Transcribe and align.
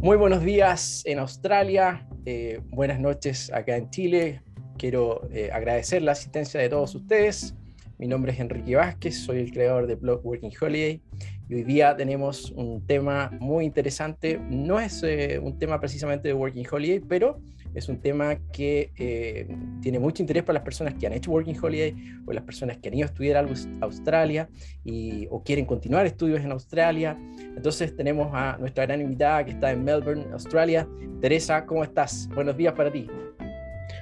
Muy 0.00 0.16
buenos 0.16 0.44
días 0.44 1.02
en 1.06 1.18
Australia, 1.18 2.06
eh, 2.24 2.60
buenas 2.70 3.00
noches 3.00 3.52
acá 3.52 3.76
en 3.76 3.90
Chile. 3.90 4.42
Quiero 4.76 5.28
eh, 5.32 5.50
agradecer 5.52 6.02
la 6.02 6.12
asistencia 6.12 6.60
de 6.60 6.68
todos 6.68 6.94
ustedes. 6.94 7.56
Mi 7.98 8.06
nombre 8.06 8.30
es 8.30 8.38
Enrique 8.38 8.76
Vázquez, 8.76 9.18
soy 9.18 9.40
el 9.40 9.50
creador 9.50 9.88
de 9.88 9.96
Blog 9.96 10.24
Working 10.24 10.52
Holiday 10.60 11.02
y 11.48 11.54
hoy 11.54 11.64
día 11.64 11.96
tenemos 11.96 12.52
un 12.52 12.86
tema 12.86 13.36
muy 13.40 13.64
interesante. 13.64 14.40
No 14.48 14.78
es 14.78 15.02
eh, 15.02 15.40
un 15.42 15.58
tema 15.58 15.80
precisamente 15.80 16.28
de 16.28 16.34
Working 16.34 16.66
Holiday, 16.70 17.00
pero 17.00 17.40
es 17.78 17.88
un 17.88 18.00
tema 18.00 18.36
que 18.52 18.92
eh, 18.96 19.48
tiene 19.80 19.98
mucho 19.98 20.22
interés 20.22 20.42
para 20.42 20.54
las 20.54 20.62
personas 20.64 20.94
que 20.94 21.06
han 21.06 21.12
hecho 21.12 21.30
Working 21.30 21.56
Holiday 21.60 21.94
o 22.26 22.32
las 22.32 22.44
personas 22.44 22.78
que 22.78 22.88
han 22.88 22.94
ido 22.94 23.04
a 23.04 23.08
estudiar 23.08 23.36
algo 23.36 23.54
a 23.80 23.84
Australia 23.84 24.48
y, 24.84 25.26
o 25.30 25.42
quieren 25.42 25.64
continuar 25.64 26.06
estudios 26.06 26.40
en 26.40 26.52
Australia. 26.52 27.16
Entonces 27.56 27.96
tenemos 27.96 28.30
a 28.32 28.58
nuestra 28.58 28.86
gran 28.86 29.00
invitada 29.00 29.44
que 29.44 29.52
está 29.52 29.70
en 29.70 29.84
Melbourne, 29.84 30.26
Australia. 30.32 30.88
Teresa, 31.20 31.64
¿cómo 31.66 31.84
estás? 31.84 32.28
Buenos 32.34 32.56
días 32.56 32.74
para 32.74 32.92
ti. 32.92 33.08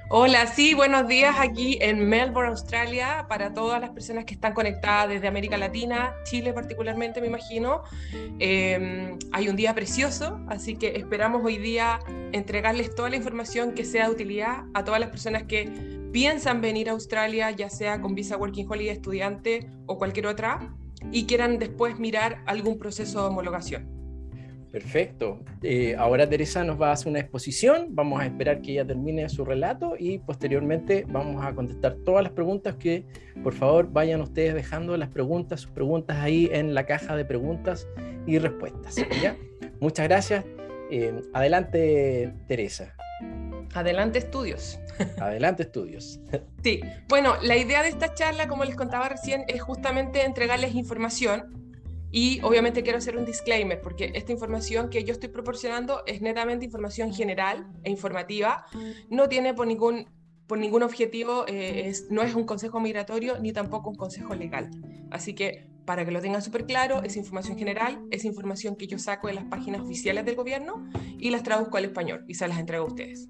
Hola, 0.08 0.46
sí, 0.46 0.72
buenos 0.72 1.08
días 1.08 1.34
aquí 1.36 1.78
en 1.80 2.08
Melbourne, 2.08 2.50
Australia, 2.50 3.26
para 3.28 3.52
todas 3.52 3.80
las 3.80 3.90
personas 3.90 4.24
que 4.24 4.34
están 4.34 4.54
conectadas 4.54 5.08
desde 5.08 5.26
América 5.26 5.58
Latina, 5.58 6.14
Chile 6.22 6.52
particularmente, 6.52 7.20
me 7.20 7.26
imagino. 7.26 7.82
Em, 8.38 9.18
hay 9.32 9.48
un 9.48 9.56
día 9.56 9.74
precioso, 9.74 10.38
así 10.46 10.76
que 10.76 10.96
esperamos 10.96 11.44
hoy 11.44 11.56
día 11.56 11.98
entregarles 12.30 12.94
toda 12.94 13.10
la 13.10 13.16
información 13.16 13.72
que 13.72 13.84
sea 13.84 14.06
de 14.06 14.12
utilidad 14.12 14.66
a 14.74 14.84
todas 14.84 15.00
las 15.00 15.10
personas 15.10 15.42
que 15.42 15.72
piensan 16.12 16.60
venir 16.60 16.88
a 16.88 16.92
Australia, 16.92 17.50
ya 17.50 17.68
sea 17.68 18.00
con 18.00 18.14
visa 18.14 18.36
Working 18.36 18.70
Holiday, 18.70 18.90
estudiante 18.90 19.68
o 19.86 19.98
cualquier 19.98 20.28
otra, 20.28 20.72
y 21.10 21.26
quieran 21.26 21.58
después 21.58 21.98
mirar 21.98 22.44
algún 22.46 22.78
proceso 22.78 23.22
de 23.22 23.26
homologación. 23.26 23.95
Perfecto. 24.70 25.40
Eh, 25.62 25.94
ahora 25.96 26.28
Teresa 26.28 26.64
nos 26.64 26.80
va 26.80 26.90
a 26.90 26.92
hacer 26.92 27.08
una 27.08 27.20
exposición, 27.20 27.88
vamos 27.90 28.20
a 28.20 28.26
esperar 28.26 28.60
que 28.60 28.72
ella 28.72 28.86
termine 28.86 29.28
su 29.28 29.44
relato 29.44 29.94
y 29.98 30.18
posteriormente 30.18 31.06
vamos 31.08 31.44
a 31.44 31.54
contestar 31.54 31.96
todas 32.04 32.22
las 32.22 32.32
preguntas 32.32 32.76
que 32.76 33.04
por 33.42 33.54
favor 33.54 33.90
vayan 33.90 34.20
ustedes 34.20 34.54
dejando 34.54 34.96
las 34.96 35.08
preguntas, 35.08 35.60
sus 35.60 35.70
preguntas 35.70 36.18
ahí 36.18 36.48
en 36.52 36.74
la 36.74 36.84
caja 36.84 37.16
de 37.16 37.24
preguntas 37.24 37.88
y 38.26 38.38
respuestas. 38.38 38.96
Muchas 39.80 40.08
gracias. 40.08 40.44
Eh, 40.90 41.22
adelante 41.32 42.34
Teresa. 42.46 42.94
Adelante 43.74 44.18
estudios. 44.18 44.78
Adelante 45.18 45.64
estudios. 45.64 46.20
Sí, 46.62 46.80
bueno, 47.08 47.36
la 47.42 47.56
idea 47.56 47.82
de 47.82 47.88
esta 47.88 48.14
charla, 48.14 48.48
como 48.48 48.64
les 48.64 48.74
contaba 48.74 49.08
recién, 49.08 49.44
es 49.48 49.62
justamente 49.62 50.24
entregarles 50.24 50.74
información 50.74 51.65
y 52.10 52.40
obviamente 52.42 52.82
quiero 52.82 52.98
hacer 52.98 53.16
un 53.16 53.24
disclaimer 53.24 53.80
porque 53.80 54.12
esta 54.14 54.32
información 54.32 54.90
que 54.90 55.04
yo 55.04 55.12
estoy 55.12 55.28
proporcionando 55.28 56.02
es 56.06 56.22
netamente 56.22 56.64
información 56.64 57.12
general 57.12 57.66
e 57.82 57.90
informativa, 57.90 58.66
no 59.10 59.28
tiene 59.28 59.54
por 59.54 59.66
ningún, 59.66 60.08
por 60.46 60.58
ningún 60.58 60.82
objetivo, 60.82 61.46
eh, 61.48 61.88
es, 61.88 62.10
no 62.10 62.22
es 62.22 62.34
un 62.34 62.44
consejo 62.44 62.80
migratorio 62.80 63.38
ni 63.40 63.52
tampoco 63.52 63.90
un 63.90 63.96
consejo 63.96 64.34
legal. 64.34 64.70
Así 65.10 65.34
que 65.34 65.66
para 65.84 66.04
que 66.04 66.10
lo 66.10 66.20
tengan 66.20 66.42
súper 66.42 66.66
claro, 66.66 67.02
es 67.04 67.16
información 67.16 67.56
general, 67.56 68.04
es 68.10 68.24
información 68.24 68.76
que 68.76 68.86
yo 68.86 68.98
saco 68.98 69.28
de 69.28 69.34
las 69.34 69.44
páginas 69.44 69.82
oficiales 69.82 70.24
del 70.24 70.34
gobierno 70.34 70.84
y 71.18 71.30
las 71.30 71.44
traduzco 71.44 71.76
al 71.76 71.84
español 71.84 72.24
y 72.26 72.34
se 72.34 72.46
las 72.48 72.58
entrego 72.58 72.84
a 72.84 72.88
ustedes. 72.88 73.28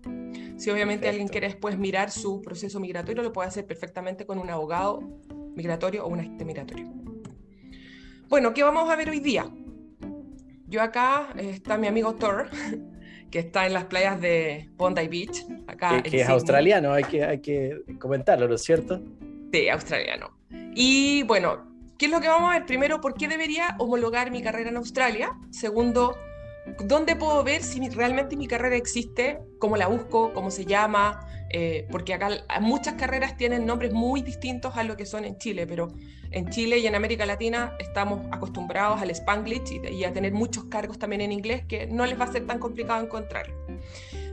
Si 0.56 0.70
obviamente 0.70 1.06
alguien 1.06 1.28
quiere 1.28 1.48
después 1.48 1.78
mirar 1.78 2.10
su 2.10 2.40
proceso 2.40 2.80
migratorio, 2.80 3.22
lo 3.22 3.32
puede 3.32 3.48
hacer 3.48 3.66
perfectamente 3.66 4.24
con 4.24 4.38
un 4.38 4.48
abogado 4.48 5.00
migratorio 5.54 6.04
o 6.06 6.08
un 6.08 6.20
agente 6.20 6.44
migratorio. 6.46 7.05
Bueno, 8.28 8.52
¿qué 8.52 8.64
vamos 8.64 8.90
a 8.90 8.96
ver 8.96 9.08
hoy 9.08 9.20
día? 9.20 9.48
Yo 10.66 10.82
acá 10.82 11.28
eh, 11.36 11.50
está 11.50 11.78
mi 11.78 11.86
amigo 11.86 12.16
Thor, 12.16 12.50
que 13.30 13.38
está 13.38 13.66
en 13.66 13.72
las 13.72 13.84
playas 13.84 14.20
de 14.20 14.68
Bondi 14.76 15.06
Beach. 15.06 15.46
Acá 15.68 16.02
que, 16.02 16.22
es 16.22 16.28
australiano, 16.28 16.92
hay 16.92 17.04
que, 17.04 17.24
hay 17.24 17.40
que 17.40 17.82
comentarlo, 18.00 18.48
¿no 18.48 18.56
es 18.56 18.64
cierto? 18.64 19.00
Sí, 19.52 19.68
australiano. 19.68 20.36
Y 20.74 21.22
bueno, 21.22 21.70
¿qué 21.98 22.06
es 22.06 22.12
lo 22.12 22.20
que 22.20 22.26
vamos 22.26 22.50
a 22.50 22.54
ver? 22.54 22.66
Primero, 22.66 23.00
¿por 23.00 23.14
qué 23.14 23.28
debería 23.28 23.76
homologar 23.78 24.32
mi 24.32 24.42
carrera 24.42 24.70
en 24.70 24.76
Australia? 24.76 25.38
Segundo, 25.50 26.16
¿dónde 26.84 27.14
puedo 27.14 27.44
ver 27.44 27.62
si 27.62 27.88
realmente 27.90 28.36
mi 28.36 28.48
carrera 28.48 28.74
existe? 28.74 29.38
¿Cómo 29.60 29.76
la 29.76 29.86
busco? 29.86 30.32
¿Cómo 30.32 30.50
se 30.50 30.64
llama? 30.64 31.20
Eh, 31.50 31.86
porque 31.90 32.12
acá 32.12 32.30
muchas 32.60 32.94
carreras 32.94 33.36
tienen 33.36 33.66
nombres 33.66 33.92
muy 33.92 34.22
distintos 34.22 34.76
a 34.76 34.82
lo 34.82 34.96
que 34.96 35.06
son 35.06 35.24
en 35.24 35.38
Chile, 35.38 35.66
pero 35.66 35.92
en 36.30 36.48
Chile 36.50 36.78
y 36.78 36.86
en 36.86 36.94
América 36.94 37.24
Latina 37.24 37.76
estamos 37.78 38.26
acostumbrados 38.32 39.00
al 39.00 39.10
Spanglish 39.10 39.80
y, 39.90 40.04
a 40.04 40.12
tener 40.12 40.32
muchos 40.32 40.64
cargos 40.64 40.98
también 40.98 41.20
en 41.20 41.32
inglés 41.32 41.64
que 41.68 41.86
no 41.86 42.04
les 42.04 42.18
va 42.18 42.24
a 42.24 42.32
ser 42.32 42.46
tan 42.46 42.58
complicado 42.58 43.02
encontrar. 43.02 43.46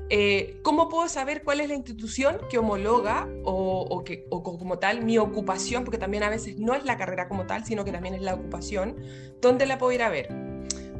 Eh, 0.10 0.60
¿Cómo 0.64 0.90
puedo 0.90 1.08
saber 1.08 1.44
cuál 1.44 1.62
es 1.62 1.70
la 1.70 1.76
institución 1.76 2.38
que 2.50 2.58
homologa 2.58 3.28
o, 3.44 4.04
que, 4.04 4.26
o 4.30 4.44
como 4.44 4.80
tal 4.80 5.04
mi 5.04 5.18
ocupación? 5.18 5.84
Porque 5.86 5.98
también 5.98 6.24
a 6.24 6.30
veces 6.30 6.58
no 6.58 6.74
es 6.74 6.84
la 6.84 6.98
carrera 6.98 7.28
como 7.28 7.46
tal, 7.46 7.66
sino 7.66 7.86
que 7.86 7.92
también 7.92 8.16
es 8.16 8.22
la 8.22 8.34
ocupación. 8.34 8.98
¿Dónde 9.40 9.66
la 9.66 9.78
puedo 9.78 9.92
ir 9.92 10.04
a 10.04 10.10
ver? 10.10 10.53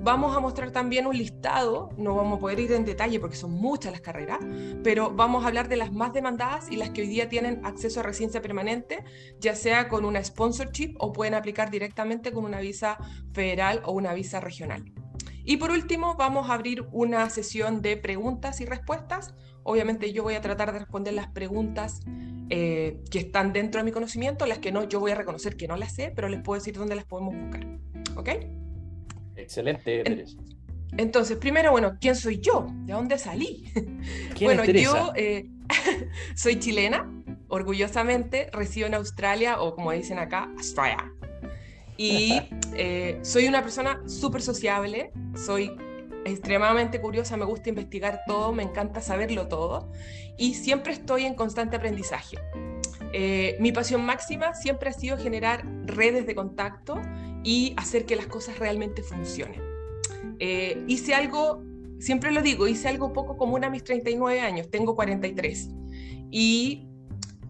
Vamos 0.04 0.36
a 0.36 0.42
mostrar 0.42 0.72
también 0.72 1.08
un 1.08 1.18
listado, 1.18 1.90
no 1.96 2.14
vamos 2.14 2.36
a 2.36 2.42
poder 2.42 2.60
ir 2.60 2.74
en 2.74 2.84
detalle 2.84 3.22
porque 3.22 3.38
son 3.38 3.52
muchas 3.52 3.94
las 3.94 4.02
carreras, 4.02 4.40
pero 4.84 5.12
vamos 5.12 5.46
a 5.46 5.48
hablar 5.48 5.70
de 5.70 5.78
las 5.78 5.94
más 5.94 6.12
demandadas 6.12 6.70
y 6.70 6.76
las 6.76 6.90
que 6.90 7.04
hoy 7.04 7.08
día 7.08 7.30
tienen 7.30 7.66
acceso 7.66 8.02
a 8.02 8.04
residencia 8.04 8.42
permanente, 8.42 9.06
ya 9.40 9.56
sea 9.56 9.88
con 9.88 10.04
una 10.04 10.22
sponsorship 10.22 10.96
o 11.00 11.14
pueden 11.14 11.36
aplicar 11.36 11.72
directamente 11.72 12.34
con 12.34 12.44
una 12.44 12.60
visa 12.60 12.98
federal 13.32 13.82
o 13.86 13.94
una 13.94 14.14
visa 14.14 14.42
regional. 14.42 14.84
Y 15.46 15.56
por 15.56 15.72
último, 15.72 16.16
vamos 16.16 16.50
a 16.50 16.56
abrir 16.56 16.86
una 16.92 17.30
sesión 17.30 17.82
de 17.82 17.96
preguntas 17.96 18.60
y 18.60 18.66
respuestas. 18.66 19.34
Obviamente 19.64 20.12
yo 20.12 20.24
voy 20.24 20.34
a 20.34 20.42
tratar 20.42 20.74
de 20.74 20.80
responder 20.80 21.14
las 21.14 21.30
preguntas 21.30 22.02
eh, 22.50 23.02
que 23.10 23.20
están 23.20 23.54
dentro 23.54 23.80
de 23.80 23.86
mi 23.86 23.94
conocimiento, 23.94 24.46
las 24.48 24.60
que 24.60 24.74
no, 24.74 24.84
yo 24.84 25.00
voy 25.00 25.12
a 25.12 25.16
reconocer 25.16 25.56
que 25.56 25.70
no 25.70 25.78
las 25.78 25.96
sé, 25.96 26.12
pero 26.14 26.28
les 26.28 26.42
puedo 26.42 26.60
decir 26.60 26.76
dónde 26.76 26.96
las 26.96 27.06
podemos 27.06 27.36
buscar. 27.38 27.66
¿Ok? 28.18 28.63
Excelente, 29.36 30.04
Teresa. 30.04 30.38
Entonces, 30.98 31.38
primero, 31.38 31.72
bueno, 31.72 31.98
¿quién 32.00 32.16
soy 32.16 32.40
yo? 32.40 32.68
¿De 32.86 32.94
dónde 32.94 33.18
salí? 33.18 33.66
bueno, 34.42 34.64
yo 34.66 35.12
eh, 35.16 35.50
soy 36.36 36.60
chilena, 36.60 37.10
orgullosamente 37.48 38.50
resido 38.52 38.88
en 38.88 38.94
Australia 38.94 39.60
o 39.62 39.76
como 39.76 39.92
dicen 39.92 40.20
acá, 40.20 40.50
Australia. 40.58 41.12
Y 41.98 42.40
eh, 42.76 43.20
soy 43.24 43.48
una 43.48 43.62
persona 43.62 44.02
súper 44.08 44.42
sociable, 44.42 45.12
soy 45.36 45.76
extremadamente 46.26 47.02
curiosa, 47.02 47.38
me 47.38 47.46
gusta 47.46 47.70
investigar 47.70 48.22
todo, 48.28 48.54
me 48.54 48.64
encanta 48.64 49.02
saberlo 49.02 49.48
todo 49.48 49.92
y 50.38 50.54
siempre 50.54 50.94
estoy 50.94 51.26
en 51.26 51.34
constante 51.34 51.76
aprendizaje. 51.76 52.38
Eh, 53.16 53.58
mi 53.60 53.72
pasión 53.72 54.04
máxima 54.04 54.56
siempre 54.56 54.90
ha 54.90 54.94
sido 54.94 55.18
generar 55.18 55.66
redes 55.86 56.26
de 56.26 56.34
contacto 56.34 57.00
y 57.44 57.74
hacer 57.78 58.06
que 58.06 58.16
las 58.16 58.28
cosas 58.28 58.60
realmente 58.60 59.04
funcionen. 59.04 59.62
Eh, 60.40 60.84
hice 60.88 61.14
algo, 61.14 61.64
siempre 62.00 62.32
lo 62.32 62.42
digo, 62.42 62.68
hice 62.68 62.90
algo 62.90 63.14
poco 63.14 63.38
común 63.38 63.64
a 63.64 63.70
mis 63.70 63.84
39 63.84 64.40
años, 64.40 64.70
tengo 64.70 64.96
43. 64.96 65.70
Y 66.32 66.88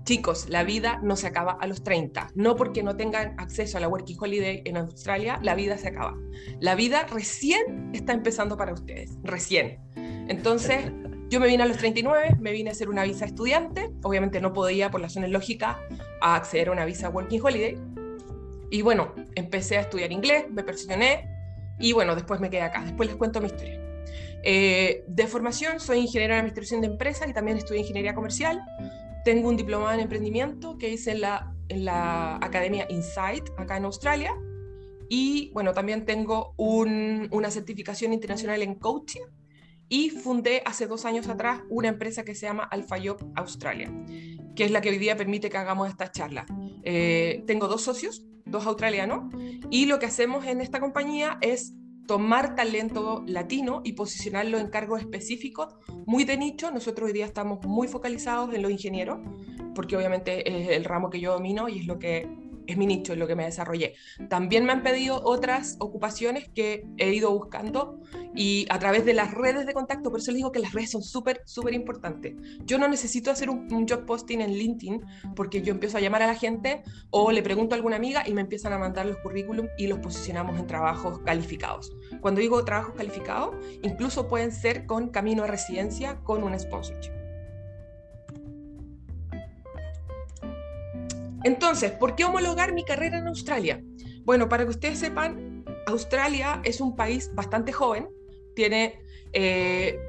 chicos, 0.04 0.50
la 0.50 0.64
vida 0.64 1.00
no 1.02 1.16
se 1.16 1.28
acaba 1.28 1.54
a 1.54 1.68
los 1.68 1.84
30. 1.84 2.32
No 2.36 2.56
porque 2.56 2.84
no 2.84 2.96
tengan 2.96 3.40
acceso 3.40 3.78
a 3.78 3.82
la 3.82 3.88
Working 3.88 4.18
Holiday 4.20 4.62
en 4.66 4.78
Australia, 4.78 5.40
la 5.42 5.56
vida 5.56 5.78
se 5.78 5.88
acaba. 5.88 6.18
La 6.60 6.76
vida 6.76 7.08
recién 7.10 7.92
está 7.94 8.14
empezando 8.14 8.58
para 8.58 8.74
ustedes, 8.74 9.18
recién. 9.24 9.80
Entonces, 10.28 10.92
yo 11.30 11.40
me 11.40 11.48
vine 11.48 11.64
a 11.64 11.66
los 11.66 11.78
39, 11.78 12.38
me 12.40 12.52
vine 12.52 12.70
a 12.70 12.74
hacer 12.74 12.90
una 12.90 13.04
visa 13.04 13.26
estudiante. 13.26 13.92
Obviamente 14.04 14.42
no 14.42 14.54
podía, 14.54 14.92
por 14.92 15.02
las 15.02 15.14
zonas 15.14 15.30
lógicas, 15.32 15.78
acceder 16.22 16.70
a 16.70 16.72
una 16.74 16.86
visa 16.86 17.10
Working 17.10 17.42
Holiday. 17.42 17.78
Y 18.74 18.82
bueno, 18.82 19.14
empecé 19.36 19.78
a 19.78 19.82
estudiar 19.82 20.12
inglés, 20.12 20.46
me 20.50 20.64
perfeccioné 20.64 21.30
y 21.80 21.94
bueno, 21.94 22.16
después 22.16 22.40
me 22.40 22.50
quedé 22.50 22.64
acá. 22.64 22.82
Después 22.84 23.08
les 23.08 23.16
cuento 23.18 23.40
mi 23.40 23.46
historia. 23.46 23.80
Eh, 24.42 25.04
de 25.08 25.28
formación 25.28 25.80
soy 25.80 26.00
ingeniera 26.00 26.34
en 26.34 26.40
administración 26.40 26.82
de 26.82 26.88
empresas 26.88 27.30
y 27.30 27.34
también 27.34 27.58
estudié 27.58 27.82
ingeniería 27.82 28.16
comercial. 28.16 28.60
Tengo 29.26 29.50
un 29.50 29.58
diplomado 29.58 29.94
en 29.94 30.00
emprendimiento 30.00 30.80
que 30.80 30.90
hice 30.90 31.12
en 31.12 31.22
la, 31.22 31.54
en 31.70 31.86
la 31.86 32.38
Academia 32.38 32.88
Insight, 32.90 33.48
acá 33.58 33.78
en 33.78 33.86
Australia. 33.86 34.34
Y 35.08 35.52
bueno, 35.54 35.74
también 35.74 36.04
tengo 36.04 36.56
una 36.58 37.52
certificación 37.52 38.12
internacional 38.12 38.64
en 38.64 38.74
coaching 38.74 39.22
y 39.88 40.10
fundé 40.10 40.64
hace 40.66 40.88
dos 40.88 41.06
años 41.06 41.28
atrás 41.28 41.62
una 41.70 41.90
empresa 41.90 42.26
que 42.26 42.34
se 42.34 42.48
llama 42.48 42.64
AlphaYob 42.64 43.34
Australia, 43.36 43.94
que 44.56 44.66
es 44.66 44.72
la 44.72 44.82
que 44.82 44.90
hoy 44.90 44.98
día 44.98 45.16
permite 45.16 45.52
que 45.52 45.58
hagamos 45.58 45.90
esta 45.90 46.10
charla. 46.12 46.48
Eh, 46.84 47.44
tengo 47.46 47.68
dos 47.68 47.84
socios, 47.84 48.26
dos 48.54 48.66
australianos, 48.66 49.34
y 49.70 49.88
lo 49.88 50.00
que 50.00 50.06
hacemos 50.06 50.46
en 50.46 50.62
esta 50.62 50.80
compañía 50.80 51.38
es 51.42 51.74
tomar 52.08 52.56
talento 52.56 53.24
latino 53.26 53.82
y 53.84 53.94
posicionarlo 53.94 54.60
en 54.60 54.68
cargos 54.70 55.02
específicos 55.02 55.76
muy 56.06 56.24
de 56.24 56.38
nicho. 56.38 56.70
Nosotros 56.70 57.08
hoy 57.08 57.14
día 57.14 57.26
estamos 57.26 57.66
muy 57.66 57.88
focalizados 57.88 58.54
en 58.54 58.62
los 58.62 58.72
ingenieros, 58.72 59.20
porque 59.74 59.98
obviamente 59.98 60.48
es 60.50 60.70
el 60.70 60.86
ramo 60.86 61.10
que 61.10 61.20
yo 61.20 61.34
domino 61.34 61.68
y 61.68 61.80
es 61.80 61.88
lo 61.88 61.98
que 62.00 62.30
es 62.68 62.78
mi 62.78 62.86
nicho, 62.86 63.14
en 63.14 63.20
lo 63.20 63.28
que 63.28 63.36
me 63.36 63.46
desarrollé. 63.46 63.96
También 64.30 64.66
me 64.66 64.72
han 64.72 64.84
pedido 64.84 65.22
otras 65.24 65.78
ocupaciones 65.80 66.50
que 66.50 66.86
he 66.98 67.14
ido 67.14 67.32
buscando 67.32 68.00
y 68.36 68.66
a 68.70 68.80
través 68.80 69.06
de 69.06 69.14
las 69.14 69.34
redes 69.34 69.66
de 69.66 69.74
contacto, 69.74 70.10
por 70.10 70.20
eso 70.20 70.32
les 70.32 70.38
digo 70.38 70.52
que 70.52 70.60
las 70.60 70.74
redes 70.74 70.92
son 70.92 71.04
súper, 71.04 71.42
súper 71.46 71.74
importantes. 71.74 72.36
Yo 72.66 72.78
no 72.78 72.88
necesito 72.88 73.32
hacer 73.32 73.50
un, 73.50 73.72
un, 73.74 73.88
job 73.88 74.06
posting 74.06 74.42
en 74.42 74.54
LinkedIn 74.54 75.02
porque 75.36 75.62
yo 75.62 75.72
empiezo 75.72 75.98
a 75.98 76.02
llamar 76.02 76.22
a 76.24 76.28
la 76.28 76.36
gente 76.36 76.84
o 77.10 77.32
le 77.32 77.42
pregunto 77.44 77.76
a 77.76 77.78
alguna 77.78 77.96
amiga 77.96 78.24
y 78.28 78.34
me 78.34 78.42
empiezan 78.42 78.74
a 78.74 78.78
mandar 78.78 79.06
los 79.06 79.18
currículum 79.18 79.68
y 79.78 79.88
los 79.88 80.00
posicionamos 80.00 80.60
en 80.60 80.68
trabajos 80.68 81.20
calificados. 81.20 81.92
Cuando 82.22 82.42
digo 82.42 82.64
trabajos 82.66 82.96
calificados, 82.96 83.56
incluso 83.82 84.28
pueden 84.28 84.52
ser 84.52 84.86
con 84.86 85.10
camino 85.10 85.44
a 85.44 85.48
residencia 85.48 86.20
con 86.24 86.44
un 86.44 86.58
sponsorship. 86.60 87.23
Entonces, 91.44 91.92
¿por 91.92 92.16
qué 92.16 92.26
homologar 92.26 92.74
mi 92.74 92.84
carrera 92.84 93.18
en 93.18 93.28
Australia? 93.28 93.84
Bueno, 94.24 94.48
para 94.48 94.64
que 94.64 94.70
ustedes 94.72 95.00
sepan, 95.00 95.66
Australia 95.88 96.62
es 96.64 96.80
un 96.80 96.96
país 96.96 97.30
bastante 97.34 97.72
joven, 97.72 98.08
tiene, 98.56 99.00
eh, 99.34 100.00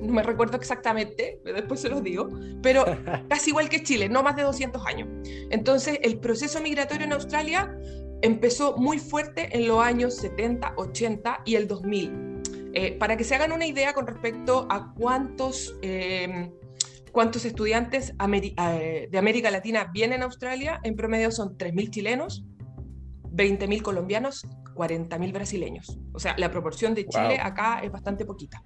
no 0.00 0.12
me 0.12 0.22
recuerdo 0.22 0.56
exactamente, 0.56 1.40
después 1.44 1.80
se 1.80 1.88
los 1.88 2.02
digo, 2.02 2.28
pero 2.62 2.84
casi 3.28 3.50
igual 3.50 3.68
que 3.68 3.82
Chile, 3.82 4.08
no 4.08 4.22
más 4.22 4.36
de 4.36 4.42
200 4.42 4.86
años. 4.86 5.08
Entonces, 5.50 5.98
el 6.02 6.18
proceso 6.18 6.60
migratorio 6.60 7.04
en 7.06 7.12
Australia 7.12 7.76
empezó 8.22 8.76
muy 8.76 8.98
fuerte 8.98 9.48
en 9.52 9.68
los 9.68 9.80
años 9.82 10.16
70, 10.16 10.74
80 10.76 11.42
y 11.44 11.54
el 11.56 11.68
2000. 11.68 12.38
Eh, 12.74 12.92
para 12.98 13.16
que 13.16 13.24
se 13.24 13.34
hagan 13.34 13.52
una 13.52 13.66
idea 13.66 13.92
con 13.92 14.06
respecto 14.06 14.66
a 14.70 14.92
cuántos 14.94 15.76
eh, 15.82 16.50
cuántos 17.10 17.44
estudiantes 17.44 18.14
eh, 18.20 19.08
de 19.10 19.18
América 19.18 19.50
Latina 19.50 19.90
vienen 19.92 20.22
a 20.22 20.26
Australia. 20.26 20.80
En 20.82 20.96
promedio 20.96 21.30
son 21.30 21.56
3.000 21.56 21.90
chilenos, 21.90 22.44
20.000 23.32 23.82
colombianos, 23.82 24.46
40.000 24.74 25.32
brasileños. 25.32 25.98
O 26.12 26.18
sea, 26.18 26.34
la 26.38 26.50
proporción 26.50 26.94
de 26.94 27.06
Chile 27.06 27.38
acá 27.40 27.80
es 27.82 27.90
bastante 27.90 28.24
poquita. 28.24 28.62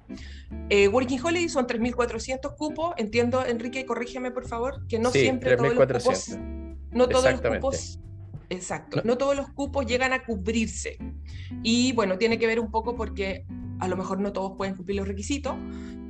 Eh, 0.68 0.88
Working 0.88 1.20
Holiday 1.22 1.48
son 1.48 1.66
3.400 1.66 2.54
cupos. 2.56 2.94
Entiendo, 2.96 3.44
Enrique, 3.44 3.84
corrígeme 3.86 4.30
por 4.30 4.46
favor, 4.46 4.86
que 4.86 4.98
no 4.98 5.10
siempre 5.10 5.56
todos 5.56 5.74
los 5.74 6.02
cupos... 6.02 6.38
No 6.90 7.08
todos 7.08 7.32
los 7.32 7.40
cupos 7.40 7.98
Exacto. 8.50 8.98
No. 8.98 9.02
no 9.04 9.18
todos 9.18 9.34
los 9.34 9.48
cupos 9.50 9.86
llegan 9.86 10.12
a 10.12 10.24
cubrirse. 10.24 10.98
Y 11.62 11.92
bueno, 11.92 12.18
tiene 12.18 12.38
que 12.38 12.46
ver 12.46 12.60
un 12.60 12.70
poco 12.70 12.94
porque 12.94 13.46
a 13.80 13.88
lo 13.88 13.96
mejor 13.96 14.20
no 14.20 14.32
todos 14.32 14.52
pueden 14.56 14.76
cumplir 14.76 14.98
los 14.98 15.08
requisitos, 15.08 15.54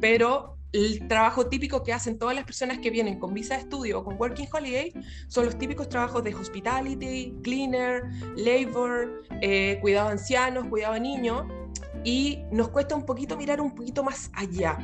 pero 0.00 0.58
el 0.73 1.07
trabajo 1.07 1.47
típico 1.47 1.83
que 1.83 1.93
hacen 1.93 2.19
todas 2.19 2.35
las 2.35 2.45
personas 2.45 2.79
que 2.79 2.91
vienen 2.91 3.19
con 3.19 3.35
visa 3.35 3.55
de 3.55 3.61
estudio 3.61 4.01
o 4.01 4.05
con 4.05 4.17
Working 4.19 4.49
Holiday 4.51 4.93
son 5.29 5.45
los 5.45 5.59
típicos 5.59 5.89
trabajos 5.89 6.25
de 6.25 6.35
hospitality, 6.35 7.35
cleaner, 7.43 8.05
labor, 8.37 9.23
eh, 9.43 9.79
cuidado 9.81 10.09
de 10.09 10.13
ancianos, 10.13 10.67
cuidado 10.69 10.95
de 10.95 11.01
niños, 11.01 11.43
y 12.05 12.43
nos 12.51 12.71
cuesta 12.71 12.97
un 12.97 13.05
poquito 13.05 13.37
mirar 13.37 13.61
un 13.61 13.75
poquito 13.75 14.03
más 14.03 14.31
allá. 14.35 14.79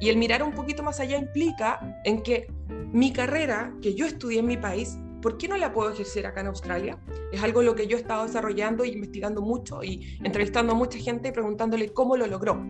Y 0.00 0.08
el 0.08 0.16
mirar 0.16 0.42
un 0.42 0.52
poquito 0.52 0.82
más 0.82 1.00
allá 1.00 1.18
implica 1.18 2.00
en 2.04 2.22
que 2.22 2.48
mi 2.92 3.12
carrera 3.12 3.74
que 3.82 3.94
yo 3.94 4.06
estudié 4.06 4.40
en 4.40 4.46
mi 4.46 4.56
país, 4.56 4.98
¿por 5.20 5.38
qué 5.38 5.48
no 5.48 5.56
la 5.56 5.72
puedo 5.72 5.90
ejercer 5.90 6.26
acá 6.26 6.40
en 6.40 6.48
Australia? 6.48 6.98
Es 7.32 7.42
algo 7.42 7.62
lo 7.62 7.74
que 7.74 7.86
yo 7.86 7.96
he 7.96 8.00
estado 8.00 8.26
desarrollando 8.26 8.84
y 8.84 8.90
investigando 8.90 9.42
mucho 9.42 9.82
y 9.82 10.18
entrevistando 10.22 10.72
a 10.72 10.76
mucha 10.76 10.98
gente 10.98 11.28
y 11.28 11.32
preguntándole 11.32 11.92
cómo 11.92 12.16
lo 12.16 12.26
logró. 12.26 12.62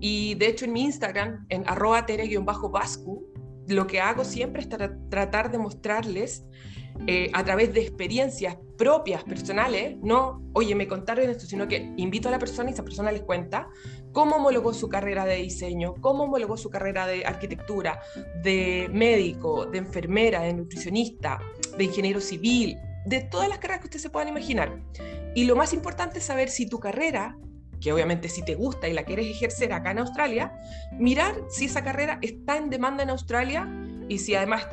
Y 0.00 0.34
de 0.34 0.48
hecho 0.48 0.64
en 0.64 0.72
mi 0.72 0.82
Instagram, 0.82 1.46
en 1.48 1.64
arroba 1.66 2.06
tere-vascu, 2.06 3.26
lo 3.68 3.86
que 3.86 4.00
hago 4.00 4.24
siempre 4.24 4.62
es 4.62 4.68
tratar 4.68 5.50
de 5.50 5.58
mostrarles 5.58 6.44
eh, 7.06 7.30
a 7.32 7.44
través 7.44 7.74
de 7.74 7.80
experiencias 7.80 8.56
propias, 8.78 9.24
personales, 9.24 9.96
no, 10.02 10.42
oye, 10.52 10.74
me 10.74 10.86
contaron 10.86 11.28
esto, 11.28 11.44
sino 11.44 11.66
que 11.68 11.92
invito 11.96 12.28
a 12.28 12.30
la 12.30 12.38
persona 12.38 12.70
y 12.70 12.72
esa 12.72 12.84
persona 12.84 13.12
les 13.12 13.22
cuenta 13.22 13.68
cómo 14.12 14.36
homologó 14.36 14.72
su 14.72 14.88
carrera 14.88 15.24
de 15.24 15.36
diseño, 15.36 15.94
cómo 16.00 16.24
homologó 16.24 16.56
su 16.56 16.70
carrera 16.70 17.06
de 17.06 17.24
arquitectura, 17.26 18.00
de 18.42 18.88
médico, 18.92 19.66
de 19.66 19.78
enfermera, 19.78 20.42
de 20.42 20.54
nutricionista, 20.54 21.40
de 21.76 21.84
ingeniero 21.84 22.20
civil, 22.20 22.78
de 23.06 23.20
todas 23.22 23.48
las 23.48 23.58
carreras 23.58 23.80
que 23.80 23.86
ustedes 23.86 24.02
se 24.02 24.10
puedan 24.10 24.28
imaginar. 24.28 24.80
Y 25.34 25.44
lo 25.44 25.56
más 25.56 25.72
importante 25.72 26.20
es 26.20 26.24
saber 26.24 26.48
si 26.48 26.68
tu 26.68 26.78
carrera 26.78 27.36
que 27.84 27.92
obviamente 27.92 28.30
si 28.30 28.42
te 28.42 28.54
gusta 28.54 28.88
y 28.88 28.94
la 28.94 29.04
quieres 29.04 29.26
ejercer 29.26 29.74
acá 29.74 29.90
en 29.90 29.98
Australia, 29.98 30.58
mirar 30.98 31.34
si 31.50 31.66
esa 31.66 31.84
carrera 31.84 32.18
está 32.22 32.56
en 32.56 32.70
demanda 32.70 33.02
en 33.02 33.10
Australia 33.10 33.68
y 34.08 34.20
si 34.20 34.34
además 34.34 34.66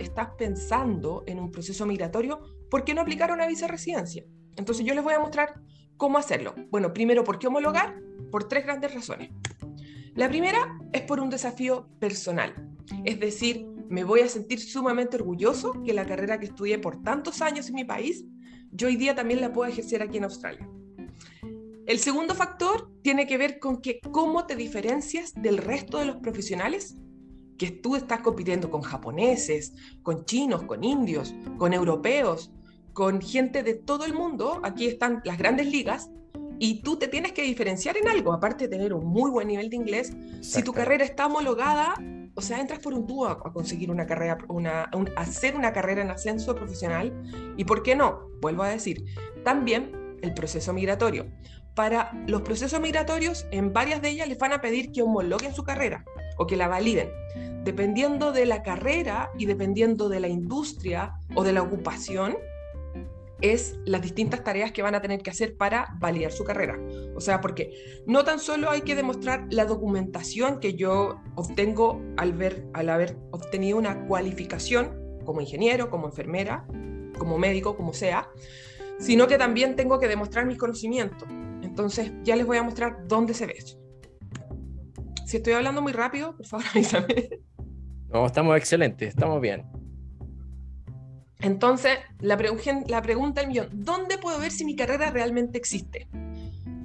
estás 0.00 0.30
pensando 0.36 1.22
en 1.28 1.38
un 1.38 1.52
proceso 1.52 1.86
migratorio, 1.86 2.40
¿por 2.68 2.82
qué 2.82 2.92
no 2.92 3.02
aplicar 3.02 3.30
una 3.30 3.46
visa 3.46 3.66
de 3.66 3.72
residencia? 3.72 4.24
Entonces 4.56 4.84
yo 4.84 4.96
les 4.96 5.04
voy 5.04 5.14
a 5.14 5.20
mostrar 5.20 5.60
cómo 5.96 6.18
hacerlo. 6.18 6.56
Bueno, 6.68 6.92
primero, 6.92 7.22
¿por 7.22 7.38
qué 7.38 7.46
homologar? 7.46 8.00
Por 8.32 8.48
tres 8.48 8.64
grandes 8.64 8.92
razones. 8.92 9.30
La 10.16 10.28
primera 10.28 10.76
es 10.92 11.02
por 11.02 11.20
un 11.20 11.30
desafío 11.30 11.88
personal, 12.00 12.52
es 13.04 13.20
decir, 13.20 13.64
me 13.88 14.02
voy 14.02 14.22
a 14.22 14.28
sentir 14.28 14.58
sumamente 14.58 15.14
orgulloso 15.14 15.84
que 15.84 15.94
la 15.94 16.04
carrera 16.04 16.40
que 16.40 16.46
estudié 16.46 16.80
por 16.80 17.00
tantos 17.04 17.42
años 17.42 17.68
en 17.68 17.76
mi 17.76 17.84
país, 17.84 18.24
yo 18.72 18.88
hoy 18.88 18.96
día 18.96 19.14
también 19.14 19.40
la 19.40 19.52
puedo 19.52 19.70
ejercer 19.70 20.02
aquí 20.02 20.16
en 20.16 20.24
Australia. 20.24 20.68
El 21.86 22.00
segundo 22.00 22.34
factor 22.34 22.90
tiene 23.02 23.28
que 23.28 23.38
ver 23.38 23.60
con 23.60 23.80
que 23.80 24.00
cómo 24.00 24.44
te 24.44 24.56
diferencias 24.56 25.32
del 25.34 25.58
resto 25.58 25.98
de 25.98 26.06
los 26.06 26.16
profesionales, 26.16 26.96
que 27.58 27.70
tú 27.70 27.94
estás 27.94 28.22
compitiendo 28.22 28.72
con 28.72 28.82
japoneses, 28.82 29.72
con 30.02 30.24
chinos, 30.24 30.64
con 30.64 30.82
indios, 30.82 31.32
con 31.58 31.72
europeos, 31.72 32.50
con 32.92 33.20
gente 33.22 33.62
de 33.62 33.74
todo 33.74 34.04
el 34.04 34.14
mundo. 34.14 34.60
Aquí 34.64 34.86
están 34.86 35.22
las 35.24 35.38
grandes 35.38 35.68
ligas 35.68 36.10
y 36.58 36.82
tú 36.82 36.96
te 36.96 37.06
tienes 37.06 37.30
que 37.30 37.42
diferenciar 37.42 37.96
en 37.96 38.08
algo, 38.08 38.32
aparte 38.32 38.66
de 38.66 38.76
tener 38.76 38.92
un 38.92 39.06
muy 39.06 39.30
buen 39.30 39.46
nivel 39.46 39.70
de 39.70 39.76
inglés. 39.76 40.12
Si 40.40 40.64
tu 40.64 40.72
carrera 40.72 41.04
está 41.04 41.26
homologada, 41.26 41.94
o 42.34 42.40
sea, 42.40 42.60
entras 42.60 42.80
por 42.80 42.94
un 42.94 43.06
tubo 43.06 43.26
a, 43.26 43.52
conseguir 43.52 43.92
una 43.92 44.06
carrera, 44.06 44.38
una, 44.48 44.90
hacer 45.14 45.54
una 45.54 45.72
carrera 45.72 46.02
en 46.02 46.10
ascenso 46.10 46.56
profesional. 46.56 47.12
Y 47.56 47.64
por 47.64 47.84
qué 47.84 47.94
no, 47.94 48.28
vuelvo 48.40 48.64
a 48.64 48.70
decir, 48.70 49.04
también 49.44 50.05
el 50.26 50.34
proceso 50.34 50.72
migratorio 50.72 51.26
para 51.76 52.10
los 52.26 52.40
procesos 52.40 52.80
migratorios, 52.80 53.46
en 53.50 53.72
varias 53.72 54.00
de 54.00 54.08
ellas 54.08 54.26
les 54.26 54.38
van 54.38 54.54
a 54.54 54.62
pedir 54.62 54.90
que 54.92 55.02
homologuen 55.02 55.54
su 55.54 55.62
carrera 55.62 56.04
o 56.38 56.46
que 56.46 56.56
la 56.56 56.68
validen. 56.68 57.10
Dependiendo 57.64 58.32
de 58.32 58.46
la 58.46 58.62
carrera 58.62 59.30
y 59.38 59.44
dependiendo 59.44 60.08
de 60.08 60.18
la 60.18 60.28
industria 60.28 61.12
o 61.34 61.44
de 61.44 61.52
la 61.52 61.62
ocupación, 61.62 62.38
es 63.42 63.78
las 63.84 64.00
distintas 64.00 64.42
tareas 64.42 64.72
que 64.72 64.80
van 64.80 64.94
a 64.94 65.02
tener 65.02 65.20
que 65.20 65.28
hacer 65.28 65.58
para 65.58 65.94
validar 65.98 66.32
su 66.32 66.44
carrera. 66.44 66.80
O 67.14 67.20
sea, 67.20 67.42
porque 67.42 68.02
no 68.06 68.24
tan 68.24 68.38
solo 68.38 68.70
hay 68.70 68.80
que 68.80 68.94
demostrar 68.94 69.46
la 69.50 69.66
documentación 69.66 70.60
que 70.60 70.74
yo 70.74 71.20
obtengo 71.34 72.00
al, 72.16 72.32
ver, 72.32 72.66
al 72.72 72.88
haber 72.88 73.18
obtenido 73.32 73.76
una 73.76 74.06
cualificación 74.06 75.18
como 75.26 75.42
ingeniero, 75.42 75.90
como 75.90 76.06
enfermera, 76.06 76.66
como 77.18 77.36
médico, 77.36 77.76
como 77.76 77.92
sea, 77.92 78.30
sino 78.98 79.26
que 79.26 79.38
también 79.38 79.76
tengo 79.76 79.98
que 79.98 80.08
demostrar 80.08 80.46
mis 80.46 80.58
conocimientos. 80.58 81.28
Entonces 81.62 82.12
ya 82.22 82.36
les 82.36 82.46
voy 82.46 82.56
a 82.56 82.62
mostrar 82.62 83.06
dónde 83.06 83.34
se 83.34 83.46
ve. 83.46 83.56
Si 85.26 85.38
estoy 85.38 85.54
hablando 85.54 85.82
muy 85.82 85.92
rápido, 85.92 86.36
por 86.36 86.46
favor 86.46 86.66
avísame. 86.74 87.28
No, 88.08 88.26
estamos 88.26 88.56
excelentes, 88.56 89.08
estamos 89.08 89.40
bien. 89.40 89.64
Entonces, 91.40 91.98
la, 92.20 92.38
la 92.88 93.02
pregunta 93.02 93.40
del 93.40 93.48
millón, 93.48 93.68
¿dónde 93.72 94.18
puedo 94.18 94.38
ver 94.38 94.50
si 94.50 94.64
mi 94.64 94.74
carrera 94.74 95.10
realmente 95.10 95.58
existe? 95.58 96.08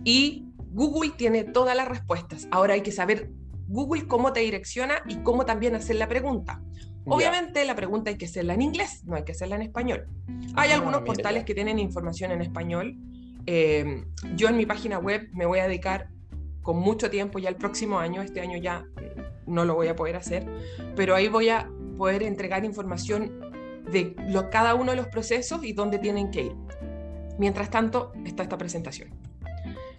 Y 0.04 0.52
Google 0.72 1.12
tiene 1.16 1.44
todas 1.44 1.76
las 1.76 1.88
respuestas. 1.88 2.48
Ahora 2.52 2.74
hay 2.74 2.82
que 2.82 2.92
saber 2.92 3.32
Google 3.68 4.08
cómo 4.08 4.34
te 4.34 4.42
direcciona 4.42 5.02
y 5.08 5.18
cómo 5.18 5.46
también 5.46 5.76
hacer 5.76 5.96
la 5.96 6.08
pregunta. 6.08 6.62
Obviamente 7.06 7.66
la 7.66 7.76
pregunta 7.76 8.12
hay 8.12 8.18
que 8.18 8.26
hacerla 8.26 8.54
en 8.54 8.62
inglés, 8.62 9.04
no 9.06 9.16
hay 9.16 9.24
que 9.24 9.32
hacerla 9.32 9.56
en 9.56 9.64
español. 9.64 10.08
Hay 10.56 10.72
ah, 10.72 10.76
algunos 10.76 11.02
portales 11.02 11.46
que 11.46 11.56
tienen 11.56 11.80
información 11.80 12.32
en 12.32 12.42
español 12.42 12.98
eh, 13.46 14.06
yo 14.36 14.50
en 14.50 14.58
mi 14.58 14.66
página 14.66 15.00
web 15.00 15.30
me 15.34 15.46
voy 15.46 15.60
a 15.60 15.68
dedicar 15.68 16.10
con 16.62 16.78
mucho 16.78 17.10
tiempo 17.10 17.40
ya 17.40 17.50
el 17.50 17.56
próximo 17.56 18.00
año, 18.00 18.22
este 18.22 18.42
año 18.42 18.58
ya 18.58 18.86
no 19.48 19.66
lo 19.66 19.74
voy 19.76 19.88
a 19.88 19.96
poder 19.96 20.16
hacer, 20.16 20.46
pero 20.96 21.16
ahí 21.16 21.28
voy 21.28 21.50
a 21.50 21.68
poder 21.98 22.24
entregar 22.24 22.64
información 22.66 23.52
de 23.92 24.16
lo, 24.30 24.50
cada 24.50 24.76
uno 24.76 24.92
de 24.92 24.98
los 24.98 25.08
procesos 25.08 25.64
y 25.64 25.74
dónde 25.74 25.98
tienen 25.98 26.30
que 26.30 26.44
ir. 26.44 26.56
Mientras 27.40 27.70
tanto, 27.70 28.12
está 28.26 28.44
esta 28.44 28.58
presentación. 28.58 29.10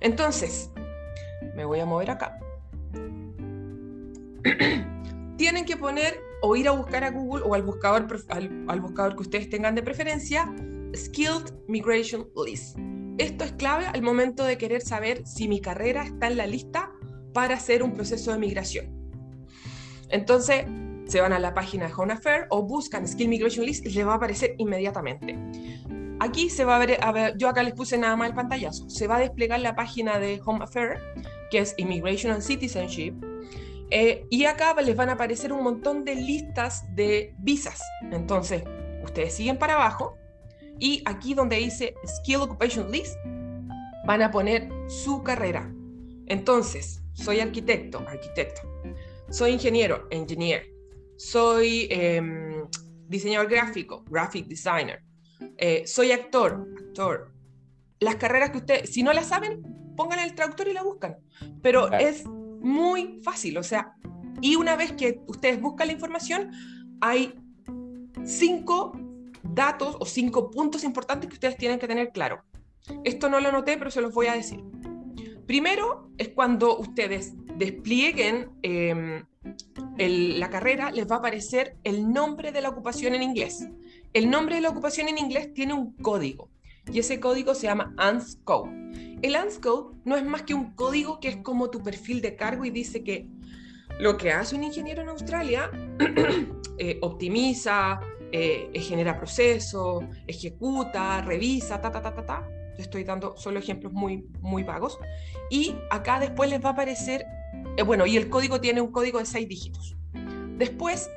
Entonces, 0.01 0.71
me 1.57 1.65
voy 1.65 1.81
a 1.81 1.87
mover 1.87 2.11
acá. 2.13 2.39
tienen 5.37 5.65
que 5.65 5.77
poner 5.77 6.21
o 6.43 6.57
ir 6.57 6.69
a 6.69 6.73
buscar 6.73 7.05
a 7.05 7.11
Google 7.11 7.43
o 7.45 7.55
al 7.55 7.63
buscador, 7.63 8.07
al, 8.29 8.81
buscador 8.81 9.17
que 9.17 9.23
ustedes 9.23 9.49
tengan 9.49 9.75
de 9.75 9.83
preferencia, 9.83 10.53
Skilled 10.95 11.53
Migration 11.69 12.29
List. 12.45 12.77
Esto 13.19 13.45
es 13.45 13.53
clave 13.53 13.87
al 13.87 14.03
momento 14.03 14.45
de 14.45 14.59
querer 14.59 14.83
saber 14.83 15.27
si 15.27 15.49
mi 15.49 15.61
carrera 15.61 16.05
está 16.05 16.27
en 16.27 16.37
la 16.37 16.47
lista 16.47 16.91
para 17.33 17.55
hacer 17.55 17.83
un 17.83 17.93
proceso 17.93 18.33
de 18.33 18.39
migración. 18.39 19.03
Entonces, 20.09 20.65
se 21.07 21.21
van 21.21 21.33
a 21.33 21.39
la 21.39 21.55
página 21.55 21.87
de 21.87 21.95
Home 21.95 22.13
Affair 22.15 22.47
o 22.51 22.63
buscan 22.63 23.07
Skill 23.07 23.29
Migration 23.29 23.65
List 23.65 23.87
y 23.87 23.91
les 23.91 24.07
va 24.07 24.13
a 24.13 24.17
aparecer 24.17 24.55
inmediatamente. 24.59 25.39
Aquí 26.21 26.51
se 26.51 26.65
va 26.65 26.77
a 26.77 26.79
ver, 26.79 26.99
a 27.03 27.13
ver, 27.13 27.37
yo 27.37 27.49
acá 27.49 27.63
les 27.63 27.75
puse 27.75 27.99
nada 27.99 28.15
más 28.17 28.29
el 28.29 28.35
pantallazo, 28.35 28.89
se 28.89 29.07
va 29.07 29.17
a 29.17 29.21
desplegar 29.21 29.61
la 29.61 29.75
página 29.75 30.19
de 30.19 30.41
Home 30.45 30.65
Affairs, 30.65 31.01
que 31.51 31.59
es 31.59 31.75
Immigration 31.79 32.33
and 32.33 32.43
Citizenship, 32.43 33.15
eh, 33.95 34.27
y 34.31 34.47
acá 34.47 34.75
les 34.81 34.97
van 34.97 35.11
a 35.11 35.13
aparecer 35.13 35.53
un 35.53 35.63
montón 35.63 36.03
de 36.03 36.15
listas 36.15 36.85
de 36.95 37.35
visas. 37.39 37.83
Entonces, 38.11 38.63
ustedes 39.05 39.35
siguen 39.35 39.59
para 39.59 39.75
abajo 39.75 40.17
y 40.79 41.03
aquí 41.05 41.35
donde 41.35 41.57
dice 41.57 41.95
Skill 42.07 42.37
Occupation 42.37 42.91
List, 42.91 43.17
van 44.07 44.23
a 44.23 44.31
poner 44.31 44.71
su 44.89 45.23
carrera. 45.23 45.71
Entonces, 46.27 47.03
soy 47.13 47.41
arquitecto, 47.41 47.99
arquitecto. 48.09 48.63
Soy 49.29 49.53
ingeniero, 49.53 50.09
engineer. 50.11 50.67
Soy 51.19 51.87
em, 51.91 52.67
diseñador 53.09 53.51
gráfico, 53.51 54.05
graphic 54.09 54.47
designer. 54.47 55.03
Eh, 55.59 55.83
soy 55.87 56.13
actor, 56.13 56.67
actor. 56.79 57.31
Las 58.01 58.17
carreras 58.17 58.51
que 58.53 58.59
ustedes, 58.59 58.91
si 58.91 59.03
no 59.03 59.13
las 59.13 59.27
saben, 59.27 59.63
pongan 59.97 60.21
el 60.21 60.35
traductor 60.35 60.67
y 60.67 60.73
la 60.73 60.83
buscan. 60.83 61.19
Pero 61.61 61.93
es 61.93 62.25
muy 62.63 63.21
fácil, 63.23 63.59
o 63.59 63.63
sea, 63.63 63.95
y 64.41 64.57
una 64.57 64.77
vez 64.77 64.93
que 64.93 65.21
ustedes 65.27 65.61
buscan 65.61 65.89
la 65.89 65.93
información, 65.93 66.51
hay 67.01 67.35
cinco 68.25 68.93
datos 69.43 69.97
o 70.01 70.07
cinco 70.07 70.51
puntos 70.51 70.85
importantes 70.85 71.29
que 71.29 71.35
ustedes 71.35 71.57
tienen 71.57 71.79
que 71.79 71.89
tener 71.89 72.11
claro. 72.13 72.43
Esto 73.05 73.29
no 73.29 73.41
lo 73.41 73.49
anoté, 73.49 73.77
pero 73.77 73.91
se 73.91 74.01
los 74.01 74.13
voy 74.13 74.27
a 74.27 74.35
decir. 74.35 74.61
Primero 75.47 76.11
es 76.19 76.31
cuando 76.31 76.79
ustedes 76.79 77.35
desplieguen 77.57 78.51
em, 78.63 79.25
la 79.99 80.51
carrera, 80.51 80.91
les 80.91 81.09
va 81.11 81.17
a 81.17 81.19
aparecer 81.19 81.77
el 81.85 82.13
nombre 82.13 82.53
de 82.53 82.61
la 82.61 82.71
ocupación 82.71 83.15
en 83.15 83.23
inglés. 83.23 83.69
El 84.13 84.31
nombre 84.31 84.57
de 84.57 84.61
la 84.61 84.71
ocupación 84.71 85.09
en 85.09 85.19
inglés 85.19 85.53
tiene 85.55 85.75
un 85.75 85.93
código 85.93 86.49
y 86.91 86.99
ese 86.99 87.21
código 87.21 87.55
se 87.55 87.67
llama 87.67 87.95
ANS 87.97 88.39
Code. 88.45 88.71
El 89.23 89.37
ANS 89.37 89.61
Code 89.61 89.97
no 90.05 90.17
es 90.17 90.25
más 90.25 90.43
que 90.43 90.53
un 90.53 90.73
código 90.73 91.21
que 91.21 91.29
es 91.29 91.37
como 91.37 91.71
tu 91.71 91.81
perfil 91.81 92.21
de 92.21 92.35
cargo 92.35 92.65
y 92.65 92.71
dice 92.71 93.05
que 93.05 93.29
lo 94.01 94.17
que 94.17 94.33
hace 94.33 94.57
un 94.57 94.65
ingeniero 94.65 95.01
en 95.01 95.11
Australia 95.11 95.71
eh, 96.79 96.99
optimiza, 97.03 98.01
eh, 98.33 98.69
genera 98.75 99.17
procesos, 99.17 100.03
ejecuta, 100.27 101.23
revisa, 101.23 101.81
ta, 101.81 101.93
ta, 101.93 102.03
ta, 102.03 102.13
ta, 102.13 102.27
ta. 102.27 102.49
Estoy 102.77 103.05
dando 103.05 103.37
solo 103.37 103.61
ejemplos 103.61 103.93
muy, 103.93 104.27
muy 104.41 104.65
vagos. 104.65 104.99
Y 105.51 105.77
acá 105.91 106.19
después 106.19 106.51
les 106.51 106.65
va 106.65 106.71
a 106.71 106.73
aparecer, 106.73 107.25
eh, 107.77 107.83
bueno, 107.85 108.07
y 108.07 108.17
el 108.17 108.29
código 108.29 108.61
tiene 108.61 108.81
un 108.81 108.91
código 108.91 109.21
de 109.21 109.27
seis 109.27 109.47
dígitos. 109.47 109.97
Después 110.59 111.09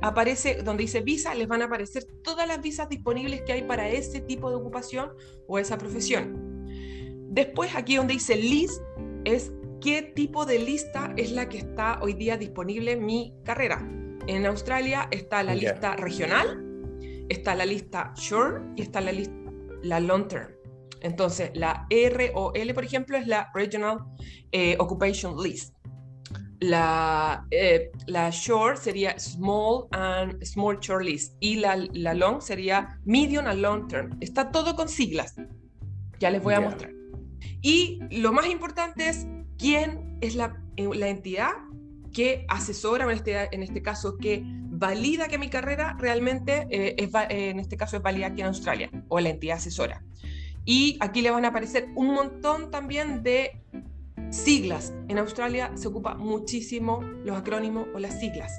aparece 0.00 0.62
donde 0.62 0.84
dice 0.84 1.02
visa, 1.02 1.34
les 1.34 1.46
van 1.46 1.60
a 1.60 1.66
aparecer 1.66 2.04
todas 2.22 2.48
las 2.48 2.62
visas 2.62 2.88
disponibles 2.88 3.42
que 3.42 3.52
hay 3.52 3.62
para 3.64 3.88
ese 3.90 4.20
tipo 4.20 4.48
de 4.48 4.56
ocupación 4.56 5.12
o 5.46 5.58
esa 5.58 5.76
profesión. 5.76 6.53
Después, 7.28 7.74
aquí 7.74 7.96
donde 7.96 8.14
dice 8.14 8.36
list, 8.36 8.80
es 9.24 9.52
qué 9.80 10.02
tipo 10.02 10.46
de 10.46 10.58
lista 10.58 11.12
es 11.16 11.32
la 11.32 11.48
que 11.48 11.58
está 11.58 11.98
hoy 12.02 12.14
día 12.14 12.36
disponible 12.36 12.92
en 12.92 13.04
mi 13.04 13.34
carrera. 13.44 13.86
En 14.26 14.46
Australia 14.46 15.08
está 15.10 15.42
la 15.42 15.54
lista 15.54 15.96
regional, 15.96 16.64
está 17.28 17.54
la 17.54 17.66
lista 17.66 18.14
short 18.16 18.62
y 18.76 18.82
está 18.82 19.00
la 19.00 19.12
lista 19.12 19.34
la 19.82 20.00
long 20.00 20.26
term. 20.28 20.48
Entonces, 21.02 21.50
la 21.54 21.86
ROL, 21.90 22.74
por 22.74 22.84
ejemplo, 22.84 23.18
es 23.18 23.26
la 23.26 23.50
Regional 23.54 23.98
eh, 24.52 24.76
Occupation 24.78 25.36
List. 25.42 25.74
La, 26.60 27.46
eh, 27.50 27.90
la 28.06 28.30
short 28.30 28.78
sería 28.78 29.18
small 29.18 29.86
and 29.90 30.42
small 30.44 30.78
short 30.80 31.04
list 31.04 31.36
y 31.40 31.56
la, 31.56 31.76
la, 31.92 32.14
long 32.14 32.40
sería 32.40 32.98
medium 33.04 33.46
and 33.46 33.60
long 33.60 33.86
term. 33.86 34.16
Está 34.20 34.50
todo 34.50 34.74
con 34.74 34.88
siglas. 34.88 35.34
Ya 36.20 36.30
les 36.30 36.42
voy 36.42 36.54
a 36.54 36.60
mostrar. 36.60 36.90
Y 37.62 38.00
lo 38.10 38.32
más 38.32 38.46
importante 38.46 39.08
es 39.08 39.26
quién 39.58 40.18
es 40.20 40.34
la, 40.34 40.62
eh, 40.76 40.88
la 40.94 41.08
entidad 41.08 41.50
que 42.12 42.46
asesora, 42.48 43.04
en 43.04 43.10
este, 43.10 43.54
en 43.54 43.62
este 43.62 43.82
caso, 43.82 44.16
que 44.18 44.42
valida 44.44 45.28
que 45.28 45.38
mi 45.38 45.50
carrera 45.50 45.96
realmente 45.98 46.66
es, 46.70 47.10
en 47.30 47.60
este 47.60 47.76
caso 47.76 47.96
es 47.96 48.02
válida 48.02 48.28
aquí 48.28 48.40
en 48.40 48.48
Australia, 48.48 48.90
o 49.08 49.20
la 49.20 49.30
entidad 49.30 49.56
asesora. 49.56 50.04
Y 50.64 50.96
aquí 51.00 51.22
le 51.22 51.30
van 51.30 51.44
a 51.44 51.48
aparecer 51.48 51.88
un 51.94 52.14
montón 52.14 52.70
también 52.70 53.22
de 53.22 53.60
siglas. 54.30 54.94
En 55.08 55.18
Australia 55.18 55.72
se 55.74 55.88
ocupa 55.88 56.14
muchísimo 56.14 57.02
los 57.24 57.36
acrónimos 57.36 57.86
o 57.94 57.98
las 57.98 58.18
siglas. 58.18 58.52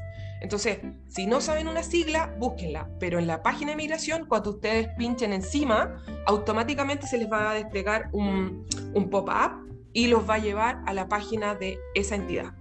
Entonces, 0.45 0.77
si 1.07 1.25
no 1.25 1.41
saben 1.41 1.67
una 1.67 1.81
sigla, 1.81 2.35
búsquenla. 2.37 2.87
Pero 2.99 3.17
en 3.17 3.25
la 3.25 3.41
página 3.41 3.71
de 3.71 3.77
migración, 3.77 4.27
cuando 4.27 4.51
ustedes 4.51 4.89
pinchen 4.95 5.33
encima, 5.33 6.03
automáticamente 6.27 7.07
se 7.07 7.17
les 7.17 7.31
va 7.31 7.49
a 7.49 7.55
desplegar 7.55 8.09
un, 8.13 8.63
un 8.93 9.09
pop-up 9.09 9.67
y 9.91 10.05
los 10.05 10.29
va 10.29 10.35
a 10.35 10.37
llevar 10.37 10.83
a 10.85 10.93
la 10.93 11.07
página 11.07 11.55
de 11.55 11.79
esa 11.95 12.13
entidad. 12.13 12.53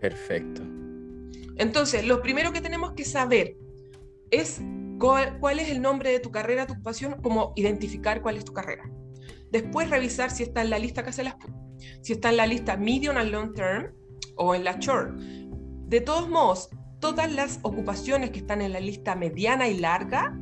Perfecto. 0.00 0.62
Entonces, 1.58 2.06
lo 2.06 2.22
primero 2.22 2.50
que 2.50 2.62
tenemos 2.62 2.94
que 2.94 3.04
saber 3.04 3.58
es 4.30 4.62
cuál, 4.98 5.58
es 5.60 5.68
el 5.68 5.82
nombre 5.82 6.10
de 6.10 6.18
tu 6.18 6.30
carrera, 6.30 6.66
tu 6.66 6.72
ocupación, 6.72 7.20
como 7.20 7.52
identificar 7.56 8.22
cuál 8.22 8.38
es 8.38 8.46
tu 8.46 8.54
carrera. 8.54 8.90
Después 9.50 9.90
revisar 9.90 10.30
si 10.30 10.44
está 10.44 10.62
en 10.62 10.70
la 10.70 10.78
lista 10.78 11.04
que 11.04 11.12
se 11.12 11.24
las 11.24 11.36
si 12.00 12.14
está 12.14 12.30
en 12.30 12.38
la 12.38 12.46
lista 12.46 12.78
medium 12.78 13.18
and 13.18 13.30
long 13.30 13.52
term 13.52 13.92
o 14.36 14.54
en 14.54 14.64
la 14.64 14.78
short. 14.78 15.14
De 15.14 16.00
todos 16.00 16.28
modos, 16.28 16.70
todas 17.06 17.30
las 17.30 17.60
ocupaciones 17.62 18.30
que 18.30 18.40
están 18.40 18.60
en 18.62 18.72
la 18.72 18.80
lista 18.80 19.14
mediana 19.14 19.68
y 19.68 19.78
larga, 19.78 20.36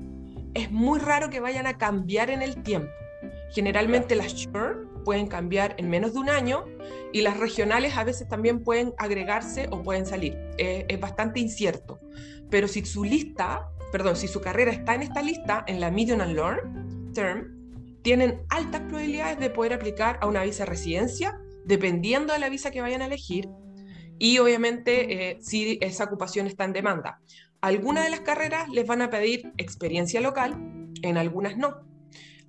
es 0.54 0.70
muy 0.70 0.98
raro 0.98 1.28
que 1.28 1.38
vayan 1.38 1.66
a 1.66 1.76
cambiar 1.76 2.30
en 2.30 2.40
el 2.40 2.62
tiempo. 2.62 2.90
Generalmente 3.52 4.14
las 4.14 4.32
short 4.32 5.04
pueden 5.04 5.26
cambiar 5.26 5.74
en 5.76 5.90
menos 5.90 6.14
de 6.14 6.20
un 6.20 6.30
año 6.30 6.64
y 7.12 7.20
las 7.20 7.36
regionales 7.36 7.98
a 7.98 8.04
veces 8.04 8.28
también 8.28 8.64
pueden 8.64 8.94
agregarse 8.96 9.68
o 9.72 9.82
pueden 9.82 10.06
salir. 10.06 10.38
es 10.56 10.98
bastante 10.98 11.38
incierto. 11.38 12.00
Pero 12.48 12.66
si 12.66 12.82
su 12.86 13.04
lista 13.04 13.68
perdón, 13.92 14.16
si 14.16 14.26
su 14.26 14.40
carrera 14.40 14.72
está 14.72 14.96
en 14.96 15.02
esta 15.02 15.22
lista, 15.22 15.64
en 15.68 15.78
la 15.78 15.88
medium 15.88 16.20
and 16.20 16.34
long 16.34 17.12
term, 17.12 17.54
tienen 18.02 18.40
altas 18.48 18.80
probabilidades 18.80 19.38
de 19.38 19.50
poder 19.50 19.74
aplicar 19.74 20.18
a 20.20 20.26
una 20.26 20.42
visa 20.42 20.64
de 20.64 20.70
residencia, 20.70 21.38
dependiendo 21.64 22.32
de 22.32 22.40
la 22.40 22.48
visa 22.48 22.72
que 22.72 22.80
vayan 22.80 23.02
a 23.02 23.06
elegir, 23.06 23.48
y 24.18 24.38
obviamente 24.38 25.30
eh, 25.30 25.38
si 25.40 25.78
esa 25.80 26.04
ocupación 26.04 26.46
está 26.46 26.64
en 26.64 26.72
demanda. 26.72 27.20
Algunas 27.60 28.04
de 28.04 28.10
las 28.10 28.20
carreras 28.20 28.68
les 28.68 28.86
van 28.86 29.02
a 29.02 29.10
pedir 29.10 29.52
experiencia 29.56 30.20
local, 30.20 30.90
en 31.02 31.16
algunas 31.16 31.56
no. 31.56 31.80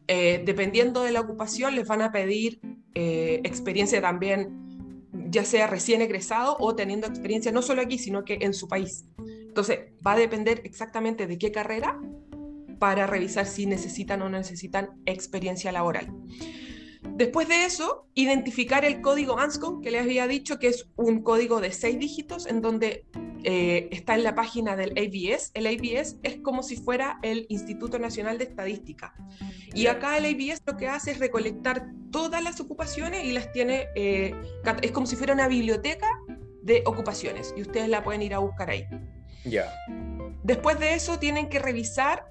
Eh, 0.07 0.43
dependiendo 0.45 1.03
de 1.03 1.11
la 1.11 1.21
ocupación, 1.21 1.75
les 1.75 1.87
van 1.87 2.01
a 2.01 2.11
pedir 2.11 2.59
eh, 2.93 3.41
experiencia 3.43 4.01
también, 4.01 5.09
ya 5.29 5.43
sea 5.45 5.67
recién 5.67 6.01
egresado 6.01 6.57
o 6.59 6.75
teniendo 6.75 7.07
experiencia 7.07 7.51
no 7.51 7.61
solo 7.61 7.81
aquí, 7.81 7.97
sino 7.97 8.23
que 8.23 8.39
en 8.41 8.53
su 8.53 8.67
país. 8.67 9.05
Entonces, 9.47 9.91
va 10.05 10.13
a 10.13 10.17
depender 10.17 10.61
exactamente 10.65 11.27
de 11.27 11.37
qué 11.37 11.51
carrera 11.51 11.99
para 12.77 13.07
revisar 13.07 13.45
si 13.45 13.65
necesitan 13.65 14.21
o 14.21 14.29
no 14.29 14.37
necesitan 14.37 14.89
experiencia 15.05 15.71
laboral. 15.71 16.13
Después 17.15 17.47
de 17.47 17.63
eso, 17.63 18.07
identificar 18.13 18.83
el 18.83 18.99
código 18.99 19.39
ANSCO, 19.39 19.79
que 19.79 19.89
les 19.89 20.01
había 20.01 20.27
dicho 20.27 20.59
que 20.59 20.67
es 20.67 20.89
un 20.97 21.23
código 21.23 21.61
de 21.61 21.71
seis 21.71 21.97
dígitos 21.97 22.45
en 22.45 22.61
donde 22.61 23.05
eh, 23.45 23.87
está 23.91 24.15
en 24.15 24.23
la 24.23 24.35
página 24.35 24.75
del 24.75 24.91
ABS. 24.91 25.51
El 25.53 25.65
ABS 25.67 26.17
es 26.23 26.37
como 26.41 26.61
si 26.61 26.75
fuera 26.75 27.19
el 27.21 27.45
Instituto 27.47 27.99
Nacional 27.99 28.37
de 28.37 28.43
Estadística. 28.43 29.13
Y 29.73 29.87
acá 29.87 30.17
el 30.17 30.25
ABS 30.25 30.61
lo 30.65 30.75
que 30.75 30.89
hace 30.89 31.11
es 31.11 31.19
recolectar 31.19 31.87
todas 32.11 32.43
las 32.43 32.59
ocupaciones 32.59 33.23
y 33.23 33.31
las 33.31 33.49
tiene, 33.53 33.87
eh, 33.95 34.33
es 34.81 34.91
como 34.91 35.05
si 35.05 35.15
fuera 35.15 35.33
una 35.33 35.47
biblioteca 35.47 36.09
de 36.63 36.83
ocupaciones 36.85 37.53
y 37.55 37.61
ustedes 37.61 37.87
la 37.87 38.03
pueden 38.03 38.23
ir 38.23 38.33
a 38.33 38.39
buscar 38.39 38.69
ahí. 38.69 38.85
Ya. 39.45 39.71
Después 40.43 40.79
de 40.79 40.95
eso 40.95 41.17
tienen 41.17 41.47
que 41.47 41.59
revisar 41.59 42.27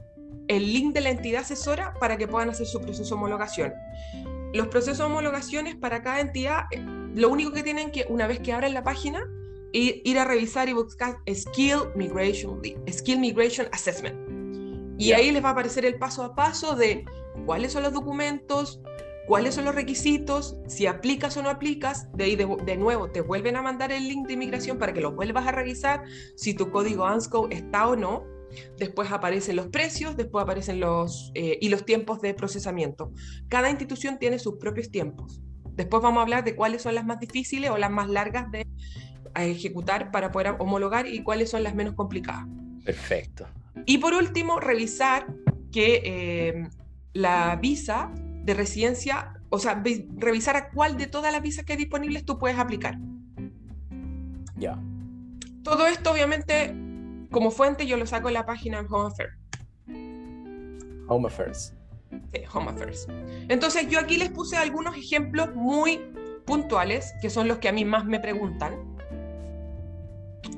el 0.48 0.72
link 0.72 0.94
de 0.94 1.00
la 1.00 1.10
entidad 1.10 1.42
asesora 1.42 1.94
para 2.00 2.16
que 2.16 2.28
puedan 2.28 2.50
hacer 2.50 2.66
su 2.66 2.80
proceso 2.80 3.14
de 3.14 3.14
homologación. 3.14 3.72
Los 4.54 4.68
procesos 4.68 4.98
de 4.98 5.04
homologaciones 5.04 5.74
para 5.74 6.02
cada 6.02 6.20
entidad, 6.20 6.62
eh, 6.70 6.80
lo 7.14 7.28
único 7.28 7.52
que 7.52 7.62
tienen 7.62 7.90
que, 7.90 8.06
una 8.08 8.26
vez 8.26 8.38
que 8.38 8.52
abren 8.52 8.72
la 8.72 8.84
página, 8.84 9.28
ir, 9.72 10.00
ir 10.04 10.18
a 10.18 10.24
revisar 10.24 10.68
y 10.68 10.72
buscar 10.72 11.18
Skill 11.28 11.80
Migration, 11.96 12.62
Skill 12.88 13.18
Migration 13.18 13.66
Assessment. 13.72 14.16
Y 14.96 15.12
ahí 15.12 15.32
les 15.32 15.44
va 15.44 15.48
a 15.48 15.52
aparecer 15.52 15.84
el 15.84 15.98
paso 15.98 16.22
a 16.22 16.36
paso 16.36 16.76
de 16.76 17.04
cuáles 17.46 17.72
son 17.72 17.82
los 17.82 17.92
documentos, 17.92 18.80
cuáles 19.26 19.54
son 19.54 19.64
los 19.64 19.74
requisitos, 19.74 20.56
si 20.66 20.86
aplicas 20.86 21.36
o 21.36 21.42
no 21.42 21.50
aplicas, 21.50 22.10
de 22.12 22.24
ahí 22.24 22.36
de, 22.36 22.76
nuevo 22.76 23.10
te 23.10 23.20
vuelven 23.20 23.56
a 23.56 23.62
mandar 23.62 23.90
el 23.90 24.06
link 24.06 24.26
de 24.26 24.34
inmigración 24.34 24.78
para 24.78 24.92
que 24.92 25.00
lo 25.00 25.12
vuelvas 25.12 25.46
a 25.46 25.52
revisar, 25.52 26.04
si 26.36 26.54
tu 26.54 26.70
código 26.70 27.06
ANSCO 27.06 27.48
está 27.50 27.88
o 27.88 27.96
no. 27.96 28.24
Después 28.78 29.10
aparecen 29.10 29.56
los 29.56 29.68
precios, 29.68 30.16
después 30.16 30.42
aparecen 30.42 30.80
los 30.80 31.32
eh, 31.34 31.58
y 31.60 31.68
los 31.68 31.84
tiempos 31.84 32.20
de 32.20 32.34
procesamiento. 32.34 33.12
Cada 33.48 33.70
institución 33.70 34.18
tiene 34.18 34.38
sus 34.38 34.56
propios 34.56 34.90
tiempos. 34.90 35.42
Después 35.74 36.02
vamos 36.02 36.20
a 36.20 36.22
hablar 36.22 36.44
de 36.44 36.54
cuáles 36.54 36.82
son 36.82 36.94
las 36.94 37.04
más 37.04 37.18
difíciles 37.18 37.70
o 37.70 37.78
las 37.78 37.90
más 37.90 38.08
largas 38.08 38.50
de 38.50 38.66
ejecutar 39.34 40.10
para 40.10 40.30
poder 40.30 40.54
homologar 40.58 41.06
y 41.06 41.22
cuáles 41.22 41.50
son 41.50 41.62
las 41.62 41.74
menos 41.74 41.94
complicadas. 41.94 42.46
Perfecto. 42.84 43.46
Y 43.86 43.98
por 43.98 44.14
último, 44.14 44.60
revisar 44.60 45.26
que 45.72 46.02
eh, 46.04 46.68
la 47.12 47.56
visa 47.56 48.12
de 48.14 48.54
residencia, 48.54 49.40
o 49.50 49.58
sea, 49.58 49.82
revisar 50.16 50.56
a 50.56 50.70
cuál 50.70 50.96
de 50.96 51.06
todas 51.06 51.32
las 51.32 51.42
visas 51.42 51.64
que 51.64 51.72
hay 51.72 51.78
disponibles 51.78 52.24
tú 52.24 52.38
puedes 52.38 52.58
aplicar. 52.58 52.98
Ya. 54.56 54.80
Todo 55.62 55.86
esto, 55.86 56.12
obviamente, 56.12 56.74
como 57.34 57.50
fuente, 57.50 57.84
yo 57.84 57.96
lo 57.96 58.06
saco 58.06 58.28
en 58.28 58.34
la 58.34 58.46
página 58.46 58.80
de 58.80 58.88
Home 58.88 59.08
Affairs. 59.08 59.34
Home 61.08 61.26
Affairs. 61.26 61.74
Sí, 62.32 62.42
Home 62.54 62.70
Affairs. 62.70 63.08
Entonces, 63.48 63.88
yo 63.88 63.98
aquí 63.98 64.16
les 64.16 64.30
puse 64.30 64.56
algunos 64.56 64.96
ejemplos 64.96 65.52
muy 65.52 66.00
puntuales, 66.46 67.12
que 67.20 67.28
son 67.30 67.48
los 67.48 67.58
que 67.58 67.68
a 67.68 67.72
mí 67.72 67.84
más 67.84 68.04
me 68.04 68.20
preguntan. 68.20 68.76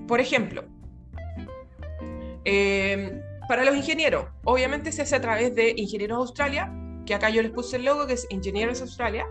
Por 0.06 0.20
ejemplo, 0.20 0.64
eh, 2.44 3.22
para 3.48 3.64
los 3.64 3.74
ingenieros, 3.74 4.26
obviamente 4.44 4.92
se 4.92 5.00
hace 5.00 5.16
a 5.16 5.20
través 5.22 5.54
de 5.54 5.72
Ingenieros 5.78 6.18
Australia, 6.18 6.70
que 7.06 7.14
acá 7.14 7.30
yo 7.30 7.40
les 7.40 7.52
puse 7.52 7.76
el 7.76 7.86
logo, 7.86 8.06
que 8.06 8.12
es 8.12 8.26
Ingenieros 8.28 8.82
Australia. 8.82 9.24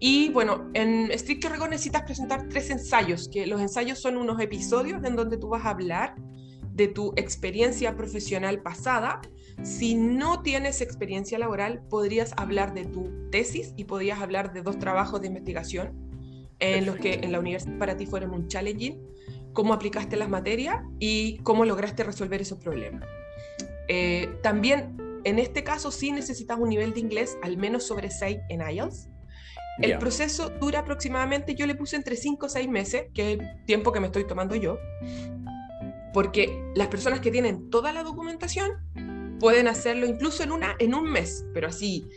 Y 0.00 0.30
bueno, 0.30 0.68
en 0.74 1.12
estricto 1.12 1.48
rigor 1.48 1.70
necesitas 1.70 2.02
presentar 2.02 2.48
tres 2.48 2.70
ensayos, 2.70 3.28
que 3.28 3.46
los 3.46 3.60
ensayos 3.60 4.00
son 4.00 4.16
unos 4.16 4.40
episodios 4.40 5.04
en 5.04 5.14
donde 5.14 5.36
tú 5.36 5.48
vas 5.48 5.64
a 5.64 5.70
hablar 5.70 6.16
de 6.74 6.88
tu 6.88 7.12
experiencia 7.16 7.96
profesional 7.96 8.62
pasada. 8.62 9.20
Si 9.62 9.94
no 9.94 10.42
tienes 10.42 10.80
experiencia 10.80 11.38
laboral, 11.38 11.82
podrías 11.88 12.32
hablar 12.36 12.74
de 12.74 12.84
tu 12.84 13.30
tesis 13.30 13.74
y 13.76 13.84
podrías 13.84 14.20
hablar 14.20 14.52
de 14.52 14.62
dos 14.62 14.78
trabajos 14.78 15.20
de 15.20 15.28
investigación 15.28 16.12
en 16.58 16.86
los 16.86 16.96
que 16.96 17.14
en 17.14 17.32
la 17.32 17.40
universidad 17.40 17.76
para 17.78 17.96
ti 17.96 18.06
fueron 18.06 18.30
un 18.30 18.46
challenging, 18.46 19.02
cómo 19.52 19.74
aplicaste 19.74 20.16
las 20.16 20.28
materias 20.28 20.76
y 21.00 21.38
cómo 21.38 21.64
lograste 21.64 22.04
resolver 22.04 22.40
esos 22.40 22.58
problemas. 22.58 23.04
Eh, 23.88 24.30
también 24.42 24.96
en 25.24 25.38
este 25.38 25.64
caso 25.64 25.90
sí 25.90 26.12
necesitas 26.12 26.58
un 26.58 26.68
nivel 26.68 26.94
de 26.94 27.00
inglés 27.00 27.36
al 27.42 27.56
menos 27.56 27.84
sobre 27.84 28.10
6 28.10 28.38
en 28.48 28.60
IELTS. 28.60 29.08
El 29.80 29.98
proceso 29.98 30.50
dura 30.50 30.80
aproximadamente, 30.80 31.54
yo 31.54 31.66
le 31.66 31.74
puse 31.74 31.96
entre 31.96 32.14
5 32.14 32.46
o 32.46 32.48
6 32.48 32.68
meses, 32.68 33.06
que 33.14 33.32
es 33.32 33.40
el 33.40 33.64
tiempo 33.64 33.90
que 33.90 34.00
me 34.00 34.06
estoy 34.06 34.26
tomando 34.26 34.54
yo, 34.54 34.78
porque 36.12 36.64
las 36.74 36.88
personas 36.88 37.20
que 37.20 37.30
tienen 37.30 37.70
toda 37.70 37.92
la 37.92 38.02
documentación 38.02 38.70
pueden 39.40 39.68
hacerlo 39.68 40.06
incluso 40.06 40.42
en, 40.42 40.52
una, 40.52 40.76
en 40.78 40.94
un 40.94 41.10
mes, 41.10 41.44
pero 41.52 41.68
así, 41.68 42.08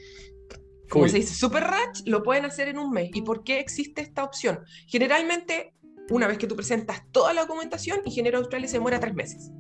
como 0.90 1.08
se 1.08 1.18
dice, 1.18 1.34
super 1.34 1.64
rach, 1.64 2.02
lo 2.06 2.22
pueden 2.22 2.46
hacer 2.46 2.68
en 2.68 2.78
un 2.78 2.92
mes. 2.92 3.10
¿Y 3.14 3.22
por 3.22 3.44
qué 3.44 3.60
existe 3.60 4.02
esta 4.02 4.24
opción? 4.24 4.60
Generalmente, 4.88 5.74
una 6.10 6.28
vez 6.28 6.38
que 6.38 6.48
tú 6.48 6.56
presentas 6.56 7.02
toda 7.12 7.34
la 7.34 7.42
documentación, 7.42 8.02
Ingeniero 8.06 8.38
Australia 8.38 8.68
se 8.68 8.78
demora 8.78 9.00
tres 9.00 9.16
meses. 9.16 9.52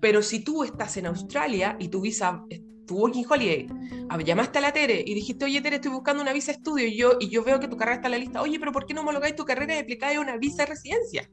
Pero 0.00 0.22
si 0.22 0.40
tú 0.40 0.64
estás 0.64 0.96
en 0.96 1.06
Australia 1.06 1.76
y 1.78 1.88
tu 1.88 2.00
visa, 2.00 2.42
tu 2.86 2.96
working 2.96 3.26
holiday, 3.28 3.66
ah, 4.08 4.18
llamaste 4.20 4.58
a 4.58 4.60
la 4.60 4.72
Tere 4.72 5.02
y 5.06 5.14
dijiste, 5.14 5.44
oye 5.44 5.60
Tere, 5.60 5.76
estoy 5.76 5.92
buscando 5.92 6.22
una 6.22 6.32
visa 6.32 6.52
de 6.52 6.58
estudio 6.58 6.86
y 6.86 6.96
yo, 6.96 7.16
y 7.20 7.28
yo 7.28 7.44
veo 7.44 7.60
que 7.60 7.68
tu 7.68 7.76
carrera 7.76 7.96
está 7.96 8.08
en 8.08 8.12
la 8.12 8.18
lista, 8.18 8.42
oye, 8.42 8.58
pero 8.58 8.72
¿por 8.72 8.86
qué 8.86 8.94
no 8.94 9.02
homologáis 9.02 9.36
tu 9.36 9.44
carrera 9.44 9.76
y 9.76 9.78
aplicáis 9.78 10.18
una 10.18 10.36
visa 10.36 10.64
de 10.64 10.70
residencia? 10.70 11.30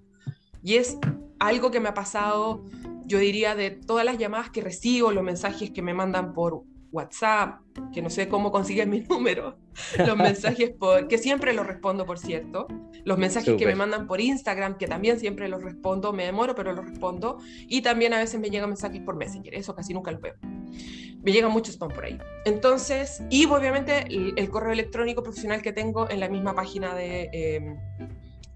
Y 0.63 0.75
es 0.75 0.97
algo 1.39 1.71
que 1.71 1.79
me 1.79 1.89
ha 1.89 1.93
pasado, 1.93 2.63
yo 3.05 3.19
diría, 3.19 3.55
de 3.55 3.71
todas 3.71 4.05
las 4.05 4.17
llamadas 4.17 4.49
que 4.49 4.61
recibo, 4.61 5.11
los 5.11 5.23
mensajes 5.23 5.71
que 5.71 5.81
me 5.81 5.93
mandan 5.93 6.33
por 6.33 6.63
WhatsApp, 6.91 7.59
que 7.93 8.01
no 8.01 8.09
sé 8.09 8.29
cómo 8.29 8.51
consiguen 8.51 8.89
mi 8.89 9.01
número, 9.09 9.57
los 9.97 10.17
mensajes 10.17 10.71
por, 10.71 11.07
que 11.07 11.17
siempre 11.17 11.53
los 11.53 11.67
respondo, 11.67 12.05
por 12.05 12.17
cierto, 12.17 12.67
los 13.03 13.17
mensajes 13.17 13.55
que 13.57 13.65
me 13.65 13.75
mandan 13.75 14.07
por 14.07 14.21
Instagram, 14.21 14.77
que 14.77 14.87
también 14.87 15.19
siempre 15.19 15.49
los 15.49 15.61
respondo, 15.61 16.13
me 16.13 16.25
demoro, 16.25 16.55
pero 16.55 16.73
los 16.73 16.85
respondo, 16.85 17.37
y 17.67 17.81
también 17.81 18.13
a 18.13 18.19
veces 18.19 18.39
me 18.39 18.49
llegan 18.49 18.69
mensajes 18.69 19.01
por 19.01 19.15
Messenger, 19.15 19.53
eso 19.53 19.75
casi 19.75 19.93
nunca 19.93 20.11
los 20.11 20.21
veo. 20.21 20.35
Me 21.21 21.31
llegan 21.31 21.51
muchos 21.51 21.73
spam 21.73 21.89
por 21.89 22.05
ahí. 22.05 22.17
Entonces, 22.45 23.23
y 23.29 23.45
obviamente 23.45 24.05
el, 24.07 24.49
correo 24.49 24.71
electrónico 24.71 25.23
profesional 25.23 25.61
que 25.61 25.73
tengo 25.73 26.09
en 26.09 26.19
la 26.19 26.29
misma 26.29 26.53
página 26.53 26.93
de, 26.93 27.29
em, 27.33 27.77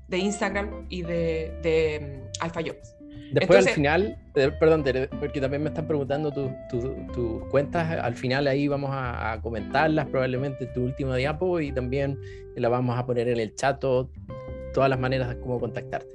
de 0.09 0.17
Instagram 0.17 0.85
y 0.89 1.03
de, 1.03 1.53
de 1.61 1.95
em, 1.95 2.21
Alpha 2.39 2.61
Jobs. 2.61 2.95
Después 3.31 3.67
al 3.67 3.73
final, 3.73 4.17
perdón, 4.33 4.83
porque 5.19 5.39
también 5.39 5.61
me 5.61 5.69
están 5.69 5.85
preguntando 5.85 6.31
tus 6.31 7.43
cuentas, 7.49 7.99
al 7.99 8.15
final 8.15 8.47
ahí 8.47 8.67
vamos 8.67 8.89
a, 8.91 9.39
comentarlas, 9.43 10.07
probablemente 10.07 10.65
tu 10.67 10.83
último 10.83 11.13
diapo 11.15 11.59
y 11.59 11.71
también 11.71 12.19
la 12.55 12.69
vamos 12.69 12.97
a 12.97 13.05
poner 13.05 13.27
en 13.27 13.39
el 13.39 13.53
chat 13.55 13.79
todas 13.79 14.89
las 14.89 14.99
maneras 14.99 15.29
de 15.29 15.39
cómo 15.39 15.59
contactarte. 15.59 16.09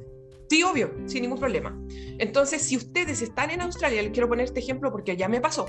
Sí, 0.50 0.62
obvio, 0.62 0.92
sin 1.07 1.22
ningún 1.22 1.38
problema. 1.38 1.78
Entonces, 2.18 2.62
si 2.62 2.76
ustedes 2.76 3.22
están 3.22 3.50
en 3.50 3.61
Australia, 3.61 4.02
les 4.02 4.11
quiero 4.11 4.28
poner 4.28 4.46
este 4.46 4.61
ejemplo 4.61 4.90
porque 4.90 5.16
ya 5.16 5.28
me 5.28 5.40
pasó. 5.40 5.66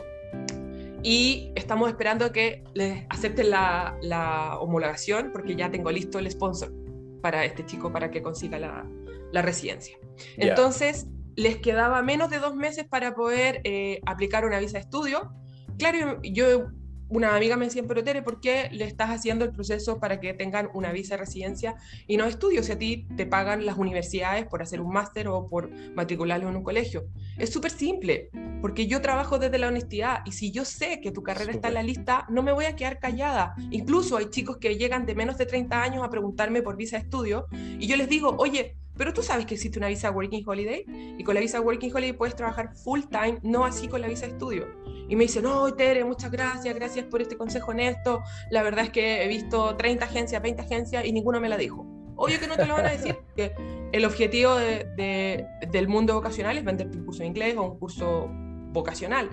Y 1.03 1.51
estamos 1.55 1.89
esperando 1.89 2.31
que 2.31 2.63
les 2.73 3.05
acepten 3.09 3.51
la, 3.51 3.95
la 4.01 4.57
homologación 4.59 5.31
porque 5.31 5.55
ya 5.55 5.69
tengo 5.69 5.91
listo 5.91 6.17
el 6.17 6.29
sponsor 6.31 6.84
para 7.25 7.43
este 7.43 7.65
chico 7.65 7.91
para 7.91 8.11
que 8.11 8.21
consiga 8.21 8.59
la, 8.59 8.85
la 9.31 9.41
residencia. 9.41 9.97
Entonces, 10.37 11.07
les 11.35 11.57
quedaba 11.57 12.03
menos 12.03 12.29
de 12.29 12.37
dos 12.37 12.55
meses 12.55 12.85
para 12.87 13.15
poder 13.15 13.61
eh, 13.63 13.99
aplicar 14.05 14.45
una 14.45 14.59
visa 14.59 14.73
de 14.73 14.81
estudio. 14.81 15.33
Claro, 15.79 16.21
yo, 16.21 16.67
una 17.09 17.35
amiga 17.35 17.55
me 17.57 17.65
decía, 17.65 17.83
pero 17.87 18.03
Tere, 18.03 18.21
¿por 18.21 18.39
qué 18.39 18.69
le 18.71 18.85
estás 18.85 19.09
haciendo 19.09 19.45
el 19.45 19.51
proceso 19.51 19.99
para 19.99 20.19
que 20.19 20.33
tengan 20.33 20.69
una 20.73 20.91
visa 20.91 21.15
de 21.15 21.21
residencia 21.21 21.75
y 22.07 22.17
no 22.17 22.25
estudio? 22.25 22.63
Si 22.63 22.71
a 22.71 22.77
ti 22.77 23.07
te 23.15 23.25
pagan 23.25 23.65
las 23.65 23.77
universidades 23.77 24.45
por 24.45 24.61
hacer 24.61 24.81
un 24.81 24.91
máster 24.91 25.27
o 25.27 25.47
por 25.47 25.69
matricularlo 25.93 26.49
en 26.49 26.55
un 26.55 26.63
colegio. 26.63 27.05
Es 27.37 27.51
súper 27.51 27.71
simple, 27.71 28.29
porque 28.61 28.87
yo 28.87 29.01
trabajo 29.01 29.37
desde 29.37 29.57
la 29.57 29.67
honestidad 29.67 30.21
y 30.25 30.31
si 30.31 30.51
yo 30.51 30.65
sé 30.65 30.99
que 31.01 31.11
tu 31.11 31.21
carrera 31.21 31.51
está 31.51 31.67
en 31.67 31.75
la 31.75 31.83
lista, 31.83 32.25
no 32.29 32.41
me 32.43 32.51
voy 32.51 32.65
a 32.65 32.75
quedar 32.75 32.99
callada. 32.99 33.55
Incluso 33.71 34.17
hay 34.17 34.29
chicos 34.29 34.57
que 34.57 34.77
llegan 34.77 35.05
de 35.05 35.15
menos 35.15 35.37
de 35.37 35.45
30 35.45 35.81
años 35.81 36.03
a 36.03 36.09
preguntarme 36.09 36.61
por 36.61 36.75
visa 36.75 36.97
de 36.97 37.03
estudio 37.03 37.47
y 37.51 37.87
yo 37.87 37.95
les 37.95 38.09
digo, 38.09 38.35
oye, 38.39 38.77
pero 38.97 39.13
tú 39.13 39.21
sabes 39.21 39.45
que 39.45 39.55
existe 39.55 39.77
una 39.77 39.87
visa 39.87 40.11
Working 40.11 40.43
Holiday 40.45 40.85
y 41.17 41.23
con 41.23 41.35
la 41.35 41.41
visa 41.41 41.59
Working 41.61 41.91
Holiday 41.93 42.13
puedes 42.13 42.35
trabajar 42.35 42.75
full 42.75 43.01
time, 43.09 43.39
no 43.43 43.65
así 43.65 43.87
con 43.87 44.01
la 44.01 44.07
visa 44.07 44.25
estudio. 44.25 44.67
Y 45.07 45.15
me 45.15 45.23
dicen, 45.25 45.43
no, 45.43 45.73
Tere, 45.73 46.03
muchas 46.03 46.31
gracias, 46.31 46.73
gracias 46.73 47.05
por 47.05 47.21
este 47.21 47.37
consejo 47.37 47.71
honesto. 47.71 48.23
La 48.49 48.63
verdad 48.63 48.85
es 48.85 48.91
que 48.91 49.23
he 49.23 49.27
visto 49.27 49.75
30 49.75 50.05
agencias, 50.05 50.41
20 50.41 50.61
agencias 50.61 51.05
y 51.05 51.11
ninguno 51.11 51.39
me 51.39 51.49
la 51.49 51.57
dijo. 51.57 51.85
Obvio 52.15 52.39
que 52.39 52.47
no 52.47 52.55
te 52.55 52.65
lo 52.65 52.75
van 52.75 52.85
a 52.85 52.91
decir, 52.91 53.17
que 53.35 53.53
el 53.91 54.05
objetivo 54.05 54.55
de, 54.55 55.45
del 55.69 55.87
mundo 55.87 56.13
vocacional 56.13 56.57
es 56.57 56.63
venderte 56.63 56.97
un 56.97 57.05
curso 57.05 57.19
de 57.19 57.27
inglés 57.27 57.55
o 57.57 57.63
un 57.63 57.77
curso 57.77 58.29
vocacional 58.71 59.29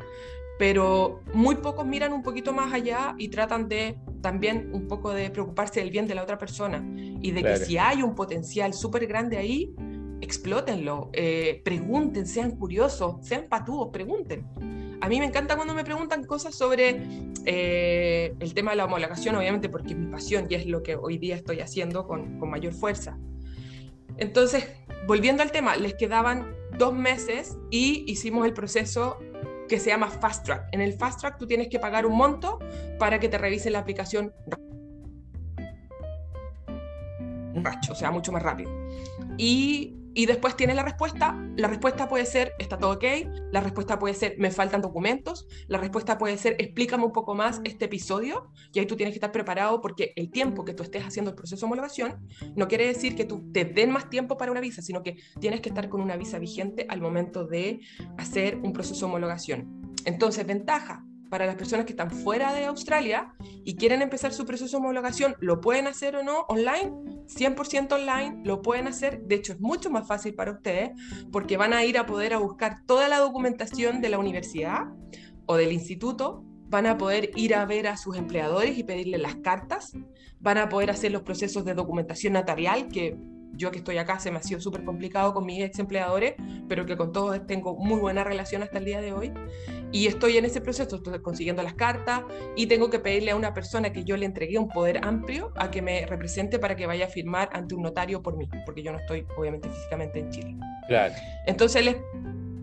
pero 0.62 1.22
muy 1.34 1.56
pocos 1.56 1.84
miran 1.84 2.12
un 2.12 2.22
poquito 2.22 2.52
más 2.52 2.72
allá 2.72 3.16
y 3.18 3.30
tratan 3.30 3.68
de 3.68 3.98
también 4.20 4.70
un 4.72 4.86
poco 4.86 5.12
de 5.12 5.28
preocuparse 5.28 5.80
del 5.80 5.90
bien 5.90 6.06
de 6.06 6.14
la 6.14 6.22
otra 6.22 6.38
persona 6.38 6.88
y 7.20 7.32
de 7.32 7.42
que 7.42 7.56
si 7.56 7.78
hay 7.78 8.00
un 8.00 8.14
potencial 8.14 8.72
súper 8.72 9.08
grande 9.08 9.38
ahí, 9.38 9.74
explótenlo, 10.20 11.10
eh, 11.14 11.62
pregunten, 11.64 12.28
sean 12.28 12.52
curiosos, 12.52 13.26
sean 13.26 13.48
patúos, 13.48 13.88
pregunten. 13.92 14.46
A 15.00 15.08
mí 15.08 15.18
me 15.18 15.26
encanta 15.26 15.56
cuando 15.56 15.74
me 15.74 15.82
preguntan 15.82 16.22
cosas 16.22 16.54
sobre 16.54 17.08
eh, 17.44 18.32
el 18.38 18.54
tema 18.54 18.70
de 18.70 18.76
la 18.76 18.84
homologación, 18.84 19.34
obviamente 19.34 19.68
porque 19.68 19.94
es 19.94 19.98
mi 19.98 20.12
pasión 20.12 20.46
y 20.48 20.54
es 20.54 20.66
lo 20.66 20.84
que 20.84 20.94
hoy 20.94 21.18
día 21.18 21.34
estoy 21.34 21.58
haciendo 21.58 22.06
con, 22.06 22.38
con 22.38 22.48
mayor 22.48 22.72
fuerza. 22.72 23.18
Entonces, 24.16 24.68
volviendo 25.08 25.42
al 25.42 25.50
tema, 25.50 25.74
les 25.74 25.94
quedaban 25.94 26.54
dos 26.78 26.94
meses 26.94 27.58
y 27.68 28.04
hicimos 28.06 28.46
el 28.46 28.52
proceso 28.52 29.18
que 29.72 29.80
se 29.80 29.88
llama 29.88 30.10
Fast 30.10 30.44
Track. 30.44 30.68
En 30.72 30.82
el 30.82 30.92
Fast 30.92 31.20
Track 31.20 31.38
tú 31.38 31.46
tienes 31.46 31.68
que 31.68 31.78
pagar 31.78 32.04
un 32.04 32.14
monto 32.14 32.58
para 32.98 33.18
que 33.18 33.30
te 33.30 33.38
revise 33.38 33.70
la 33.70 33.78
aplicación 33.78 34.30
o 37.90 37.94
sea, 37.94 38.10
mucho 38.10 38.32
más 38.32 38.42
rápido. 38.42 38.70
Y 39.38 39.96
y 40.14 40.26
después 40.26 40.56
tienes 40.56 40.76
la 40.76 40.82
respuesta. 40.82 41.38
La 41.56 41.68
respuesta 41.68 42.08
puede 42.08 42.26
ser, 42.26 42.52
está 42.58 42.78
todo 42.78 42.92
ok. 42.92 43.04
La 43.50 43.60
respuesta 43.60 43.98
puede 43.98 44.14
ser, 44.14 44.36
me 44.38 44.50
faltan 44.50 44.82
documentos. 44.82 45.46
La 45.68 45.78
respuesta 45.78 46.18
puede 46.18 46.36
ser, 46.38 46.56
explícame 46.58 47.04
un 47.04 47.12
poco 47.12 47.34
más 47.34 47.60
este 47.64 47.86
episodio. 47.86 48.50
Y 48.72 48.78
ahí 48.78 48.86
tú 48.86 48.96
tienes 48.96 49.12
que 49.12 49.16
estar 49.16 49.32
preparado 49.32 49.80
porque 49.80 50.12
el 50.16 50.30
tiempo 50.30 50.64
que 50.64 50.74
tú 50.74 50.82
estés 50.82 51.04
haciendo 51.04 51.30
el 51.30 51.36
proceso 51.36 51.60
de 51.60 51.66
homologación 51.66 52.28
no 52.56 52.68
quiere 52.68 52.86
decir 52.86 53.14
que 53.14 53.24
tú 53.24 53.50
te 53.52 53.64
den 53.64 53.90
más 53.90 54.10
tiempo 54.10 54.36
para 54.36 54.50
una 54.50 54.60
visa, 54.60 54.82
sino 54.82 55.02
que 55.02 55.16
tienes 55.40 55.60
que 55.60 55.68
estar 55.68 55.88
con 55.88 56.00
una 56.00 56.16
visa 56.16 56.38
vigente 56.38 56.86
al 56.88 57.00
momento 57.00 57.46
de 57.46 57.80
hacer 58.18 58.56
un 58.56 58.72
proceso 58.72 59.00
de 59.00 59.06
homologación. 59.06 59.92
Entonces, 60.04 60.46
ventaja, 60.46 61.04
para 61.32 61.46
las 61.46 61.56
personas 61.56 61.86
que 61.86 61.92
están 61.92 62.10
fuera 62.10 62.52
de 62.52 62.66
Australia 62.66 63.32
y 63.64 63.76
quieren 63.76 64.02
empezar 64.02 64.34
su 64.34 64.44
proceso 64.44 64.76
de 64.76 64.82
homologación, 64.84 65.34
¿lo 65.40 65.62
pueden 65.62 65.86
hacer 65.86 66.14
o 66.14 66.22
no 66.22 66.40
online? 66.40 66.92
100% 67.26 67.90
online, 67.90 68.42
lo 68.44 68.60
pueden 68.60 68.86
hacer. 68.86 69.22
De 69.22 69.36
hecho, 69.36 69.54
es 69.54 69.60
mucho 69.60 69.88
más 69.88 70.06
fácil 70.06 70.34
para 70.34 70.52
ustedes 70.52 70.90
porque 71.32 71.56
van 71.56 71.72
a 71.72 71.86
ir 71.86 71.96
a 71.96 72.04
poder 72.04 72.34
a 72.34 72.36
buscar 72.36 72.84
toda 72.84 73.08
la 73.08 73.18
documentación 73.18 74.02
de 74.02 74.10
la 74.10 74.18
universidad 74.18 74.92
o 75.46 75.56
del 75.56 75.72
instituto, 75.72 76.44
van 76.68 76.84
a 76.84 76.98
poder 76.98 77.30
ir 77.34 77.54
a 77.54 77.64
ver 77.64 77.86
a 77.86 77.96
sus 77.96 78.18
empleadores 78.18 78.76
y 78.76 78.82
pedirles 78.82 79.22
las 79.22 79.36
cartas, 79.36 79.94
van 80.38 80.58
a 80.58 80.68
poder 80.68 80.90
hacer 80.90 81.12
los 81.12 81.22
procesos 81.22 81.64
de 81.64 81.72
documentación 81.72 82.34
notarial 82.34 82.88
que 82.88 83.16
yo 83.54 83.70
que 83.70 83.78
estoy 83.78 83.98
acá 83.98 84.18
se 84.18 84.30
me 84.30 84.38
ha 84.38 84.42
sido 84.42 84.60
súper 84.60 84.84
complicado 84.84 85.34
con 85.34 85.44
mis 85.44 85.62
ex 85.62 85.78
empleadores, 85.78 86.34
pero 86.68 86.86
que 86.86 86.96
con 86.96 87.12
todos 87.12 87.46
tengo 87.46 87.76
muy 87.76 87.98
buena 87.98 88.24
relación 88.24 88.62
hasta 88.62 88.78
el 88.78 88.84
día 88.84 89.00
de 89.00 89.12
hoy. 89.12 89.32
Y 89.92 90.06
estoy 90.06 90.38
en 90.38 90.44
ese 90.44 90.60
proceso, 90.60 90.96
estoy 90.96 91.20
consiguiendo 91.20 91.62
las 91.62 91.74
cartas 91.74 92.22
y 92.56 92.66
tengo 92.66 92.88
que 92.88 92.98
pedirle 92.98 93.32
a 93.32 93.36
una 93.36 93.52
persona 93.52 93.92
que 93.92 94.04
yo 94.04 94.16
le 94.16 94.24
entregué 94.24 94.58
un 94.58 94.68
poder 94.68 95.00
amplio 95.04 95.52
a 95.56 95.70
que 95.70 95.82
me 95.82 96.06
represente 96.06 96.58
para 96.58 96.76
que 96.76 96.86
vaya 96.86 97.06
a 97.06 97.08
firmar 97.08 97.50
ante 97.52 97.74
un 97.74 97.82
notario 97.82 98.22
por 98.22 98.36
mí, 98.36 98.48
porque 98.64 98.82
yo 98.82 98.92
no 98.92 98.98
estoy 98.98 99.26
obviamente 99.36 99.68
físicamente 99.68 100.20
en 100.20 100.30
Chile. 100.30 100.56
Claro. 100.88 101.14
Entonces, 101.46 101.84
les, 101.84 101.96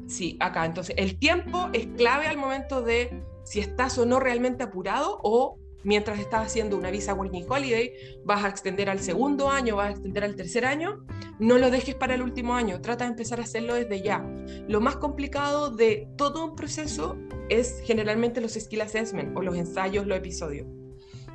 sí, 0.08 0.38
acá, 0.40 0.66
entonces 0.66 0.96
el 0.98 1.20
tiempo 1.20 1.70
es 1.74 1.88
clave 1.98 2.28
al 2.28 2.38
momento 2.38 2.82
de 2.82 3.22
si 3.44 3.60
estás 3.60 3.98
o 3.98 4.06
no 4.06 4.20
realmente 4.20 4.64
apurado 4.64 5.20
o 5.24 5.60
mientras 5.84 6.20
estás 6.20 6.48
haciendo 6.48 6.78
una 6.78 6.92
visa 6.92 7.14
Working 7.14 7.46
Holiday, 7.48 7.94
vas 8.26 8.44
a 8.44 8.50
extender 8.50 8.90
al 8.90 9.00
segundo 9.00 9.50
año, 9.50 9.76
vas 9.76 9.88
a 9.88 9.92
extender 9.92 10.24
al 10.24 10.36
tercer 10.36 10.66
año, 10.66 11.06
no 11.40 11.58
lo 11.58 11.72
dejes 11.72 11.96
para 11.96 12.16
el 12.16 12.22
último 12.22 12.56
año, 12.56 12.82
trata 12.82 13.06
de 13.06 13.12
empezar 13.12 13.40
a 13.40 13.44
hacerlo 13.44 13.76
desde 13.76 14.02
ya. 14.02 14.24
Lo 14.68 14.82
más 14.82 14.98
complicado 14.98 15.70
de 15.70 16.08
todo 16.18 16.46
un 16.46 16.56
proceso 16.56 17.18
es 17.50 17.82
generalmente 17.86 18.42
los 18.42 18.54
skill 18.54 18.82
assessment 18.82 19.36
o 19.36 19.42
los 19.42 19.56
ensayos, 19.56 20.06
los 20.06 20.18
episodios. 20.18 20.68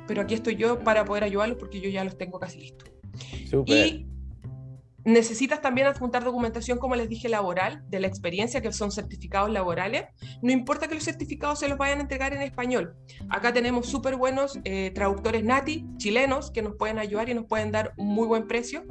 Pero 0.07 0.21
aquí 0.21 0.35
estoy 0.35 0.55
yo 0.55 0.79
para 0.79 1.03
poder 1.05 1.23
ayudarlos 1.23 1.57
porque 1.57 1.81
yo 1.81 1.89
ya 1.89 2.03
los 2.03 2.17
tengo 2.17 2.39
casi 2.39 2.59
listos. 2.59 2.89
Y 3.65 4.05
Necesitas 5.05 5.61
también 5.61 5.85
adjuntar 5.85 6.23
documentación, 6.23 6.79
como 6.79 6.95
les 6.95 7.07
dije, 7.07 7.29
laboral, 7.29 7.83
de 7.89 7.99
la 7.99 8.07
experiencia, 8.07 8.61
que 8.61 8.73
son 8.73 8.91
certificados 8.91 9.51
laborales. 9.51 10.05
No 10.41 10.51
importa 10.51 10.87
que 10.87 10.95
los 10.95 11.03
certificados 11.03 11.59
se 11.59 11.69
los 11.69 11.77
vayan 11.77 11.99
a 11.99 12.01
entregar 12.01 12.33
en 12.33 12.41
español. 12.41 12.95
Acá 13.29 13.53
tenemos 13.53 13.85
súper 13.85 14.15
buenos 14.15 14.59
eh, 14.63 14.91
traductores 14.95 15.43
nati, 15.43 15.85
chilenos, 15.97 16.49
que 16.49 16.63
nos 16.63 16.75
pueden 16.75 16.97
ayudar 16.97 17.29
y 17.29 17.35
nos 17.35 17.45
pueden 17.45 17.71
dar 17.71 17.93
un 17.97 18.07
muy 18.07 18.27
buen 18.27 18.47
precio. 18.47 18.83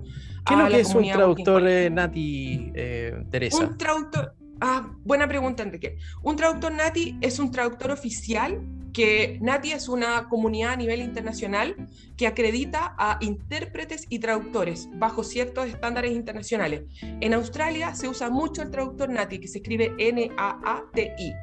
¿Qué 0.46 0.55
es 0.55 0.61
lo 0.61 0.68
que 0.68 0.81
es 0.81 0.94
un 0.94 1.05
traductor 1.05 1.66
eh, 1.66 1.90
nati, 1.90 2.70
eh, 2.74 3.24
Teresa? 3.31 3.64
Un 3.64 3.77
traductor... 3.77 4.37
Ah, 4.61 4.88
buena 5.03 5.27
pregunta, 5.27 5.64
Enrique. 5.64 5.96
Un 6.22 6.37
traductor 6.37 6.72
nati 6.72 7.18
es 7.20 7.40
un 7.40 7.50
traductor 7.50 7.90
oficial 7.90 8.64
que 8.94 9.38
NATI 9.42 9.72
es 9.72 9.88
una 9.88 10.28
comunidad 10.28 10.72
a 10.72 10.76
nivel 10.76 11.02
internacional 11.02 11.76
que 12.16 12.28
acredita 12.28 12.94
a 12.96 13.18
intérpretes 13.20 14.07
y 14.09 14.20
traductores 14.20 14.88
bajo 14.94 15.24
ciertos 15.24 15.66
estándares 15.66 16.12
internacionales. 16.12 16.85
En 17.02 17.35
Australia 17.35 17.94
se 17.94 18.09
usa 18.09 18.30
mucho 18.30 18.62
el 18.62 18.70
traductor 18.70 19.11
NATI, 19.11 19.40
que 19.40 19.48
se 19.48 19.59
escribe 19.59 19.92
N-A-A-T-I. 19.98 21.35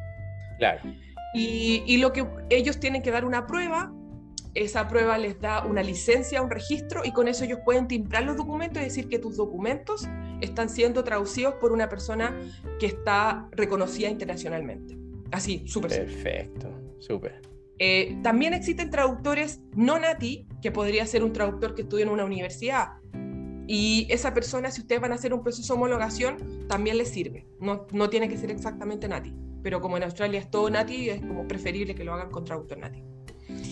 Claro. 0.57 0.79
Y, 1.35 1.83
y, 1.85 1.97
lo 1.97 2.13
que 2.13 2.25
ellos 2.49 2.79
tienen 2.79 3.01
que 3.01 3.11
dar 3.11 3.25
una 3.25 3.45
prueba, 3.47 3.93
esa 4.53 4.87
prueba 4.87 5.17
les 5.17 5.39
da 5.39 5.65
una 5.65 5.83
licencia, 5.83 6.41
un 6.41 6.49
registro, 6.49 7.03
y 7.03 7.11
con 7.11 7.27
eso 7.27 7.43
ellos 7.43 7.59
pueden 7.65 7.87
timbrar 7.87 8.23
los 8.23 8.37
documentos 8.37 8.81
y 8.81 8.85
decir 8.85 9.07
que 9.07 9.19
tus 9.19 9.37
documentos 9.37 10.07
están 10.39 10.69
siendo 10.69 11.03
traducidos 11.03 11.55
por 11.55 11.71
una 11.71 11.89
persona 11.89 12.37
que 12.79 12.85
está 12.85 13.47
reconocida 13.51 14.09
internacionalmente. 14.09 14.97
Así, 15.31 15.65
súper. 15.67 15.91
Perfecto. 15.91 16.80
Súper. 17.01 17.41
Eh, 17.79 18.17
también 18.21 18.53
existen 18.53 18.91
traductores 18.91 19.59
no 19.75 19.97
nati, 19.99 20.47
que 20.61 20.71
podría 20.71 21.05
ser 21.07 21.23
un 21.23 21.33
traductor 21.33 21.73
que 21.73 21.81
estudia 21.81 22.03
en 22.03 22.09
una 22.09 22.23
universidad. 22.23 22.89
Y 23.67 24.05
esa 24.09 24.33
persona, 24.33 24.69
si 24.69 24.81
ustedes 24.81 25.01
van 25.01 25.11
a 25.11 25.15
hacer 25.15 25.33
un 25.33 25.41
proceso 25.41 25.73
de 25.73 25.79
homologación, 25.79 26.67
también 26.67 26.97
les 26.97 27.09
sirve. 27.09 27.47
No, 27.59 27.87
no 27.91 28.09
tiene 28.09 28.29
que 28.29 28.37
ser 28.37 28.51
exactamente 28.51 29.07
nati. 29.07 29.33
Pero 29.63 29.81
como 29.81 29.97
en 29.97 30.03
Australia 30.03 30.39
es 30.39 30.49
todo 30.51 30.69
nati, 30.69 31.09
es 31.09 31.21
como 31.21 31.47
preferible 31.47 31.95
que 31.95 32.03
lo 32.03 32.13
hagan 32.13 32.29
con 32.29 32.45
traductor 32.45 32.77
nati. 32.77 33.03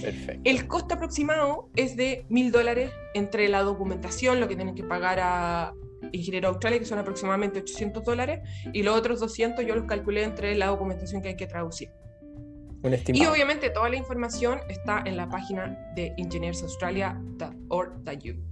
Perfecto. 0.01 0.41
El 0.43 0.67
costo 0.67 0.95
aproximado 0.95 1.69
es 1.75 1.95
de 1.95 2.25
mil 2.29 2.51
dólares 2.51 2.91
entre 3.13 3.47
la 3.47 3.61
documentación, 3.61 4.39
lo 4.39 4.47
que 4.47 4.55
tienen 4.55 4.73
que 4.73 4.83
pagar 4.83 5.19
a 5.21 5.73
Ingeniero 6.11 6.49
Australia, 6.49 6.79
que 6.79 6.85
son 6.85 6.97
aproximadamente 6.97 7.59
800 7.59 8.03
dólares, 8.03 8.39
y 8.73 8.83
los 8.83 8.97
otros 8.97 9.19
200 9.19 9.65
yo 9.65 9.75
los 9.75 9.85
calculé 9.85 10.23
entre 10.23 10.55
la 10.55 10.67
documentación 10.67 11.21
que 11.21 11.29
hay 11.29 11.37
que 11.37 11.47
traducir. 11.47 11.89
Y 13.07 13.25
obviamente 13.25 13.69
toda 13.69 13.89
la 13.89 13.97
información 13.97 14.59
está 14.69 15.03
en 15.05 15.17
la 15.17 15.27
página 15.27 15.77
de 15.95 16.13
engineersaustralia.org.au. 16.17 18.49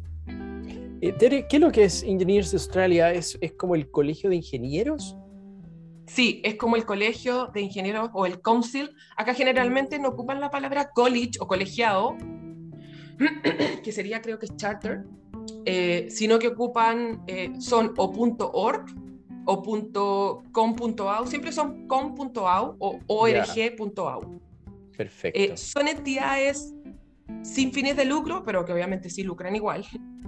Eh, 1.00 1.46
¿qué 1.48 1.50
es 1.50 1.60
lo 1.60 1.72
que 1.72 1.84
es 1.86 2.04
Engineers 2.04 2.54
Australia? 2.54 3.14
¿Es, 3.14 3.38
¿Es 3.40 3.54
como 3.54 3.76
el 3.76 3.90
colegio 3.90 4.30
de 4.30 4.36
ingenieros? 4.38 5.16
Sí, 6.08 6.42
es 6.44 6.56
como 6.56 6.76
el 6.76 6.86
colegio 6.86 7.52
de 7.54 7.62
ingenieros 7.62 8.10
o 8.14 8.26
el 8.26 8.42
council. 8.42 8.90
Acá 9.16 9.34
generalmente 9.34 9.98
no 10.00 10.10
ocupan 10.10 10.42
la 10.42 10.50
palabra 10.50 10.90
college 10.94 11.40
o 11.40 11.48
colegiado, 11.48 12.18
que 13.84 13.92
sería 13.92 14.22
creo 14.22 14.40
que 14.40 14.48
es 14.48 14.56
charter, 14.56 15.04
eh, 15.66 16.08
sino 16.10 16.40
que 16.40 16.50
ocupan, 16.50 17.24
eh, 17.28 17.54
son 17.60 17.94
o 17.98 18.12
.org 18.54 18.86
o 19.48 20.42
.com.au, 20.52 21.26
siempre 21.26 21.52
son 21.52 21.88
com.au 21.88 22.76
o 22.80 23.00
org.au. 23.08 24.42
Perfecto. 24.96 25.40
Eh, 25.40 25.56
son 25.56 25.88
entidades 25.88 26.74
sin 27.42 27.72
fines 27.72 27.96
de 27.96 28.06
lucro, 28.06 28.44
pero 28.46 28.66
que 28.66 28.74
obviamente 28.74 29.10
sí 29.10 29.24
lucran 29.24 29.56
igual 29.56 29.86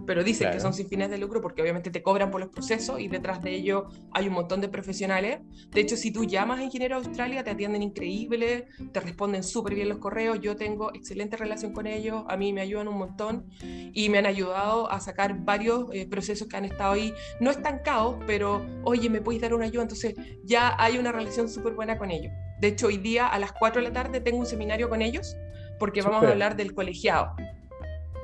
pero 0.09 0.23
dicen 0.23 0.49
que 0.51 0.59
son 0.59 0.73
sin 0.73 0.87
fines 0.87 1.11
de 1.11 1.19
lucro 1.19 1.39
porque 1.39 1.61
obviamente 1.61 1.91
te 1.91 2.01
cobran 2.01 2.31
por 2.31 2.41
los 2.41 2.49
procesos 2.49 2.99
y 2.99 3.07
detrás 3.07 3.43
de 3.43 3.53
ello 3.53 3.89
hay 4.11 4.27
un 4.27 4.33
montón 4.33 4.59
de 4.59 4.67
profesionales. 4.67 5.41
De 5.69 5.81
hecho, 5.81 5.95
si 5.95 6.09
tú 6.09 6.25
llamas 6.25 6.59
a 6.59 6.63
Ingeniero 6.63 6.95
Australia, 6.95 7.43
te 7.43 7.51
atienden 7.51 7.83
increíble, 7.83 8.65
te 8.91 8.99
responden 9.01 9.43
súper 9.43 9.75
bien 9.75 9.87
los 9.87 9.99
correos, 9.99 10.39
yo 10.41 10.55
tengo 10.55 10.91
excelente 10.95 11.37
relación 11.37 11.73
con 11.73 11.85
ellos, 11.85 12.23
a 12.27 12.37
mí 12.37 12.53
me 12.53 12.61
ayudan 12.61 12.87
un 12.87 12.97
montón 12.97 13.45
y 13.61 14.09
me 14.09 14.17
han 14.17 14.25
ayudado 14.25 14.91
a 14.91 14.99
sacar 14.99 15.45
varios 15.45 15.85
eh, 15.93 16.07
procesos 16.07 16.47
que 16.47 16.57
han 16.57 16.65
estado 16.65 16.93
ahí, 16.93 17.13
no 17.39 17.51
estancados, 17.51 18.15
pero 18.25 18.65
oye, 18.85 19.11
¿me 19.11 19.21
puedes 19.21 19.43
dar 19.43 19.53
una 19.53 19.65
ayuda? 19.65 19.83
Entonces 19.83 20.15
ya 20.43 20.75
hay 20.79 20.97
una 20.97 21.11
relación 21.11 21.47
súper 21.47 21.73
buena 21.73 21.99
con 21.99 22.09
ellos. 22.09 22.33
De 22.59 22.69
hecho, 22.69 22.87
hoy 22.87 22.97
día 22.97 23.27
a 23.27 23.37
las 23.37 23.51
4 23.51 23.79
de 23.79 23.89
la 23.89 23.93
tarde 23.93 24.21
tengo 24.21 24.39
un 24.39 24.47
seminario 24.47 24.89
con 24.89 25.03
ellos 25.03 25.35
porque 25.79 26.01
vamos 26.01 26.23
a 26.23 26.29
hablar 26.29 26.55
del 26.55 26.73
colegiado. 26.73 27.35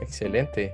Excelente 0.02 0.74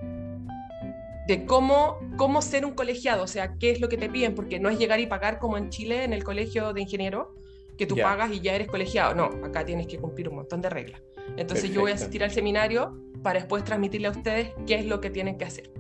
de 1.28 1.46
cómo, 1.46 2.00
cómo 2.18 2.42
ser 2.42 2.66
un 2.66 2.74
colegiado, 2.74 3.24
o 3.24 3.28
sea, 3.28 3.56
qué 3.58 3.72
es 3.72 3.80
lo 3.80 3.90
que 3.90 3.98
te 3.98 4.10
piden, 4.10 4.36
porque 4.36 4.60
no 4.60 4.70
es 4.70 4.78
llegar 4.78 5.00
y 5.00 5.08
pagar 5.08 5.40
como 5.40 5.58
en 5.58 5.70
Chile 5.70 6.04
en 6.04 6.14
el 6.14 6.24
colegio 6.24 6.74
de 6.74 6.82
ingeniero, 6.82 7.36
que 7.78 7.86
tú 7.86 7.96
pagas 7.96 8.32
y 8.32 8.42
ya 8.42 8.54
eres 8.54 8.68
colegiado. 8.68 9.16
No, 9.16 9.26
acá 9.46 9.66
tienes 9.66 9.88
que 9.88 9.98
cumplir 9.98 10.30
un 10.30 10.36
montón 10.36 10.62
de 10.62 10.70
reglas. 10.70 11.02
Entonces 11.38 11.72
yo 11.72 11.82
voy 11.82 11.92
a 11.92 11.96
asistir 11.96 12.24
al 12.24 12.32
seminario 12.32 13.00
para 13.24 13.40
después 13.40 13.64
transmitirle 13.64 14.08
a 14.08 14.12
ustedes 14.12 14.50
qué 14.68 14.76
es 14.76 14.86
lo 14.86 15.00
que 15.00 15.10
tienen 15.10 15.38
que 15.38 15.46
hacer. 15.46 15.72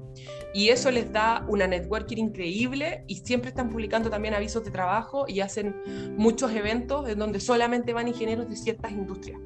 Y 0.53 0.69
eso 0.69 0.91
les 0.91 1.11
da 1.11 1.45
una 1.47 1.67
networking 1.67 2.17
increíble 2.17 3.03
y 3.07 3.15
siempre 3.17 3.49
están 3.49 3.69
publicando 3.69 4.09
también 4.09 4.33
avisos 4.33 4.63
de 4.63 4.71
trabajo 4.71 5.25
y 5.27 5.39
hacen 5.39 5.75
muchos 6.17 6.51
eventos 6.53 7.07
en 7.09 7.19
donde 7.19 7.39
solamente 7.39 7.93
van 7.93 8.07
ingenieros 8.07 8.49
de 8.49 8.55
ciertas 8.55 8.91
industrias. 8.91 9.39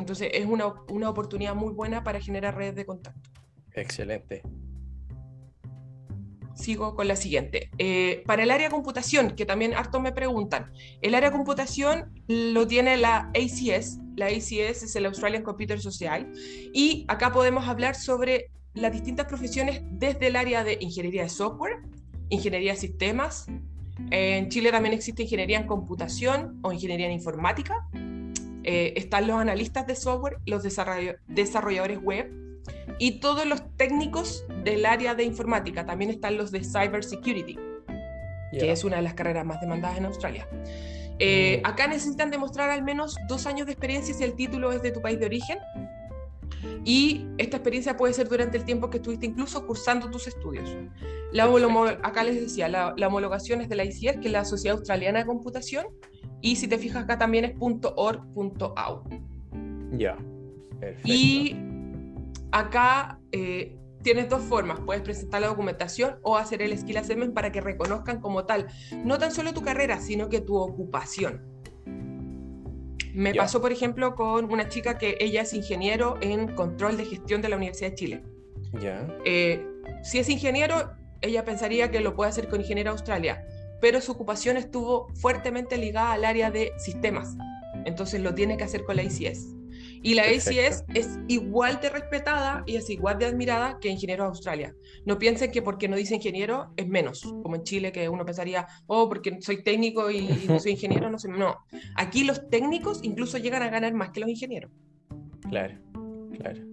Entonces 0.00 0.30
es 0.32 0.46
una, 0.46 0.74
una 0.88 1.08
oportunidad 1.08 1.54
muy 1.54 1.72
buena 1.72 2.02
para 2.02 2.20
generar 2.20 2.56
redes 2.56 2.74
de 2.74 2.86
contacto. 2.86 3.30
Excelente. 3.74 4.42
Sigo 6.54 6.94
con 6.94 7.08
la 7.08 7.16
siguiente. 7.16 7.70
Eh, 7.78 8.22
para 8.26 8.42
el 8.42 8.50
área 8.50 8.68
de 8.68 8.72
computación, 8.72 9.36
que 9.36 9.46
también 9.46 9.74
harto 9.74 10.00
me 10.00 10.12
preguntan, 10.12 10.72
el 11.00 11.14
área 11.14 11.30
de 11.30 11.36
computación 11.36 12.12
lo 12.26 12.66
tiene 12.66 12.96
la 12.96 13.30
ACS, 13.34 13.98
la 14.16 14.26
ACS 14.26 14.82
es 14.82 14.96
el 14.96 15.06
Australian 15.06 15.42
Computer 15.42 15.80
Social, 15.80 16.30
y 16.74 17.06
acá 17.08 17.32
podemos 17.32 17.66
hablar 17.66 17.94
sobre 17.94 18.50
las 18.74 18.92
distintas 18.92 19.26
profesiones 19.26 19.82
desde 19.92 20.26
el 20.26 20.36
área 20.36 20.64
de 20.64 20.76
ingeniería 20.80 21.22
de 21.22 21.28
software, 21.30 21.78
ingeniería 22.28 22.72
de 22.72 22.78
sistemas, 22.78 23.46
en 24.10 24.48
Chile 24.48 24.70
también 24.70 24.94
existe 24.94 25.22
ingeniería 25.22 25.58
en 25.58 25.66
computación 25.66 26.58
o 26.62 26.72
ingeniería 26.72 27.06
en 27.06 27.12
informática, 27.12 27.86
eh, 28.64 28.92
están 28.96 29.26
los 29.26 29.36
analistas 29.36 29.86
de 29.86 29.96
software, 29.96 30.38
los 30.46 30.62
desarrolladores 30.62 31.98
web, 32.00 32.30
y 32.98 33.20
todos 33.20 33.46
los 33.46 33.62
técnicos 33.76 34.44
del 34.64 34.84
área 34.84 35.14
de 35.14 35.24
informática. 35.24 35.86
También 35.86 36.10
están 36.10 36.36
los 36.36 36.50
de 36.50 36.62
cybersecurity, 36.62 37.58
que 38.52 38.70
es 38.70 38.84
una 38.84 38.96
de 38.96 39.02
las 39.02 39.14
carreras 39.14 39.46
más 39.46 39.60
demandadas 39.60 39.98
en 39.98 40.04
Australia. 40.06 40.48
Eh, 41.18 41.60
mm. 41.62 41.66
acá 41.66 41.86
necesitan 41.86 42.30
demostrar 42.30 42.70
al 42.70 42.82
menos 42.82 43.16
dos 43.28 43.46
años 43.46 43.66
de 43.66 43.72
experiencia 43.72 44.14
si 44.14 44.24
el 44.24 44.34
título 44.34 44.72
es 44.72 44.82
de 44.82 44.90
tu 44.90 45.00
país 45.00 45.18
de 45.20 45.26
origen. 45.26 45.58
Y 46.84 47.26
esta 47.36 47.58
experiencia 47.58 47.96
puede 47.96 48.14
ser 48.14 48.28
durante 48.28 48.56
el 48.56 48.64
tiempo 48.64 48.88
que 48.88 48.96
estuviste 48.96 49.26
incluso 49.26 49.66
cursando 49.66 50.10
tus 50.10 50.26
estudios. 50.26 50.74
La 51.32 51.44
acá 52.02 52.24
les 52.24 52.40
decía, 52.40 52.68
la, 52.68 52.94
homologación 53.06 53.60
es 53.60 53.68
de 53.68 53.76
la 53.76 53.84
ICIER, 53.84 54.18
que 54.20 54.28
es 54.28 54.32
la 54.32 54.44
Sociedad 54.44 54.78
Australiana 54.78 55.20
de 55.20 55.26
Computación, 55.26 55.86
y 56.40 56.56
si 56.56 56.68
te 56.68 56.78
fijas 56.78 57.04
acá 57.04 57.18
también 57.18 57.44
es 57.44 57.54
.org.au. 57.58 59.02
Ya, 59.92 60.16
Y 61.04 61.56
acá 62.52 63.18
eh, 63.32 63.76
tienes 64.02 64.28
dos 64.28 64.42
formas, 64.42 64.80
puedes 64.80 65.02
presentar 65.02 65.40
la 65.40 65.48
documentación 65.48 66.18
o 66.22 66.36
hacer 66.36 66.62
el 66.62 66.76
skill 66.78 66.98
assessment 66.98 67.34
para 67.34 67.52
que 67.52 67.60
reconozcan 67.60 68.20
como 68.20 68.44
tal, 68.44 68.66
no 69.04 69.18
tan 69.18 69.32
solo 69.32 69.52
tu 69.52 69.62
carrera, 69.62 70.00
sino 70.00 70.28
que 70.28 70.40
tu 70.40 70.56
ocupación. 70.56 71.44
Me 73.12 73.34
pasó, 73.34 73.60
por 73.60 73.72
ejemplo, 73.72 74.14
con 74.14 74.50
una 74.52 74.68
chica 74.68 74.96
que 74.96 75.16
ella 75.20 75.42
es 75.42 75.52
ingeniero 75.52 76.16
en 76.20 76.54
control 76.54 76.96
de 76.96 77.04
gestión 77.04 77.42
de 77.42 77.48
la 77.48 77.56
Universidad 77.56 77.90
de 77.90 77.94
Chile. 77.96 78.22
Ya. 78.80 79.08
Eh, 79.24 79.66
si 80.02 80.20
es 80.20 80.28
ingeniero, 80.28 80.92
ella 81.20 81.44
pensaría 81.44 81.90
que 81.90 82.00
lo 82.00 82.14
puede 82.14 82.30
hacer 82.30 82.48
con 82.48 82.60
Ingeniero 82.60 82.92
Australia, 82.92 83.44
pero 83.80 84.00
su 84.00 84.12
ocupación 84.12 84.56
estuvo 84.56 85.08
fuertemente 85.14 85.78
ligada 85.78 86.12
al 86.12 86.24
área 86.24 86.50
de 86.50 86.72
sistemas. 86.78 87.36
Entonces 87.84 88.20
lo 88.20 88.34
tiene 88.34 88.56
que 88.56 88.64
hacer 88.64 88.84
con 88.84 88.96
la 88.96 89.02
ICS. 89.02 89.56
Y 90.02 90.14
la 90.14 90.22
ACS 90.22 90.84
es 90.94 91.18
igual 91.28 91.78
de 91.80 91.90
respetada 91.90 92.62
y 92.66 92.76
es 92.76 92.88
igual 92.88 93.18
de 93.18 93.26
admirada 93.26 93.78
que 93.80 93.90
Ingenieros 93.90 94.28
Australia. 94.28 94.74
No 95.04 95.18
piensen 95.18 95.50
que 95.50 95.60
porque 95.60 95.88
no 95.88 95.96
dice 95.96 96.14
ingeniero 96.14 96.72
es 96.76 96.88
menos, 96.88 97.22
como 97.42 97.56
en 97.56 97.64
Chile 97.64 97.92
que 97.92 98.08
uno 98.08 98.24
pensaría, 98.24 98.66
oh, 98.86 99.08
porque 99.08 99.38
soy 99.42 99.62
técnico 99.62 100.10
y, 100.10 100.22
no 100.48 100.58
soy 100.58 100.72
ingeniero. 100.72 101.10
No, 101.10 101.58
aquí 101.96 102.24
los 102.24 102.48
técnicos 102.48 103.00
incluso 103.02 103.36
llegan 103.36 103.62
a 103.62 103.68
ganar 103.68 103.92
más 103.92 104.10
que 104.10 104.20
los 104.20 104.30
ingenieros. 104.30 104.70
Claro, 105.50 105.78
claro. 106.38 106.69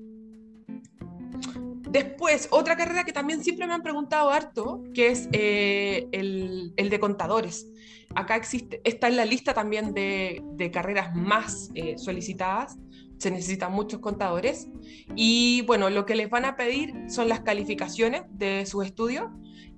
Después, 1.98 2.48
otra 2.52 2.78
carrera 2.78 3.04
que 3.04 3.12
también 3.12 3.44
siempre 3.44 3.66
me 3.66 3.74
han 3.74 3.82
preguntado 3.82 4.30
harto, 4.30 4.84
que 4.94 5.10
es 5.10 5.28
eh, 5.32 6.08
el, 6.12 6.74
de 6.76 7.00
contadores. 7.00 7.68
Acá 8.14 8.36
existe, 8.36 8.82
está 8.84 9.08
en 9.08 9.16
la 9.16 9.26
lista 9.26 9.56
también 9.56 9.96
de, 9.96 10.44
de 10.54 10.70
carreras 10.70 11.16
más 11.16 11.72
eh, 11.74 11.98
solicitadas 11.98 12.78
se 13.18 13.32
necesitan 13.32 13.72
muchos 13.72 14.00
contadores. 14.00 14.68
Y 15.16 15.64
bueno, 15.64 15.90
lo 15.90 16.06
que 16.06 16.16
les 16.16 16.30
van 16.30 16.46
a 16.46 16.56
pedir 16.56 16.94
son 17.08 17.28
las 17.30 17.40
calificaciones 17.40 18.22
de 18.30 18.64
sus 18.68 18.86
estudios, 18.86 19.26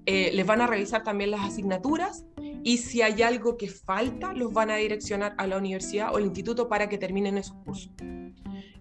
eh, 0.05 0.32
les 0.34 0.45
van 0.45 0.60
a 0.60 0.67
revisar 0.67 1.03
también 1.03 1.32
las 1.32 1.41
asignaturas 1.41 2.25
y 2.63 2.79
si 2.79 3.01
hay 3.01 3.21
algo 3.21 3.55
que 3.55 3.69
falta, 3.69 4.34
los 4.34 4.51
van 4.51 4.71
a 4.71 4.75
direccionar 4.75 5.36
a 5.38 5.47
la 5.47 5.58
universidad 5.58 6.13
o 6.13 6.17
el 6.17 6.25
instituto 6.25 6.67
para 6.67 6.89
que 6.89 6.97
terminen 6.97 7.38
esos 7.38 7.55
cursos. 7.63 7.91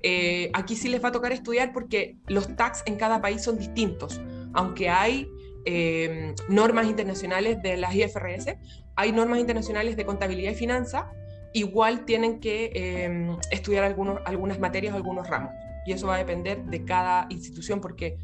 Eh, 0.03 0.51
aquí 0.55 0.77
sí 0.77 0.89
les 0.89 1.03
va 1.03 1.09
a 1.09 1.13
tocar 1.13 1.33
estudiar 1.33 1.73
porque 1.73 2.17
los 2.27 2.55
tax 2.57 2.83
en 2.87 2.97
cada 2.97 3.21
país 3.21 3.43
son 3.43 3.59
distintos, 3.59 4.21
aunque 4.55 4.89
hay 4.89 5.29
eh, 5.65 6.35
normas 6.49 6.87
internacionales 6.87 7.61
de 7.63 7.77
las 7.77 7.95
IFRS, 7.95 8.57
hay 8.97 9.13
normas 9.13 9.39
internacionales 9.39 9.97
de 9.97 10.05
contabilidad 10.05 10.53
y 10.53 10.55
finanza 10.55 11.11
igual 11.53 12.05
tienen 12.05 12.41
que 12.41 12.71
em, 12.75 13.37
estudiar 13.51 13.85
algunos, 13.85 14.21
algunas 14.25 14.59
materias, 14.59 14.95
algunos 14.95 15.29
ramos. 15.29 15.53
Y 15.87 15.93
eso 15.93 16.07
va 16.07 16.17
a 16.17 16.19
depender 16.19 16.65
de 16.65 16.85
cada 16.85 17.27
institución 17.31 17.81
porque 17.81 18.19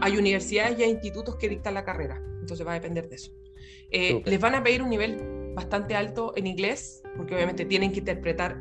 hay 0.00 0.16
universidades 0.16 0.78
y 0.78 0.84
hay 0.84 0.90
institutos 0.90 1.36
que 1.36 1.48
dictan 1.48 1.74
la 1.74 1.84
carrera. 1.84 2.20
Entonces 2.40 2.66
va 2.66 2.72
a 2.72 2.74
depender 2.74 3.08
de 3.08 3.16
eso. 3.16 3.30
Eh, 3.90 4.22
les 4.24 4.40
van 4.40 4.54
a 4.54 4.62
pedir 4.62 4.82
un 4.82 4.88
nivel 4.88 5.52
bastante 5.54 5.94
alto 5.94 6.32
en 6.36 6.46
inglés 6.46 7.02
porque 7.16 7.34
obviamente 7.34 7.64
tienen 7.64 7.92
que 7.92 7.98
interpretar 7.98 8.56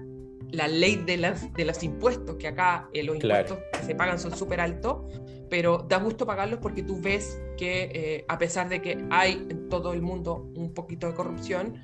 la 0.51 0.67
ley 0.67 0.95
de, 0.97 1.17
las, 1.17 1.51
de 1.53 1.65
los 1.65 1.83
impuestos, 1.83 2.35
que 2.38 2.47
acá 2.47 2.89
eh, 2.93 3.03
los 3.03 3.15
impuestos 3.15 3.59
que 3.73 3.85
se 3.85 3.95
pagan 3.95 4.19
son 4.19 4.35
súper 4.35 4.62
altos, 4.62 5.03
pero 5.49 5.85
da 5.88 5.97
gusto 5.97 6.25
pagarlos 6.25 6.59
porque 6.59 6.83
tú 6.83 6.99
ves 7.01 7.41
que 7.57 7.89
eh, 7.93 8.25
a 8.27 8.38
pesar 8.38 8.69
de 8.69 8.81
que 8.81 9.05
hay 9.09 9.47
en 9.49 9.69
todo 9.69 9.93
el 9.93 10.01
mundo 10.01 10.51
un 10.55 10.73
poquito 10.73 11.07
de 11.07 11.13
corrupción, 11.13 11.81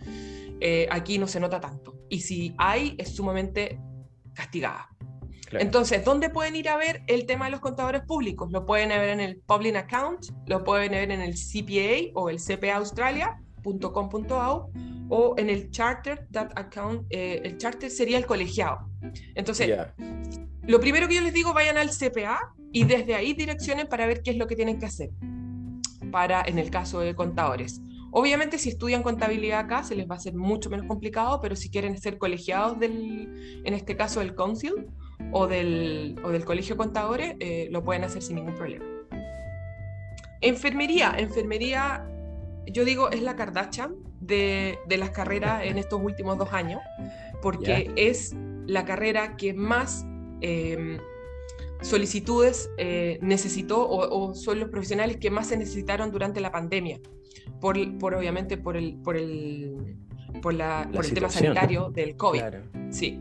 aquí 0.89 1.19
no 1.19 1.27
se 1.27 1.39
nota 1.39 1.59
tanto 1.59 1.95
y 2.09 2.21
si 2.21 2.55
hay, 2.57 2.95
es 2.97 3.15
sumamente 3.15 3.79
castigada. 4.33 4.89
Entonces, 5.51 6.03
¿dónde 6.03 6.29
pueden 6.29 6.55
ir 6.55 6.69
a 6.69 6.77
ver 6.77 7.03
el 7.07 7.25
tema 7.25 7.45
de 7.45 7.51
los 7.51 7.59
contadores 7.59 8.01
públicos? 8.01 8.51
Lo 8.51 8.65
pueden 8.65 8.89
ver 8.89 9.09
en 9.09 9.19
el 9.19 9.37
Public 9.37 9.75
Account, 9.75 10.25
lo 10.47 10.63
pueden 10.63 10.91
ver 10.91 11.11
en 11.11 11.21
el 11.21 11.35
CPA 11.35 12.11
o 12.13 12.29
el 12.29 12.39
cpaaustralia.com.au 13.65 14.71
o 15.09 15.35
en 15.37 15.49
el 15.49 15.69
Charter 15.71 16.27
account. 16.55 17.05
Eh, 17.09 17.41
el 17.43 17.57
Charter 17.57 17.89
sería 17.89 18.17
el 18.17 18.25
colegiado. 18.25 18.89
Entonces, 19.35 19.77
lo 20.63 20.79
primero 20.79 21.07
que 21.07 21.15
yo 21.15 21.21
les 21.21 21.33
digo, 21.33 21.53
vayan 21.53 21.77
al 21.77 21.89
CPA 21.89 22.53
y 22.71 22.85
desde 22.85 23.15
ahí 23.15 23.33
direccionen 23.33 23.87
para 23.87 24.05
ver 24.05 24.21
qué 24.21 24.31
es 24.31 24.37
lo 24.37 24.47
que 24.47 24.55
tienen 24.55 24.79
que 24.79 24.85
hacer 24.85 25.09
para, 26.11 26.43
en 26.45 26.59
el 26.59 26.69
caso 26.69 26.99
de 26.99 27.15
contadores. 27.15 27.81
Obviamente 28.11 28.57
si 28.57 28.69
estudian 28.69 29.03
contabilidad 29.03 29.59
acá 29.59 29.83
se 29.83 29.93
les 29.93 30.09
va 30.09 30.15
a 30.15 30.17
hacer 30.17 30.33
mucho 30.33 30.69
menos 30.69 30.87
complicado, 30.87 31.41
pero 31.41 31.57
si 31.57 31.69
quieren 31.69 31.97
ser 31.97 32.17
colegiados 32.17 32.79
del, 32.79 33.61
en 33.65 33.73
este 33.73 33.97
caso 33.97 34.21
del 34.21 34.35
Council 34.35 34.87
o 35.33 35.47
del, 35.47 36.15
o 36.23 36.29
del 36.29 36.45
Colegio 36.45 36.75
de 36.75 36.77
Contadores, 36.77 37.35
eh, 37.41 37.67
lo 37.71 37.83
pueden 37.83 38.05
hacer 38.05 38.21
sin 38.21 38.37
ningún 38.37 38.55
problema. 38.55 38.85
Enfermería, 40.39 41.13
enfermería, 41.17 42.07
yo 42.71 42.85
digo, 42.85 43.09
es 43.11 43.21
la 43.21 43.35
Kardashian 43.35 43.95
de, 44.19 44.79
de 44.87 44.97
las 44.97 45.11
carreras 45.11 45.63
en 45.63 45.77
estos 45.77 46.01
últimos 46.01 46.37
dos 46.37 46.53
años, 46.53 46.81
porque 47.41 47.91
es 47.95 48.35
la 48.65 48.85
carrera 48.85 49.35
que 49.37 49.53
más... 49.53 50.05
Em, 50.41 50.99
solicitudes 51.81 52.69
eh, 52.77 53.19
necesitó 53.21 53.87
o, 53.87 54.33
son 54.33 54.59
los 54.59 54.69
profesionales 54.69 55.17
que 55.17 55.29
más 55.29 55.47
se 55.47 55.57
necesitaron 55.57 56.11
durante 56.11 56.41
la 56.41 56.51
pandemia 56.51 56.99
por, 57.59 57.77
obviamente 58.15 58.57
por 58.57 58.75
el, 58.77 58.95
por 58.95 59.15
el, 59.17 59.97
por 60.41 60.53
la, 60.53 60.89
por 60.93 61.05
el 61.05 61.13
tema 61.13 61.29
sanitario 61.29 61.89
del 61.89 62.15
COVID. 62.15 62.43
Sí. 62.89 63.19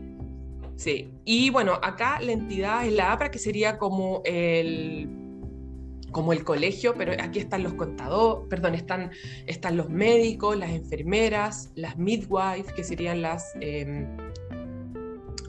Sí. 0.75 1.09
Y 1.23 1.49
bueno, 1.51 1.79
acá 1.81 2.19
la 2.19 2.33
entidad 2.33 2.85
es 2.85 2.93
la 2.93 3.13
APRA, 3.13 3.31
que 3.31 3.39
sería 3.39 3.77
como 3.77 4.21
el 4.25 5.07
como 6.15 6.31
el 6.31 6.45
colegio, 6.45 6.93
pero 6.95 7.11
aquí 7.21 7.39
están 7.39 7.61
los 7.61 7.73
contadores, 7.73 8.47
perdón, 8.49 8.73
están, 8.73 9.11
están 9.47 9.75
los 9.75 9.89
médicos, 9.89 10.55
las 10.55 10.69
enfermeras, 10.69 11.73
las 11.75 11.97
midwives, 11.97 12.71
que 12.73 12.85
serían 12.85 13.21
las... 13.21 13.51
Eh, 13.59 14.07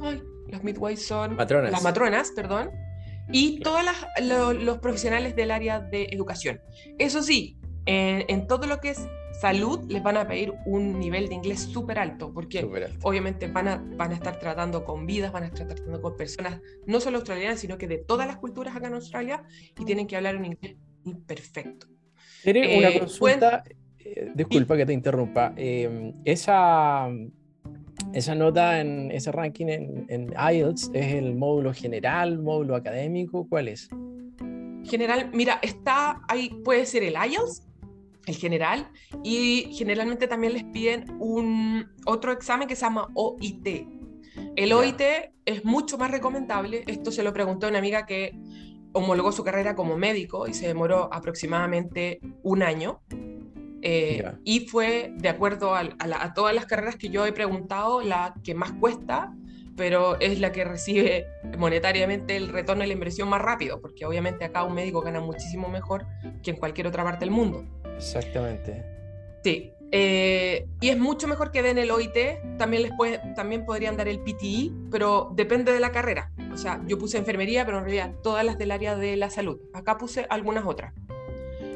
ay, 0.00 0.24
las 0.48 0.64
midwives 0.64 1.07
son... 1.07 1.37
Matronas. 1.37 1.70
Las 1.70 1.85
matronas, 1.85 2.33
perdón. 2.35 2.72
Y 3.31 3.61
todos 3.61 3.85
los 4.59 4.79
profesionales 4.79 5.37
del 5.37 5.52
área 5.52 5.79
de 5.79 6.09
educación. 6.11 6.61
Eso 6.98 7.22
sí, 7.22 7.61
en, 7.85 8.48
todo 8.48 8.66
lo 8.66 8.81
que 8.81 8.90
es 8.90 9.07
salud 9.40 9.85
les 9.88 10.03
van 10.03 10.16
a 10.16 10.27
pedir 10.27 10.55
un 10.64 10.99
nivel 10.99 11.29
de 11.29 11.35
inglés 11.35 11.61
súper 11.61 11.99
alto, 11.99 12.33
porque 12.33 12.68
obviamente 13.03 13.49
van 13.49 13.68
a, 13.68 13.85
van 13.96 14.12
a 14.12 14.14
estar 14.14 14.38
tratando 14.38 14.85
con 14.85 15.07
vidas, 15.07 15.33
van 15.33 15.44
a 15.44 15.46
estar 15.46 15.66
tratando 15.66 16.01
con 16.01 16.16
personas 16.16 16.61
no 16.87 17.01
solo 17.01 17.18
australianas, 17.18 17.61
sino 17.61 17.77
que 17.77 17.87
de 17.87 17.99
todas 17.99 18.27
las 18.27 18.37
culturas 18.37 18.75
acá 18.75 18.88
en 18.88 18.94
Australia 18.94 19.42
y 19.79 19.85
tienen 19.85 20.07
que 20.07 20.16
hablar 20.16 20.37
un 20.37 20.46
inglés 20.46 20.77
perfecto. 21.27 21.87
Tiene 22.42 22.79
una 22.79 22.88
eh, 22.88 22.99
consulta, 22.99 23.64
eh, 23.99 24.33
disculpa 24.35 24.77
que 24.77 24.87
te 24.87 24.92
interrumpa, 24.92 25.53
em, 25.57 26.14
esa, 26.25 27.09
esa 28.12 28.35
nota 28.35 28.81
en 28.81 29.11
ese 29.11 29.33
ranking 29.33 29.66
en, 29.66 30.07
en 30.09 30.33
IELTS 30.33 30.90
es 30.94 31.14
el 31.14 31.35
módulo 31.35 31.75
general, 31.75 32.38
módulo 32.38 32.75
académico, 32.75 33.46
¿cuál 33.49 33.68
es? 33.68 33.88
General, 34.85 35.31
mira, 35.33 35.59
está 35.62 36.22
ahí, 36.29 36.51
puede 36.64 36.87
ser 36.87 37.03
el 37.03 37.14
IELTS 37.14 37.66
el 38.26 38.36
general, 38.36 38.90
y 39.22 39.72
generalmente 39.72 40.26
también 40.26 40.52
les 40.52 40.64
piden 40.64 41.16
un 41.18 41.88
otro 42.04 42.32
examen 42.32 42.68
que 42.68 42.76
se 42.76 42.82
llama 42.82 43.08
OIT. 43.14 43.86
El 44.56 44.72
OIT 44.72 45.00
es 45.44 45.64
mucho 45.64 45.96
más 45.96 46.10
recomendable, 46.10 46.84
esto 46.86 47.10
se 47.10 47.22
lo 47.22 47.32
preguntó 47.32 47.66
a 47.66 47.70
una 47.70 47.78
amiga 47.78 48.04
que 48.04 48.36
homologó 48.92 49.30
su 49.30 49.44
carrera 49.44 49.74
como 49.74 49.96
médico 49.96 50.46
y 50.46 50.54
se 50.54 50.66
demoró 50.66 51.08
aproximadamente 51.12 52.20
un 52.42 52.62
año. 52.62 53.00
Eh, 53.82 54.24
y 54.42 54.66
fue, 54.66 55.12
de 55.16 55.28
acuerdo 55.28 55.74
a, 55.74 55.82
a, 55.98 56.34
todas 56.34 56.54
las 56.54 56.66
carreras 56.66 56.96
que 56.96 57.10
yo 57.10 57.24
he 57.24 57.32
preguntado, 57.32 58.00
la 58.00 58.34
que 58.42 58.54
más 58.54 58.72
cuesta, 58.72 59.32
pero 59.76 60.18
es 60.18 60.40
la 60.40 60.50
que 60.50 60.64
recibe 60.64 61.26
monetariamente 61.58 62.36
el 62.36 62.48
retorno 62.48 62.80
de 62.80 62.88
la 62.88 62.94
inversión 62.94 63.28
más 63.28 63.42
rápido, 63.42 63.80
porque 63.80 64.06
obviamente 64.06 64.44
acá 64.44 64.64
un 64.64 64.74
médico 64.74 65.02
gana 65.02 65.20
muchísimo 65.20 65.68
mejor 65.68 66.06
que 66.42 66.52
en 66.52 66.56
cualquier 66.56 66.86
otra 66.86 67.04
parte 67.04 67.26
del 67.26 67.30
mundo. 67.30 67.64
Exactamente. 67.96 68.85
Sí. 69.42 69.72
Eh, 69.92 70.66
y 70.80 70.88
es 70.88 70.98
mucho 70.98 71.28
mejor 71.28 71.52
que 71.52 71.62
den 71.62 71.78
el 71.78 71.90
OIT, 71.90 72.59
también, 72.59 72.82
les 72.82 72.92
puede, 72.96 73.20
también 73.35 73.64
podrían 73.64 73.96
dar 73.96 74.09
el 74.09 74.18
PTI, 74.20 74.74
pero 74.90 75.30
depende 75.35 75.72
de 75.72 75.80
la 75.80 75.92
carrera. 75.92 76.32
O 76.52 76.56
sea, 76.56 76.82
yo 76.87 76.98
puse 76.98 77.18
enfermería, 77.18 77.64
pero 77.64 77.78
en 77.78 77.85
realidad 77.85 78.14
todas 78.22 78.44
las 78.44 78.59
del 78.59 78.72
área 78.72 78.96
de 78.96 79.16
la 79.16 79.30
salud. 79.30 79.61
Acá 79.72 79.96
puse 79.96 80.26
algunas 80.28 80.66
otras. 80.66 80.92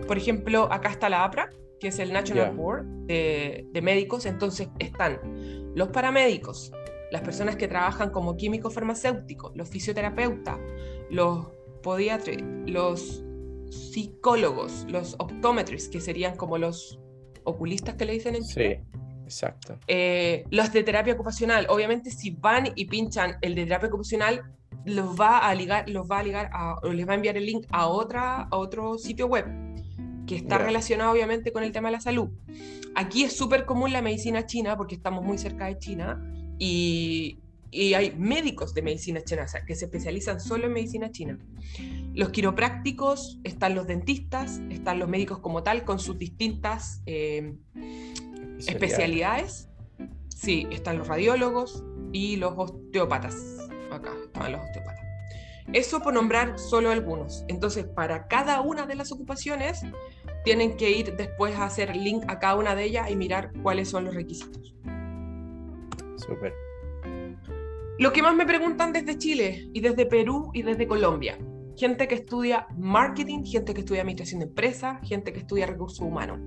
Por 0.07 0.19
ejemplo, 0.19 0.73
acá 0.73 0.91
está 0.91 1.09
la 1.09 1.25
APRA, 1.25 1.51
que 1.79 1.89
es 1.89 1.99
el 1.99 2.13
National 2.13 2.55
Board 2.55 2.85
de, 3.07 3.67
de, 3.73 3.83
Médicos. 3.83 4.27
Entonces 4.27 4.69
están 4.81 5.21
los 5.75 5.89
paramédicos, 5.89 6.73
las 7.13 7.23
personas 7.23 7.57
que 7.57 7.69
trabajan 7.69 8.11
como 8.11 8.37
químicos 8.37 8.75
farmacéuticos, 8.75 9.53
los 9.55 9.69
fisioterapeutas, 9.69 10.59
los 11.11 11.47
podiatras, 11.83 12.39
los 12.67 13.25
psicólogos, 13.71 14.87
los 14.89 15.15
optometrists, 15.19 15.89
que 15.89 16.01
serían 16.01 16.37
como 16.37 16.59
los 16.59 16.99
oculistas 17.45 17.95
que 17.95 18.05
le 18.05 18.13
dicen 18.15 18.35
en 18.35 18.45
Chile. 18.45 18.85
Sí, 18.93 18.99
exacto. 19.25 19.79
Eh, 19.87 20.45
los 20.51 20.73
de 20.73 20.83
terapia 20.83 21.15
ocupacional, 21.15 21.67
obviamente 21.69 22.11
si 22.11 22.31
van 22.31 22.73
y 22.75 22.87
pinchan 22.87 23.37
el 23.41 23.55
de 23.55 23.65
terapia 23.65 23.89
ocupacional, 23.89 24.43
los 24.85 25.19
va 25.19 25.39
a 25.39 25.55
ligar, 25.55 25.89
los 25.89 26.11
va 26.11 26.21
a 26.21 26.23
ligar 26.23 26.51
o 26.83 26.93
les 26.93 27.07
va 27.07 27.13
a 27.13 27.17
enviar 27.17 27.37
el 27.37 27.47
link 27.47 27.67
a, 27.71 27.87
otra, 27.87 28.43
a 28.43 28.57
otro 28.57 28.99
sitio 28.99 29.27
web 29.27 29.47
que 30.27 30.37
está 30.37 30.59
relacionado 30.59 31.11
obviamente 31.11 31.53
con 31.53 31.65
el 31.65 31.73
tema 31.73 31.89
de 31.89 31.93
la 31.97 32.01
salud. 32.01 32.31
Aquí 32.95 33.25
es 33.25 33.37
súper 33.37 33.67
común 33.67 33.93
la 33.93 34.01
medicina 34.01 34.47
china 34.47 34.77
porque 34.77 34.95
estamos 34.95 35.25
muy 35.25 35.39
cerca 35.39 35.67
de 35.67 35.79
China 35.79 36.23
y, 36.59 37.41
y 37.71 37.95
hay 37.95 38.15
médicos 38.17 38.75
de 38.75 38.83
medicina 38.83 39.23
china 39.23 39.47
que 39.67 39.75
se 39.75 39.87
especializan 39.87 40.41
solo 40.41 40.67
en 40.67 40.73
medicina 40.73 41.11
china. 41.11 41.39
Los 42.15 42.31
quiroprácticos, 42.31 43.39
están 43.45 43.75
los 43.75 43.87
dentistas, 43.87 44.61
están 44.71 44.99
los 44.99 45.09
médicos 45.09 45.39
como 45.39 45.63
tal 45.63 45.85
con 45.85 45.99
sus 45.99 46.19
distintas 46.19 47.03
eh, 47.07 47.55
especialidades. 48.59 49.69
Sí, 50.29 50.67
están 50.71 50.99
los 50.99 51.09
radiólogos 51.09 51.85
y 52.13 52.37
los 52.37 52.55
osteópatas. 52.57 53.37
Acá 53.91 54.13
estaban 54.25 54.53
los 54.53 54.61
osteópatas. 54.63 55.01
Eso 55.73 56.01
por 56.01 56.13
nombrar 56.15 56.59
solo 56.59 56.91
algunos. 56.91 57.45
Entonces, 57.47 57.85
para 57.85 58.27
cada 58.27 58.61
una 58.61 58.87
de 58.87 58.97
las 58.97 59.13
ocupaciones, 59.13 59.83
tienen 60.45 60.77
que 60.77 60.91
ir 60.91 61.15
después 61.17 61.55
a 61.57 61.67
hacer 61.67 61.95
link 61.95 62.25
a 62.27 62.41
cada 62.41 62.57
una 62.57 62.75
de 62.75 62.85
ellas 62.85 63.11
y 63.11 63.17
mirar 63.17 63.53
cuáles 63.63 63.89
son 63.89 64.07
los 64.07 64.15
requisitos. 64.15 64.75
Súper. 66.17 66.55
Lo 67.99 68.13
que 68.13 68.23
más 68.23 68.35
me 68.35 68.47
preguntan 68.47 68.93
desde 68.93 69.17
Chile 69.19 69.69
y 69.73 69.81
desde 69.81 70.07
Perú 70.07 70.51
y 70.55 70.63
desde 70.63 70.89
Colombia. 70.89 71.39
Gente 71.77 72.09
que 72.09 72.15
estudia 72.15 72.67
marketing, 72.77 73.45
gente 73.45 73.75
que 73.75 73.81
estudia 73.81 74.03
administración 74.03 74.41
de 74.41 74.47
empresas, 74.47 74.99
gente 75.03 75.33
que 75.33 75.41
estudia 75.41 75.67
recursos 75.67 76.01
humanos. 76.01 76.41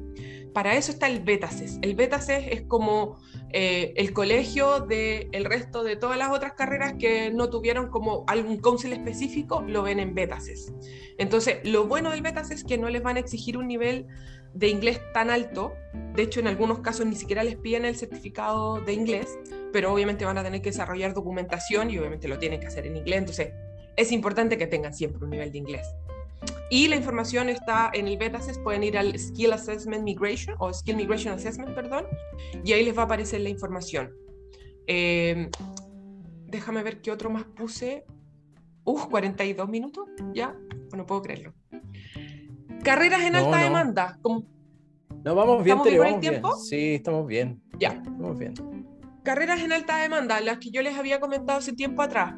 Para 0.53 0.75
eso 0.75 0.91
está 0.91 1.07
el 1.07 1.21
Betaces. 1.21 1.79
El 1.81 1.95
Betaces 1.95 2.45
es 2.51 2.61
como 2.61 3.17
eh, 3.51 3.93
el 3.95 4.13
colegio 4.13 4.81
del 4.81 5.29
el 5.31 5.45
resto 5.45 5.83
de 5.83 5.95
todas 5.95 6.17
las 6.17 6.29
otras 6.31 6.53
carreras 6.53 6.93
que 6.99 7.31
no 7.31 7.49
tuvieron 7.49 7.89
como 7.89 8.23
algún 8.27 8.57
council 8.57 8.93
específico, 8.93 9.61
lo 9.61 9.81
ven 9.81 9.99
en 9.99 10.13
Betaces. 10.13 10.71
Entonces, 11.17 11.57
lo 11.63 11.87
bueno 11.87 12.11
del 12.11 12.21
Betaces 12.21 12.59
es 12.59 12.63
que 12.63 12.77
no 12.77 12.89
les 12.89 13.01
van 13.01 13.17
a 13.17 13.19
exigir 13.19 13.57
un 13.57 13.67
nivel 13.67 14.05
de 14.53 14.67
inglés 14.67 15.01
tan 15.13 15.29
alto. 15.31 15.73
De 16.13 16.23
hecho, 16.23 16.39
en 16.39 16.47
algunos 16.47 16.79
casos 16.79 17.05
ni 17.07 17.15
siquiera 17.15 17.43
les 17.43 17.55
piden 17.55 17.85
el 17.85 17.95
certificado 17.95 18.79
de 18.79 18.93
inglés, 18.93 19.39
pero 19.71 19.91
obviamente 19.91 20.25
van 20.25 20.37
a 20.37 20.43
tener 20.43 20.61
que 20.61 20.69
desarrollar 20.69 21.13
documentación 21.15 21.89
y 21.89 21.97
obviamente 21.97 22.27
lo 22.27 22.37
tienen 22.37 22.59
que 22.59 22.67
hacer 22.67 22.85
en 22.85 22.97
inglés. 22.97 23.19
Entonces, 23.19 23.53
es 23.95 24.11
importante 24.11 24.57
que 24.57 24.67
tengan 24.67 24.93
siempre 24.93 25.23
un 25.23 25.29
nivel 25.29 25.51
de 25.51 25.57
inglés. 25.57 25.87
Y 26.69 26.87
la 26.87 26.95
información 26.95 27.49
está 27.49 27.91
en 27.93 28.07
el 28.07 28.17
Betaces, 28.17 28.57
pueden 28.59 28.83
ir 28.83 28.97
al 28.97 29.17
Skill 29.17 29.53
Assessment 29.53 30.03
Migration 30.03 30.55
o 30.59 30.73
Skill 30.73 30.95
Migration 30.95 31.33
Assessment, 31.33 31.75
perdón, 31.75 32.05
y 32.63 32.73
ahí 32.73 32.83
les 32.83 32.97
va 32.97 33.03
a 33.03 33.05
aparecer 33.05 33.41
la 33.41 33.49
información. 33.49 34.11
Em, 34.87 35.49
déjame 36.47 36.83
ver 36.83 37.01
qué 37.01 37.11
otro 37.11 37.29
más 37.29 37.43
puse. 37.43 38.05
Uf, 38.85 39.05
42 39.05 39.69
minutos, 39.69 40.09
ya, 40.33 40.55
no 40.95 41.05
puedo 41.05 41.21
creerlo. 41.21 41.53
Carreras 42.83 43.21
en 43.21 43.35
alta 43.35 43.59
demanda. 43.59 44.19
No, 45.23 45.35
vamos 45.35 45.63
bien, 45.63 45.77
¿Estamos 45.77 46.05
bien 46.05 46.19
tiempo? 46.19 46.55
Sí, 46.57 46.95
estamos 46.95 47.27
bien. 47.27 47.61
Ya. 47.79 47.89
Estamos 47.89 48.37
bien. 48.37 48.53
Carreras 49.23 49.61
en 49.61 49.71
alta 49.71 49.97
demanda, 50.01 50.41
las 50.41 50.57
que 50.57 50.69
yo 50.69 50.81
les 50.81 50.97
había 50.97 51.21
comentado 51.21 51.59
hace 51.59 51.71
tiempo 51.71 52.01
atrás 52.01 52.33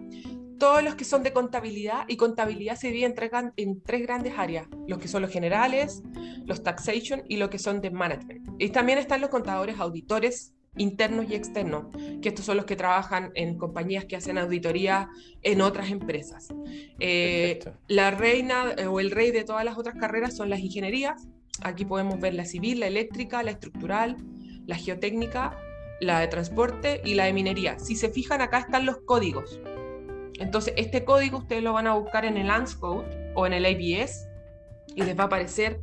todos 0.58 0.84
los 0.84 0.96
que 0.96 1.06
son 1.06 1.24
de 1.24 1.34
contabilidad, 1.34 2.06
y 2.08 2.18
contabilidad 2.18 2.76
se 2.76 2.88
divide 2.88 3.06
en 3.06 3.16
tres, 3.16 3.32
en 3.58 3.82
tres, 3.82 4.02
grandes 4.02 4.34
áreas, 4.38 4.68
los 4.88 5.00
que 5.00 5.08
son 5.08 5.22
los 5.22 5.32
generales, 5.32 6.04
los 6.46 6.64
taxation 6.64 7.24
y 7.28 7.38
los 7.38 7.50
que 7.50 7.60
son 7.60 7.82
de 7.82 7.92
management. 7.92 8.50
Y 8.60 8.70
también 8.70 8.98
están 8.98 9.22
los 9.22 9.30
contadores 9.30 9.80
auditores 9.80 10.54
internos 10.78 11.28
y 11.30 11.36
externos, 11.36 11.86
que 12.22 12.30
estos 12.30 12.46
son 12.46 12.58
los 12.58 12.66
que 12.66 12.76
trabajan 12.76 13.32
en 13.36 13.58
compañías 13.58 14.06
que 14.06 14.16
hacen 14.16 14.38
auditoría 14.38 15.10
en 15.42 15.62
otras 15.62 15.90
empresas. 15.90 16.50
Eh, 17.00 17.60
la 17.88 18.12
reina 18.12 18.74
eh, 18.78 18.86
o 18.88 19.00
el 19.00 19.12
rey 19.12 19.32
de 19.32 19.44
todas 19.44 19.64
las 19.64 19.78
otras 19.78 19.96
carreras 19.96 20.36
son 20.36 20.50
las 20.50 20.60
ingenierías. 20.60 21.28
Aquí 21.62 21.86
podemos 21.86 22.20
ver 22.20 22.34
la 22.34 22.46
civil, 22.46 22.82
la 22.82 22.88
eléctrica, 22.88 23.42
la 23.44 23.52
estructural, 23.52 24.18
la 24.66 24.76
geotécnica, 24.76 25.58
la 26.02 26.20
de 26.20 26.28
transporte 26.28 27.02
y 27.06 27.14
la 27.14 27.26
de 27.26 27.34
minería. 27.34 27.80
Si 27.80 27.96
se 27.96 28.10
fijan, 28.10 28.42
acá 28.42 28.60
están 28.60 28.86
los 28.86 28.98
códigos. 29.06 29.62
Entonces, 30.40 30.74
este 30.78 31.06
código 31.06 31.40
ustedes 31.40 31.64
lo 31.64 31.74
van 31.74 31.88
a 31.88 31.94
buscar 31.94 32.26
en 32.26 32.38
el 32.38 32.50
ANSCODE 32.50 33.34
o 33.36 33.46
en 33.48 33.54
el 33.54 33.66
ABS 33.66 34.28
y 34.96 35.04
les 35.04 35.18
va 35.18 35.24
a 35.24 35.28
aparecer 35.28 35.82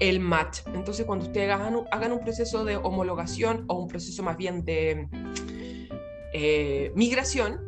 el 0.00 0.20
match. 0.20 0.60
Entonces, 0.74 1.06
cuando 1.06 1.26
ustedes 1.26 1.50
hagan 1.50 1.76
un, 1.76 1.86
hagan 1.90 2.12
un 2.12 2.20
proceso 2.20 2.64
de 2.64 2.76
homologación 2.76 3.64
o 3.68 3.74
un 3.74 3.88
proceso 3.88 4.22
más 4.22 4.36
bien 4.36 4.64
de 4.64 5.08
eh, 6.32 6.92
migración 6.94 7.60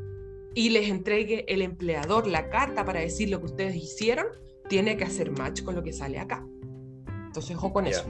y 0.55 0.71
les 0.71 0.89
entregue 0.89 1.45
el 1.53 1.63
empleador 1.63 2.27
la 2.27 2.49
carta 2.49 2.85
para 2.85 3.01
decir 3.01 3.29
lo 3.31 3.41
que 3.41 3.47
ustedes 3.47 3.77
hicieron, 3.77 4.27
tiene 4.69 4.97
que 4.97 5.05
hacer 5.05 5.31
match 5.31 5.63
con 5.63 5.75
lo 5.75 5.83
que 5.83 5.93
sale 5.93 6.19
acá. 6.19 6.45
Entonces, 7.27 7.57
ojo 7.57 7.73
con 7.73 7.87
eso. 7.87 8.05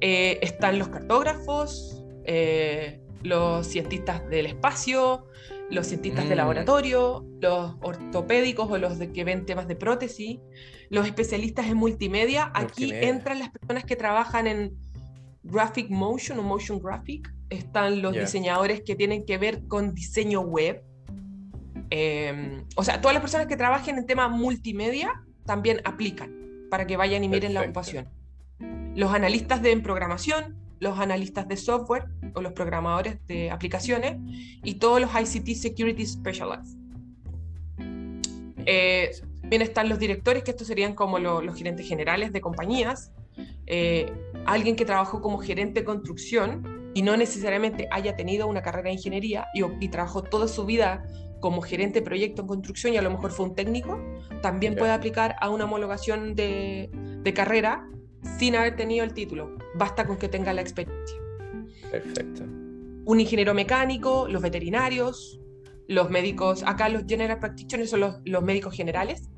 Eh, 0.00 0.38
están 0.40 0.78
los 0.78 0.88
cartógrafos, 0.88 2.02
eh, 2.24 3.00
los 3.22 3.66
cientistas 3.66 4.26
del 4.30 4.46
espacio, 4.46 5.26
los 5.70 5.86
cientistas 5.86 6.28
de 6.28 6.34
mm. 6.34 6.38
laboratorio, 6.38 7.24
los 7.40 7.76
ortopédicos 7.80 8.70
o 8.70 8.78
los 8.78 8.98
de 8.98 9.12
que 9.12 9.24
ven 9.24 9.46
temas 9.46 9.68
de 9.68 9.76
prótesis, 9.76 10.38
los 10.88 11.06
especialistas 11.06 11.66
en 11.66 11.76
multimedia. 11.76 12.50
Aquí 12.54 12.92
entran 12.92 13.38
las 13.38 13.50
personas 13.50 13.84
que 13.84 13.96
trabajan 13.96 14.46
en 14.46 14.76
graphic 15.42 15.88
motion 15.90 16.38
o 16.38 16.42
motion 16.42 16.80
graphic. 16.80 17.32
Están 17.48 18.02
los 18.02 18.12
diseñadores 18.12 18.82
que 18.82 18.94
tienen 18.94 19.24
que 19.24 19.38
ver 19.38 19.66
con 19.66 19.94
diseño 19.94 20.40
web. 20.40 20.82
Em, 21.90 22.64
o 22.76 22.84
sea, 22.84 23.00
todas 23.00 23.14
las 23.14 23.20
personas 23.20 23.46
que 23.46 23.56
trabajen 23.56 23.98
en 23.98 24.06
temas 24.06 24.30
multimedia 24.30 25.24
también 25.44 25.80
aplican 25.84 26.32
para 26.70 26.86
que 26.86 26.96
vayan 26.96 27.24
y 27.24 27.28
miren 27.28 27.54
la 27.54 27.62
ocupación. 27.62 28.08
Los 28.94 29.12
analistas 29.12 29.62
de 29.62 29.76
programación, 29.78 30.56
los 30.80 30.98
analistas 30.98 31.46
de 31.46 31.56
software 31.56 32.06
o 32.34 32.40
los 32.40 32.52
programadores 32.52 33.18
de 33.26 33.50
aplicaciones 33.50 34.16
y 34.64 34.74
todos 34.74 35.00
los 35.00 35.10
ICT 35.10 35.54
Security 35.54 36.06
Specialists. 36.06 36.76
Eh, 38.66 39.10
también 39.40 39.62
están 39.62 39.88
los 39.88 39.98
directores, 39.98 40.42
que 40.42 40.52
estos 40.52 40.66
serían 40.66 40.94
como 40.94 41.18
los 41.18 41.56
gerentes 41.56 41.86
generales 41.86 42.32
de 42.32 42.40
compañías, 42.40 43.12
eh, 43.66 44.12
alguien 44.46 44.76
que 44.76 44.84
trabajó 44.84 45.20
como 45.20 45.38
gerente 45.38 45.80
de 45.80 45.84
construcción 45.84 46.90
y 46.94 47.02
no 47.02 47.16
necesariamente 47.16 47.88
haya 47.90 48.16
tenido 48.16 48.46
una 48.46 48.62
carrera 48.62 48.88
de 48.88 48.92
ingeniería 48.92 49.46
y, 49.54 49.88
trabajó 49.88 50.22
toda 50.22 50.48
su 50.48 50.66
vida 50.66 51.04
como 51.40 51.62
gerente 51.62 52.00
de 52.00 52.04
proyecto 52.04 52.42
en 52.42 52.48
construcción 52.48 52.94
y 52.94 52.96
a 52.96 53.02
lo 53.02 53.10
mejor 53.10 53.32
fue 53.32 53.46
un 53.46 53.54
técnico, 53.54 53.98
también 54.42 54.76
puede 54.76 54.92
aplicar 54.92 55.36
a 55.40 55.48
una 55.48 55.64
homologación 55.64 56.34
de, 56.34 56.90
de 57.22 57.34
carrera 57.34 57.88
sin 58.38 58.56
haber 58.56 58.76
tenido 58.76 59.04
el 59.04 59.14
título. 59.14 59.56
Basta 59.74 60.06
con 60.06 60.16
que 60.16 60.28
tenga 60.28 60.52
la 60.52 60.60
experiencia. 60.60 61.16
Perfecto. 61.90 62.44
Un 63.04 63.20
ingeniero 63.20 63.54
mecánico, 63.54 64.28
los 64.28 64.42
veterinarios, 64.42 65.40
los 65.88 66.08
médicos, 66.10 66.62
acá 66.64 66.88
los 66.88 67.04
general 67.06 67.38
practitioners 67.40 67.90
son 67.90 68.00
los, 68.24 68.42
médicos 68.42 68.74
generales. 68.74 69.28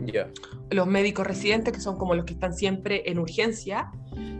Ya. 0.00 0.30
Los 0.70 0.86
médicos 0.86 1.26
residentes, 1.26 1.72
que 1.72 1.80
son 1.80 1.96
como 1.96 2.14
los 2.14 2.24
que 2.24 2.32
están 2.32 2.54
siempre 2.54 3.08
en 3.10 3.18
urgencia, 3.18 3.92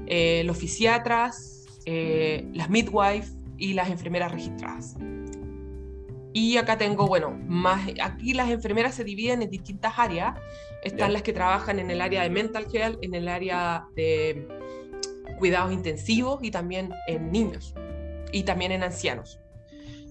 eh, 0.06 0.42
los 0.44 0.56
fisiatras, 0.56 1.64
eh, 1.84 2.48
las 2.52 2.68
midwives 2.68 3.36
y 3.58 3.74
las 3.74 3.90
enfermeras 3.90 4.32
registradas. 4.32 4.96
Y 6.32 6.58
acá 6.58 6.76
tengo, 6.76 7.06
bueno, 7.06 7.30
más, 7.46 7.88
aquí 8.02 8.34
las 8.34 8.50
enfermeras 8.50 8.94
se 8.94 9.04
dividen 9.04 9.40
en 9.40 9.48
distintas 9.48 9.94
áreas. 9.96 10.38
Están 10.82 11.12
las 11.12 11.22
que 11.22 11.32
trabajan 11.32 11.78
en 11.78 11.90
el 11.90 12.00
área 12.00 12.22
de 12.22 12.30
mental 12.30 12.66
health, 12.72 12.98
en 13.02 13.14
el 13.14 13.28
área 13.28 13.86
de 13.94 14.46
cuidados 15.38 15.72
intensivos 15.72 16.42
y 16.42 16.50
también 16.50 16.92
en 17.08 17.30
niños 17.30 17.74
y 18.32 18.44
también 18.44 18.72
en 18.72 18.82
ancianos. 18.82 19.40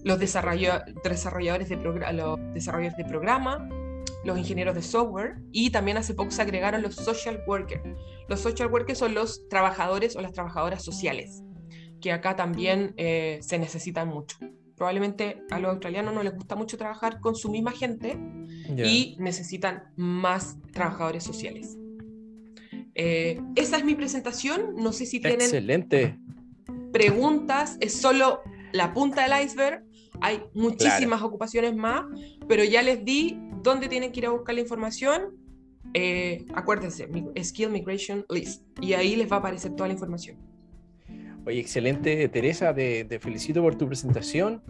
Los 0.04 0.18
desarrolladores 0.18 1.68
de, 1.68 1.76
los 1.76 2.38
desarrolladores 2.52 2.96
de 2.96 3.04
programa, 3.04 3.68
los 4.24 4.38
ingenieros 4.38 4.74
de 4.74 4.82
software 4.82 5.36
y 5.52 5.70
también 5.70 5.96
hace 5.96 6.14
poco 6.14 6.30
se 6.30 6.42
agregaron 6.42 6.82
los 6.82 6.94
social 6.94 7.42
workers. 7.46 7.82
Los 8.28 8.40
social 8.40 8.70
workers 8.70 8.98
son 8.98 9.14
los 9.14 9.48
trabajadores 9.48 10.16
o 10.16 10.20
las 10.20 10.32
trabajadoras 10.32 10.84
sociales, 10.84 11.42
que 12.00 12.12
acá 12.12 12.36
también 12.36 12.94
eh, 12.96 13.38
se 13.42 13.58
necesitan 13.58 14.08
mucho 14.08 14.36
probablemente 14.76 15.42
a 15.50 15.58
los 15.58 15.70
australianos 15.70 16.14
no 16.14 16.22
les 16.22 16.34
gusta 16.34 16.54
mucho 16.54 16.76
trabajar 16.76 17.20
con 17.20 17.34
su 17.34 17.50
misma 17.50 17.72
gente 17.72 18.18
y 18.76 19.16
necesitan 19.18 19.84
más 19.96 20.58
trabajadores 20.72 21.24
sociales. 21.24 21.76
Eh, 22.94 23.40
esa 23.56 23.76
es 23.78 23.84
mi 23.84 23.94
presentación. 23.94 24.74
No 24.76 24.92
sé 24.92 25.06
si 25.06 25.20
tienen 25.20 25.40
Excelente. 25.40 26.18
preguntas. 26.92 27.76
Es 27.80 27.94
solo 27.94 28.42
la 28.72 28.92
punta 28.92 29.28
del 29.28 29.44
iceberg. 29.44 29.84
Hay 30.20 30.42
muchísimas 30.54 31.22
ocupaciones 31.22 31.74
más, 31.74 32.04
pero 32.48 32.64
ya 32.64 32.82
les 32.82 33.04
di 33.04 33.38
dónde 33.62 33.88
tienen 33.88 34.12
que 34.12 34.20
ir 34.20 34.26
a 34.26 34.30
buscar 34.30 34.54
la 34.54 34.62
información. 34.62 35.36
Eh, 35.92 36.46
acuérdense, 36.54 37.08
Skill 37.42 37.70
Migration 37.70 38.24
List. 38.30 38.62
Y 38.80 38.94
ahí 38.94 39.16
les 39.16 39.30
va 39.30 39.36
a 39.36 39.38
aparecer 39.40 39.74
toda 39.74 39.88
la 39.88 39.94
información. 39.94 40.38
Oye, 41.46 41.60
excelente, 41.60 42.28
Teresa, 42.28 42.74
te, 42.74 43.20
felicito 43.20 43.62
por 43.62 43.76
tu 43.76 43.86
presentación. 43.86 44.62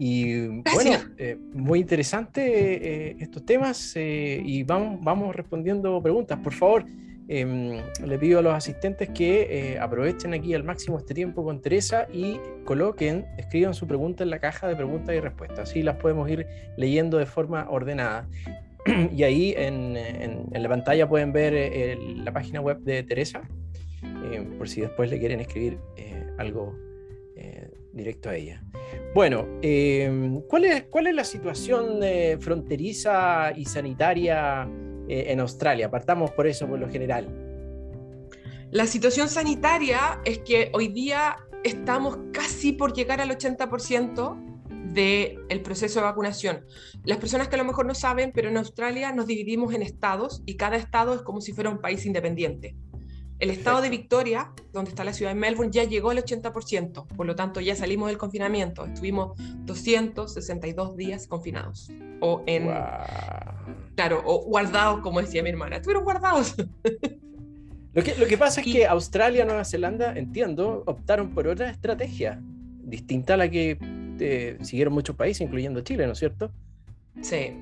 Y 0.00 0.48
bueno, 0.48 0.98
eh, 1.16 1.38
muy 1.52 1.78
interesante 1.78 3.10
eh, 3.10 3.16
estos 3.20 3.46
temas 3.46 3.92
eh, 3.94 4.42
y 4.44 4.64
vamos, 4.64 4.98
vamos 5.00 5.36
respondiendo 5.36 6.02
preguntas. 6.02 6.40
Por 6.40 6.52
favor, 6.52 6.86
em, 7.28 7.80
le 8.04 8.18
pido 8.18 8.40
a 8.40 8.42
los 8.42 8.52
asistentes 8.52 9.10
que 9.10 9.78
aprovechen 9.80 10.34
aquí 10.34 10.54
al 10.54 10.64
máximo 10.64 10.98
este 10.98 11.14
tiempo 11.14 11.44
con 11.44 11.62
Teresa 11.62 12.08
y 12.12 12.40
coloquen, 12.64 13.26
escriban 13.38 13.72
su 13.72 13.86
pregunta 13.86 14.24
en 14.24 14.30
la 14.30 14.40
caja 14.40 14.66
de 14.66 14.74
preguntas 14.74 15.14
y 15.14 15.20
respuestas. 15.20 15.70
Así 15.70 15.84
las 15.84 15.98
podemos 15.98 16.28
ir 16.28 16.48
leyendo 16.76 17.18
de 17.18 17.26
forma 17.26 17.70
ordenada. 17.70 18.26
y 19.16 19.22
ahí 19.22 19.54
en, 19.56 19.94
la 20.50 20.68
pantalla 20.68 21.08
pueden 21.08 21.32
ver 21.32 21.96
la 21.96 22.32
página 22.32 22.60
web 22.60 22.80
de 22.80 23.04
Teresa, 23.04 23.42
por 24.58 24.68
si 24.68 24.80
después 24.80 25.10
le 25.10 25.20
quieren 25.20 25.38
escribir 25.38 25.78
algo 26.38 26.76
directo 27.92 28.30
a 28.30 28.36
ella. 28.36 28.62
Bueno, 29.14 29.46
¿cuál, 30.48 30.64
es, 30.64 30.84
¿cuál 30.84 31.08
es 31.08 31.14
la 31.14 31.24
situación 31.24 32.00
fronteriza 32.40 33.52
y 33.56 33.64
sanitaria 33.64 34.68
en 35.08 35.40
Australia? 35.40 35.90
Partamos 35.90 36.30
por 36.30 36.46
eso, 36.46 36.68
por 36.68 36.78
lo 36.78 36.88
general. 36.88 37.28
La 38.70 38.86
situación 38.86 39.28
sanitaria 39.28 40.20
es 40.24 40.38
que 40.40 40.70
hoy 40.74 40.88
día 40.88 41.36
estamos 41.62 42.18
casi 42.32 42.72
por 42.72 42.92
llegar 42.92 43.20
al 43.20 43.30
80% 43.30 44.54
del 44.92 45.62
proceso 45.62 46.00
de 46.00 46.06
vacunación. 46.06 46.64
Las 47.04 47.18
personas 47.18 47.48
que 47.48 47.54
a 47.54 47.58
lo 47.58 47.64
mejor 47.64 47.86
no 47.86 47.94
saben, 47.94 48.32
pero 48.32 48.48
en 48.48 48.56
Australia 48.56 49.12
nos 49.12 49.26
dividimos 49.26 49.74
en 49.74 49.82
estados 49.82 50.42
y 50.46 50.56
cada 50.56 50.76
estado 50.76 51.14
es 51.14 51.22
como 51.22 51.40
si 51.40 51.52
fuera 51.52 51.70
un 51.70 51.78
país 51.78 52.04
independiente. 52.04 52.74
El 53.44 53.50
estado 53.50 53.82
de 53.82 53.90
Victoria, 53.90 54.52
donde 54.72 54.88
está 54.88 55.04
la 55.04 55.12
ciudad 55.12 55.32
de 55.32 55.38
Melbourne, 55.38 55.70
ya 55.70 55.84
llegó 55.84 56.08
al 56.08 56.16
80%, 56.16 57.06
por 57.08 57.26
lo 57.26 57.36
tanto 57.36 57.60
ya 57.60 57.76
salimos 57.76 58.08
del 58.08 58.16
confinamiento. 58.16 58.86
Estuvimos 58.86 59.36
262 59.66 60.96
días 60.96 61.26
confinados. 61.26 61.90
O 62.20 62.42
en... 62.46 62.70
Claro, 63.96 64.22
o 64.24 64.46
guardados, 64.46 65.00
como 65.00 65.20
decía 65.20 65.42
mi 65.42 65.50
hermana. 65.50 65.76
Estuvieron 65.76 66.04
guardados. 66.04 66.54
Lo 67.92 68.02
que, 68.02 68.14
lo 68.16 68.26
que 68.26 68.38
pasa 68.38 68.62
es 68.62 68.66
que 68.66 68.86
Australia, 68.86 69.44
Nueva 69.44 69.64
Zelanda, 69.64 70.14
entiendo, 70.16 70.82
optaron 70.86 71.34
por 71.34 71.46
otra 71.46 71.70
estrategia, 71.70 72.40
distinta 72.82 73.34
a 73.34 73.36
la 73.36 73.50
que 73.50 73.78
eh, 74.20 74.56
siguieron 74.62 74.94
muchos 74.94 75.14
países, 75.14 75.42
incluyendo 75.42 75.82
Chile, 75.82 76.06
¿no 76.06 76.14
es 76.14 76.18
cierto? 76.18 76.50
Sí. 77.20 77.52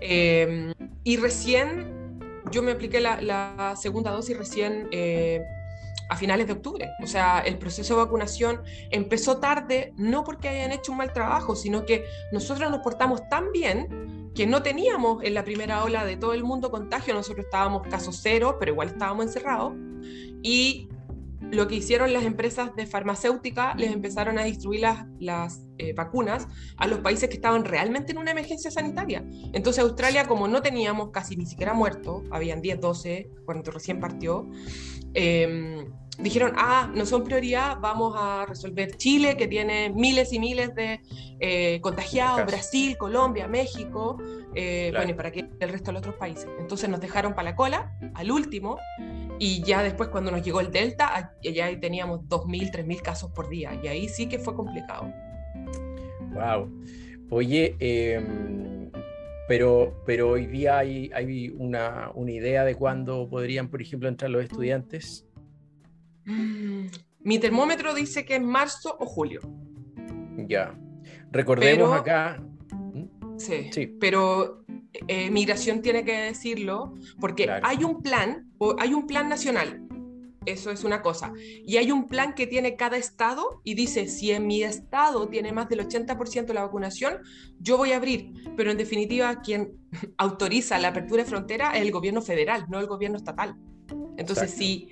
Em, 0.00 0.74
y 1.02 1.16
recién, 1.16 2.03
yo 2.50 2.62
me 2.62 2.72
apliqué 2.72 3.00
la, 3.00 3.74
segunda 3.76 4.10
dosis 4.10 4.36
recién 4.36 4.88
eh, 4.90 5.42
a 6.08 6.16
finales 6.16 6.46
de 6.46 6.52
octubre. 6.54 6.90
O 7.02 7.06
sea, 7.06 7.40
el 7.40 7.58
proceso 7.58 7.94
de 7.96 8.04
vacunación 8.04 8.62
empezó 8.90 9.38
tarde, 9.38 9.92
no 9.96 10.24
porque 10.24 10.48
hayan 10.48 10.72
hecho 10.72 10.92
un 10.92 10.98
mal 10.98 11.12
trabajo, 11.12 11.56
sino 11.56 11.84
que 11.84 12.04
nosotros 12.32 12.70
nos 12.70 12.80
portamos 12.80 13.28
tan 13.28 13.52
bien 13.52 14.32
que 14.34 14.46
no 14.46 14.62
teníamos 14.62 15.22
en 15.22 15.34
la 15.34 15.44
primera 15.44 15.84
ola 15.84 16.04
de 16.04 16.16
todo 16.16 16.32
el 16.34 16.42
mundo 16.42 16.70
contagio, 16.70 17.14
nosotros 17.14 17.44
estábamos 17.46 17.86
caso 17.86 18.12
cero, 18.12 18.56
pero 18.58 18.72
igual 18.72 18.88
estábamos 18.88 19.26
encerrados, 19.26 19.74
y 20.42 20.88
lo 21.50 21.68
que 21.68 21.76
hicieron 21.76 22.12
las 22.12 22.24
empresas 22.24 22.74
de 22.74 22.86
farmacéutica, 22.86 23.74
les 23.74 23.92
empezaron 23.92 24.38
a 24.38 24.44
distribuir 24.44 24.80
las, 24.80 25.06
las 25.18 25.66
eh, 25.78 25.92
vacunas 25.92 26.48
a 26.76 26.86
los 26.86 27.00
países 27.00 27.28
que 27.28 27.36
estaban 27.36 27.64
realmente 27.64 28.12
en 28.12 28.18
una 28.18 28.30
emergencia 28.30 28.70
sanitaria. 28.70 29.24
Entonces 29.52 29.82
Australia, 29.82 30.26
como 30.26 30.48
no 30.48 30.62
teníamos 30.62 31.10
casi 31.10 31.36
ni 31.36 31.46
siquiera 31.46 31.74
muertos, 31.74 32.22
habían 32.30 32.60
10, 32.60 32.80
12 32.80 33.30
cuando 33.44 33.70
recién 33.70 34.00
partió, 34.00 34.48
eh, 35.14 35.86
dijeron, 36.18 36.52
ah, 36.56 36.90
no 36.94 37.06
son 37.06 37.24
prioridad, 37.24 37.78
vamos 37.80 38.14
a 38.16 38.46
resolver 38.46 38.96
Chile, 38.96 39.36
que 39.36 39.48
tiene 39.48 39.90
miles 39.90 40.32
y 40.32 40.38
miles 40.38 40.74
de 40.74 41.00
eh, 41.40 41.80
contagiados, 41.80 42.46
Brasil, 42.46 42.96
Colombia, 42.96 43.48
México, 43.48 44.18
eh, 44.54 44.92
bueno, 44.94 45.10
y 45.10 45.14
para 45.14 45.32
que 45.32 45.48
el 45.58 45.68
resto 45.68 45.86
de 45.86 45.92
los 45.94 46.00
otros 46.00 46.14
países. 46.16 46.48
Entonces 46.58 46.88
nos 46.88 47.00
dejaron 47.00 47.34
para 47.34 47.50
la 47.50 47.56
cola, 47.56 47.92
al 48.14 48.30
último, 48.30 48.78
y 49.38 49.62
ya 49.62 49.82
después 49.82 50.08
cuando 50.08 50.30
nos 50.30 50.42
llegó 50.42 50.60
el 50.60 50.70
Delta, 50.70 51.34
ya 51.42 51.78
teníamos 51.80 52.20
2.000, 52.28 52.70
3.000 52.70 53.02
casos 53.02 53.30
por 53.30 53.48
día, 53.48 53.78
y 53.82 53.88
ahí 53.88 54.08
sí 54.08 54.28
que 54.28 54.38
fue 54.38 54.54
complicado. 54.54 55.12
Wow. 56.32 56.70
Oye, 57.30 57.76
em, 57.78 58.90
pero, 59.48 60.02
pero 60.06 60.30
hoy 60.30 60.46
día 60.46 60.78
hay, 60.78 61.10
hay 61.14 61.50
una, 61.56 62.10
una 62.14 62.32
idea 62.32 62.64
de 62.64 62.74
cuándo 62.74 63.28
podrían, 63.28 63.68
por 63.68 63.82
ejemplo, 63.82 64.08
entrar 64.08 64.30
los 64.30 64.42
estudiantes 64.42 65.26
Mm, 66.26 66.86
mi 67.20 67.38
termómetro 67.38 67.94
dice 67.94 68.24
que 68.24 68.36
es 68.36 68.42
marzo 68.42 68.96
o 68.98 69.06
julio. 69.06 69.40
Ya. 70.48 70.74
Recordemos 71.30 71.92
acá. 71.92 72.42
¿Mm? 72.72 73.38
Sí, 73.38 73.70
sí. 73.72 73.86
Pero 73.86 74.63
eh, 75.08 75.30
migración 75.30 75.82
tiene 75.82 76.04
que 76.04 76.12
decirlo 76.12 76.94
porque 77.20 77.48
hay 77.62 77.84
un 77.84 78.02
plan, 78.02 78.50
hay 78.78 78.94
un 78.94 79.06
plan 79.06 79.28
nacional. 79.28 79.80
Eso 80.46 80.70
es 80.70 80.84
una 80.84 81.00
cosa. 81.00 81.32
Y 81.64 81.78
hay 81.78 81.90
un 81.90 82.06
plan 82.06 82.34
que 82.34 82.46
tiene 82.46 82.76
cada 82.76 82.96
estado 82.96 83.60
y 83.64 83.74
dice, 83.74 84.06
si 84.08 84.30
en 84.30 84.46
mi 84.46 84.62
estado 84.62 85.28
tiene 85.28 85.52
más 85.52 85.68
del 85.68 85.80
80% 85.80 86.46
de 86.46 86.54
la 86.54 86.64
vacunación, 86.64 87.18
yo 87.60 87.76
voy 87.78 87.92
a 87.92 87.96
abrir. 87.96 88.30
Pero 88.56 88.70
en 88.70 88.76
definitiva, 88.76 89.40
quien 89.40 89.72
autoriza 90.18 90.78
la 90.78 90.88
apertura 90.88 91.24
de 91.24 91.30
frontera 91.30 91.72
es 91.72 91.82
el 91.82 91.90
gobierno 91.90 92.20
federal, 92.20 92.66
no 92.68 92.78
el 92.78 92.86
gobierno 92.86 93.16
estatal. 93.16 93.56
Entonces, 94.16 94.50
si 94.50 94.88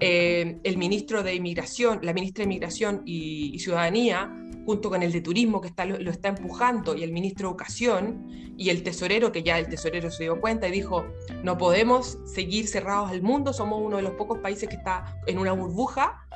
eh, 0.00 0.58
el 0.62 0.76
ministro 0.76 1.22
de 1.22 1.34
Inmigración, 1.34 2.00
la 2.02 2.12
ministra 2.12 2.42
de 2.42 2.44
Inmigración 2.44 3.02
y, 3.04 3.58
Ciudadanía, 3.58 4.32
junto 4.64 4.90
con 4.90 5.02
el 5.02 5.12
de 5.12 5.20
Turismo 5.20 5.60
que 5.60 5.68
está, 5.68 5.84
lo, 5.84 6.10
está 6.10 6.28
empujando, 6.28 6.94
y 6.96 7.02
el 7.02 7.12
ministro 7.12 7.48
de 7.48 7.52
Educación, 7.52 8.54
y 8.56 8.70
el 8.70 8.82
tesorero, 8.82 9.32
que 9.32 9.42
ya 9.42 9.58
el 9.58 9.68
tesorero 9.68 10.10
se 10.10 10.24
dio 10.24 10.40
cuenta 10.40 10.68
y 10.68 10.70
dijo, 10.70 11.04
no 11.42 11.58
podemos 11.58 12.18
seguir 12.24 12.68
cerrados 12.68 13.10
al 13.10 13.22
mundo, 13.22 13.52
somos 13.52 13.80
uno 13.82 13.96
de 13.96 14.02
los 14.02 14.12
pocos 14.12 14.38
países 14.38 14.68
que 14.68 14.76
está 14.76 15.18
en 15.26 15.38
una 15.38 15.52
burbuja 15.52 16.26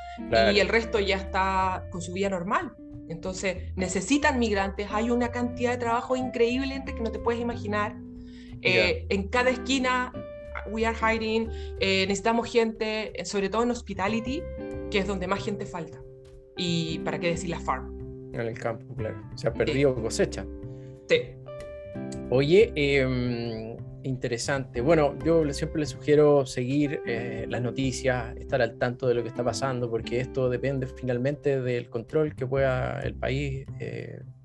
y 0.53 0.59
el 0.59 0.67
resto 0.67 0.99
ya 0.99 1.15
está 1.15 1.87
con 1.91 2.01
su 2.01 2.11
vida 2.13 2.29
normal. 2.29 2.75
Entonces, 3.07 3.73
necesitan 3.75 4.37
migrantes, 4.37 4.87
hay 4.91 5.09
una 5.09 5.31
cantidad 5.31 5.71
de 5.71 5.77
trabajo 5.77 6.15
increíble 6.15 6.83
que 6.85 6.93
no 7.01 7.11
te 7.11 7.19
puedes 7.19 7.41
imaginar. 7.41 7.95
Eh, 8.61 9.05
en 9.09 9.29
cada 9.29 9.49
esquina 9.49 10.11
we 10.69 10.85
are 10.85 10.95
hiring, 10.95 11.49
eh, 11.79 12.05
necesitamos 12.07 12.51
gente, 12.51 13.19
eh, 13.19 13.25
sobre 13.25 13.49
todo 13.49 13.63
en 13.63 13.71
hospitality, 13.71 14.43
que 14.91 14.99
es 14.99 15.07
donde 15.07 15.27
más 15.27 15.43
gente 15.43 15.65
falta. 15.65 15.99
Y 16.57 16.99
para 16.99 17.19
qué 17.19 17.27
decir 17.27 17.49
la 17.49 17.59
farm. 17.59 17.98
En 18.33 18.41
el 18.41 18.57
campo, 18.57 18.93
claro. 18.95 19.21
Se 19.35 19.47
ha 19.47 19.53
perdido 19.53 19.95
cosecha. 19.95 20.45
Sí. 21.07 21.21
Oye, 22.29 22.71
em, 22.75 23.77
interesante. 24.03 24.81
Bueno, 24.81 25.17
yo 25.25 25.51
siempre 25.53 25.79
les 25.81 25.89
sugiero 25.89 26.45
seguir 26.45 27.01
eh, 27.05 27.45
las 27.49 27.61
noticias, 27.61 28.35
estar 28.37 28.61
al 28.61 28.77
tanto 28.77 29.07
de 29.07 29.15
lo 29.15 29.23
que 29.23 29.29
está 29.29 29.43
pasando, 29.43 29.89
porque 29.89 30.19
esto 30.19 30.49
depende 30.49 30.87
finalmente 30.87 31.61
del 31.61 31.89
control 31.89 32.35
que 32.35 32.45
pueda 32.45 32.99
el 33.01 33.15
país 33.15 33.65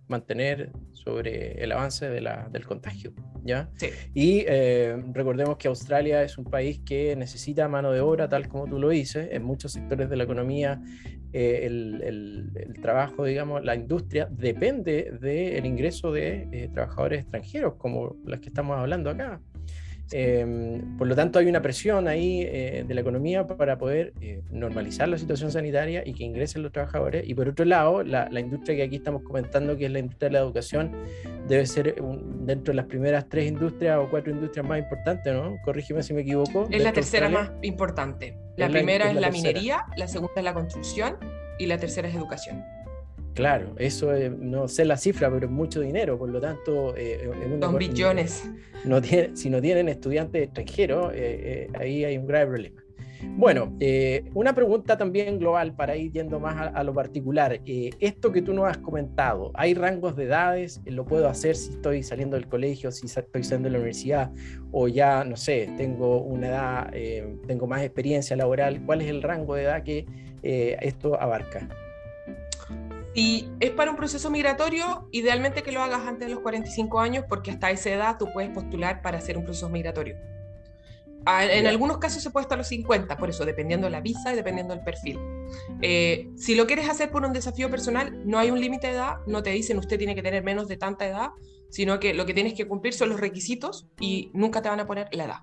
mantener 0.08 0.70
sobre 0.92 1.62
el 1.62 1.72
avance 1.72 2.08
de 2.08 2.20
la, 2.20 2.48
del 2.50 2.66
contagio. 2.66 3.12
¿ya? 3.44 3.70
Y 4.14 4.44
eh, 4.46 4.96
recordemos 5.12 5.56
que 5.56 5.68
Australia 5.68 6.22
es 6.22 6.38
un 6.38 6.44
país 6.44 6.80
que 6.84 7.14
necesita 7.16 7.68
mano 7.68 7.92
de 7.92 8.00
obra, 8.00 8.28
tal 8.28 8.48
como 8.48 8.66
tú 8.66 8.78
lo 8.78 8.88
dices, 8.88 9.28
en 9.30 9.44
muchos 9.44 9.72
sectores 9.72 10.08
de 10.10 10.16
la 10.16 10.24
economía. 10.24 10.80
Eh, 11.32 11.66
el, 11.66 12.52
el, 12.56 12.80
trabajo, 12.80 13.24
digamos, 13.24 13.64
la 13.64 13.74
industria 13.74 14.28
depende 14.30 15.10
del 15.20 15.66
ingreso 15.66 16.12
de 16.12 16.48
eh, 16.52 16.70
trabajadores 16.72 17.22
extranjeros, 17.22 17.74
como 17.76 18.16
los 18.24 18.40
que 18.40 18.48
estamos 18.48 18.78
hablando 18.78 19.10
acá. 19.10 19.40
Em, 20.12 20.96
por 20.98 21.06
lo 21.06 21.16
tanto, 21.16 21.38
hay 21.38 21.46
una 21.46 21.62
presión 21.62 22.08
ahí 22.08 22.42
eh, 22.42 22.84
de 22.86 22.94
la 22.94 23.00
economía 23.00 23.46
para 23.46 23.78
poder 23.78 24.12
eh, 24.20 24.42
normalizar 24.50 25.08
la 25.08 25.18
situación 25.18 25.50
sanitaria 25.50 26.02
y 26.04 26.12
que 26.12 26.24
ingresen 26.24 26.62
los 26.62 26.72
trabajadores. 26.72 27.26
Y 27.26 27.34
por 27.34 27.48
otro 27.48 27.64
lado, 27.64 28.02
la, 28.02 28.28
industria 28.38 28.76
que 28.76 28.82
aquí 28.82 28.96
estamos 28.96 29.22
comentando, 29.22 29.76
que 29.76 29.86
es 29.86 29.90
la 29.90 30.00
industria 30.00 30.28
de 30.28 30.32
la 30.34 30.40
educación, 30.40 30.92
debe 31.48 31.66
ser 31.66 31.94
dentro 32.40 32.72
de 32.72 32.76
las 32.76 32.86
primeras 32.86 33.28
tres 33.28 33.48
industrias 33.48 33.98
o 33.98 34.08
cuatro 34.10 34.32
industrias 34.32 34.66
más 34.66 34.78
importantes, 34.78 35.32
¿no? 35.32 35.56
Corrígeme 35.64 36.02
si 36.02 36.12
me 36.12 36.20
equivoco. 36.20 36.68
Es 36.70 36.82
la 36.82 36.92
tercera 36.92 37.28
más 37.28 37.50
importante. 37.62 38.36
La 38.56 38.68
primera 38.68 39.10
es 39.10 39.16
la 39.16 39.30
minería, 39.30 39.86
la 39.96 40.06
segunda 40.06 40.34
es 40.36 40.44
la 40.44 40.54
construcción 40.54 41.16
y 41.58 41.66
la 41.66 41.78
tercera 41.78 42.08
es 42.08 42.14
educación. 42.14 42.62
Claro, 43.34 43.74
eso 43.78 44.12
no 44.38 44.68
sé 44.68 44.84
la 44.84 44.96
cifra, 44.96 45.28
pero 45.30 45.46
es 45.46 45.52
mucho 45.52 45.80
dinero, 45.80 46.16
por 46.16 46.30
lo 46.30 46.40
tanto... 46.40 46.94
Eh, 46.96 47.28
Son 47.60 47.76
billones. 47.76 48.48
No 48.84 49.02
tiene, 49.02 49.36
si 49.36 49.50
no 49.50 49.60
tienen 49.60 49.88
estudiantes 49.88 50.44
extranjeros, 50.44 51.12
eh, 51.14 51.16
eh, 51.16 51.68
ahí 51.78 52.04
hay 52.04 52.16
un 52.16 52.26
grave 52.26 52.46
problema. 52.46 52.80
Bueno, 53.36 53.72
una 54.34 54.54
pregunta 54.54 54.98
también 54.98 55.38
global 55.38 55.74
para 55.74 55.96
ir 55.96 56.12
yendo 56.12 56.38
más 56.38 56.70
a, 56.74 56.84
lo 56.84 56.92
particular. 56.92 57.58
esto 57.64 58.30
que 58.30 58.42
tú 58.42 58.52
nos 58.52 58.68
has 58.68 58.76
comentado, 58.78 59.50
¿hay 59.54 59.72
rangos 59.72 60.14
de 60.14 60.24
edades? 60.24 60.82
¿Lo 60.84 61.06
puedo 61.06 61.26
hacer 61.26 61.56
si 61.56 61.70
estoy 61.70 62.02
saliendo 62.02 62.36
del 62.36 62.46
colegio, 62.48 62.92
si 62.92 63.06
estoy 63.06 63.42
saliendo 63.42 63.68
de 63.68 63.72
la 63.72 63.78
universidad 63.78 64.30
o 64.72 64.88
ya, 64.88 65.24
no 65.24 65.36
sé, 65.36 65.70
tengo 65.78 66.20
una 66.20 66.48
edad, 66.48 66.92
tengo 67.46 67.66
más 67.66 67.82
experiencia 67.82 68.36
laboral? 68.36 68.82
¿Cuál 68.84 69.00
es 69.00 69.08
el 69.08 69.22
rango 69.22 69.54
de 69.54 69.62
edad 69.62 69.82
que 69.82 70.04
esto 70.42 71.18
abarca? 71.18 71.66
Y 73.14 73.48
es 73.60 73.70
para 73.70 73.90
un 73.90 73.96
proceso 73.96 74.30
migratorio, 74.30 75.08
idealmente 75.12 75.62
que 75.62 75.70
lo 75.72 75.82
hagas 75.82 76.06
antes 76.06 76.28
de 76.28 76.34
los 76.34 76.42
45 76.42 77.00
años, 77.00 77.24
porque 77.28 77.52
hasta 77.52 77.70
esa 77.70 77.90
edad 77.90 78.16
tú 78.18 78.28
puedes 78.32 78.50
postular 78.50 79.02
para 79.02 79.18
hacer 79.18 79.38
un 79.38 79.44
proceso 79.44 79.68
migratorio. 79.68 80.16
En 81.26 81.66
algunos 81.66 81.98
casos 81.98 82.22
se 82.22 82.30
puede 82.30 82.44
hasta 82.44 82.56
los 82.56 82.68
50, 82.68 83.16
por 83.16 83.30
eso, 83.30 83.46
dependiendo 83.46 83.86
de 83.86 83.92
la 83.92 84.00
visa 84.00 84.32
y 84.32 84.36
dependiendo 84.36 84.74
del 84.74 84.84
perfil. 84.84 85.18
Eh, 85.80 86.28
si 86.36 86.54
lo 86.54 86.66
quieres 86.66 86.88
hacer 86.88 87.10
por 87.10 87.24
un 87.24 87.32
desafío 87.32 87.70
personal, 87.70 88.20
no 88.26 88.38
hay 88.38 88.50
un 88.50 88.60
límite 88.60 88.88
de 88.88 88.94
edad, 88.94 89.16
no 89.26 89.42
te 89.42 89.50
dicen 89.50 89.78
usted 89.78 89.96
tiene 89.96 90.14
que 90.14 90.22
tener 90.22 90.42
menos 90.44 90.68
de 90.68 90.76
tanta 90.76 91.06
edad, 91.06 91.30
sino 91.70 91.98
que 91.98 92.12
lo 92.12 92.26
que 92.26 92.34
tienes 92.34 92.52
que 92.52 92.68
cumplir 92.68 92.92
son 92.92 93.08
los 93.08 93.20
requisitos 93.20 93.88
y 93.98 94.30
nunca 94.34 94.60
te 94.60 94.68
van 94.68 94.80
a 94.80 94.86
poner 94.86 95.08
la 95.12 95.24
edad. 95.24 95.38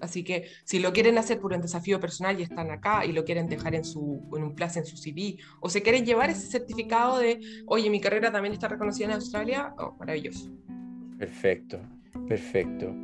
Así 0.00 0.24
que 0.24 0.46
si 0.64 0.78
lo 0.78 0.92
quieren 0.92 1.18
hacer 1.18 1.40
por 1.40 1.52
un 1.52 1.60
desafío 1.60 2.00
personal 2.00 2.38
y 2.38 2.42
están 2.42 2.70
acá 2.70 3.04
y 3.04 3.12
lo 3.12 3.24
quieren 3.24 3.48
dejar 3.48 3.74
en, 3.74 3.84
su, 3.84 4.22
en 4.36 4.42
un 4.42 4.54
plazo 4.54 4.80
en 4.80 4.86
su 4.86 4.96
CV, 4.96 5.38
o 5.60 5.68
se 5.68 5.82
quieren 5.82 6.04
llevar 6.04 6.30
ese 6.30 6.46
certificado 6.46 7.18
de, 7.18 7.40
oye, 7.66 7.90
mi 7.90 8.00
carrera 8.00 8.32
también 8.32 8.52
está 8.52 8.68
reconocida 8.68 9.06
en 9.06 9.12
Australia, 9.12 9.74
oh, 9.78 9.96
maravilloso. 9.98 10.50
Perfecto, 11.18 11.80
perfecto. 12.28 12.94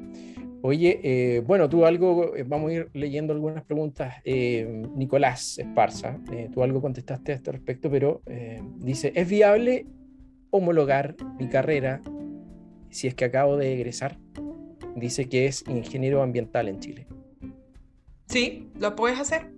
Oye, 0.64 1.01
eh, 1.03 1.41
bueno, 1.41 1.68
tú 1.68 1.85
algo, 1.85 2.37
eh, 2.37 2.45
vamos 2.47 2.70
a 2.70 2.74
ir 2.74 2.91
leyendo 2.93 3.33
algunas 3.33 3.64
preguntas. 3.64 4.14
Eh, 4.24 4.85
Nicolás 4.95 5.59
Esparza, 5.59 6.20
tú 6.53 6.62
algo 6.62 6.80
contestaste 6.80 7.33
a 7.33 7.35
este 7.35 7.51
respecto, 7.51 7.91
pero 7.91 8.22
dice, 8.76 9.12
¿es 9.16 9.28
viable 9.28 9.87
homologar 10.51 11.16
mi 11.39 11.49
carrera 11.49 12.01
si 12.91 13.09
es 13.09 13.14
que 13.14 13.24
acabo 13.24 13.57
de 13.57 13.74
egresar? 13.74 14.18
Dice 14.97 15.28
que 15.28 15.47
es 15.47 15.64
ingeniero 15.68 16.22
ambiental 16.22 16.68
en 16.68 16.80
Chile. 16.80 17.07
Sí, 18.26 18.70
lo 18.78 18.97
puedes 18.97 19.18
hacer. 19.18 19.51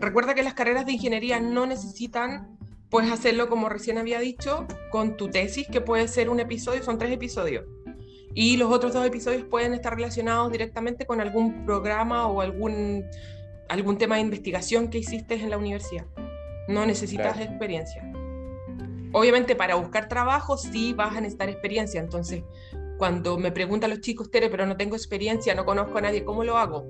recuerda 0.00 0.34
que 0.34 0.42
las 0.42 0.54
carreras 0.54 0.86
de 0.86 0.92
ingeniería 0.92 1.40
no 1.40 1.66
necesitan, 1.66 2.58
puedes 2.90 3.10
hacerlo 3.10 3.48
como 3.48 3.68
recién 3.68 3.98
había 3.98 4.20
dicho, 4.20 4.66
con 4.90 5.16
tu 5.16 5.28
tesis, 5.28 5.66
que 5.68 5.80
puede 5.80 6.08
ser 6.08 6.30
un 6.30 6.40
episodio, 6.40 6.82
son 6.82 6.98
tres 6.98 7.12
episodios 7.12 7.64
y 8.40 8.56
los 8.56 8.70
otros 8.70 8.92
dos 8.92 9.04
episodios 9.04 9.42
pueden 9.42 9.74
estar 9.74 9.96
relacionados 9.96 10.52
directamente 10.52 11.06
con 11.06 11.20
algún 11.20 11.64
programa 11.64 12.28
o 12.28 12.40
algún, 12.40 13.04
algún 13.68 13.98
tema 13.98 14.14
de 14.14 14.20
investigación 14.20 14.90
que 14.90 14.98
hiciste 14.98 15.34
en 15.34 15.50
la 15.50 15.58
universidad. 15.58 16.06
No 16.68 16.86
necesitas 16.86 17.40
experiencia. 17.40 18.08
Obviamente 19.12 19.56
para 19.56 19.74
buscar 19.74 20.08
trabajo 20.08 20.56
sí 20.56 20.92
vas 20.92 21.16
a 21.16 21.20
necesitar 21.20 21.48
experiencia. 21.48 22.00
Entonces, 22.00 22.44
cuando 22.98 23.38
me 23.38 23.52
preguntan 23.52 23.90
los 23.90 24.00
chicos, 24.00 24.30
Tere, 24.30 24.50
pero 24.50 24.66
no 24.66 24.76
tengo 24.76 24.96
experiencia, 24.96 25.54
no 25.54 25.64
conozco 25.64 25.98
a 25.98 26.00
nadie, 26.02 26.24
¿cómo 26.24 26.42
lo 26.44 26.58
hago? 26.58 26.84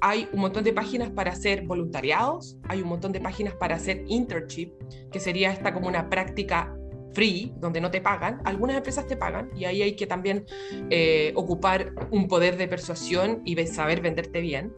Hay 0.00 0.28
un 0.32 0.40
montón 0.40 0.64
de 0.64 0.72
páginas 0.72 1.10
para 1.10 1.32
hacer 1.32 1.64
voluntariados, 1.66 2.56
hay 2.68 2.80
un 2.80 2.88
montón 2.88 3.12
de 3.12 3.20
páginas 3.20 3.54
para 3.54 3.76
hacer 3.76 4.04
internship, 4.08 4.72
que 5.12 5.20
sería 5.20 5.52
esta 5.52 5.72
como 5.74 5.88
una 5.88 6.08
práctica 6.08 6.74
free, 7.12 7.52
donde 7.58 7.80
no 7.80 7.90
te 7.90 8.00
pagan, 8.00 8.40
algunas 8.44 8.76
empresas 8.76 9.06
te 9.06 9.16
pagan 9.16 9.50
y 9.54 9.66
ahí 9.66 9.82
hay 9.82 9.94
que 9.94 10.06
también 10.06 10.44
eh, 10.90 11.32
ocupar 11.36 11.92
un 12.10 12.28
poder 12.28 12.56
de 12.56 12.66
persuasión 12.66 13.42
y 13.44 13.56
saber 13.66 14.00
venderte 14.00 14.40
bien, 14.40 14.74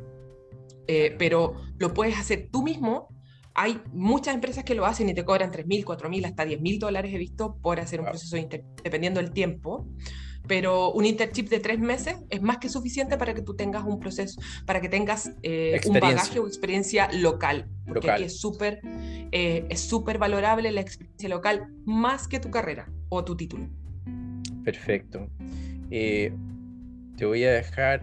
eh, 0.88 1.14
pero 1.18 1.54
lo 1.78 1.94
puedes 1.94 2.18
hacer 2.18 2.48
tú 2.50 2.62
mismo. 2.62 3.09
Hay 3.54 3.80
muchas 3.92 4.34
empresas 4.34 4.62
que 4.62 4.76
lo 4.76 4.86
hacen 4.86 5.09
y 5.09 5.14
te 5.14 5.24
cobran 5.24 5.50
3.000, 5.50 5.84
4.000, 5.84 6.26
hasta 6.26 6.44
10.000 6.44 6.78
dólares 6.78 7.12
he 7.12 7.18
visto 7.18 7.56
por 7.61 7.80
hacer 7.80 8.00
un 8.00 8.06
proceso 8.06 8.36
dependiendo 8.84 9.20
del 9.20 9.32
tiempo 9.32 9.88
pero 10.49 10.90
un 10.92 11.05
internship 11.05 11.49
de 11.49 11.61
tres 11.61 11.78
meses 11.78 12.16
es 12.30 12.42
más 12.42 12.59
que 12.59 12.68
suficiente 12.68 13.16
para 13.16 13.34
que 13.34 13.42
tú 13.42 13.55
tengas 13.55 13.84
un 13.84 14.01
proceso, 14.01 14.40
para 14.66 14.80
que 14.80 14.88
tengas 14.88 15.30
eh, 15.42 15.80
un 15.86 16.01
bagaje 16.01 16.40
o 16.40 16.46
experiencia 16.46 17.09
local, 17.12 17.68
porque 17.86 18.11
aquí 18.11 18.24
es 18.24 18.40
súper 18.40 18.80
eh, 19.30 19.66
es 19.68 19.80
súper 19.80 20.18
valorable 20.18 20.72
la 20.72 20.80
experiencia 20.80 21.28
local 21.28 21.68
más 21.84 22.26
que 22.26 22.40
tu 22.40 22.51
carrera 22.51 22.90
o 23.11 23.24
tu 23.24 23.36
título. 23.36 23.68
Perfecto. 24.64 25.28
Eh, 25.90 26.32
te 27.16 27.24
voy 27.26 27.44
a 27.44 27.53
dejar 27.53 28.01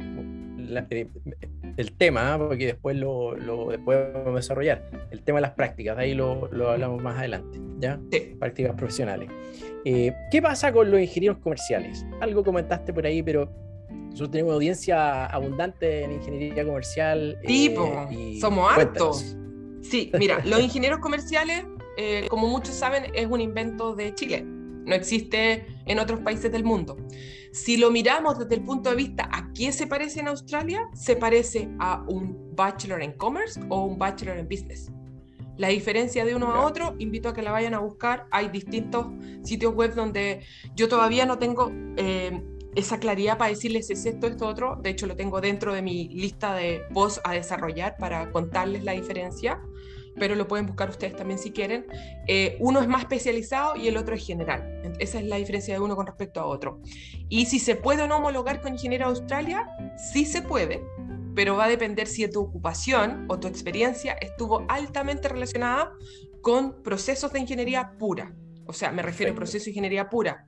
el 1.78 1.92
tema, 1.94 2.34
¿ah? 2.34 2.38
porque 2.38 2.68
después 2.68 2.96
lo, 2.96 3.36
lo 3.36 3.70
después 3.70 4.14
vamos 4.14 4.34
a 4.34 4.36
desarrollar. 4.36 4.90
El 5.12 5.24
tema 5.24 5.38
de 5.38 5.44
las 5.44 5.52
prácticas, 5.52 5.98
de 5.98 6.04
ahí 6.04 6.14
lo, 6.14 6.48
lo 6.52 6.70
hablamos 6.70 7.02
más 7.02 7.18
adelante, 7.18 7.60
¿ya? 7.80 8.00
Sí. 8.12 8.36
Prácticas 8.40 8.76
profesionales. 8.76 9.30
Eh, 9.84 10.14
¿Qué 10.32 10.42
pasa 10.42 10.72
con 10.72 10.90
los 10.90 11.00
ingenieros 11.00 11.38
comerciales? 11.40 12.06
Algo 12.22 12.44
comentaste 12.44 12.94
por 12.94 13.06
ahí, 13.06 13.22
pero 13.22 13.50
nosotros 13.90 14.32
tenemos 14.32 14.50
una 14.52 14.56
audiencia 14.56 15.26
abundante 15.26 16.04
en 16.04 16.14
ingeniería 16.14 16.66
comercial. 16.66 17.38
Tipo, 17.46 18.08
eh, 18.12 18.38
somos 18.40 18.72
hartos. 18.72 19.36
Sí, 19.82 20.12
mira, 20.18 20.42
los 20.46 20.62
ingenieros 20.62 21.00
comerciales, 21.00 21.66
eh, 21.98 22.26
como 22.30 22.48
muchos 22.48 22.74
saben, 22.74 23.12
es 23.14 23.28
un 23.28 23.42
invento 23.42 23.96
de 23.96 24.16
Chile. 24.16 24.46
No 24.86 24.96
existe 24.96 25.66
en 25.86 26.00
otros 26.00 26.22
países 26.22 26.52
del 26.52 26.64
mundo. 26.64 26.98
Si 27.52 27.78
lo 27.78 27.90
miramos 27.92 28.38
desde 28.38 28.56
el 28.56 28.64
punto 28.64 28.90
de 28.90 28.96
vista 28.96 29.30
a 29.32 29.52
qué 29.54 29.72
se 29.72 29.88
parece 29.88 30.20
en 30.20 30.28
Australia, 30.28 30.90
se 30.94 31.16
parece 31.16 31.70
a 31.80 32.04
un 32.08 32.54
Bachelor 32.56 33.02
en 33.02 33.14
Commerce 33.14 33.60
o 33.70 33.86
un 33.86 33.98
Bachelor 33.98 34.38
en 34.38 34.48
Business. 34.48 34.92
La 35.58 35.70
diferencia 35.70 36.26
de 36.26 36.36
uno 36.36 36.54
a 36.54 36.66
otro, 36.66 36.96
invito 37.00 37.30
a 37.30 37.34
que 37.34 37.42
la 37.42 37.52
vayan 37.52 37.74
a 37.74 37.80
buscar. 37.80 38.28
Hay 38.32 38.50
distintos 38.50 39.08
sitios 39.44 39.74
web 39.74 39.94
donde 39.94 40.42
yo 40.76 40.90
todavía 40.90 41.26
no 41.26 41.38
tengo 41.38 41.72
eh, 41.96 42.44
esa 42.76 43.00
claridad 43.00 43.38
para 43.38 43.50
decirles 43.50 43.90
es 43.90 44.06
esto, 44.06 44.28
esto, 44.28 44.48
otro. 44.48 44.78
De 44.82 44.90
hecho, 44.90 45.08
lo 45.08 45.16
tengo 45.16 45.40
dentro 45.40 45.74
de 45.74 45.82
mi 45.82 46.10
lista 46.10 46.54
de 46.54 46.82
posts 46.94 47.22
a 47.24 47.32
desarrollar 47.32 47.96
para 47.98 48.32
contarles 48.32 48.84
la 48.84 48.92
diferencia, 48.92 49.62
pero 50.18 50.36
lo 50.36 50.48
pueden 50.48 50.66
buscar 50.66 50.90
ustedes 50.90 51.16
también 51.16 51.40
si 51.40 51.52
quieren. 51.52 51.86
Eh, 52.28 52.58
uno 52.60 52.82
es 52.82 52.88
más 52.88 53.02
especializado 53.02 53.76
y 53.76 53.88
el 53.88 53.98
otro 53.98 54.16
es 54.16 54.26
general. 54.26 54.96
Esa 55.00 55.20
es 55.20 55.26
la 55.26 55.38
diferencia 55.38 55.74
de 55.74 55.80
uno 55.80 55.96
con 55.96 56.06
respecto 56.06 56.40
a 56.40 56.46
otro. 56.46 56.82
Y 57.30 57.46
si 57.46 57.60
se 57.60 57.76
puede 57.76 58.04
o 58.04 58.08
no 58.08 58.18
homologar 58.18 58.62
con 58.62 58.74
Ingeniero 58.74 59.06
Australia, 59.06 59.68
sí 60.14 60.26
se 60.26 60.42
puede 60.42 60.84
pero 61.36 61.58
va 61.58 61.66
a 61.66 61.70
depender 61.70 62.08
si 62.08 62.28
tu 62.30 62.42
ocupación 62.42 63.26
o 63.28 63.38
tu 63.38 63.48
experiencia 63.48 64.14
estuvo 64.14 64.66
altamente 64.70 65.28
relacionada 65.28 65.92
con 66.42 66.82
procesos 66.82 67.32
de 67.34 67.40
ingeniería 67.40 67.92
pura. 68.00 68.34
O 68.66 68.74
sea, 68.74 68.92
me 68.92 69.02
refiero 69.02 69.34
a 69.34 69.36
proceso 69.36 69.66
de 69.66 69.72
ingeniería 69.72 70.10
pura. 70.10 70.48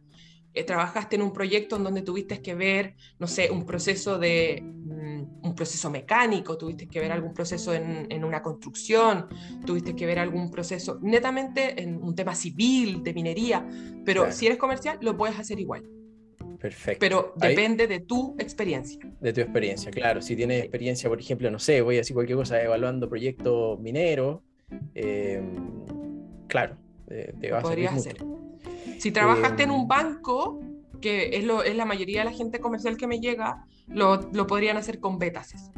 Eh, 0.57 0.63
trabajaste 0.63 1.17
en 1.17 1.21
un 1.21 1.31
proyecto 1.31 1.75
en 1.75 1.83
donde 1.83 2.01
tuviste 2.01 2.41
que 2.41 2.55
ver, 2.55 2.95
no 3.19 3.27
sé, 3.27 3.51
un 3.51 3.63
proceso 3.63 4.17
de 4.17 4.59
mm, 4.63 5.45
un 5.45 5.55
proceso 5.55 5.91
mecánico, 5.91 6.57
tuviste 6.57 6.87
que 6.87 6.99
ver 6.99 7.11
algún 7.11 7.31
proceso 7.31 7.75
en, 7.75 8.07
en, 8.09 8.23
una 8.23 8.41
construcción, 8.41 9.27
tuviste 9.67 9.95
que 9.95 10.07
ver 10.07 10.17
algún 10.17 10.49
proceso 10.49 10.97
netamente 11.03 11.79
en 11.79 12.01
un 12.01 12.15
tema 12.15 12.33
civil, 12.33 13.03
de 13.03 13.13
minería, 13.13 13.67
pero 14.03 14.31
si 14.31 14.47
eres 14.47 14.57
comercial 14.57 14.97
lo 15.01 15.15
puedes 15.15 15.37
hacer 15.37 15.59
igual. 15.59 15.83
Perfecto. 16.59 16.99
Pero 16.99 17.33
depende 17.35 17.85
de 17.85 17.99
tu 17.99 18.35
experiencia. 18.39 18.99
De 19.21 19.31
tu 19.33 19.41
experiencia, 19.41 19.91
claro. 19.91 20.23
Si 20.23 20.35
tienes 20.35 20.61
experiencia, 20.61 21.07
por 21.07 21.19
ejemplo, 21.19 21.51
no 21.51 21.59
sé, 21.59 21.81
voy 21.81 21.95
a 21.95 21.99
decir 21.99 22.15
cualquier 22.15 22.39
cosa, 22.39 22.59
evaluando 22.59 23.07
proyectos 23.07 23.79
mineros, 23.79 24.41
eh, 24.95 25.39
claro, 26.47 26.77
eh, 27.11 27.31
te 27.39 27.51
vas 27.51 27.63
a 27.63 27.93
hacer. 27.93 28.17
Si 29.07 29.13
trabajaste 29.13 29.63
en 29.63 29.71
un 29.71 29.83
eh, 29.83 29.87
banco, 29.87 30.59
que 30.99 31.37
es, 31.37 31.45
lo, 31.45 31.63
es 31.63 31.77
la 31.77 31.85
mayoría 31.85 32.19
de 32.19 32.25
la 32.25 32.35
gente 32.35 32.59
comercial 32.59 32.97
que 32.97 33.07
me 33.07 33.21
llega, 33.21 33.65
lo, 33.87 34.29
lo 34.33 34.45
podrían 34.47 34.75
hacer 34.75 34.99
con 34.99 35.17
betas. 35.17 35.71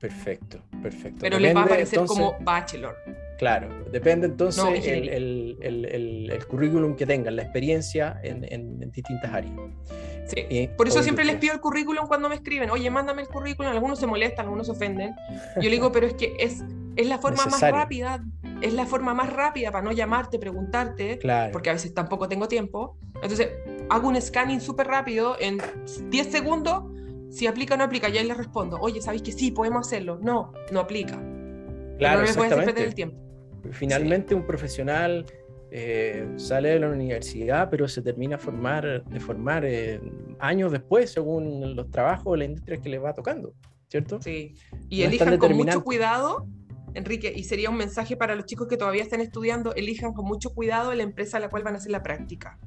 Perfecto, 0.00 0.60
perfecto. 0.82 1.18
Pero 1.20 1.38
les 1.38 1.54
va 1.54 1.60
a 1.60 1.64
aparecer 1.66 2.00
como 2.06 2.34
bachelor. 2.40 2.96
Claro, 3.38 3.84
depende 3.92 4.26
entonces 4.26 4.84
el, 4.88 5.08
el, 5.08 6.28
el, 6.32 6.46
currículum 6.48 6.96
que 6.96 7.06
tengan, 7.06 7.36
la 7.36 7.42
experiencia 7.42 8.18
en, 8.24 8.44
en, 8.52 8.90
distintas 8.90 9.32
áreas. 9.32 9.54
Sí. 10.26 10.68
Por 10.76 10.88
eso 10.88 11.04
siempre 11.04 11.24
les 11.24 11.36
pido 11.36 11.54
el 11.54 11.60
currículum 11.60 12.08
cuando 12.08 12.28
me 12.28 12.34
escriben, 12.34 12.70
oye, 12.70 12.90
mándame 12.90 13.22
el 13.22 13.28
currículum, 13.28 13.70
algunos 13.70 14.00
se 14.00 14.08
molestan, 14.08 14.46
algunos 14.46 14.66
se 14.66 14.72
ofenden. 14.72 15.14
Yo 15.54 15.62
le 15.62 15.70
digo, 15.70 15.92
pero 15.92 16.08
es 16.08 16.14
que 16.14 16.34
es, 16.40 16.64
es 16.96 17.06
la 17.06 17.18
forma 17.18 17.46
más 17.46 17.60
rápida, 17.60 18.24
es 18.60 18.74
la 18.74 18.86
forma 18.86 19.14
más 19.14 19.32
rápida 19.32 19.70
para 19.70 19.84
no 19.84 19.92
llamarte, 19.92 20.38
preguntarte, 20.38 21.18
porque 21.52 21.70
a 21.70 21.74
veces 21.74 21.94
tampoco 21.94 22.28
tengo 22.28 22.48
tiempo. 22.48 22.96
Entonces, 23.22 23.50
hago 23.88 24.08
un 24.08 24.20
scanning 24.20 24.60
súper 24.60 24.86
rápido 24.86 25.36
en 25.38 25.58
10 26.10 26.30
segundos 26.30 26.84
si 27.30 27.46
aplica 27.46 27.74
o 27.74 27.76
no 27.76 27.84
aplica, 27.84 28.08
ya 28.08 28.22
le 28.22 28.34
respondo, 28.34 28.76
oye, 28.80 29.00
¿sabéis 29.00 29.22
que 29.22 29.32
sí, 29.32 29.52
podemos 29.52 29.86
hacerlo? 29.86 30.18
No, 30.20 30.52
no 30.72 30.80
aplica. 30.80 31.16
Claro, 31.96 32.22
no 32.22 32.28
me 32.28 32.34
puedes 32.34 32.54
perder 32.54 32.86
el 32.86 32.94
tiempo. 32.94 33.16
Finalmente 33.70 34.34
un 34.34 34.46
profesional 34.46 35.26
eh, 35.70 36.28
sale 36.36 36.70
de 36.70 36.80
la 36.80 36.88
universidad, 36.88 37.70
pero 37.70 37.86
se 37.86 38.02
termina 38.02 38.36
formar, 38.36 39.04
de 39.04 39.20
formar 39.20 39.64
eh, 39.64 40.00
años 40.40 40.72
después, 40.72 41.12
según 41.12 41.76
los 41.76 41.90
trabajos 41.90 42.26
o 42.26 42.36
la 42.36 42.46
industria 42.46 42.78
que 42.78 42.88
le 42.88 42.98
va 42.98 43.14
tocando, 43.14 43.54
¿cierto? 43.88 44.20
Sí, 44.20 44.54
y 44.88 45.02
elijan 45.02 45.38
con 45.38 45.56
mucho 45.56 45.84
cuidado, 45.84 46.48
Enrique, 46.94 47.32
y 47.34 47.44
sería 47.44 47.70
un 47.70 47.76
mensaje 47.76 48.16
para 48.16 48.34
los 48.34 48.46
chicos 48.46 48.68
que 48.68 48.76
todavía 48.76 49.02
están 49.02 49.20
estudiando, 49.20 49.74
elijan 49.74 50.12
con 50.12 50.24
mucho 50.24 50.50
cuidado 50.50 50.94
la 50.94 51.02
empresa 51.02 51.36
a 51.36 51.40
la 51.40 51.48
cual 51.48 51.62
van 51.62 51.74
a 51.74 51.78
hacer 51.78 51.92
la 51.92 52.02
práctica, 52.02 52.58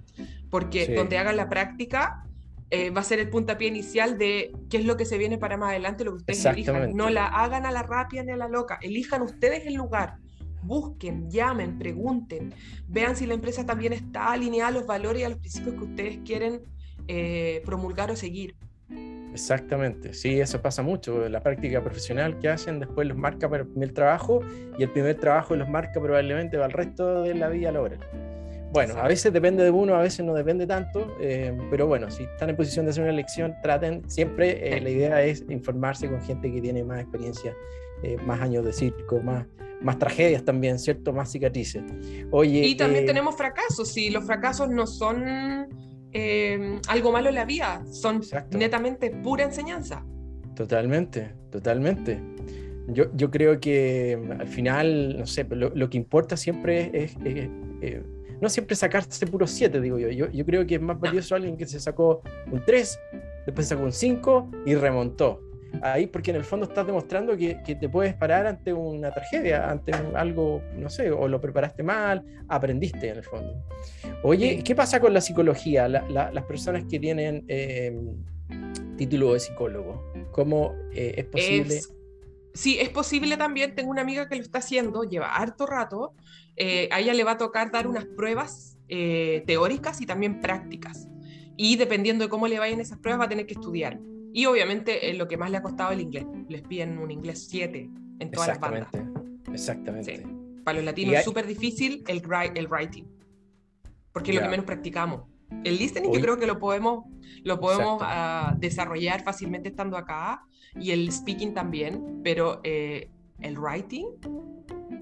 porque 0.49 0.95
donde 0.95 1.17
hagan 1.17 1.37
la 1.37 1.49
práctica 1.49 2.25
eh, 2.69 2.89
va 2.89 3.01
a 3.01 3.03
ser 3.03 3.19
el 3.19 3.29
puntapié 3.29 3.67
inicial 3.67 4.17
de 4.17 4.51
qué 4.69 4.77
es 4.77 4.85
lo 4.85 4.97
que 4.97 5.05
se 5.05 5.17
viene 5.17 5.37
para 5.37 5.57
más 5.57 5.69
adelante, 5.69 6.03
lo 6.03 6.11
que 6.11 6.17
ustedes 6.17 6.45
elijan. 6.45 6.95
No 6.95 7.09
la 7.09 7.27
hagan 7.27 7.65
a 7.65 7.71
la 7.71 7.83
rápida 7.83 8.23
ni 8.23 8.31
a 8.31 8.35
la 8.35 8.47
loca, 8.47 8.79
elijan 8.81 9.21
ustedes 9.21 9.67
el 9.67 9.75
lugar. 9.75 10.17
Busquen, 10.63 11.29
llamen, 11.29 11.77
pregunten, 11.77 12.53
vean 12.87 13.15
si 13.15 13.25
la 13.25 13.33
empresa 13.33 13.65
también 13.65 13.93
está 13.93 14.31
alineada 14.31 14.69
a 14.69 14.71
los 14.71 14.87
valores 14.87 15.21
y 15.21 15.25
a 15.25 15.29
los 15.29 15.37
principios 15.39 15.75
que 15.75 15.83
ustedes 15.83 16.19
quieren 16.25 16.61
eh, 17.07 17.61
promulgar 17.65 18.09
o 18.09 18.15
seguir. 18.15 18.55
Exactamente, 19.33 20.13
sí, 20.13 20.39
eso 20.39 20.61
pasa 20.61 20.83
mucho. 20.83 21.27
La 21.27 21.41
práctica 21.41 21.83
profesional 21.83 22.37
que 22.37 22.49
hacen 22.49 22.79
después 22.79 23.07
los 23.07 23.17
marca 23.17 23.49
para 23.49 23.63
el 23.63 23.69
primer 23.69 23.91
trabajo 23.91 24.41
y 24.77 24.83
el 24.83 24.91
primer 24.91 25.15
trabajo 25.15 25.55
los 25.55 25.67
marca 25.67 25.99
probablemente 25.99 26.57
para 26.57 26.67
el 26.67 26.73
resto 26.73 27.23
de 27.23 27.33
la 27.33 27.49
vida 27.49 27.71
laboral. 27.71 27.99
Bueno, 28.71 28.95
a 28.97 29.07
veces 29.07 29.31
depende 29.33 29.63
de 29.63 29.69
uno, 29.69 29.95
a 29.95 30.01
veces 30.01 30.25
no 30.25 30.33
depende 30.33 30.65
tanto, 30.65 31.15
eh, 31.19 31.55
pero 31.69 31.85
bueno, 31.85 32.09
si 32.09 32.23
están 32.23 32.49
en 32.49 32.55
posición 32.55 32.85
de 32.85 32.91
hacer 32.91 33.03
una 33.03 33.11
elección, 33.11 33.53
traten, 33.61 34.07
siempre 34.09 34.75
eh, 34.75 34.81
la 34.81 34.89
idea 34.89 35.21
es 35.23 35.45
informarse 35.49 36.09
con 36.09 36.19
gente 36.21 36.51
que 36.51 36.59
tiene 36.59 36.83
más 36.83 37.01
experiencia, 37.01 37.55
eh, 38.01 38.17
más 38.25 38.41
años 38.41 38.65
de 38.65 38.73
circo, 38.73 39.19
más, 39.21 39.45
más 39.79 39.99
tragedias 39.99 40.43
también, 40.43 40.79
¿cierto? 40.79 41.13
Más 41.13 41.31
cicatrices. 41.31 41.83
Oye, 42.31 42.65
y 42.65 42.75
también 42.75 43.05
tenemos 43.05 43.35
fracasos, 43.35 43.89
si 43.89 44.09
los 44.09 44.25
fracasos 44.25 44.69
no 44.69 44.87
son 44.87 45.67
algo 46.87 47.11
malo 47.11 47.29
en 47.29 47.35
la 47.35 47.45
vida, 47.45 47.83
son 47.91 48.21
netamente 48.51 49.09
pura 49.09 49.43
enseñanza. 49.43 50.05
Totalmente, 50.55 51.33
totalmente. 51.51 52.19
Yo, 52.87 53.05
yo 53.15 53.31
creo 53.31 53.59
que 53.59 54.19
mm, 54.21 54.41
al 54.41 54.47
final, 54.47 55.19
no 55.19 55.25
sé, 55.25 55.45
lo, 55.49 55.71
lo 55.73 55.89
que 55.89 55.97
importa 55.97 56.35
siempre 56.35 56.91
es, 56.93 57.15
es 57.23 57.49
no 58.43 58.49
siempre 58.49 58.75
sacarse 58.75 59.25
puro 59.25 59.47
7, 59.47 59.79
digo 59.79 59.97
yo. 59.97 60.09
yo. 60.09 60.29
yo. 60.29 60.45
creo 60.45 60.67
que 60.67 60.75
es 60.75 60.81
más 60.81 60.99
valioso 60.99 61.33
alguien 61.33 61.55
que 61.55 61.65
se 61.65 61.79
sacó 61.79 62.21
un 62.51 62.61
3, 62.63 62.99
después 63.45 63.67
sacó 63.67 63.83
un 63.83 63.93
5 63.93 64.51
y 64.65 64.75
remontó. 64.75 65.39
Ahí, 65.81 66.07
porque 66.07 66.31
en 66.31 66.37
el 66.37 66.43
fondo 66.43 66.65
estás 66.65 66.85
demostrando 66.85 67.35
que, 67.35 67.61
que 67.63 67.75
te 67.75 67.89
puedes 67.89 68.13
parar 68.13 68.45
ante 68.45 68.71
una 68.71 69.11
tragedia, 69.11 69.69
ante 69.69 69.91
algo, 70.15 70.61
no 70.75 70.89
sé, 70.89 71.11
o 71.11 71.27
lo 71.27 71.41
preparaste 71.41 71.83
mal, 71.83 72.23
aprendiste 72.47 73.09
en 73.09 73.17
el 73.17 73.23
fondo. 73.23 73.65
Oye, 74.23 74.63
¿qué 74.63 74.75
pasa 74.75 74.99
con 74.99 75.13
la 75.13 75.21
psicología? 75.21 75.87
las 75.87 76.43
personas 76.45 76.85
que 76.89 76.99
tienen 76.99 77.43
em, 77.47 78.15
título 78.97 79.33
de 79.33 79.39
psicólogo, 79.39 80.11
¿cómo 80.31 80.75
eh, 80.93 81.15
es 81.17 81.25
posible? 81.25 81.81
sí, 82.53 82.77
es 82.79 82.89
posible 82.89 83.35
también. 83.37 83.75
Tengo 83.75 83.89
una 83.89 84.01
amiga 84.01 84.29
que 84.29 84.35
lo 84.35 84.41
está 84.41 84.59
haciendo, 84.59 85.03
lleva 85.03 85.35
harto 85.35 85.65
rato, 85.65 86.13
eh, 86.55 86.87
a 86.91 86.99
ella 86.99 87.13
le 87.13 87.23
va 87.23 87.31
a 87.31 87.37
tocar 87.37 87.71
dar 87.71 87.87
unas 87.87 88.05
pruebas 88.05 88.77
eh, 88.89 89.43
teóricas 89.47 90.01
y 90.01 90.05
también 90.05 90.39
prácticas. 90.39 91.07
Y 91.57 91.75
dependiendo 91.77 92.25
de 92.25 92.29
cómo 92.29 92.47
le 92.47 92.59
vayan 92.59 92.79
esas 92.79 92.99
pruebas, 92.99 93.21
va 93.21 93.25
a 93.25 93.29
tener 93.29 93.45
que 93.45 93.53
estudiar. 93.53 93.99
Y 94.33 94.45
obviamente 94.45 95.09
eh, 95.09 95.13
lo 95.13 95.27
que 95.27 95.37
más 95.37 95.51
le 95.51 95.57
ha 95.57 95.61
costado 95.61 95.91
el 95.91 96.01
inglés. 96.01 96.25
Les 96.49 96.61
piden 96.63 96.97
un 96.97 97.11
inglés 97.11 97.47
7 97.49 97.89
en 98.19 98.31
todas 98.31 98.49
las 98.49 98.59
bandas. 98.59 98.89
Exactamente. 99.51 100.25
Para 100.63 100.77
los 100.77 100.85
latinos 100.85 101.15
es 101.15 101.23
súper 101.23 101.45
difícil 101.45 102.03
el, 102.07 102.21
el 102.55 102.67
writing, 102.67 103.05
porque 104.11 104.31
es 104.31 104.35
lo 104.35 104.43
que 104.43 104.49
menos 104.49 104.65
practicamos. 104.65 105.23
El 105.63 105.77
listening 105.77 106.11
yo 106.11 106.19
creo 106.19 106.37
que 106.37 106.47
lo 106.47 106.57
podemos, 106.57 107.05
lo 107.43 107.59
podemos 107.59 108.01
ah, 108.01 108.55
desarrollar 108.57 109.23
fácilmente 109.23 109.69
estando 109.69 109.97
acá 109.97 110.43
y 110.75 110.91
el 110.91 111.11
speaking 111.11 111.53
también, 111.53 112.21
pero 112.23 112.61
el 112.63 113.59
writing 113.59 114.07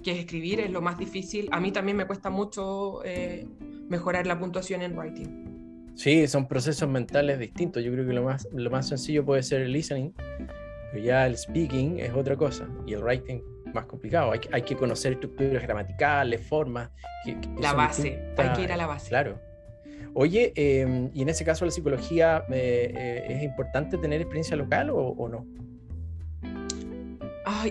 que 0.01 0.11
es 0.11 0.19
escribir, 0.19 0.59
es 0.59 0.71
lo 0.71 0.81
más 0.81 0.97
difícil. 0.97 1.47
A 1.51 1.59
mí 1.59 1.71
también 1.71 1.97
me 1.97 2.05
cuesta 2.05 2.29
mucho 2.29 3.03
eh, 3.05 3.47
mejorar 3.87 4.27
la 4.27 4.39
puntuación 4.39 4.81
en 4.81 4.97
writing. 4.97 5.50
Sí, 6.01 6.27
son 6.27 6.47
procesos 6.47 6.89
mentales 6.89 7.37
distintos. 7.37 7.83
Yo 7.83 7.91
creo 7.91 8.07
que 8.07 8.13
lo 8.13 8.23
más, 8.23 8.47
lo 8.51 8.71
más 8.71 8.87
sencillo 8.87 9.23
puede 9.23 9.43
ser 9.43 9.61
el 9.61 9.71
listening, 9.71 10.11
pero 10.91 11.03
ya 11.03 11.27
el 11.27 11.37
speaking 11.37 11.99
es 11.99 12.11
otra 12.11 12.35
cosa 12.35 12.67
y 12.87 12.93
el 12.93 13.03
writing 13.03 13.39
más 13.71 13.85
complicado. 13.85 14.31
Hay, 14.31 14.39
hay 14.51 14.63
que 14.63 14.75
conocer 14.75 15.13
estructuras 15.13 15.61
gramaticales, 15.61 16.41
formas. 16.47 16.89
la 17.59 17.73
base, 17.73 18.19
hay 18.35 18.49
que 18.53 18.63
ir 18.63 18.71
a 18.71 18.77
la 18.77 18.87
base. 18.87 19.09
Claro. 19.09 19.39
Oye, 20.15 20.51
em, 20.55 21.11
y 21.13 21.21
en 21.21 21.29
ese 21.29 21.45
caso 21.45 21.65
la 21.65 21.71
psicología, 21.71 22.45
eh, 22.49 22.91
eh, 22.97 23.25
¿es 23.35 23.43
importante 23.43 23.99
tener 23.99 24.21
experiencia 24.21 24.57
local 24.57 24.89
o 24.91 25.29
no? 25.29 25.45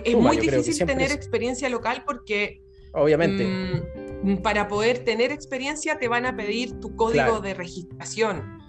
es 0.05 0.15
muy 0.15 0.37
difícil 0.37 0.85
tener 0.85 1.11
experiencia 1.11 1.67
local 1.67 2.03
porque... 2.05 2.61
Obviamente. 2.93 3.43
Mm, 3.43 4.00
para 4.43 4.67
poder 4.67 4.99
tener 4.99 5.31
experiencia 5.31 5.97
te 5.97 6.07
van 6.07 6.25
a 6.25 6.35
pedir 6.35 6.79
tu 6.79 6.95
código 6.95 7.39
de 7.39 7.53
registración. 7.53 8.61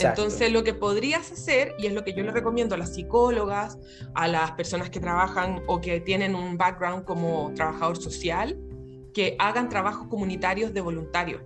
Entonces 0.00 0.50
lo 0.52 0.64
que 0.64 0.74
podrías 0.74 1.30
hacer, 1.30 1.74
y 1.78 1.86
es 1.86 1.92
lo 1.92 2.02
que 2.02 2.12
yo 2.14 2.22
le 2.22 2.32
recomiendo 2.32 2.74
a 2.74 2.78
las 2.78 2.94
psicólogas, 2.94 3.78
a 4.14 4.26
las 4.26 4.52
personas 4.52 4.90
que 4.90 5.00
trabajan 5.00 5.62
o 5.66 5.80
que 5.80 6.00
tienen 6.00 6.34
un 6.34 6.56
background 6.56 7.04
como 7.04 7.52
trabajador 7.54 7.96
social, 7.96 8.58
que 9.12 9.36
hagan 9.38 9.68
trabajos 9.68 10.08
comunitarios 10.08 10.72
de 10.72 10.80
voluntarios. 10.80 11.42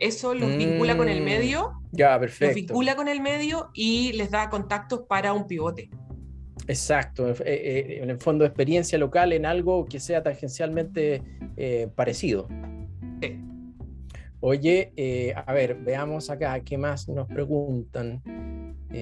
Eso 0.00 0.34
los 0.34 0.56
vincula 0.56 0.96
con 0.96 1.08
el 1.08 1.20
mm, 1.20 1.24
medio. 1.24 1.72
Ya, 1.92 2.18
perfecto. 2.18 2.46
Los 2.46 2.54
vincula 2.54 2.96
con 2.96 3.08
el 3.08 3.20
medio 3.20 3.70
y 3.74 4.12
les 4.14 4.30
da 4.30 4.50
contactos 4.50 5.02
para 5.08 5.32
un 5.32 5.46
pivote. 5.46 5.88
Exacto, 6.66 7.28
eh, 7.30 7.36
eh, 7.44 7.98
en 8.02 8.10
el 8.10 8.18
fondo 8.18 8.44
experiencia 8.44 8.98
local 8.98 9.32
en 9.32 9.44
algo 9.44 9.84
que 9.84 10.00
sea 10.00 10.22
tangencialmente 10.22 11.22
eh, 11.56 11.88
parecido. 11.94 12.48
Oye, 14.40 15.32
a 15.34 15.52
ver, 15.52 15.76
veamos 15.76 16.30
acá, 16.30 16.60
¿qué 16.60 16.76
más 16.76 17.08
nos 17.08 17.26
preguntan? 17.28 18.22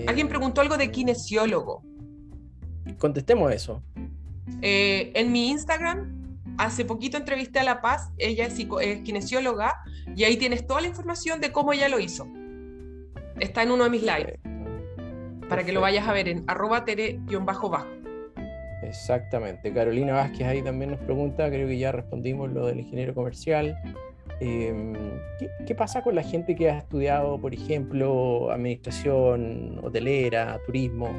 Alguien 0.06 0.28
preguntó 0.28 0.60
algo 0.60 0.76
de 0.76 0.90
kinesiólogo. 0.90 1.82
Contestemos 2.98 3.52
eso. 3.52 3.82
en 4.60 5.32
mi 5.32 5.50
Instagram, 5.50 6.38
hace 6.58 6.84
poquito 6.84 7.16
entrevisté 7.16 7.58
a 7.60 7.64
La 7.64 7.80
Paz, 7.80 8.10
ella 8.18 8.46
es, 8.46 8.58
es 8.58 9.00
kinesióloga, 9.02 9.74
y 10.14 10.24
ahí 10.24 10.36
tienes 10.36 10.66
toda 10.66 10.80
la 10.80 10.88
información 10.88 11.40
de 11.40 11.50
cómo 11.50 11.72
ella 11.72 11.88
lo 11.88 11.98
hizo. 11.98 12.28
Está 13.40 13.62
en 13.62 13.72
uno 13.72 13.84
de 13.84 13.90
mis 13.90 14.02
lives 14.02 14.38
para 15.48 15.64
que 15.64 15.72
lo 15.72 15.80
vayas 15.80 16.08
a 16.08 16.12
ver 16.12 16.28
en 16.28 16.44
arroba 16.46 16.84
tere-bajo. 16.84 17.70
Exactamente. 18.82 19.72
Carolina 19.72 20.14
Vázquez 20.14 20.46
ahí 20.46 20.62
también 20.62 20.92
nos 20.92 21.00
pregunta, 21.00 21.48
creo 21.50 21.68
que 21.68 21.78
ya 21.78 21.92
respondimos 21.92 22.50
lo 22.50 22.66
del 22.66 22.80
ingeniero 22.80 23.14
comercial. 23.14 23.76
Em, 24.40 24.94
¿qué, 25.66 25.74
pasa 25.74 26.02
con 26.02 26.14
la 26.14 26.22
gente 26.22 26.54
que 26.54 26.70
ha 26.70 26.78
estudiado, 26.78 27.40
por 27.40 27.54
ejemplo, 27.54 28.50
administración 28.50 29.78
hotelera, 29.82 30.60
turismo? 30.66 31.14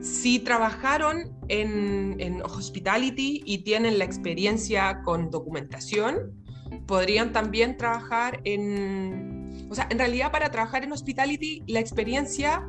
Si 0.00 0.38
trabajaron 0.38 1.32
en, 1.48 2.16
en 2.18 2.42
hospitality 2.42 3.42
y 3.44 3.58
tienen 3.58 3.98
la 3.98 4.04
experiencia 4.04 5.00
con 5.02 5.30
documentación, 5.30 6.44
podrían 6.86 7.32
también 7.32 7.76
trabajar 7.76 8.40
en 8.44 9.34
o 9.70 9.74
sea, 9.74 9.86
en 9.90 9.98
realidad 9.98 10.30
para 10.30 10.50
trabajar 10.50 10.84
en 10.84 10.92
hospitality 10.92 11.62
la 11.66 11.80
experiencia 11.80 12.64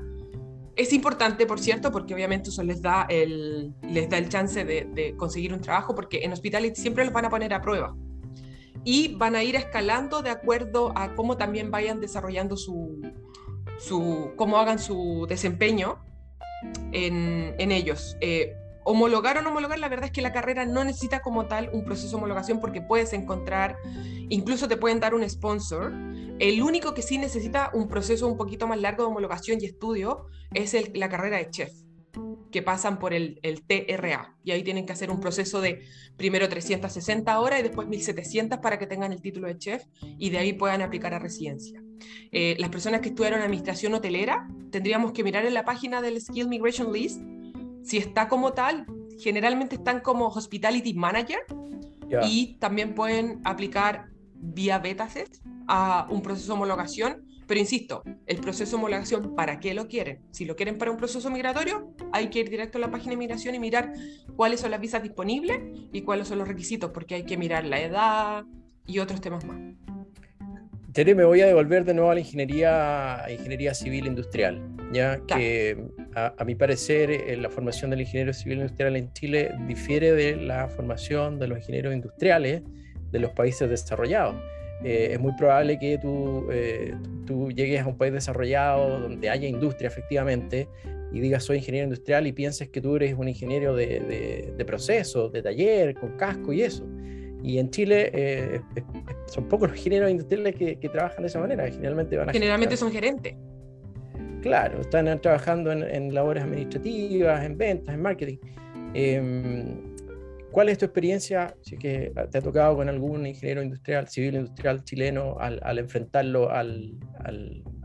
es 0.75 0.91
importante, 0.91 1.45
por 1.45 1.59
cierto, 1.59 1.91
porque 1.91 2.13
obviamente 2.13 2.49
eso 2.49 2.61
les 2.63 2.81
da 2.81 3.05
el, 3.09 3.73
les 3.81 4.09
da 4.09 4.17
el 4.17 4.27
chance 4.27 4.65
de, 4.65 5.15
conseguir 5.17 5.53
un 5.53 5.61
trabajo, 5.61 5.95
porque 5.95 6.23
en 6.23 6.33
hospitality 6.33 6.81
siempre 6.81 7.05
los 7.05 7.13
van 7.13 7.25
a 7.25 7.29
poner 7.29 7.53
a 7.53 7.61
prueba. 7.61 7.95
Y 8.85 9.15
van 9.15 9.35
a 9.35 9.43
ir 9.43 9.57
escalando 9.57 10.21
de 10.21 10.29
acuerdo 10.29 10.93
a 10.95 11.15
cómo 11.15 11.35
también 11.35 11.71
vayan 11.71 11.99
desarrollando 11.99 12.55
su, 12.55 13.01
su 13.77 14.31
cómo 14.37 14.57
hagan 14.57 14.79
su 14.79 15.25
desempeño 15.27 16.05
en, 16.93 17.55
en 17.57 17.71
ellos. 17.71 18.15
Eh, 18.21 18.53
homologar 18.85 19.37
o 19.37 19.41
no 19.41 19.49
homologar, 19.49 19.79
la 19.79 19.89
verdad 19.89 20.05
es 20.05 20.11
que 20.11 20.21
la 20.21 20.31
carrera 20.31 20.65
no 20.65 20.83
necesita 20.83 21.21
como 21.21 21.47
tal 21.47 21.69
un 21.73 21.83
proceso 21.83 22.11
de 22.11 22.15
homologación 22.17 22.59
porque 22.59 22.81
puedes 22.81 23.13
encontrar, 23.13 23.77
incluso 24.29 24.67
te 24.67 24.77
pueden 24.77 24.99
dar 24.99 25.13
un 25.13 25.27
sponsor. 25.27 25.91
El 26.39 26.61
único 26.61 26.93
que 26.93 27.01
sí 27.01 27.17
necesita 27.17 27.71
un 27.73 27.87
proceso 27.87 28.27
un 28.27 28.37
poquito 28.37 28.67
más 28.67 28.79
largo 28.79 29.03
de 29.03 29.09
homologación 29.09 29.59
y 29.59 29.65
estudio 29.65 30.27
es 30.53 30.75
la 30.93 31.09
carrera 31.09 31.37
de 31.37 31.49
chef, 31.49 31.73
que 32.55 32.61
pasan 32.61 32.99
por 32.99 33.13
el, 33.13 33.41
TRA. 33.67 34.33
Y 34.45 34.51
ahí 34.51 34.63
tienen 34.63 34.85
que 34.85 34.93
hacer 34.93 35.11
un 35.11 35.19
proceso 35.19 35.59
de 35.59 35.81
primero 36.15 36.47
360 36.47 37.37
horas 37.37 37.59
y 37.59 37.63
después 37.63 37.85
1700 37.85 38.59
para 38.59 38.79
que 38.79 38.87
tengan 38.87 39.11
el 39.11 39.21
título 39.21 39.47
de 39.47 39.57
chef 39.57 39.83
y 40.17 40.29
de 40.29 40.37
ahí 40.37 40.53
puedan 40.53 40.81
aplicar 40.81 41.13
a 41.13 41.19
residencia. 41.19 41.83
Eh, 42.31 42.55
las 42.57 42.69
personas 42.69 43.01
que 43.01 43.09
estudiaron 43.09 43.41
administración 43.41 43.93
hotelera, 43.93 44.47
tendríamos 44.71 45.11
que 45.11 45.21
mirar 45.21 45.45
en 45.45 45.53
la 45.53 45.65
página 45.65 46.01
del 46.01 46.21
Skill 46.21 46.47
Migration 46.47 46.93
List 46.93 47.19
si 47.83 47.97
está 47.97 48.29
como 48.29 48.53
tal, 48.53 48.85
generalmente 49.19 49.75
están 49.75 49.99
como 49.99 50.27
Hospitality 50.27 50.93
Manager 50.93 51.39
y 52.23 52.55
también 52.59 52.95
pueden 52.95 53.41
aplicar 53.43 54.05
vía 54.33 54.79
betaset 54.79 55.41
a 55.67 56.07
un 56.09 56.21
proceso 56.21 56.47
de 56.47 56.53
homologación. 56.53 57.27
Pero 57.47 57.59
insisto, 57.59 58.03
el 58.25 58.37
proceso 58.37 58.71
de 58.71 58.83
homologación, 58.83 59.35
¿para 59.35 59.59
qué 59.59 59.73
lo 59.73 59.87
quieren? 59.87 60.19
Si 60.31 60.45
lo 60.45 60.55
quieren 60.55 60.77
para 60.77 60.91
un 60.91 60.97
proceso 60.97 61.29
migratorio, 61.29 61.93
hay 62.11 62.29
que 62.29 62.39
ir 62.39 62.49
directo 62.49 62.77
a 62.77 62.81
la 62.81 62.89
página 62.89 63.11
de 63.11 63.17
migración 63.17 63.53
y 63.55 63.59
mirar 63.59 63.93
cuáles 64.35 64.61
son 64.61 64.71
las 64.71 64.81
visas 64.81 65.03
disponibles 65.03 65.59
y 65.91 66.01
cuáles 66.01 66.27
son 66.27 66.39
los 66.39 66.47
requisitos, 66.47 66.91
porque 66.91 67.15
hay 67.15 67.23
que 67.23 67.37
mirar 67.37 67.65
la 67.65 67.79
edad 67.79 68.45
y 68.87 68.99
otros 68.99 69.21
temas 69.21 69.45
más. 69.45 69.57
Tere, 70.91 71.13
me 71.13 71.25
voy 71.25 71.41
a 71.41 71.45
devolver 71.45 71.83
de 71.83 71.93
nuevo 71.93 72.09
a 72.09 72.13
la 72.13 72.21
ingeniería, 72.21 73.25
ingeniería 73.29 73.73
civil 73.73 74.07
industrial, 74.07 74.61
ya 74.93 75.19
que 75.27 75.77
a, 76.15 76.43
mi 76.45 76.55
parecer 76.55 77.11
eh, 77.11 77.35
la 77.35 77.49
formación 77.49 77.91
del 77.91 78.01
ingeniero 78.01 78.31
civil 78.31 78.59
industrial 78.59 78.95
en 78.95 79.11
Chile 79.11 79.51
difiere 79.67 80.13
de 80.13 80.37
la 80.37 80.69
formación 80.69 81.37
de 81.37 81.49
los 81.49 81.57
ingenieros 81.59 81.93
industriales 81.93 82.63
de 83.11 83.19
los 83.19 83.31
países 83.31 83.69
desarrollados. 83.69 84.35
Eh, 84.83 85.09
es 85.13 85.19
muy 85.19 85.33
probable 85.35 85.79
que 85.79 85.97
tu, 85.97 86.47
eh, 86.51 86.93
tú 87.25 87.51
llegues 87.51 87.81
a 87.81 87.87
un 87.87 87.97
país 87.97 88.13
desarrollado 88.13 88.99
donde 88.99 89.29
haya 89.29 89.47
industria 89.47 89.87
efectivamente 89.87 90.67
y 91.11 91.19
digas 91.19 91.43
soy 91.43 91.57
ingeniero 91.57 91.85
industrial 91.85 92.27
y 92.27 92.33
pienses 92.33 92.69
que 92.69 92.81
tú 92.81 92.95
eres 92.97 93.15
un 93.17 93.27
ingeniero 93.27 93.75
de, 93.75 94.53
de, 94.55 94.65
proceso, 94.65 95.29
de 95.29 95.41
taller, 95.41 95.95
con 95.95 96.17
casco 96.17 96.51
y 96.51 96.61
eso. 96.61 96.85
Y 97.41 97.59
en 97.59 97.69
Chile 97.69 98.11
eh, 98.13 98.61
son 99.27 99.47
pocos 99.47 99.69
los 99.69 99.77
ingenieros 99.77 100.11
industriales 100.11 100.55
que, 100.55 100.89
trabajan 100.89 101.21
de 101.21 101.27
esa 101.27 101.39
manera. 101.39 101.65
Generalmente 101.67 102.17
van 102.17 102.29
a 102.29 102.33
Generalmente 102.33 102.75
son 102.75 102.91
gerentes. 102.91 103.35
Claro, 104.41 104.81
están 104.81 105.21
trabajando 105.21 105.71
en, 105.71 106.13
labores 106.13 106.43
administrativas, 106.43 107.43
en 107.45 107.57
ventas, 107.57 107.95
en 107.95 108.01
marketing. 108.01 108.37
¿Cuál 110.55 110.69
es 110.69 110.77
tu 110.77 110.85
experiencia, 110.85 111.53
si 111.63 111.75
que 111.75 112.13
te 112.31 112.37
ha 112.37 112.41
tocado 112.41 112.77
con 112.77 112.87
algún 112.87 113.27
ingeniero 113.27 113.61
industrial, 113.61 114.07
civil 114.07 114.35
industrial 114.35 114.85
chileno 114.85 115.35
al, 115.37 115.77
enfrentarlo 115.77 116.49
al, 116.49 116.97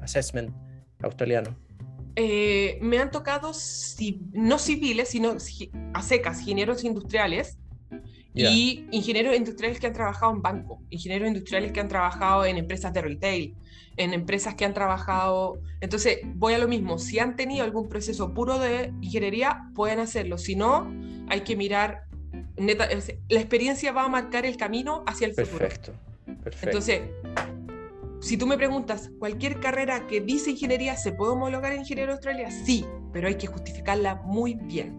assessment 0.00 0.54
australiano? 1.02 1.58
Eh, 2.14 2.78
me 2.80 3.00
han 3.00 3.10
tocado, 3.10 3.50
no 4.34 4.58
civiles, 4.60 5.08
sino 5.08 5.34
a 5.94 6.02
secas, 6.02 6.42
ingenieros 6.42 6.84
industriales 6.84 7.58
y 8.34 8.86
ingenieros 8.92 9.34
industriales 9.34 9.80
que 9.80 9.88
han 9.88 9.92
trabajado 9.92 10.32
en 10.32 10.40
banco, 10.40 10.80
ingenieros 10.90 11.26
industriales 11.26 11.72
que 11.72 11.80
han 11.80 11.88
trabajado 11.88 12.44
en 12.44 12.56
empresas 12.56 12.92
de 12.92 13.02
retail, 13.02 13.56
en 13.96 14.14
empresas 14.14 14.54
que 14.54 14.64
han 14.64 14.74
trabajado. 14.74 15.60
Entonces, 15.80 16.20
voy 16.36 16.54
a 16.54 16.58
lo 16.58 16.68
mismo, 16.68 17.00
si 17.00 17.18
han 17.18 17.34
tenido 17.34 17.64
algún 17.64 17.88
proceso 17.88 18.32
puro 18.32 18.60
de 18.60 18.94
ingeniería, 19.00 19.64
pueden 19.74 19.98
hacerlo. 19.98 20.38
Si 20.38 20.54
no, 20.54 20.88
hay 21.28 21.40
que 21.40 21.56
mirar 21.56 22.04
la 22.66 23.40
experiencia 23.40 23.92
va 23.92 24.04
a 24.04 24.08
marcar 24.08 24.44
el 24.46 24.56
camino 24.56 25.02
hacia 25.06 25.26
el 25.26 25.34
futuro. 25.34 25.58
Perfecto, 25.58 25.92
perfecto. 26.42 26.66
Entonces, 26.66 27.00
si 28.20 28.36
tú 28.36 28.46
me 28.46 28.56
preguntas, 28.58 29.10
¿cualquier 29.18 29.60
carrera 29.60 30.06
que 30.06 30.20
dice 30.20 30.50
ingeniería 30.50 30.96
se 30.96 31.12
puede 31.12 31.32
homologar 31.32 31.72
en 31.72 31.80
ingeniería 31.80 32.12
australia? 32.12 32.50
Sí, 32.50 32.84
pero 33.12 33.28
hay 33.28 33.36
que 33.36 33.46
justificarla 33.46 34.16
muy 34.16 34.54
bien. 34.54 34.98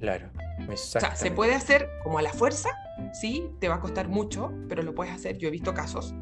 Claro. 0.00 0.30
O 0.68 0.76
sea, 0.76 1.16
se 1.16 1.30
puede 1.30 1.54
hacer 1.54 1.88
como 2.04 2.18
a 2.18 2.22
la 2.22 2.32
fuerza, 2.32 2.68
sí, 3.12 3.48
te 3.58 3.68
va 3.68 3.76
a 3.76 3.80
costar 3.80 4.08
mucho, 4.08 4.52
pero 4.68 4.82
lo 4.82 4.94
puedes 4.94 5.14
hacer, 5.14 5.38
yo 5.38 5.48
he 5.48 5.50
visto 5.50 5.72
casos. 5.72 6.14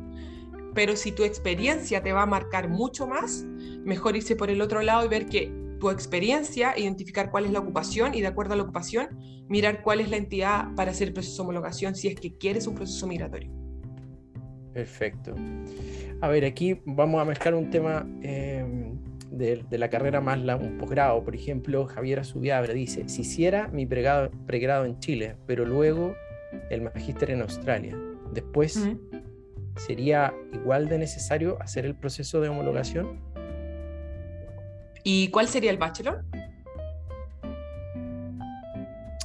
Pero 0.72 0.94
si 0.94 1.10
tu 1.10 1.24
experiencia 1.24 2.02
te 2.02 2.12
va 2.12 2.22
a 2.22 2.26
marcar 2.26 2.68
mucho 2.68 3.06
más, 3.06 3.44
mejor 3.84 4.16
irse 4.16 4.36
por 4.36 4.50
el 4.50 4.60
otro 4.60 4.82
lado 4.82 5.04
y 5.04 5.08
ver 5.08 5.26
que 5.26 5.65
tu 5.78 5.90
experiencia, 5.90 6.74
identificar 6.76 7.30
cuál 7.30 7.46
es 7.46 7.52
la 7.52 7.60
ocupación 7.60 8.14
y 8.14 8.20
de 8.20 8.26
acuerdo 8.26 8.54
a 8.54 8.56
la 8.56 8.62
ocupación, 8.62 9.08
mirar 9.48 9.82
cuál 9.82 10.00
es 10.00 10.10
la 10.10 10.16
entidad 10.16 10.74
para 10.74 10.90
hacer 10.90 11.08
el 11.08 11.14
proceso 11.14 11.42
de 11.42 11.48
homologación 11.48 11.94
si 11.94 12.08
es 12.08 12.18
que 12.18 12.36
quieres 12.36 12.66
un 12.66 12.74
proceso 12.74 13.06
migratorio. 13.06 13.50
Perfecto. 14.72 15.34
A 16.20 16.28
ver, 16.28 16.44
aquí 16.44 16.80
vamos 16.84 17.20
a 17.20 17.24
mezclar 17.24 17.54
un 17.54 17.70
tema 17.70 18.06
em, 18.22 18.98
de, 19.30 19.64
la 19.70 19.88
carrera 19.88 20.20
más 20.20 20.38
la, 20.38 20.56
un 20.56 20.76
posgrado. 20.78 21.22
Por 21.24 21.34
ejemplo, 21.34 21.86
Javier 21.86 22.20
Azubiabra 22.20 22.72
dice, 22.72 23.08
si 23.08 23.22
hiciera 23.22 23.68
mi 23.68 23.86
pregrado, 23.86 24.30
pregrado 24.46 24.84
en 24.84 24.98
Chile, 24.98 25.36
pero 25.46 25.64
luego 25.64 26.14
el 26.70 26.82
magíster 26.82 27.30
en 27.30 27.42
Australia, 27.42 27.96
después, 28.32 28.88
¿sería 29.76 30.34
igual 30.52 30.88
de 30.88 30.98
necesario 30.98 31.56
hacer 31.60 31.86
el 31.86 31.94
proceso 31.94 32.40
de 32.40 32.48
homologación? 32.48 33.20
¿Y 35.08 35.28
cuál 35.28 35.46
sería 35.46 35.70
el 35.70 35.78
bachelor? 35.78 36.24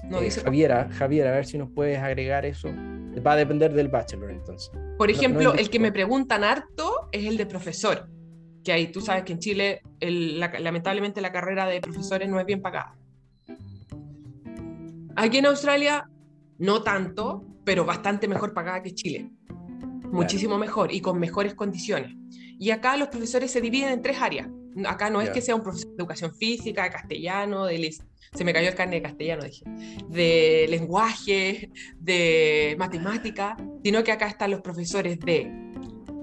No, 0.08 0.22
eh, 0.22 0.30
Javiera, 0.30 0.88
Javier, 0.92 1.26
a 1.26 1.32
ver 1.32 1.48
si 1.48 1.58
nos 1.58 1.72
puedes 1.72 1.98
agregar 1.98 2.46
eso. 2.46 2.70
Va 3.26 3.32
a 3.32 3.36
depender 3.36 3.74
del 3.74 3.88
bachelor 3.88 4.30
entonces. 4.30 4.72
Por 5.00 5.10
ejemplo, 5.10 5.56
el 5.56 5.72
que 5.72 5.80
me 5.80 5.92
preguntan 5.92 6.44
harto 6.44 7.10
es 7.12 7.26
el 7.26 7.36
de 7.36 7.48
profesor, 7.48 8.08
que 8.64 8.72
ahí 8.72 8.92
tú 8.92 9.02
sabes 9.02 9.24
que 9.24 9.34
en 9.34 9.40
Chile 9.40 9.82
lamentablemente 10.00 11.20
la 11.20 11.32
carrera 11.32 11.66
de 11.66 11.82
profesores 11.82 12.30
no 12.30 12.40
es 12.40 12.46
bien 12.46 12.62
pagada. 12.62 12.96
Aquí 15.16 15.40
en 15.40 15.48
Australia 15.48 16.08
no 16.60 16.84
tanto, 16.84 17.44
pero 17.66 17.86
bastante 17.86 18.28
mejor 18.28 18.54
pagada 18.54 18.84
que 18.84 18.94
Chile. 18.94 19.32
Muchísimo 20.12 20.60
mejor 20.60 20.94
y 20.94 21.02
con 21.02 21.20
mejores 21.20 21.56
condiciones. 21.56 22.16
Y 22.60 22.70
acá 22.70 22.98
los 22.98 23.08
profesores 23.08 23.50
se 23.50 23.62
dividen 23.62 23.90
en 23.90 24.04
tres 24.04 24.22
áreas. 24.22 24.48
Acá 24.86 25.10
no 25.10 25.22
es 25.22 25.30
que 25.30 25.42
sea 25.42 25.56
un 25.56 25.64
profesor 25.64 25.90
de 25.90 25.96
educación 25.96 26.34
física, 26.34 26.84
de 26.84 26.90
castellano, 26.90 27.66
de 27.66 27.76
se 28.34 28.46
me 28.46 28.54
cayó 28.54 28.70
el 28.70 28.76
carne 28.76 28.96
de 28.96 29.02
castellano, 29.02 29.44
dije, 29.44 29.66
de 30.08 30.66
lenguaje, 30.70 31.70
de 32.00 32.76
matemática, 32.80 33.58
sino 33.84 34.04
que 34.04 34.12
acá 34.12 34.28
están 34.28 34.52
los 34.52 34.62
profesores 34.62 35.20
de 35.20 35.52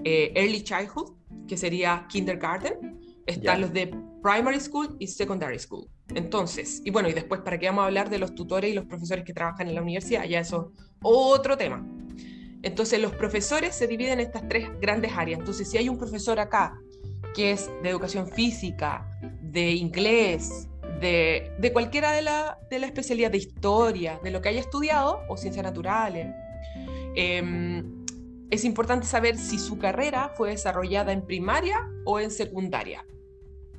eh, 0.04 0.32
Early 0.34 0.62
Childhood, 0.62 1.16
que 1.46 1.56
sería 1.58 2.06
kindergarten, 2.08 2.98
están 3.26 3.60
los 3.60 3.72
de 3.74 3.94
Primary 4.22 4.58
School 4.58 4.96
y 4.98 5.06
Secondary 5.06 5.58
School. 5.58 5.86
Entonces, 6.14 6.80
y 6.84 6.90
bueno, 6.90 7.10
y 7.10 7.12
después, 7.12 7.42
¿para 7.42 7.58
qué 7.58 7.66
vamos 7.66 7.82
a 7.82 7.86
hablar 7.86 8.08
de 8.08 8.18
los 8.18 8.34
tutores 8.34 8.70
y 8.70 8.74
los 8.74 8.86
profesores 8.86 9.24
que 9.24 9.34
trabajan 9.34 9.68
en 9.68 9.74
la 9.74 9.82
universidad? 9.82 10.24
Ya 10.24 10.40
eso 10.40 10.72
otro 11.02 11.58
tema. 11.58 11.86
Entonces, 12.62 13.00
los 13.00 13.14
profesores 13.14 13.74
se 13.74 13.86
dividen 13.86 14.14
en 14.14 14.26
estas 14.26 14.48
tres 14.48 14.68
grandes 14.80 15.12
áreas. 15.14 15.40
Entonces, 15.40 15.70
si 15.70 15.76
hay 15.76 15.88
un 15.88 15.98
profesor 15.98 16.40
acá 16.40 16.74
que 17.34 17.52
es 17.52 17.70
de 17.82 17.90
educación 17.90 18.28
física, 18.28 19.08
de 19.40 19.72
inglés, 19.72 20.68
de, 21.00 21.52
de 21.58 21.72
cualquiera 21.72 22.12
de 22.12 22.22
la, 22.22 22.58
de 22.70 22.78
la 22.78 22.86
especialidad 22.86 23.30
de 23.30 23.38
historia, 23.38 24.20
de 24.22 24.30
lo 24.30 24.42
que 24.42 24.48
haya 24.48 24.60
estudiado 24.60 25.20
o 25.28 25.36
ciencias 25.36 25.64
naturales. 25.64 26.34
Em, 27.14 28.04
es 28.50 28.64
importante 28.64 29.06
saber 29.06 29.36
si 29.36 29.58
su 29.58 29.78
carrera 29.78 30.30
fue 30.36 30.50
desarrollada 30.50 31.12
en 31.12 31.22
primaria 31.22 31.88
o 32.04 32.20
en 32.20 32.30
secundaria. 32.30 33.04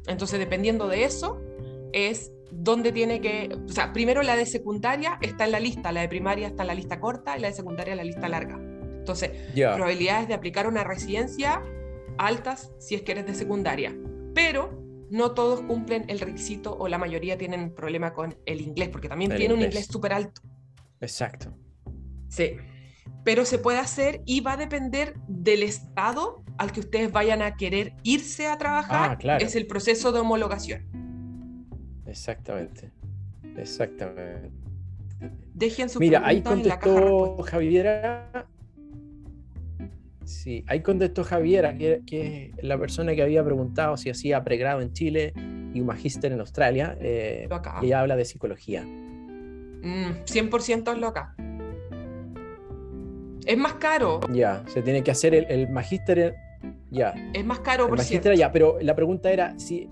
Entonces, 0.07 0.39
dependiendo 0.39 0.87
de 0.87 1.03
eso, 1.03 1.41
es 1.91 2.31
dónde 2.51 2.91
tiene 2.91 3.21
que, 3.21 3.49
o 3.67 3.71
sea, 3.71 3.93
primero 3.93 4.21
la 4.23 4.35
de 4.35 4.45
secundaria 4.45 5.17
está 5.21 5.45
en 5.45 5.51
la 5.51 5.59
lista, 5.59 5.91
la 5.91 6.01
de 6.01 6.09
primaria 6.09 6.47
está 6.47 6.63
en 6.63 6.67
la 6.67 6.75
lista 6.75 6.99
corta 6.99 7.37
y 7.37 7.41
la 7.41 7.47
de 7.47 7.53
secundaria 7.53 7.91
en 7.93 7.97
la 7.97 8.03
lista 8.03 8.27
larga. 8.27 8.59
Entonces, 8.97 9.31
probabilidades 9.53 10.27
de 10.27 10.33
aplicar 10.33 10.67
una 10.67 10.83
residencia 10.83 11.63
altas 12.19 12.71
si 12.79 12.95
es 12.95 13.01
que 13.01 13.13
eres 13.13 13.25
de 13.25 13.33
secundaria, 13.33 13.95
pero 14.35 14.83
no 15.09 15.31
todos 15.31 15.61
cumplen 15.61 16.05
el 16.07 16.19
requisito 16.19 16.77
o 16.77 16.87
la 16.87 16.97
mayoría 16.97 17.37
tienen 17.37 17.73
problema 17.73 18.13
con 18.13 18.37
el 18.45 18.61
inglés, 18.61 18.89
porque 18.89 19.09
también 19.09 19.35
tiene 19.35 19.53
un 19.53 19.61
inglés 19.61 19.87
súper 19.87 20.13
alto. 20.13 20.41
Exacto. 21.01 21.51
Sí, 22.27 22.57
pero 23.23 23.45
se 23.45 23.57
puede 23.57 23.79
hacer 23.79 24.21
y 24.25 24.41
va 24.41 24.53
a 24.53 24.57
depender 24.57 25.15
del 25.27 25.63
estado 25.63 26.43
al 26.57 26.71
que 26.71 26.81
ustedes 26.81 27.11
vayan 27.11 27.41
a 27.41 27.55
querer 27.55 27.93
irse 28.03 28.47
a 28.47 28.57
trabajar. 28.57 29.17
Ah, 29.23 29.37
es 29.37 29.55
el 29.55 29.65
proceso 29.65 30.11
de 30.11 30.19
homologación. 30.19 30.85
Exactamente. 32.05 32.91
Exactamente. 33.57 34.51
Dejen 35.53 35.89
su 35.89 35.99
Mira, 35.99 36.21
ahí 36.23 36.41
contestó 36.41 37.41
Javiera 37.43 38.47
Sí, 40.29 40.63
ahí 40.67 40.81
contestó 40.81 41.23
Javiera, 41.23 41.75
que, 41.75 42.53
es 42.55 42.63
la 42.63 42.77
persona 42.77 43.15
que 43.15 43.23
había 43.23 43.43
preguntado 43.43 43.97
si 43.97 44.11
hacía 44.11 44.43
pregrado 44.43 44.79
en 44.79 44.93
Chile 44.93 45.33
y 45.73 45.81
un 45.81 45.87
magíster 45.87 46.31
en 46.31 46.39
Australia. 46.39 46.95
Eh, 47.01 47.49
y 47.81 47.85
ella 47.87 48.01
habla 48.01 48.15
de 48.15 48.25
psicología. 48.25 48.83
100% 48.83 49.81
mm, 49.81 50.91
es 50.91 50.97
loca. 50.99 51.35
Es 53.43 53.57
más 53.57 53.73
caro. 53.73 54.19
Ya, 54.31 54.63
se 54.67 54.83
tiene 54.83 55.03
que 55.03 55.09
hacer 55.09 55.33
el, 55.33 55.67
magíster. 55.69 56.35
Ya. 56.91 57.15
Es 57.33 57.43
más 57.43 57.61
caro, 57.61 57.87
el 57.87 57.93
magíster 57.93 58.33
allá, 58.33 58.51
pero 58.51 58.77
la 58.81 58.95
pregunta 58.95 59.31
era 59.31 59.57
si, 59.57 59.89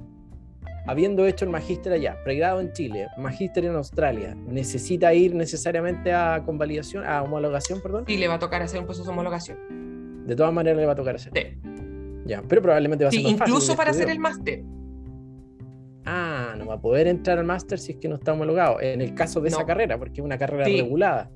habiendo 0.86 1.26
hecho 1.26 1.46
el 1.46 1.52
magíster 1.52 1.94
allá, 1.94 2.16
pregrado 2.24 2.62
en 2.62 2.74
Chile, 2.74 3.08
magíster 3.18 3.66
en 3.66 3.74
Australia, 3.74 4.36
¿necesita 4.36 5.16
ir 5.16 5.34
necesariamente 5.34 6.14
a 6.14 6.44
convalidación, 6.46 7.06
a 7.08 7.24
homologación, 7.24 7.82
perdón? 7.82 8.04
Sí, 8.06 8.18
le 8.18 8.28
va 8.28 8.36
a 8.36 8.40
tocar 8.40 8.62
hacer 8.62 8.80
un 8.80 8.86
proceso 8.86 9.06
de 9.06 9.12
homologación. 9.12 9.87
De 10.28 10.36
todas 10.36 10.52
maneras 10.52 10.78
le 10.78 10.86
va 10.86 10.92
a 10.92 10.96
tocar 10.96 11.16
hacer. 11.16 11.32
Sí. 11.34 11.58
Ya, 12.26 12.44
pero 12.46 12.62
probablemente 12.62 13.06
va 13.06 13.10
a 13.10 13.12
ser 13.12 13.24
más 13.24 13.32
incluso 13.32 13.78
para 13.78 13.92
hacer 13.92 14.10
el 14.10 14.20
máster. 14.20 14.62
Ah, 16.06 16.54
no 16.58 16.66
va 16.66 16.76
a 16.76 16.82
poder 16.82 17.08
entrar 17.08 17.38
al 17.38 17.46
máster 17.46 17.80
si 17.80 17.94
es 17.94 17.98
que 17.98 18.10
no 18.10 18.16
está 18.16 18.34
homologado. 18.34 18.82
En 18.82 19.02
el 19.02 19.14
caso 19.14 19.40
de 19.40 19.48
esa 19.48 19.66
carrera, 19.66 19.98
porque 19.98 20.20
es 20.20 20.26
una 20.26 20.38
carrera 20.38 20.66
regulada. 20.66 21.32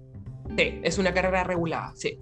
Sí, 0.57 0.79
es 0.83 0.97
una 0.97 1.13
carrera 1.13 1.45
regulada, 1.45 1.93
sí. 1.95 2.19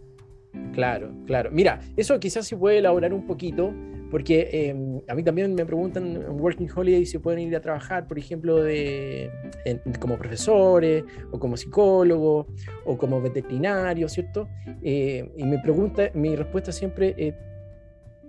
Claro, 0.73 1.11
claro. 1.25 1.49
Mira, 1.51 1.79
eso 1.97 2.19
quizás 2.19 2.47
se 2.47 2.55
puede 2.55 2.77
elaborar 2.77 3.13
un 3.13 3.25
poquito, 3.25 3.73
porque 4.11 4.49
em, 4.51 5.01
a 5.07 5.13
mí 5.13 5.23
también 5.23 5.53
me 5.53 5.65
preguntan 5.65 6.15
en 6.15 6.39
Working 6.39 6.69
Holiday 6.75 7.05
si 7.05 7.19
pueden 7.19 7.39
ir 7.41 7.55
a 7.55 7.61
trabajar, 7.61 8.07
por 8.07 8.17
ejemplo, 8.17 8.63
de, 8.63 9.29
como 9.99 10.17
profesores, 10.17 11.03
o 11.31 11.39
como 11.39 11.55
psicólogos, 11.57 12.47
o 12.85 12.97
como 12.97 13.21
veterinarios, 13.21 14.13
¿cierto? 14.13 14.47
Eh, 14.81 15.31
y 15.37 15.43
me 15.43 15.59
pregunta, 15.59 16.09
mi 16.13 16.35
respuesta 16.35 16.71
siempre 16.71 17.13
eh, 17.17 17.35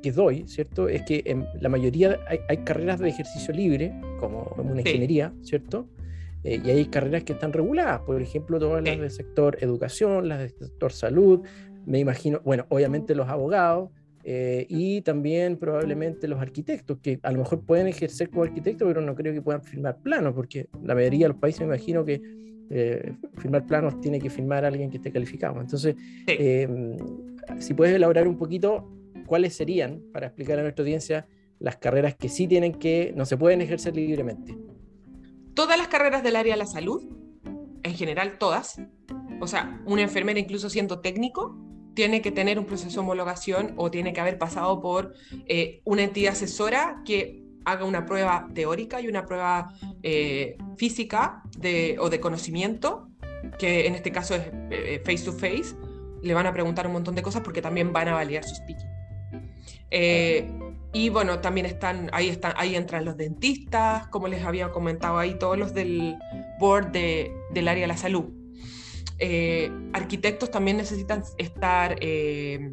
que 0.03 0.13
doy, 0.13 0.47
¿cierto? 0.49 0.89
Es 0.89 1.03
que 1.03 1.23
en 1.25 1.47
la 1.61 1.69
mayoría 1.69 2.19
hay, 2.49 2.59
carreras 2.59 3.01
de 3.01 3.09
ejercicio 3.09 3.55
libre, 3.55 3.93
como 4.19 4.55
una 4.59 4.81
ingeniería, 4.81 5.33
¿cierto? 5.43 5.89
Eh, 6.45 6.61
y 6.63 6.71
hay 6.71 6.87
carreras 6.87 7.25
que 7.25 7.33
están 7.33 7.53
reguladas, 7.53 8.01
por 8.01 8.21
ejemplo, 8.21 8.59
todas 8.59 8.83
las 8.83 8.99
del 8.99 9.11
sector 9.11 9.59
educación, 9.61 10.29
las 10.29 10.41
del 10.41 10.51
sector 10.51 10.93
salud, 10.93 11.41
me 11.87 11.99
imagino, 11.99 12.41
bueno, 12.45 12.67
obviamente 12.69 13.15
los 13.15 13.29
abogados, 13.29 13.91
eh, 14.23 14.67
y 14.69 15.01
también 15.03 15.57
probablemente 15.57 16.29
los 16.29 16.41
arquitectos, 16.41 16.99
que 16.99 17.19
a 17.23 17.33
lo 17.33 17.39
mejor 17.39 17.61
pueden 17.65 17.87
ejercer 17.87 18.31
como 18.31 18.43
arquitectos, 18.45 18.87
pero 18.87 19.01
no 19.01 19.15
creo 19.15 19.33
que 19.33 19.43
puedan 19.43 19.63
firmar 19.63 19.99
planos, 20.03 20.35
porque 20.35 20.69
la 20.83 20.95
mayoría 20.95 21.27
de 21.27 21.29
los 21.31 21.39
países 21.39 21.61
me 21.61 21.67
imagino 21.67 22.05
que 22.05 22.21
eh, 22.71 23.15
firmar 23.39 23.67
planos 23.67 24.01
tiene 24.01 24.21
que 24.21 24.31
firmar 24.31 24.65
alguien 24.65 24.91
que 24.91 24.99
esté 24.99 25.11
calificado. 25.11 25.61
Entonces, 25.61 25.97
em, 26.27 26.97
si 27.59 27.75
puedes 27.75 27.95
elaborar 27.95 28.29
un 28.29 28.37
poquito 28.37 28.89
cuáles 29.27 29.55
serían, 29.55 30.03
para 30.13 30.27
explicar 30.27 30.59
a 30.59 30.63
nuestra 30.63 30.83
audiencia, 30.83 31.27
las 31.59 31.77
carreras 31.77 32.15
que 32.15 32.29
sí 32.29 32.47
tienen 32.47 32.75
que, 32.75 33.13
no 33.17 33.25
se 33.25 33.37
pueden 33.37 33.61
ejercer 33.61 33.97
libremente. 33.97 34.57
Todas 35.55 35.79
las 35.79 35.89
carreras 35.89 36.23
del 36.23 36.37
área 36.37 36.55
de 36.55 36.59
la 36.59 36.67
salud, 36.67 37.03
en 37.83 37.95
general 37.95 38.39
todas, 38.39 38.81
o 39.41 39.47
sea, 39.47 39.83
una 39.87 40.03
enfermera 40.03 40.39
incluso 40.39 40.71
siendo 40.71 41.01
técnico, 41.01 41.70
tiene 42.01 42.23
que 42.23 42.33
tener 42.33 42.59
un 42.59 42.65
proceso 42.65 42.95
de 42.95 42.99
homologación 43.01 43.75
o 43.77 43.91
tiene 43.91 44.15
que 44.15 44.23
haber 44.23 44.39
pasado 44.39 44.81
por 44.81 45.13
eh, 45.47 45.83
una 45.85 46.03
entidad 46.03 46.33
asesora 46.33 47.03
que 47.05 47.45
haga 47.67 47.85
una 47.85 48.07
prueba 48.07 48.49
teórica 48.55 49.03
y 49.03 49.09
una 49.09 49.27
prueba 49.27 49.75
eh, 50.03 50.57
física 50.79 51.43
de, 51.59 51.99
o 52.01 52.09
de 52.09 52.19
conocimiento, 52.19 53.11
que 53.59 53.87
en 53.87 53.97
este 53.97 54.13
caso 54.13 54.35
es 54.35 54.45
eh, 54.71 55.03
face 55.05 55.27
to 55.27 55.33
face. 55.35 55.77
Le 56.23 56.33
van 56.33 56.47
a 56.47 56.55
preguntar 56.55 56.87
un 56.87 56.95
montón 56.95 57.15
de 57.15 57.21
cosas 57.21 57.43
porque 57.43 57.61
también 57.61 57.93
van 57.93 58.09
a 58.09 58.15
validar 58.15 58.45
su 58.45 58.55
speaking. 58.55 58.89
y 60.95 61.09
bueno, 61.11 61.41
también 61.41 61.67
están 61.67 62.09
ahí, 62.15 62.31
están, 62.31 62.55
ahí 62.57 62.77
entran 62.77 63.05
los 63.05 63.19
dentistas, 63.19 64.09
como 64.09 64.27
les 64.27 64.43
había 64.43 64.71
comentado 64.71 65.19
ahí, 65.19 65.35
todos 65.39 65.59
los 65.59 65.75
del 65.75 66.17
board 66.59 66.93
de, 66.93 67.31
del 67.51 67.69
área 67.69 67.83
de 67.83 67.89
la 67.89 67.99
salud. 67.99 68.40
Eh, 69.21 69.71
arquitectos 69.93 70.51
también 70.51 70.79
necesitan 70.79 71.23
estar 71.37 71.97
eh, 72.01 72.73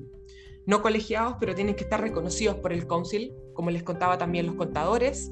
no 0.65 0.81
colegiados, 0.81 1.35
pero 1.39 1.53
tienen 1.53 1.75
que 1.75 1.83
estar 1.83 2.01
reconocidos 2.01 2.55
por 2.57 2.71
el 2.71 2.87
council, 2.87 3.33
como 3.53 3.69
les 3.69 3.83
contaba 3.83 4.17
también 4.17 4.45
los 4.45 4.55
contadores. 4.55 5.31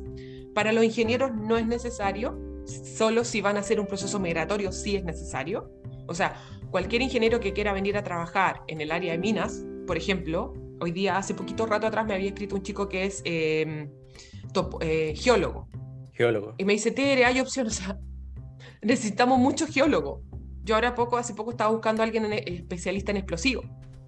Para 0.53 0.73
los 0.73 0.83
ingenieros 0.83 1.31
no 1.33 1.57
es 1.57 1.65
necesario, 1.65 2.37
solo 2.65 3.23
si 3.23 3.41
van 3.41 3.57
a 3.57 3.61
hacer 3.61 3.79
un 3.79 3.87
proceso 3.87 4.19
migratorio 4.19 4.71
sí 4.71 4.95
es 4.95 5.03
necesario. 5.03 5.71
O 6.07 6.13
sea, 6.13 6.35
cualquier 6.69 7.01
ingeniero 7.01 7.39
que 7.39 7.53
quiera 7.53 7.73
venir 7.73 7.97
a 7.97 8.03
trabajar 8.03 8.61
en 8.67 8.81
el 8.81 8.91
área 8.91 9.13
de 9.13 9.17
minas, 9.17 9.65
por 9.87 9.97
ejemplo, 9.97 10.53
hoy 10.81 10.91
día, 10.91 11.17
hace 11.17 11.33
poquito 11.33 11.65
rato 11.65 11.87
atrás, 11.87 12.05
me 12.05 12.13
había 12.13 12.27
escrito 12.27 12.55
un 12.55 12.63
chico 12.63 12.89
que 12.89 13.05
es 13.05 13.21
em, 13.23 13.89
eh, 14.81 15.13
geólogo. 15.15 15.67
Geólogo. 16.13 16.55
Y 16.57 16.65
me 16.65 16.73
dice, 16.73 16.91
Tere, 16.91 17.25
hay 17.25 17.39
opciones. 17.39 17.81
necesitamos 18.81 19.39
muchos 19.39 19.69
geólogos. 19.69 20.21
Yo 20.65 20.73
ahora 20.73 20.95
poco, 20.95 21.17
hace 21.17 21.35
poco 21.35 21.51
estaba 21.51 21.69
buscando 21.69 22.01
a 22.01 22.05
alguien 22.05 22.25
especialista 22.33 23.11
en 23.11 23.17
explosivos 23.17 23.65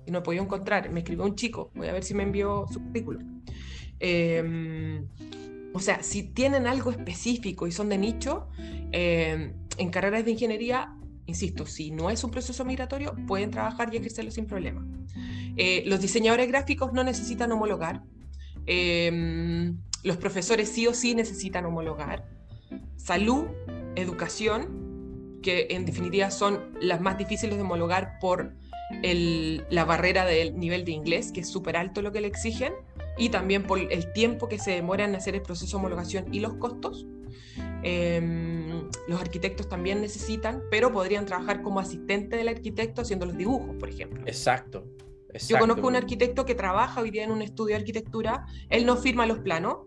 y 0.08 0.12
no 0.12 0.24
podido 0.24 0.44
encontrar. 0.44 0.90
Me 0.90 1.02
escribió 1.02 1.24
un 1.24 1.36
chico, 1.36 1.70
voy 1.76 1.88
a 1.88 1.94
ver 1.94 2.04
si 2.04 2.16
me 2.16 2.24
envió 2.24 2.66
su 2.74 2.82
currículum. 2.82 3.44
Em, 4.00 5.08
o 5.72 5.80
sea, 5.80 6.02
si 6.02 6.24
tienen 6.24 6.66
algo 6.66 6.90
específico 6.90 7.68
y 7.68 7.72
son 7.72 7.90
de 7.90 8.00
nicho, 8.00 8.48
em, 8.92 9.54
en 9.78 9.90
carreras 9.92 10.26
de 10.26 10.32
ingeniería, 10.32 10.96
insisto, 11.28 11.68
si 11.68 11.92
no 11.92 12.10
es 12.10 12.24
un 12.24 12.32
proceso 12.32 12.66
migratorio, 12.66 13.16
pueden 13.28 13.52
trabajar 13.52 13.94
y 13.94 13.98
ejercerlo 13.98 14.32
sin 14.32 14.48
problema. 14.48 14.84
Eh, 15.58 15.84
los 15.86 16.02
diseñadores 16.02 16.48
gráficos 16.48 16.92
no 16.92 17.04
necesitan 17.04 17.52
homologar. 17.52 18.02
Em, 18.66 19.78
los 20.04 20.18
profesores 20.18 20.70
sí 20.70 20.88
o 20.88 20.96
sí 20.96 21.14
necesitan 21.14 21.66
homologar. 21.66 22.28
Salud, 22.96 23.46
educación 23.96 24.77
que 25.48 25.68
en 25.70 25.86
definitiva 25.86 26.30
son 26.30 26.78
las 26.82 27.00
más 27.00 27.18
difíciles 27.18 27.56
de 27.56 27.62
homologar 27.62 28.20
por 28.20 28.52
la 29.02 29.86
barrera 29.86 30.26
del 30.26 30.60
nivel 30.60 30.84
de 30.84 30.92
inglés, 30.92 31.32
que 31.32 31.40
es 31.40 31.48
súper 31.48 31.78
alto 31.78 32.02
lo 32.02 32.12
que 32.12 32.20
le 32.20 32.28
exigen, 32.28 32.74
y 33.18 33.30
también 33.30 33.64
por 33.64 33.80
el 33.80 34.12
tiempo 34.12 34.50
que 34.50 34.60
se 34.60 34.72
demora 34.72 35.06
en 35.06 35.16
hacer 35.16 35.36
el 35.36 35.42
proceso 35.42 35.78
de 35.78 35.80
homologación 35.80 36.34
y 36.34 36.42
los 36.42 36.56
costos. 36.56 37.08
Em, 37.82 38.90
los 39.08 39.22
arquitectos 39.22 39.70
también 39.70 40.02
necesitan, 40.02 40.64
pero 40.70 40.92
podrían 40.92 41.26
trabajar 41.26 41.62
como 41.62 41.80
asistente 41.80 42.36
del 42.36 42.50
arquitecto 42.50 43.02
haciendo 43.04 43.26
los 43.26 43.38
dibujos, 43.38 43.74
por 43.78 43.88
ejemplo. 43.88 44.24
Exacto. 44.26 44.84
Yo 45.48 45.60
conozco 45.60 45.88
un 45.88 45.96
arquitecto 45.96 46.46
que 46.46 46.56
trabaja 46.56 47.00
hoy 47.00 47.10
día 47.10 47.24
en 47.24 47.32
un 47.32 47.42
estudio 47.42 47.76
de 47.76 47.80
arquitectura, 47.80 48.48
él 48.68 48.86
no 48.86 48.98
firma 48.98 49.26
los 49.26 49.40
planos, 49.40 49.78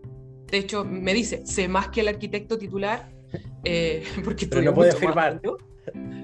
de 0.47 0.57
hecho 0.57 0.83
me 0.83 1.13
dice, 1.13 1.45
sé 1.45 1.67
más 1.67 1.89
que 1.89 2.01
el 2.01 2.07
arquitecto 2.07 2.57
titular, 2.57 3.20
eh, 3.63 4.03
porque 4.23 4.47
pero 4.47 4.61
no 4.61 4.73
puede 4.73 4.91
firmar. 4.91 5.41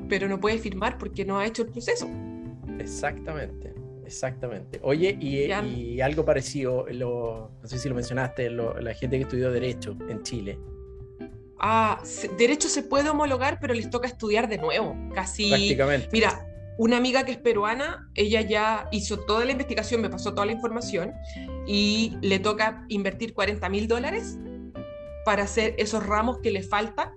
pero 0.09 0.27
no 0.27 0.39
puede 0.39 0.57
firmar 0.57 0.97
porque 0.97 1.25
no 1.25 1.39
ha 1.39 1.45
hecho 1.45 1.63
el 1.63 1.69
proceso. 1.69 2.09
Exactamente, 2.79 3.73
exactamente. 4.05 4.79
Oye, 4.83 5.17
y, 5.19 6.01
algo 6.01 6.25
parecido, 6.25 6.85
lo, 6.89 7.51
no 7.61 7.67
sé 7.67 7.79
si 7.79 7.89
lo 7.89 7.95
mencionaste, 7.95 8.49
la 8.49 8.93
gente 8.93 9.17
que 9.17 9.23
estudió 9.23 9.51
Derecho 9.51 9.97
en 10.09 10.23
Chile. 10.23 10.59
Ah, 11.59 12.01
Derecho 12.37 12.69
se 12.69 12.83
puede 12.83 13.09
homologar, 13.09 13.59
pero 13.59 13.73
les 13.73 13.89
toca 13.89 14.07
estudiar 14.07 14.47
de 14.47 14.57
nuevo, 14.57 14.95
casi. 15.13 15.49
Prácticamente. 15.49 16.09
Mira, 16.11 16.45
una 16.77 16.97
amiga 16.97 17.25
que 17.25 17.31
es 17.31 17.37
peruana, 17.37 18.09
ella 18.13 18.41
ya 18.41 18.87
hizo 18.91 19.19
toda 19.19 19.43
la 19.45 19.51
investigación, 19.51 20.01
me 20.01 20.09
pasó 20.09 20.33
toda 20.33 20.45
la 20.45 20.51
información 20.51 21.13
y 21.65 22.15
le 22.21 22.39
toca 22.39 22.85
invertir 22.87 23.33
40 23.33 23.67
mil 23.69 23.87
dólares 23.87 24.37
para 25.27 25.43
hacer 25.43 25.75
esos 25.77 26.05
ramos 26.05 26.39
que 26.39 26.51
le 26.51 26.63
faltan 26.63 27.11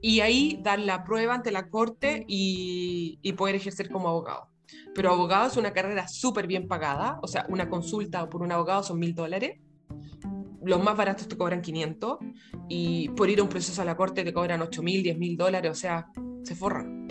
y 0.00 0.18
ahí 0.18 0.58
dar 0.64 0.80
la 0.80 1.04
prueba 1.04 1.32
ante 1.32 1.52
la 1.52 1.70
corte 1.70 2.24
y, 2.26 3.20
poder 3.36 3.54
ejercer 3.54 3.88
como 3.88 4.08
abogado. 4.08 4.48
Pero 4.96 5.12
abogado 5.12 5.46
es 5.46 5.56
una 5.56 5.72
carrera 5.72 6.08
súper 6.08 6.48
bien 6.48 6.66
pagada, 6.66 7.20
o 7.22 7.28
sea, 7.28 7.46
una 7.50 7.68
consulta 7.70 8.28
por 8.28 8.42
un 8.42 8.50
abogado 8.50 8.82
son 8.82 8.98
mil 8.98 9.14
dólares, 9.14 9.60
los 10.60 10.82
más 10.82 10.96
baratos 10.96 11.28
te 11.28 11.36
cobran 11.36 11.62
500 11.62 12.18
y 12.68 13.10
por 13.10 13.30
ir 13.30 13.38
a 13.38 13.44
un 13.44 13.48
proceso 13.48 13.80
a 13.80 13.84
la 13.84 13.96
corte 13.96 14.24
te 14.24 14.32
cobran 14.32 14.60
8 14.60 14.82
mil, 14.82 15.00
10 15.04 15.18
mil 15.18 15.36
dólares, 15.36 15.70
o 15.70 15.76
sea, 15.76 16.08
se 16.42 16.56
forran. 16.56 17.06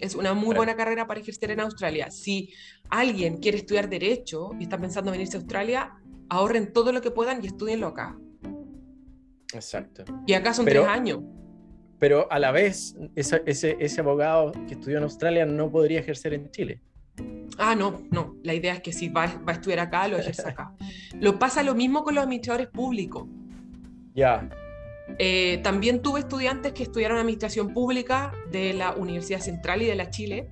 Es 0.00 0.14
una 0.14 0.32
muy 0.32 0.56
buena 0.56 0.74
carrera 0.74 1.06
para 1.06 1.20
ejercer 1.20 1.50
en 1.50 1.60
Australia. 1.60 2.10
Si 2.10 2.48
alguien 2.88 3.36
quiere 3.36 3.58
estudiar 3.58 3.90
derecho 3.90 4.52
y 4.58 4.62
está 4.62 4.78
pensando 4.78 5.10
en 5.10 5.18
venirse 5.18 5.36
a 5.36 5.40
Australia, 5.40 6.00
ahorren 6.30 6.72
todo 6.72 6.92
lo 6.92 7.02
que 7.02 7.10
puedan 7.10 7.44
y 7.44 7.48
estudienlo 7.48 7.88
acá. 7.88 8.16
Exacto. 9.52 10.04
Y 10.26 10.32
acá 10.34 10.54
son 10.54 10.66
tres 10.66 10.84
años. 10.86 11.20
Pero 12.00 12.32
a 12.32 12.38
la 12.38 12.50
vez, 12.50 12.96
ese, 13.14 13.42
ese, 13.46 14.00
abogado 14.00 14.52
que 14.66 14.74
estudió 14.74 14.96
en 14.96 15.04
Australia 15.04 15.44
no 15.44 15.70
podría 15.70 16.00
ejercer 16.00 16.32
en 16.32 16.50
Chile. 16.50 16.80
Ah, 17.58 17.74
no, 17.74 18.02
no. 18.10 18.36
La 18.42 18.54
idea 18.54 18.72
es 18.72 18.80
que 18.80 18.90
si 18.90 19.10
va, 19.10 19.26
va 19.46 19.52
a 19.52 19.56
estudiar 19.56 19.80
acá, 19.80 20.08
lo 20.08 20.16
ejerce 20.16 20.48
acá. 20.48 20.72
lo 21.20 21.38
pasa 21.38 21.62
lo 21.62 21.74
mismo 21.74 22.02
con 22.02 22.14
los 22.14 22.24
administradores 22.24 22.68
públicos. 22.68 23.28
Ya. 24.14 24.48
Eh, 25.18 25.60
también 25.62 26.00
tuve 26.00 26.20
estudiantes 26.20 26.72
que 26.72 26.84
estudiaron 26.84 27.18
administración 27.18 27.74
pública 27.74 28.32
de 28.50 28.72
la 28.72 28.92
Universidad 28.92 29.40
Central 29.40 29.82
y 29.82 29.84
de 29.84 29.94
la 29.94 30.08
Chile, 30.08 30.48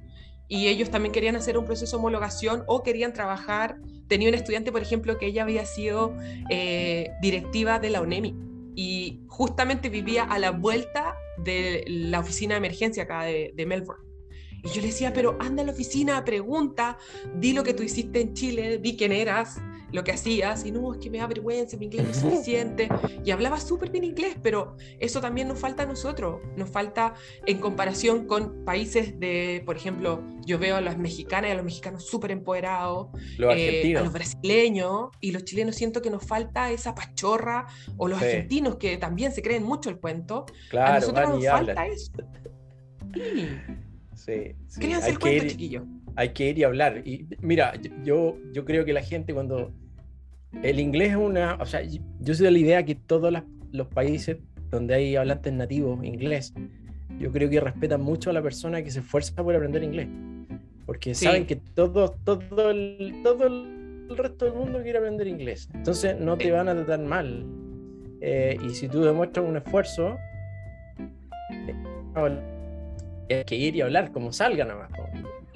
y 0.49 0.69
ellos 0.69 0.91
también 0.91 1.13
querían 1.13 1.37
hacer 1.37 1.57
un 1.57 1.65
proceso 1.65 1.97
de 1.97 2.01
homologación 2.01 2.65
o 2.67 2.83
querían 2.83 3.15
trabajar. 3.15 3.77
Tenía 4.07 4.29
un 4.29 4.35
estudiante, 4.35 4.71
por 4.71 4.83
ejemplo, 4.83 5.17
que 5.17 5.27
ella 5.27 5.45
había 5.45 5.65
sido 5.65 6.15
eh, 6.51 7.11
directiva 7.23 7.79
de 7.79 7.91
la 7.91 8.03
UNEMI 8.03 8.48
y 8.81 9.25
justamente 9.27 9.89
vivía 9.89 10.23
a 10.23 10.39
la 10.39 10.53
vuelta 10.53 11.17
de 11.37 11.83
la 11.89 12.21
oficina 12.21 12.55
de 12.55 12.59
emergencia 12.59 13.03
acá 13.03 13.25
de, 13.25 13.67
Melbourne. 13.67 14.05
Y 14.63 14.69
yo 14.69 14.81
le 14.81 14.87
decía, 14.87 15.13
pero 15.13 15.37
anda 15.41 15.65
a 15.65 15.67
la 15.67 15.73
oficina, 15.73 16.25
pregunta, 16.25 16.97
di 17.35 17.55
lo 17.55 17.65
que 17.65 17.75
tú 17.75 17.83
hiciste 17.83 18.21
en 18.21 18.35
Chile, 18.35 18.79
di 18.79 18.97
quién 18.97 19.11
eras, 19.11 19.61
lo 19.93 20.05
que 20.05 20.13
hacías, 20.13 20.65
y 20.65 20.73
no, 20.73 20.93
es 20.93 20.99
que 20.99 21.11
me 21.11 21.19
da 21.19 21.27
vergüenza, 21.27 21.77
mi 21.77 21.87
inglés 21.87 22.05
no 22.05 22.11
es 22.11 22.17
suficiente. 22.21 22.89
Y 23.25 23.31
hablaba 23.31 23.61
súper 23.61 23.91
bien 23.91 24.05
inglés, 24.05 24.37
pero 24.43 24.77
eso 24.99 25.21
también 25.21 25.49
nos 25.49 25.59
falta 25.59 25.85
a 25.85 25.87
nosotros. 25.87 26.41
Nos 26.57 26.71
falta 26.71 27.15
en 27.47 27.59
comparación 27.59 28.27
con 28.27 28.65
países 28.65 29.19
de, 29.19 29.63
por 29.65 29.77
ejemplo, 29.77 30.23
yo 30.45 30.59
veo 30.59 30.77
a 30.77 30.81
las 30.81 30.99
mexicanas 30.99 31.51
y 31.51 31.53
a 31.53 31.57
los 31.57 31.65
mexicanos 31.65 32.07
súper 32.07 32.31
empoderados, 32.31 33.09
los, 33.37 33.55
eh, 33.57 33.97
a 33.97 34.03
los 34.03 34.13
brasileños 34.13 35.11
y 35.21 35.33
los 35.33 35.45
chilenos 35.45 35.77
siento 35.77 36.01
que 36.01 36.11
nos 36.11 36.25
falta 36.25 36.71
esa 36.71 36.95
pachorra, 36.95 37.67
o 37.97 38.09
los 38.09 38.21
argentinos 38.21 38.77
que 38.77 38.97
también 38.97 39.33
se 39.33 39.43
creen 39.43 39.63
mucho 39.63 39.91
el 39.91 39.99
cuento. 39.99 40.47
Claro, 40.71 40.93
a 40.93 41.01
nosotros 41.01 41.29
nos 41.31 41.45
falta 41.47 41.87
eso. 41.87 42.13
Sí. 43.15 43.49
Sí, 44.19 44.55
Créanse 44.79 45.11
el 45.11 45.19
cuento, 45.19 45.47
chiquillo 45.47 45.87
hay 46.19 46.31
que 46.31 46.51
ir 46.51 46.59
y 46.59 46.65
hablar. 46.65 47.07
Y 47.07 47.27
mira, 47.41 47.75
yo, 48.03 48.37
yo 48.53 48.65
creo 48.65 48.85
que 48.85 48.93
la 48.93 49.03
gente 49.03 49.33
cuando... 49.33 49.73
El 50.65 50.81
inglés 50.81 51.11
es 51.11 51.17
una... 51.17 51.55
O 51.61 51.65
sea, 51.65 51.81
yo 51.83 52.35
soy 52.35 52.47
de 52.47 52.51
la 52.51 52.59
idea 52.59 52.85
que 52.85 52.97
todos 52.97 53.33
los 53.71 53.87
países 53.87 54.39
donde 54.69 54.95
hay 54.95 55.15
hablantes 55.15 55.53
nativos 55.53 56.05
inglés, 56.05 56.55
yo 57.21 57.31
creo 57.31 57.49
que 57.49 57.61
respetan 57.61 58.01
mucho 58.01 58.31
a 58.31 58.33
la 58.33 58.43
persona 58.43 58.83
que 58.83 58.91
se 58.91 58.99
esfuerza 58.99 59.41
por 59.45 59.55
aprender 59.55 59.85
inglés. 59.85 60.09
Porque 60.87 61.15
saben 61.15 61.47
que 61.47 61.55
todo, 61.55 62.17
todo, 62.25 62.71
el, 62.71 63.21
todo 63.23 63.47
el 63.47 64.09
resto 64.17 64.47
del 64.47 64.55
mundo 64.55 64.83
quiere 64.83 64.99
aprender 64.99 65.29
inglés. 65.29 65.69
Entonces 65.73 66.19
no 66.19 66.37
te 66.37 66.51
van 66.51 66.69
a 66.69 66.75
tratar 66.75 66.99
mal. 66.99 67.47
Eh, 68.21 68.59
y 68.61 68.71
si 68.71 68.89
tú 68.89 69.03
demuestras 69.03 69.47
un 69.47 69.57
esfuerzo, 69.59 70.17
eh, 70.99 71.75
hay 73.35 73.45
que 73.45 73.57
ir 73.57 73.77
y 73.77 73.81
hablar 73.81 74.13
como 74.13 74.33
salga 74.33 74.65
nada 74.65 74.89
más 74.89 74.91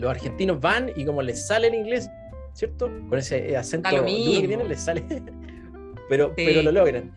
los 0.03 0.11
argentinos 0.11 0.61
van 0.61 0.91
y 0.95 1.05
como 1.05 1.23
les 1.23 1.47
sale 1.47 1.69
el 1.69 1.75
inglés, 1.75 2.11
¿cierto? 2.53 2.91
Con 3.09 3.19
ese 3.19 3.57
acento 3.57 3.89
duro 3.91 4.05
que 4.05 4.47
tienen, 4.47 4.69
les 4.69 4.81
sale. 4.81 5.03
pero, 6.09 6.33
pero 6.37 6.63
lo 6.63 6.73
logran. 6.73 7.13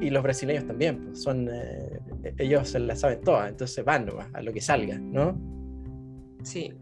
Y 0.00 0.10
los 0.10 0.22
brasileños 0.22 0.66
también, 0.66 1.04
pues, 1.04 1.22
son, 1.22 1.48
eh, 1.52 2.00
ellos 2.38 2.68
se 2.68 2.80
la 2.80 2.96
saben 2.96 3.20
todas, 3.20 3.50
entonces 3.50 3.84
van 3.84 4.08
a 4.32 4.42
lo 4.42 4.52
que 4.52 4.60
salga, 4.60 4.98
¿no? 4.98 5.38
Sí. 6.42 6.72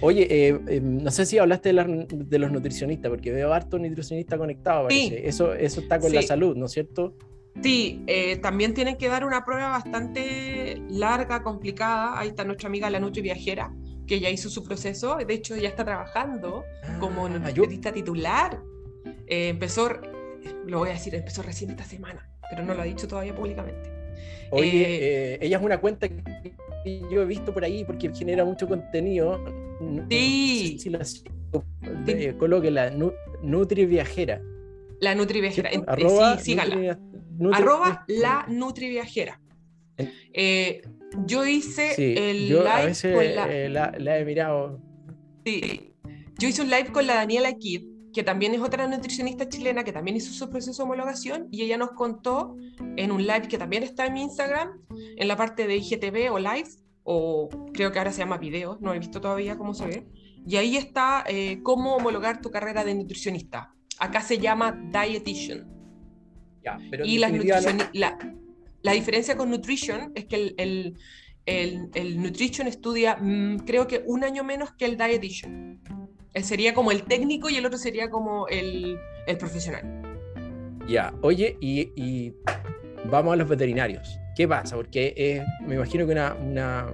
Oye, 0.00 0.26
eh, 0.28 0.60
eh, 0.66 0.80
no 0.80 1.10
sé 1.10 1.24
si 1.24 1.38
hablaste 1.38 1.72
de, 1.72 2.38
los 2.38 2.50
nutricionistas, 2.50 3.10
porque 3.10 3.30
veo 3.30 3.52
harto 3.52 3.78
nutricionista 3.78 4.36
conectado, 4.38 4.84
parece. 4.84 5.28
Eso, 5.28 5.54
eso 5.54 5.80
está 5.82 6.00
con 6.00 6.12
la 6.12 6.22
salud, 6.22 6.56
¿no 6.56 6.66
es 6.66 6.72
cierto? 6.72 7.16
Sí, 7.62 8.04
también 8.42 8.74
tienen 8.74 8.96
que 8.96 9.08
dar 9.08 9.24
una 9.24 9.44
prueba 9.44 9.70
bastante 9.70 10.82
larga, 10.88 11.42
complicada. 11.42 12.18
Ahí 12.18 12.28
está 12.28 12.44
nuestra 12.44 12.68
amiga 12.68 12.90
la 12.90 13.00
Nutri 13.00 13.22
Viajera, 13.22 13.72
que 14.06 14.20
ya 14.20 14.28
hizo 14.28 14.50
su 14.50 14.64
proceso. 14.64 15.16
De 15.16 15.34
hecho, 15.34 15.56
ya 15.56 15.68
está 15.68 15.84
trabajando 15.84 16.64
como 17.00 17.26
ah, 17.26 17.28
nutricionista 17.30 17.92
titular. 17.92 18.60
empezó, 19.26 19.88
lo 20.66 20.80
voy 20.80 20.90
a 20.90 20.92
decir, 20.92 21.14
empezó 21.14 21.42
recién 21.42 21.70
esta 21.70 21.84
semana 21.84 22.28
pero 22.50 22.64
no 22.64 22.74
lo 22.74 22.82
ha 22.82 22.84
dicho 22.84 23.08
todavía 23.08 23.34
públicamente. 23.34 23.90
Oye, 24.50 24.82
eh, 24.82 25.34
eh, 25.34 25.38
ella 25.40 25.56
es 25.58 25.62
una 25.62 25.80
cuenta 25.80 26.08
que 26.08 26.54
yo 27.10 27.22
he 27.22 27.24
visto 27.24 27.52
por 27.52 27.64
ahí 27.64 27.84
porque 27.84 28.12
genera 28.14 28.44
mucho 28.44 28.68
contenido. 28.68 29.40
Sí. 30.08 30.78
si 30.78 30.90
la, 30.90 31.04
coloque 32.38 32.70
la 32.70 32.90
Nutri 33.42 33.86
Viajera. 33.86 34.40
La 35.00 35.14
Nutri 35.14 35.40
Viajera. 35.40 35.70
arroba, 35.86 36.38
sí, 36.38 36.52
sígala. 36.52 36.98
Arroba 37.52 38.04
la 38.08 38.46
Nutri 38.48 38.88
Viajera. 38.88 39.40
Eh, 40.32 40.82
yo 41.26 41.46
hice 41.46 41.94
el 42.30 42.48
live 42.48 43.14
con 43.14 43.72
la... 43.72 43.92
la... 43.98 44.18
he 44.18 44.24
mirado. 44.24 44.80
Sí. 45.44 45.92
Yo 46.38 46.48
hice 46.48 46.62
un 46.62 46.70
live 46.70 46.90
con 46.92 47.06
la 47.06 47.14
Daniela 47.14 47.52
Kidd 47.52 47.94
que 48.14 48.22
también 48.22 48.54
es 48.54 48.60
otra 48.60 48.86
nutricionista 48.86 49.48
chilena 49.48 49.82
que 49.82 49.92
también 49.92 50.16
hizo 50.16 50.32
su 50.32 50.48
proceso 50.48 50.82
de 50.82 50.84
homologación 50.84 51.48
y 51.50 51.62
ella 51.62 51.76
nos 51.76 51.90
contó 51.90 52.56
en 52.96 53.10
un 53.10 53.26
live 53.26 53.48
que 53.48 53.58
también 53.58 53.82
está 53.82 54.06
en 54.06 54.14
mi 54.14 54.22
Instagram, 54.22 54.80
en 55.16 55.28
la 55.28 55.36
parte 55.36 55.66
de 55.66 55.76
IGTV 55.76 56.32
o 56.32 56.38
live, 56.38 56.68
o 57.02 57.48
creo 57.74 57.90
que 57.90 57.98
ahora 57.98 58.12
se 58.12 58.20
llama 58.20 58.38
video, 58.38 58.78
no 58.80 58.94
he 58.94 58.98
visto 59.00 59.20
todavía 59.20 59.58
cómo 59.58 59.74
se 59.74 59.86
ve, 59.86 60.06
y 60.46 60.56
ahí 60.56 60.76
está 60.76 61.24
eh, 61.26 61.60
cómo 61.62 61.96
homologar 61.96 62.40
tu 62.40 62.50
carrera 62.50 62.84
de 62.84 62.94
nutricionista. 62.94 63.74
Acá 63.98 64.20
se 64.22 64.38
llama 64.38 64.72
dietitian. 64.92 65.68
Y 67.04 67.18
la, 67.18 68.18
la, 68.82 68.92
diferencia 68.92 69.36
con 69.36 69.50
nutrition 69.50 70.12
es 70.14 70.24
que 70.26 70.36
el, 70.36 70.54
el, 70.58 70.94
el, 71.46 71.90
el 71.94 72.22
nutrition 72.22 72.66
estudia 72.66 73.16
mm, 73.16 73.60
creo 73.66 73.86
que 73.86 74.02
un 74.06 74.24
año 74.24 74.44
menos 74.44 74.72
que 74.72 74.84
el 74.84 74.96
dietitian. 74.96 75.80
Él 76.32 76.44
sería 76.44 76.74
como 76.74 76.90
el 76.90 77.04
técnico 77.04 77.48
y 77.48 77.56
el 77.56 77.66
otro 77.66 77.78
sería 77.78 78.10
como 78.10 78.48
el, 78.48 78.98
el 79.26 79.38
profesional. 79.38 80.02
Ya, 80.88 81.14
oye, 81.22 81.56
y, 81.60 82.32
vamos 83.10 83.34
a 83.34 83.36
los 83.36 83.48
veterinarios. 83.48 84.18
¿Qué 84.34 84.48
pasa? 84.48 84.74
Porque 84.74 85.42
me 85.66 85.76
imagino 85.76 86.06
que 86.06 86.12
una, 86.12 86.34
una 86.34 86.86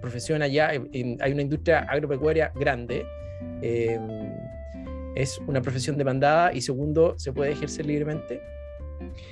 profesión 0.00 0.42
allá, 0.42 0.68
hay 0.68 1.32
una 1.32 1.42
industria 1.42 1.80
agropecuaria 1.80 2.52
grande, 2.54 3.06
em, 3.62 4.30
es 5.14 5.38
una 5.46 5.62
profesión 5.62 5.96
demandada 5.96 6.52
y 6.52 6.60
segundo, 6.60 7.18
¿se 7.18 7.32
puede 7.32 7.52
ejercer 7.52 7.86
libremente? 7.86 8.40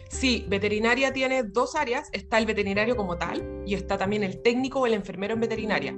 Sí, 0.09 0.45
veterinaria 0.49 1.13
tiene 1.13 1.43
dos 1.43 1.75
áreas, 1.75 2.09
está 2.13 2.39
el 2.39 2.47
veterinario 2.47 2.97
como 2.97 3.17
tal 3.17 3.63
y 3.67 3.75
está 3.75 3.97
también 3.97 4.25
el 4.25 4.43
técnico 4.43 4.81
o 4.81 4.87
el 4.87 4.95
enfermero 4.95 5.35
en 5.35 5.41
veterinaria. 5.41 5.97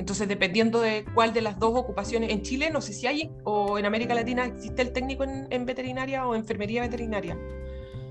Entonces, 0.00 0.28
dependiendo 0.28 0.80
de 0.80 1.04
cuál 1.14 1.34
de 1.34 1.42
las 1.42 1.58
dos 1.58 1.72
ocupaciones, 1.76 2.30
en 2.30 2.40
Chile 2.40 2.70
no 2.70 2.80
sé 2.80 2.94
si 2.94 3.06
hay, 3.06 3.30
o 3.44 3.78
en 3.78 3.84
América 3.84 4.14
Latina 4.14 4.46
existe 4.46 4.80
el 4.80 4.92
técnico 4.92 5.24
en, 5.24 5.66
veterinaria 5.66 6.26
o 6.26 6.34
enfermería 6.34 6.80
veterinaria. 6.80 7.38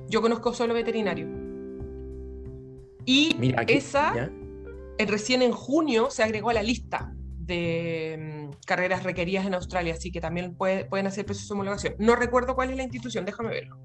Yo 0.08 0.22
conozco 0.22 0.54
solo 0.54 0.76
veterinario. 0.76 1.28
Y 3.06 3.36
esa, 3.68 4.30
recién 5.00 5.42
en 5.42 5.52
junio 5.52 6.12
se 6.12 6.22
agregó 6.22 6.52
a 6.52 6.54
la 6.54 6.62
lista 6.62 7.12
de 7.40 8.50
mm, 8.52 8.66
carreras 8.68 9.04
requeridas 9.04 9.48
en 9.48 9.56
Australia, 9.56 9.96
así 9.96 10.12
que 10.12 10.22
también 10.22 10.56
pueden 10.56 11.08
hacer 11.08 11.26
proceso 11.26 11.56
de 11.56 11.60
homologación. 11.60 11.96
No 11.98 12.16
recuerdo 12.16 12.54
cuál 12.54 12.70
es 12.70 12.78
la 12.78 12.84
institución, 12.84 13.26
déjame 13.26 13.50
verlo. 13.50 13.80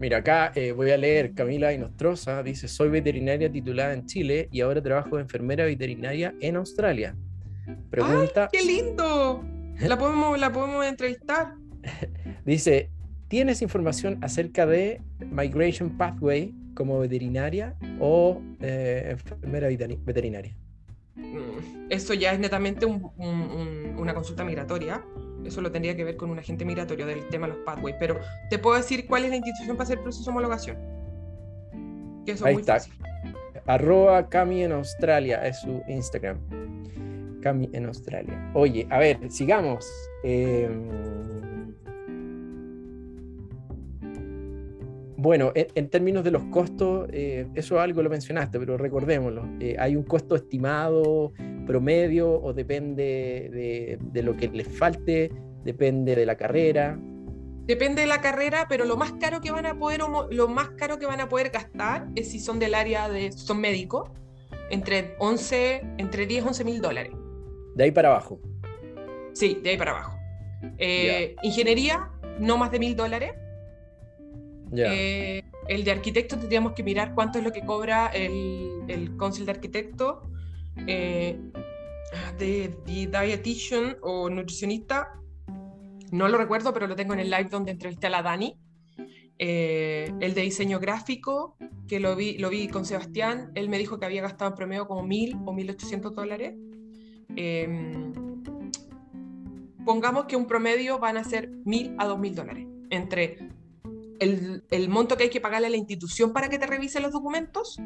Mira, 0.00 0.16
acá 0.16 0.50
eh, 0.54 0.72
voy 0.72 0.90
a 0.92 0.96
leer 0.96 1.34
Camila 1.34 1.74
Inostroza, 1.74 2.42
dice, 2.42 2.68
soy 2.68 2.88
veterinaria 2.88 3.52
titulada 3.52 3.92
en 3.92 4.06
Chile 4.06 4.48
y 4.50 4.62
ahora 4.62 4.80
trabajo 4.80 5.16
de 5.16 5.22
enfermera 5.24 5.66
veterinaria 5.66 6.34
en 6.40 6.56
Australia. 6.56 7.14
Pregunta... 7.90 8.48
¡Ay, 8.50 8.58
qué 8.58 8.64
lindo! 8.66 9.44
La 9.78 9.98
podemos, 9.98 10.38
la 10.40 10.50
podemos 10.52 10.86
entrevistar. 10.86 11.54
dice, 12.46 12.88
¿tienes 13.28 13.60
información 13.60 14.18
acerca 14.22 14.64
de 14.64 15.02
Migration 15.18 15.98
Pathway 15.98 16.54
como 16.74 16.98
veterinaria 16.98 17.76
o 17.98 18.40
eh, 18.60 19.08
enfermera 19.10 19.68
veterinaria? 19.68 20.56
Mm, 21.14 21.90
eso 21.90 22.14
ya 22.14 22.32
es 22.32 22.40
netamente 22.40 22.86
una 22.86 24.14
consulta 24.14 24.44
migratoria 24.44 25.04
eso 25.44 25.60
lo 25.60 25.70
tendría 25.70 25.96
que 25.96 26.04
ver 26.04 26.16
con 26.16 26.30
un 26.30 26.38
agente 26.38 26.64
migratorio 26.64 27.06
del 27.06 27.28
tema 27.28 27.46
de 27.46 27.54
los 27.54 27.62
pathways, 27.64 27.96
pero 27.98 28.18
te 28.48 28.58
puedo 28.58 28.76
decir 28.76 29.06
cuál 29.06 29.24
es 29.24 29.30
la 29.30 29.36
institución 29.36 29.76
para 29.76 29.84
hacer 29.84 29.98
el 29.98 30.04
proceso 30.04 30.24
de 30.24 30.30
homologación. 30.30 30.76
Ahí 32.44 32.56
está. 32.56 32.78
Arroba 33.66 34.28
Cami 34.28 34.64
en 34.64 34.72
Australia 34.72 35.46
es 35.46 35.60
su 35.60 35.82
Instagram. 35.88 36.38
Cami 37.42 37.68
en 37.72 37.86
Australia. 37.86 38.50
Oye, 38.54 38.86
a 38.90 38.98
ver, 38.98 39.18
sigamos. 39.30 39.86
Em, 40.22 40.88
bueno, 45.20 45.52
en, 45.54 45.90
términos 45.90 46.24
de 46.24 46.30
los 46.30 46.44
costos, 46.44 47.06
eh, 47.12 47.46
eso 47.54 47.78
algo 47.78 48.02
lo 48.02 48.08
mencionaste, 48.08 48.58
pero 48.58 48.78
recordémoslo. 48.78 49.46
Eh, 49.60 49.76
¿Hay 49.78 49.94
un 49.94 50.02
costo 50.02 50.34
estimado 50.34 51.34
promedio 51.66 52.40
o 52.40 52.54
depende 52.54 53.98
de, 54.00 54.22
lo 54.22 54.34
que 54.34 54.48
les 54.48 54.66
falte? 54.66 55.30
¿Depende 55.62 56.16
de 56.16 56.24
la 56.24 56.36
carrera? 56.36 56.98
Depende 57.66 58.00
de 58.00 58.06
la 58.06 58.22
carrera, 58.22 58.64
pero 58.66 58.86
lo 58.86 58.96
más 58.96 59.12
caro 59.20 59.42
que 59.42 59.50
van 59.50 59.66
a 59.66 59.78
poder 59.78 60.00
lo 60.30 60.48
más 60.48 60.70
caro 60.70 60.98
que 60.98 61.04
van 61.04 61.20
a 61.20 61.28
poder 61.28 61.50
gastar 61.50 62.08
es 62.16 62.30
si 62.30 62.40
son 62.40 62.58
del 62.58 62.74
área 62.74 63.10
de 63.10 63.30
son 63.30 63.60
médicos, 63.60 64.10
entre 64.70 65.16
11, 65.18 65.82
entre 65.98 66.24
10 66.24 66.46
11 66.46 66.64
mil 66.64 66.80
dólares. 66.80 67.12
De 67.74 67.84
ahí 67.84 67.90
para 67.90 68.08
abajo. 68.08 68.40
Sí, 69.34 69.60
de 69.62 69.70
ahí 69.70 69.76
para 69.76 69.90
abajo. 69.90 70.18
Eh, 70.78 71.36
ingeniería, 71.42 72.08
no 72.38 72.56
más 72.56 72.70
de 72.70 72.78
mil 72.78 72.96
dólares. 72.96 73.34
Eh, 74.76 75.42
el 75.68 75.84
de 75.84 75.90
arquitecto 75.90 76.38
tendríamos 76.38 76.72
que 76.72 76.82
mirar 76.82 77.14
cuánto 77.14 77.38
es 77.38 77.44
lo 77.44 77.52
que 77.52 77.64
cobra 77.64 78.06
el, 78.08 78.82
el 78.88 79.16
council 79.16 79.46
de 79.46 79.52
arquitecto. 79.52 80.22
Eh, 80.86 81.38
de, 82.38 82.74
dietitian 82.86 83.96
o 84.02 84.28
nutricionista, 84.30 85.20
no 86.10 86.28
lo 86.28 86.38
recuerdo, 86.38 86.72
pero 86.72 86.86
lo 86.86 86.96
tengo 86.96 87.14
en 87.14 87.20
el 87.20 87.30
live 87.30 87.48
donde 87.50 87.70
entrevisté 87.70 88.08
a 88.08 88.10
la 88.10 88.22
Dani. 88.22 88.58
Eh, 89.38 90.12
el 90.20 90.34
de 90.34 90.42
diseño 90.42 90.80
gráfico, 90.80 91.56
que 91.88 92.00
lo 92.00 92.14
vi, 92.16 92.36
lo 92.38 92.50
vi 92.50 92.68
con 92.68 92.84
Sebastián, 92.84 93.52
él 93.54 93.68
me 93.68 93.78
dijo 93.78 93.98
que 93.98 94.06
había 94.06 94.22
gastado 94.22 94.50
en 94.50 94.56
promedio 94.56 94.86
como 94.86 95.02
mil 95.02 95.36
o 95.46 95.52
1.800 95.52 96.12
dólares. 96.12 96.54
Em, 97.36 98.12
pongamos 99.84 100.26
que 100.26 100.36
un 100.36 100.46
promedio 100.46 100.98
van 100.98 101.16
a 101.16 101.24
ser 101.24 101.50
mil 101.64 101.94
a 101.98 102.06
dos 102.06 102.18
mil 102.18 102.34
dólares 102.34 102.66
entre 102.90 103.38
el, 104.20 104.88
monto 104.88 105.16
que 105.16 105.24
hay 105.24 105.30
que 105.30 105.40
pagarle 105.40 105.66
a 105.66 105.70
la 105.70 105.76
institución 105.76 106.32
para 106.32 106.48
que 106.48 106.58
te 106.58 106.66
revise 106.66 107.00
los 107.00 107.12
documentos 107.12 107.78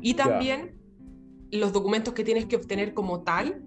y 0.00 0.14
también 0.14 0.78
los 1.50 1.72
documentos 1.72 2.14
que 2.14 2.24
tienes 2.24 2.44
que 2.44 2.56
obtener 2.56 2.92
como 2.92 3.22
tal, 3.22 3.62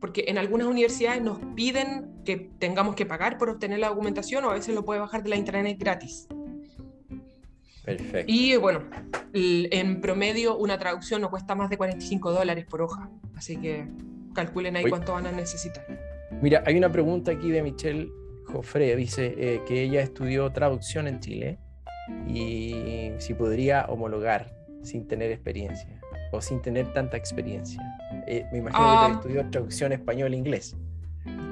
porque 0.00 0.24
en 0.28 0.38
algunas 0.38 0.68
universidades 0.68 1.22
nos 1.22 1.38
piden 1.54 2.22
que 2.24 2.36
tengamos 2.58 2.94
que 2.94 3.06
pagar 3.06 3.38
por 3.38 3.50
obtener 3.50 3.80
la 3.80 3.88
documentación 3.88 4.44
o 4.44 4.50
a 4.50 4.54
veces 4.54 4.74
lo 4.74 4.84
puede 4.84 5.00
bajar 5.00 5.22
de 5.22 5.30
la 5.30 5.36
internet 5.36 5.76
gratis. 5.78 6.28
Perfecto. 7.84 8.32
Y 8.32 8.56
bueno, 8.56 8.84
en 9.32 10.00
promedio 10.00 10.56
una 10.56 10.78
traducción 10.78 11.20
no 11.20 11.28
cuesta 11.28 11.54
más 11.54 11.68
de 11.68 11.76
45 11.76 12.32
dólares 12.32 12.64
por 12.66 12.82
hoja, 12.82 13.10
así 13.34 13.56
que 13.56 13.86
calculen 14.32 14.76
ahí 14.76 14.84
cuánto 14.88 15.12
van 15.12 15.26
a 15.26 15.32
necesitar. 15.32 15.84
Mira, 16.40 16.62
hay 16.66 16.76
una 16.76 16.90
pregunta 16.90 17.32
aquí 17.32 17.50
de 17.50 17.62
Michelle 17.62 18.10
Joffre, 18.46 18.96
dice 18.96 19.34
eh, 19.36 19.62
que 19.66 19.82
ella 19.82 20.00
estudió 20.00 20.50
traducción 20.50 21.06
en 21.08 21.20
Chile 21.20 21.58
y 22.26 23.12
si 23.18 23.34
podría 23.34 23.86
homologar 23.86 24.54
sin 24.82 25.06
tener 25.06 25.30
experiencia 25.30 26.00
o 26.32 26.40
sin 26.40 26.60
tener 26.60 26.92
tanta 26.92 27.16
experiencia. 27.16 27.82
Eh, 28.26 28.44
me 28.52 28.58
imagino 28.58 28.82
que 28.82 28.88
ah. 28.88 29.12
estudió 29.14 29.50
traducción 29.50 29.92
español-inglés. 29.92 30.76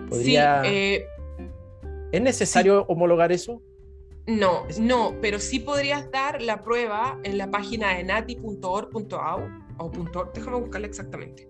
¿Podría... 0.09 0.63
Eh, 0.65 1.07
¿Es 2.11 2.21
necesario 2.21 2.85
homologar 2.89 3.33
eso? 3.33 3.63
No, 4.27 4.67
no, 4.79 5.17
pero 5.21 5.39
sí 5.39 5.59
podrías 5.59 6.11
dar 6.11 6.43
la 6.43 6.63
prueba 6.63 7.19
en 7.25 7.39
la 7.39 7.51
página 7.51 7.97
de 7.97 8.05
nati.org.au 8.05 9.41
o 9.79 9.91
déjame 10.35 10.57
buscarla 10.59 10.87
exactamente. 10.87 11.49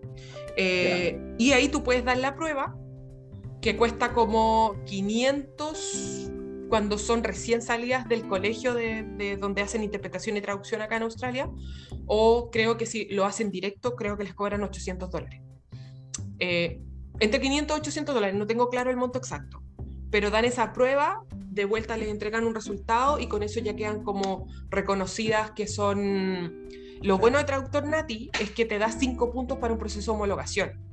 Eh, 0.56 1.18
y 1.38 1.52
ahí 1.52 1.68
tú 1.68 1.82
puedes 1.82 2.04
dar 2.04 2.16
la 2.18 2.34
prueba 2.34 2.76
que 3.60 3.76
cuesta 3.76 4.12
como 4.12 4.76
500 4.86 6.30
cuando 6.72 6.96
son 6.96 7.22
recién 7.22 7.60
salidas 7.60 8.08
del 8.08 8.26
colegio 8.26 8.72
de, 8.72 9.36
donde 9.38 9.60
hacen 9.60 9.82
interpretación 9.82 10.38
y 10.38 10.40
traducción 10.40 10.80
acá 10.80 10.96
en 10.96 11.02
Australia, 11.02 11.50
o 12.06 12.48
creo 12.50 12.78
que 12.78 12.86
si 12.86 13.04
lo 13.10 13.26
hacen 13.26 13.50
directo, 13.50 13.94
creo 13.94 14.16
que 14.16 14.24
les 14.24 14.32
cobran 14.32 14.62
800 14.62 15.10
dólares. 15.10 15.42
Eh, 16.38 16.80
entre 17.20 17.42
500 17.42 17.76
y 17.76 17.80
800 17.80 18.14
dólares, 18.14 18.36
no 18.36 18.46
tengo 18.46 18.70
claro 18.70 18.88
el 18.88 18.96
monto 18.96 19.18
exacto, 19.18 19.62
pero 20.10 20.30
dan 20.30 20.46
esa 20.46 20.72
prueba, 20.72 21.22
de 21.34 21.66
vuelta 21.66 21.98
les 21.98 22.08
entregan 22.08 22.46
un 22.46 22.54
resultado 22.54 23.20
y 23.20 23.26
con 23.26 23.42
eso 23.42 23.60
ya 23.60 23.76
quedan 23.76 24.02
como 24.02 24.46
reconocidas 24.70 25.50
que 25.50 25.66
son... 25.66 26.70
Lo 27.02 27.18
bueno 27.18 27.36
de 27.36 27.44
Traductor 27.44 27.86
Nati 27.86 28.30
es 28.40 28.50
que 28.52 28.64
te 28.64 28.78
da 28.78 28.90
5 28.90 29.30
puntos 29.30 29.58
para 29.58 29.74
un 29.74 29.78
proceso 29.78 30.12
de 30.12 30.16
homologación. 30.16 30.91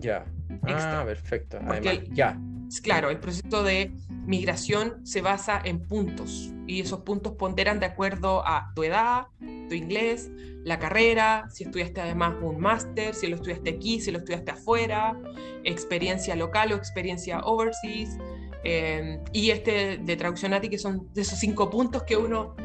Ya. 0.00 0.24
Ah, 0.62 1.02
perfecto. 1.06 1.58
Porque 1.66 2.08
ya. 2.12 2.38
Claro, 2.82 3.10
el 3.10 3.18
proceso 3.18 3.62
de 3.62 3.92
migración 4.26 5.06
se 5.06 5.20
basa 5.20 5.60
en 5.64 5.80
puntos 5.86 6.52
y 6.66 6.80
esos 6.80 7.00
puntos 7.00 7.34
ponderan 7.34 7.78
de 7.78 7.86
acuerdo 7.86 8.46
a 8.46 8.72
tu 8.74 8.82
edad, 8.82 9.26
tu 9.68 9.74
inglés, 9.74 10.30
la 10.64 10.78
carrera, 10.80 11.48
si 11.48 11.64
estudiaste 11.64 12.00
además 12.00 12.34
un 12.42 12.58
máster, 12.58 13.14
si 13.14 13.28
lo 13.28 13.36
estudiaste 13.36 13.70
aquí, 13.70 14.00
si 14.00 14.10
lo 14.10 14.18
estudiaste 14.18 14.50
afuera, 14.50 15.16
experiencia 15.62 16.34
local 16.34 16.72
o 16.72 16.76
experiencia 16.76 17.40
overseas. 17.40 18.18
Eh, 18.64 19.20
y 19.32 19.50
este 19.50 19.98
de 19.98 20.16
traducción 20.16 20.52
ATI, 20.52 20.68
que 20.68 20.78
son 20.78 21.08
de 21.14 21.22
esos 21.22 21.38
cinco 21.38 21.70
puntos 21.70 22.02
que 22.02 22.16
uno 22.16 22.56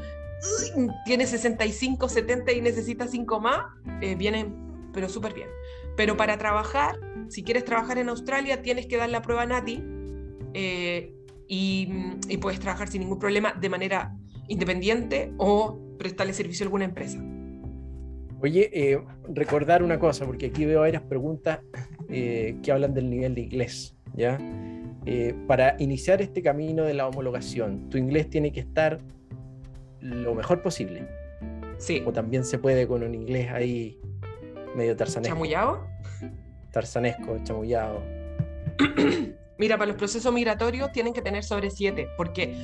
tiene 1.05 1.27
65, 1.27 2.09
70 2.09 2.51
y 2.53 2.61
necesita 2.61 3.07
cinco 3.07 3.39
más, 3.39 3.65
eh, 4.01 4.15
vienen 4.15 4.71
pero 4.93 5.09
súper 5.09 5.33
bien. 5.33 5.49
Pero 5.95 6.17
para 6.17 6.37
trabajar, 6.37 6.95
si 7.29 7.43
quieres 7.43 7.65
trabajar 7.65 7.97
en 7.97 8.09
Australia, 8.09 8.61
tienes 8.61 8.87
que 8.87 8.97
dar 8.97 9.09
la 9.09 9.21
prueba 9.21 9.45
NATI 9.45 9.83
eh, 10.53 11.13
y, 11.47 11.87
puedes 12.41 12.59
trabajar 12.59 12.87
sin 12.87 13.01
ningún 13.01 13.19
problema 13.19 13.53
de 13.53 13.69
manera 13.69 14.15
independiente 14.47 15.33
o 15.37 15.79
prestarle 15.97 16.33
servicio 16.33 16.63
a 16.63 16.67
alguna 16.67 16.85
empresa. 16.85 17.23
Oye, 18.41 18.69
eh, 18.73 18.99
recordar 19.29 19.83
una 19.83 19.99
cosa, 19.99 20.25
porque 20.25 20.47
aquí 20.47 20.65
veo 20.65 20.79
varias 20.79 21.03
preguntas 21.03 21.59
eh, 22.09 22.57
que 22.63 22.71
hablan 22.71 22.93
del 22.93 23.09
nivel 23.09 23.35
de 23.35 23.41
inglés, 23.41 23.95
¿ya? 24.15 24.37
para 25.47 25.75
iniciar 25.79 26.21
este 26.21 26.43
camino 26.43 26.83
de 26.83 26.93
la 26.93 27.07
homologación, 27.07 27.89
tu 27.89 27.97
inglés 27.97 28.29
tiene 28.29 28.51
que 28.51 28.59
estar 28.59 28.99
lo 29.99 30.35
mejor 30.35 30.61
posible. 30.61 31.07
Sí. 31.77 32.03
O 32.05 32.11
también 32.11 32.45
se 32.45 32.59
puede 32.59 32.87
con 32.87 33.01
un 33.03 33.15
inglés 33.15 33.49
ahí 33.51 33.99
medio 34.75 34.95
tarzanesco. 34.95 35.35
¿Chamullado? 35.35 35.87
Tarzanesco, 36.71 37.37
chamullado. 37.43 38.01
Mira, 39.57 39.77
para 39.77 39.87
los 39.87 39.97
procesos 39.97 40.33
migratorios 40.33 40.91
tienen 40.91 41.13
que 41.13 41.21
tener 41.21 41.43
sobre 41.43 41.69
7, 41.69 42.09
porque 42.17 42.55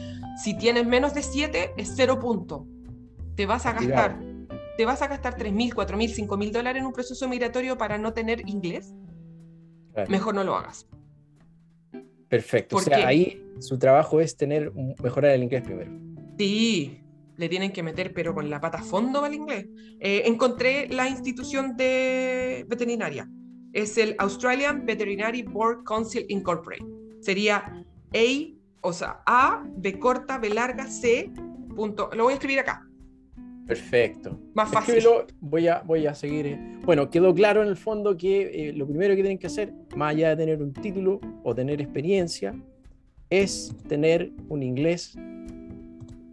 si 0.43 0.57
tienes 0.57 0.85
menos 0.85 1.13
de 1.13 1.21
7 1.21 1.73
es 1.77 1.93
cero 1.95 2.19
punto. 2.19 2.65
Te 3.35 3.45
vas 3.45 3.67
a 3.67 3.73
gastar, 3.73 4.19
te 4.77 4.85
vas 4.85 5.01
a 5.03 5.07
gastar 5.07 5.37
3.000, 5.37 5.73
4.000, 5.73 6.27
5.000 6.27 6.51
dólares 6.51 6.79
en 6.79 6.87
un 6.87 6.93
proceso 6.93 7.27
migratorio 7.29 7.77
para 7.77 7.99
no 7.99 8.13
tener 8.13 8.47
inglés. 8.49 8.95
Mejor 10.07 10.33
no 10.35 10.43
lo 10.43 10.55
hagas. 10.55 10.87
Perfecto. 12.29 12.77
O 12.77 12.81
sea, 12.81 13.07
ahí 13.07 13.43
su 13.59 13.77
trabajo 13.77 14.19
es 14.19 14.35
tener 14.35 14.71
mejorar 15.01 15.31
el 15.31 15.43
inglés 15.43 15.63
primero. 15.63 15.91
Sí, 16.37 17.01
le 17.37 17.49
tienen 17.49 17.71
que 17.71 17.83
meter, 17.83 18.13
pero 18.13 18.33
con 18.33 18.49
la 18.49 18.59
pata 18.59 18.81
fondo 18.81 19.23
al 19.23 19.33
inglés. 19.33 19.67
Eh, 19.99 20.23
encontré 20.25 20.87
la 20.89 21.07
institución 21.07 21.77
de 21.77 22.65
veterinaria 22.67 23.29
es 23.73 23.97
el 23.97 24.15
Australian 24.17 24.85
Veterinary 24.85 25.43
Board 25.43 25.83
Council 25.83 26.25
Incorporated. 26.29 26.85
Sería 27.19 27.57
A, 28.13 28.57
o 28.81 28.91
sea, 28.91 29.21
A, 29.25 29.63
B 29.77 29.99
corta, 29.99 30.39
B 30.39 30.49
larga, 30.49 30.87
C, 30.87 31.31
punto. 31.75 32.09
Lo 32.15 32.23
voy 32.23 32.31
a 32.31 32.35
escribir 32.35 32.59
acá. 32.59 32.83
Perfecto. 33.67 34.39
Más 34.55 34.71
fácil. 34.71 35.03
voy 35.41 35.67
a, 35.67 35.83
voy 35.85 36.07
a 36.07 36.15
seguir. 36.15 36.47
Eh. 36.47 36.79
Bueno, 36.85 37.09
quedó 37.09 37.35
claro 37.35 37.61
en 37.61 37.67
el 37.67 37.75
fondo 37.75 38.17
que 38.17 38.69
eh, 38.69 38.73
lo 38.73 38.87
primero 38.87 39.13
que 39.15 39.21
tienen 39.21 39.37
que 39.37 39.47
hacer, 39.47 39.73
más 39.95 40.11
allá 40.11 40.29
de 40.29 40.37
tener 40.37 40.61
un 40.63 40.73
título 40.73 41.19
o 41.43 41.53
tener 41.53 41.81
experiencia, 41.81 42.55
es 43.29 43.75
tener 43.89 44.31
un 44.47 44.63
inglés 44.63 45.17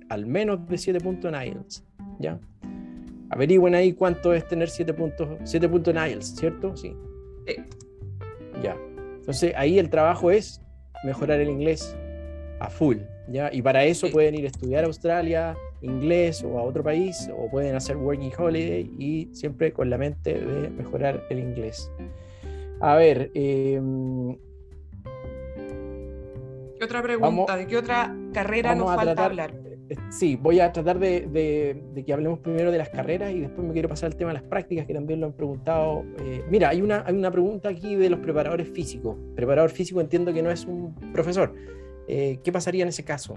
al 0.08 0.26
menos 0.26 0.66
de 0.68 0.78
7 0.78 1.00
puntos 1.00 1.32
en 1.32 1.40
IELTS. 1.40 1.84
¿Ya? 2.18 2.38
Averigüen 3.30 3.74
ahí 3.74 3.92
cuánto 3.92 4.32
es 4.32 4.46
tener 4.46 4.68
7 4.68 4.94
puntos, 4.94 5.28
7 5.44 5.68
puntos 5.68 5.94
en 5.94 6.08
IELTS, 6.08 6.36
¿cierto? 6.36 6.76
Sí. 6.76 6.94
Ya. 8.62 8.76
Entonces 9.16 9.52
ahí 9.56 9.78
el 9.78 9.90
trabajo 9.90 10.30
es 10.30 10.60
mejorar 11.04 11.40
el 11.40 11.48
inglés 11.48 11.96
a 12.60 12.68
full, 12.68 12.98
¿ya? 13.28 13.52
Y 13.52 13.62
para 13.62 13.84
eso 13.84 14.10
pueden 14.10 14.34
ir 14.34 14.44
a 14.44 14.48
estudiar 14.48 14.84
a 14.84 14.86
Australia, 14.86 15.56
inglés 15.82 16.44
o 16.44 16.58
a 16.58 16.62
otro 16.62 16.82
país, 16.82 17.28
o 17.36 17.50
pueden 17.50 17.74
hacer 17.74 17.96
working 17.96 18.32
holiday 18.36 18.90
y 18.98 19.28
siempre 19.34 19.72
con 19.72 19.90
la 19.90 19.98
mente 19.98 20.34
de 20.34 20.70
mejorar 20.70 21.24
el 21.30 21.38
inglés. 21.38 21.90
A 22.80 22.96
ver. 22.96 23.30
Em, 23.34 24.36
¿Qué 26.78 26.84
otra 26.84 27.02
pregunta? 27.02 27.56
¿De 27.56 27.66
qué 27.66 27.76
otra 27.76 28.14
carrera 28.32 28.74
nos 28.74 28.94
falta 28.94 29.24
hablar? 29.24 29.63
Eh, 29.90 29.96
sí, 30.08 30.36
voy 30.36 30.60
a 30.60 30.72
tratar 30.72 30.98
de, 30.98 31.82
que 32.06 32.12
hablemos 32.12 32.38
primero 32.38 32.72
de 32.72 32.78
las 32.78 32.88
carreras 32.88 33.32
y 33.32 33.40
después 33.40 33.66
me 33.66 33.72
quiero 33.72 33.88
pasar 33.88 34.12
al 34.12 34.16
tema 34.16 34.30
de 34.30 34.34
las 34.34 34.42
prácticas, 34.44 34.86
que 34.86 34.94
también 34.94 35.20
lo 35.20 35.26
han 35.26 35.32
preguntado. 35.34 36.04
Eh, 36.18 36.44
mira, 36.48 36.70
hay 36.70 36.80
una, 36.80 37.04
hay 37.06 37.14
una 37.14 37.30
pregunta 37.30 37.68
aquí 37.68 37.94
de 37.94 38.08
los 38.08 38.20
preparadores 38.20 38.68
físicos. 38.68 39.16
Preparador 39.36 39.70
físico 39.70 40.00
entiendo 40.00 40.32
que 40.32 40.42
no 40.42 40.50
es 40.50 40.64
un 40.64 40.94
profesor. 41.12 41.54
Eh, 42.08 42.40
¿Qué 42.42 42.52
pasaría 42.52 42.82
en 42.82 42.88
ese 42.88 43.04
caso? 43.04 43.34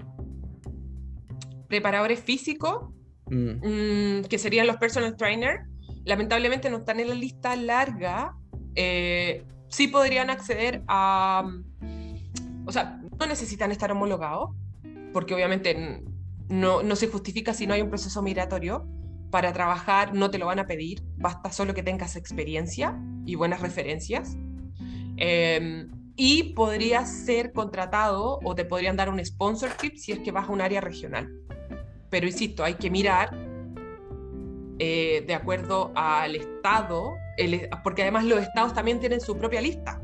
Preparadores 1.68 2.20
físicos, 2.20 2.90
mm. 3.26 4.20
Mm, 4.20 4.24
que 4.24 4.38
serían 4.38 4.66
los 4.66 4.76
personal 4.76 5.16
trainers, 5.16 5.66
lamentablemente 6.04 6.70
no 6.70 6.78
están 6.78 7.00
en 7.00 7.08
la 7.08 7.14
lista 7.14 7.54
larga. 7.56 8.34
sí 8.74 9.88
podrían 9.88 10.30
acceder 10.30 10.82
a... 10.88 11.44
O 12.64 12.72
sea, 12.72 13.00
no 13.18 13.26
necesitan 13.26 13.70
estar 13.70 13.90
homologados, 13.90 14.50
porque 15.12 15.34
obviamente 15.34 16.02
no, 16.48 16.96
se 16.96 17.08
justifica 17.08 17.52
si 17.54 17.66
no 17.66 17.74
hay 17.74 17.82
un 17.82 17.88
proceso 17.88 18.22
migratorio. 18.22 18.86
Para 19.30 19.52
trabajar 19.52 20.14
no 20.14 20.30
te 20.30 20.38
lo 20.38 20.46
van 20.46 20.58
a 20.58 20.66
pedir, 20.66 21.02
basta 21.18 21.52
solo 21.52 21.74
que 21.74 21.82
tengas 21.82 22.16
experiencia 22.16 22.98
y 23.26 23.34
buenas 23.34 23.60
referencias. 23.60 24.36
Em, 25.18 25.90
y 26.16 26.54
podrías 26.54 27.10
ser 27.10 27.52
contratado 27.52 28.38
o 28.42 28.54
te 28.54 28.64
podrían 28.64 28.96
dar 28.96 29.10
un 29.10 29.22
sponsorship 29.24 29.96
si 29.96 30.12
es 30.12 30.20
que 30.20 30.32
vas 30.32 30.48
a 30.48 30.52
un 30.52 30.62
área 30.62 30.80
regional. 30.80 31.28
Pero 32.08 32.26
insisto, 32.26 32.64
hay 32.64 32.74
que 32.74 32.90
mirar 32.90 33.36
eh, 34.78 35.24
de 35.26 35.34
acuerdo 35.34 35.92
al 35.94 36.36
estado, 36.36 37.14
porque 37.84 38.02
además 38.02 38.24
los 38.24 38.40
estados 38.40 38.72
también 38.72 38.98
tienen 38.98 39.20
su 39.20 39.36
propia 39.36 39.60
lista. 39.60 40.00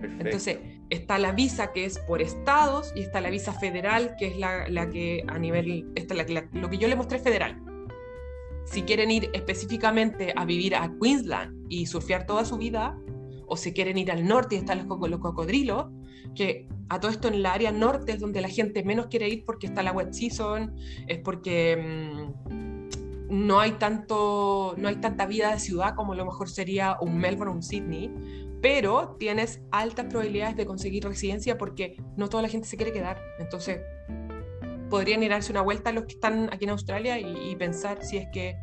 Entonces, 0.00 0.58
está 0.90 1.18
la 1.18 1.32
visa 1.32 1.72
que 1.72 1.84
es 1.84 1.98
por 2.00 2.20
estados 2.20 2.92
y 2.94 3.00
está 3.00 3.20
la 3.20 3.30
visa 3.30 3.52
federal, 3.52 4.16
que 4.18 4.26
es 4.26 4.36
la, 4.36 4.90
que 4.90 5.24
a 5.26 5.38
nivel, 5.38 5.90
esta, 5.94 6.14
lo 6.52 6.68
que 6.68 6.78
yo 6.78 6.88
le 6.88 6.96
mostré 6.96 7.18
federal. 7.20 7.62
Si 8.64 8.82
quieren 8.82 9.10
ir 9.10 9.30
específicamente 9.32 10.32
a 10.36 10.44
vivir 10.44 10.74
a 10.76 10.92
Queensland 11.00 11.66
y 11.68 11.86
surfear 11.86 12.26
toda 12.26 12.44
su 12.44 12.56
vida, 12.56 12.98
o 13.46 13.56
si 13.56 13.72
quieren 13.72 13.98
ir 13.98 14.10
al 14.12 14.26
norte 14.26 14.56
y 14.56 14.58
están 14.58 14.86
los, 14.86 15.10
los 15.10 15.20
cocodrilos, 15.20 15.86
que 16.34 16.68
a 16.88 17.00
todo 17.00 17.10
esto 17.10 17.28
en 17.28 17.34
el 17.34 17.46
área 17.46 17.72
norte 17.72 18.12
es 18.12 18.20
donde 18.20 18.40
la 18.40 18.48
gente 18.48 18.84
menos 18.84 19.06
quiere 19.06 19.28
ir 19.28 19.44
porque 19.44 19.66
está 19.66 19.82
la 19.82 19.92
wet 19.92 20.12
season, 20.12 20.74
es 21.06 21.18
porque 21.18 21.76
mm, 21.76 23.30
no 23.30 23.60
hay 23.60 23.72
tanto, 23.72 24.74
no 24.76 24.88
hay 24.88 24.96
tanta 24.96 25.26
vida 25.26 25.52
de 25.52 25.60
ciudad 25.60 25.94
como 25.94 26.12
a 26.12 26.16
lo 26.16 26.24
mejor 26.24 26.48
sería 26.48 26.96
un 27.00 27.16
Melbourne 27.16 27.52
o 27.52 27.56
un 27.56 27.62
Sydney, 27.62 28.12
pero 28.60 29.16
tienes 29.18 29.60
altas 29.70 30.06
probabilidades 30.06 30.56
de 30.56 30.66
conseguir 30.66 31.04
residencia 31.04 31.56
porque 31.56 31.96
no 32.16 32.28
toda 32.28 32.42
la 32.42 32.48
gente 32.48 32.68
se 32.68 32.76
quiere 32.76 32.92
quedar. 32.92 33.20
Entonces, 33.38 33.80
podrían 34.90 35.22
ir 35.22 35.32
a 35.32 35.36
darse 35.36 35.52
una 35.52 35.62
vuelta 35.62 35.92
los 35.92 36.04
que 36.04 36.14
están 36.14 36.50
aquí 36.52 36.64
en 36.64 36.70
Australia 36.70 37.18
y, 37.18 37.56
pensar 37.56 38.02
si 38.02 38.18
es 38.18 38.28
que 38.32 38.56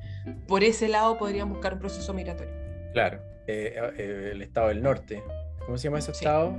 por 0.47 0.63
ese 0.63 0.87
lado 0.87 1.17
podrían 1.17 1.49
buscar 1.49 1.73
un 1.73 1.79
proceso 1.79 2.13
migratorio. 2.13 2.53
Claro, 2.93 3.21
eh, 3.47 3.75
eh, 3.97 4.29
el 4.33 4.41
estado 4.41 4.67
del 4.67 4.83
norte. 4.83 5.23
¿Cómo 5.65 5.77
se 5.77 5.85
llama 5.85 5.99
ese 5.99 6.11
estado? 6.11 6.51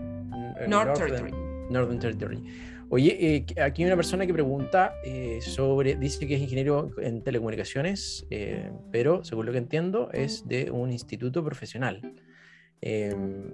North 0.67 0.95
Territory. 0.99 1.33
Northern 1.71 1.99
Territory. 1.99 2.45
Oye, 2.91 3.17
eh, 3.21 3.61
aquí 3.63 3.83
hay 3.83 3.87
una 3.87 3.97
persona 3.97 4.27
que 4.27 4.33
pregunta 4.33 4.95
sobre, 5.41 5.97
dice 5.97 6.27
que 6.27 6.37
es 6.37 6.41
ingeniero 6.41 6.91
en 7.01 7.23
telecomunicaciones, 7.23 8.27
pero 8.91 9.23
según 9.25 9.47
lo 9.47 9.53
que 9.53 9.59
entiendo 9.59 10.11
es 10.13 10.49
de 10.49 10.71
un 10.71 10.91
instituto 10.91 11.45
profesional. 11.45 12.01
Em, 12.81 13.51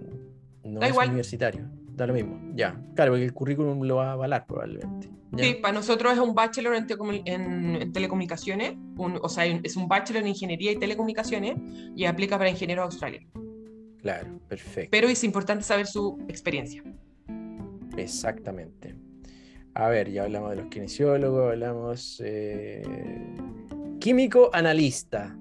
no 0.64 0.82
es 0.82 0.96
universitario, 0.96 1.68
da 1.94 2.06
lo 2.06 2.14
mismo. 2.14 2.40
Ya, 2.54 2.80
claro, 2.94 3.12
porque 3.12 3.24
el 3.24 3.32
currículum 3.32 3.82
lo 3.82 3.96
va 3.96 4.10
a 4.10 4.12
avalar 4.12 4.46
probablemente. 4.46 5.10
Sí, 5.36 5.54
para 5.60 5.74
nosotros 5.74 6.12
es 6.12 6.18
un 6.18 6.34
bachelor 6.34 6.76
en, 6.76 6.86
en, 7.26 7.92
telecomunicaciones, 7.92 8.74
o 8.96 9.28
sea, 9.28 9.46
es 9.46 9.76
un 9.76 9.88
bachelor 9.88 10.22
en 10.22 10.28
ingeniería 10.28 10.70
y 10.72 10.76
telecomunicaciones 10.76 11.56
y 11.96 12.04
aplica 12.04 12.38
para 12.38 12.50
ingenieros 12.50 12.84
australianos. 12.84 13.32
Claro, 14.00 14.38
perfecto. 14.48 14.90
Pero 14.90 15.08
es 15.08 15.24
importante 15.24 15.64
saber 15.64 15.86
su 15.86 16.18
experiencia. 16.28 16.84
Exactamente. 17.96 18.94
A 19.74 19.88
ver, 19.88 20.10
ya 20.10 20.24
hablamos 20.24 20.50
de 20.50 20.56
los 20.56 20.66
kinesiólogos, 20.66 21.52
hablamos 21.52 22.22
eh, 22.24 22.82
químico 23.98 24.50
analista. 24.52 25.36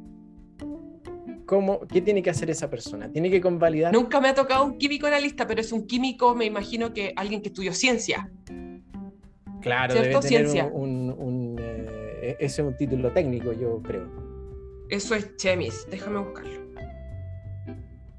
¿Cómo, 1.46 1.82
¿Qué 1.82 2.02
tiene 2.02 2.22
que 2.22 2.30
hacer 2.30 2.50
esa 2.50 2.70
persona? 2.70 3.12
¿Tiene 3.12 3.30
que 3.30 3.42
convalidar? 3.42 3.94
Nunca 3.94 4.22
me 4.22 4.30
ha 4.30 4.34
tocado 4.34 4.64
un 4.64 4.78
químico 4.78 5.08
analista, 5.08 5.46
pero 5.46 5.62
es 5.62 5.72
un 5.72 5.86
químico, 5.86 6.36
me 6.36 6.46
imagino 6.46 6.94
que 6.94 7.14
alguien 7.16 7.42
que 7.42 7.50
estudió 7.50 7.74
ciencia. 7.74 8.32
Claro, 9.62 9.94
debe 9.94 10.08
tener 10.08 10.24
ciencia. 10.24 10.66
Un, 10.66 11.56
eh, 11.60 12.38
ese 12.40 12.62
es 12.62 12.68
un 12.68 12.78
título 12.78 13.12
técnico, 13.12 13.54
yo 13.54 13.82
creo. 13.82 14.08
Eso 14.90 15.16
es 15.16 15.36
chemis, 15.38 15.88
déjame 15.90 16.20
buscarlo. 16.20 16.64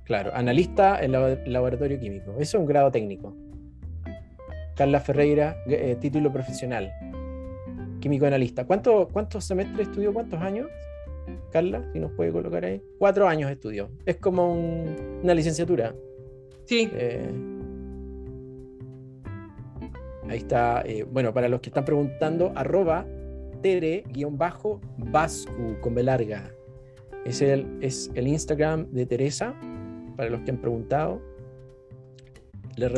Claro, 0.05 0.33
analista 0.35 1.03
en 1.03 1.13
laboratorio 1.13 1.99
químico. 1.99 2.33
Eso 2.33 2.59
es 2.59 2.61
un 2.61 2.67
grado 2.67 2.91
técnico. 2.91 3.35
Carla 4.77 5.01
Ferreira, 5.01 5.57
eh, 5.67 5.97
título 6.01 6.33
profesional. 6.33 6.93
Químico 8.01 8.27
analista. 8.27 8.67
¿Cuánto, 8.67 9.09
¿Cuántos 9.11 9.45
semestres 9.45 9.89
estudió? 9.89 10.13
¿Cuántos 10.13 10.41
años? 10.43 10.67
Carla, 11.51 11.89
si 11.93 12.01
nos 12.01 12.13
puede 12.13 12.33
colocar 12.33 12.65
ahí. 12.65 12.83
Cuatro 12.99 13.29
años 13.29 13.51
estudió. 13.51 13.91
Es 14.05 14.17
como 14.17 14.53
una 14.53 15.35
licenciatura. 15.35 15.95
Sí. 16.65 16.91
Eh, 16.93 17.31
ahí 20.29 20.39
está. 20.39 20.83
Eh, 20.85 21.05
bueno, 21.05 21.33
para 21.33 21.49
los 21.49 21.61
que 21.61 21.71
están 21.71 21.85
preguntando, 21.85 22.53
arroba 22.55 23.07
tere-vascu 23.63 24.81
con 25.81 25.95
B 25.95 26.03
larga. 26.03 26.51
Es 27.25 27.41
el, 27.41 27.79
es 27.81 28.11
el 28.15 28.29
Instagram 28.29 28.91
de 28.91 29.07
Teresa, 29.07 29.55
para 30.17 30.29
los 30.29 30.43
que 30.43 30.51
han 30.51 30.59
preguntado. 30.59 31.23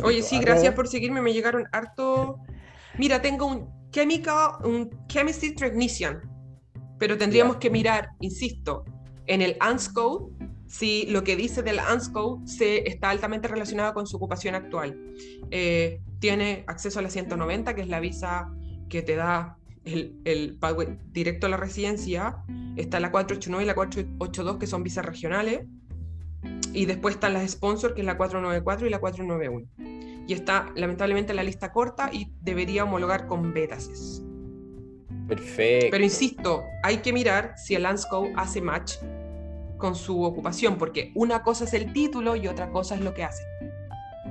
Oye, 0.03 0.21
sí, 0.23 0.39
gracias 0.39 0.73
por 0.73 0.87
seguirme, 0.87 1.21
me 1.21 1.31
llegaron 1.33 1.65
harto. 1.71 2.39
Mira, 2.97 3.21
tengo 3.21 3.45
un 3.45 3.69
chemical, 3.91 4.53
un 4.65 4.89
chemistry 5.07 5.55
technician, 5.55 6.21
pero 6.97 7.17
tendríamos 7.17 7.57
que 7.57 7.69
mirar, 7.69 8.09
insisto, 8.19 8.85
en 9.25 9.41
el 9.41 9.57
ANSCO 9.59 10.31
si 10.67 11.05
lo 11.07 11.23
que 11.23 11.35
dice 11.35 11.63
del 11.63 11.79
ANSCO 11.79 12.41
se 12.45 12.89
está 12.89 13.09
altamente 13.09 13.47
relacionado 13.47 13.93
con 13.93 14.05
su 14.05 14.17
ocupación 14.17 14.53
actual. 14.53 14.99
Eh, 15.49 16.01
tiene 16.19 16.65
acceso 16.67 16.99
a 16.99 17.01
la 17.01 17.09
190, 17.09 17.73
que 17.73 17.81
es 17.81 17.87
la 17.87 17.99
visa 17.99 18.51
que 18.89 19.01
te 19.01 19.15
da 19.15 19.57
el, 19.85 20.19
el 20.25 20.57
directo 21.11 21.47
a 21.47 21.49
la 21.49 21.57
residencia. 21.57 22.43
Está 22.75 22.99
la 22.99 23.11
489 23.11 23.63
y 23.63 23.67
la 23.67 23.75
482, 23.75 24.57
que 24.57 24.67
son 24.67 24.83
visas 24.83 25.05
regionales. 25.05 25.65
Y 26.73 26.85
después 26.85 27.15
están 27.15 27.33
las 27.33 27.49
sponsors, 27.49 27.93
que 27.93 28.01
es 28.01 28.05
la 28.05 28.17
494 28.17 28.87
y 28.87 28.89
la 28.89 28.99
491. 28.99 29.67
Y 30.27 30.33
está 30.33 30.71
lamentablemente 30.75 31.33
la 31.33 31.43
lista 31.43 31.71
corta 31.71 32.09
y 32.11 32.33
debería 32.41 32.83
homologar 32.83 33.27
con 33.27 33.53
betases. 33.53 34.21
Perfecto. 35.27 35.87
Pero 35.91 36.03
insisto, 36.03 36.65
hay 36.83 36.97
que 36.97 37.13
mirar 37.13 37.53
si 37.57 37.75
el 37.75 37.83
Lansco 37.83 38.29
hace 38.35 38.61
match 38.61 38.95
con 39.77 39.95
su 39.95 40.23
ocupación, 40.23 40.77
porque 40.77 41.11
una 41.15 41.43
cosa 41.43 41.65
es 41.65 41.73
el 41.73 41.93
título 41.93 42.35
y 42.35 42.47
otra 42.47 42.69
cosa 42.71 42.95
es 42.95 43.01
lo 43.01 43.13
que 43.13 43.23
hace. 43.23 43.43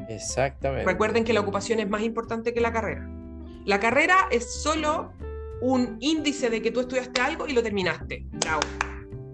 Exactamente. 0.09 0.85
Recuerden 0.85 1.25
que 1.25 1.33
la 1.33 1.41
ocupación 1.41 1.81
es 1.81 1.89
más 1.89 2.03
importante 2.03 2.53
que 2.53 2.61
la 2.61 2.73
carrera. 2.73 3.09
La 3.65 3.81
carrera 3.81 4.29
es 4.31 4.63
solo 4.63 5.13
un 5.61 5.97
índice 6.01 6.51
de 6.51 6.63
que 6.63 6.71
tú 6.71 6.81
estudiaste 6.81 7.21
algo 7.21 7.47
y 7.47 7.53
lo 7.53 7.63
terminaste. 7.63 8.27
Bravo. 8.31 8.61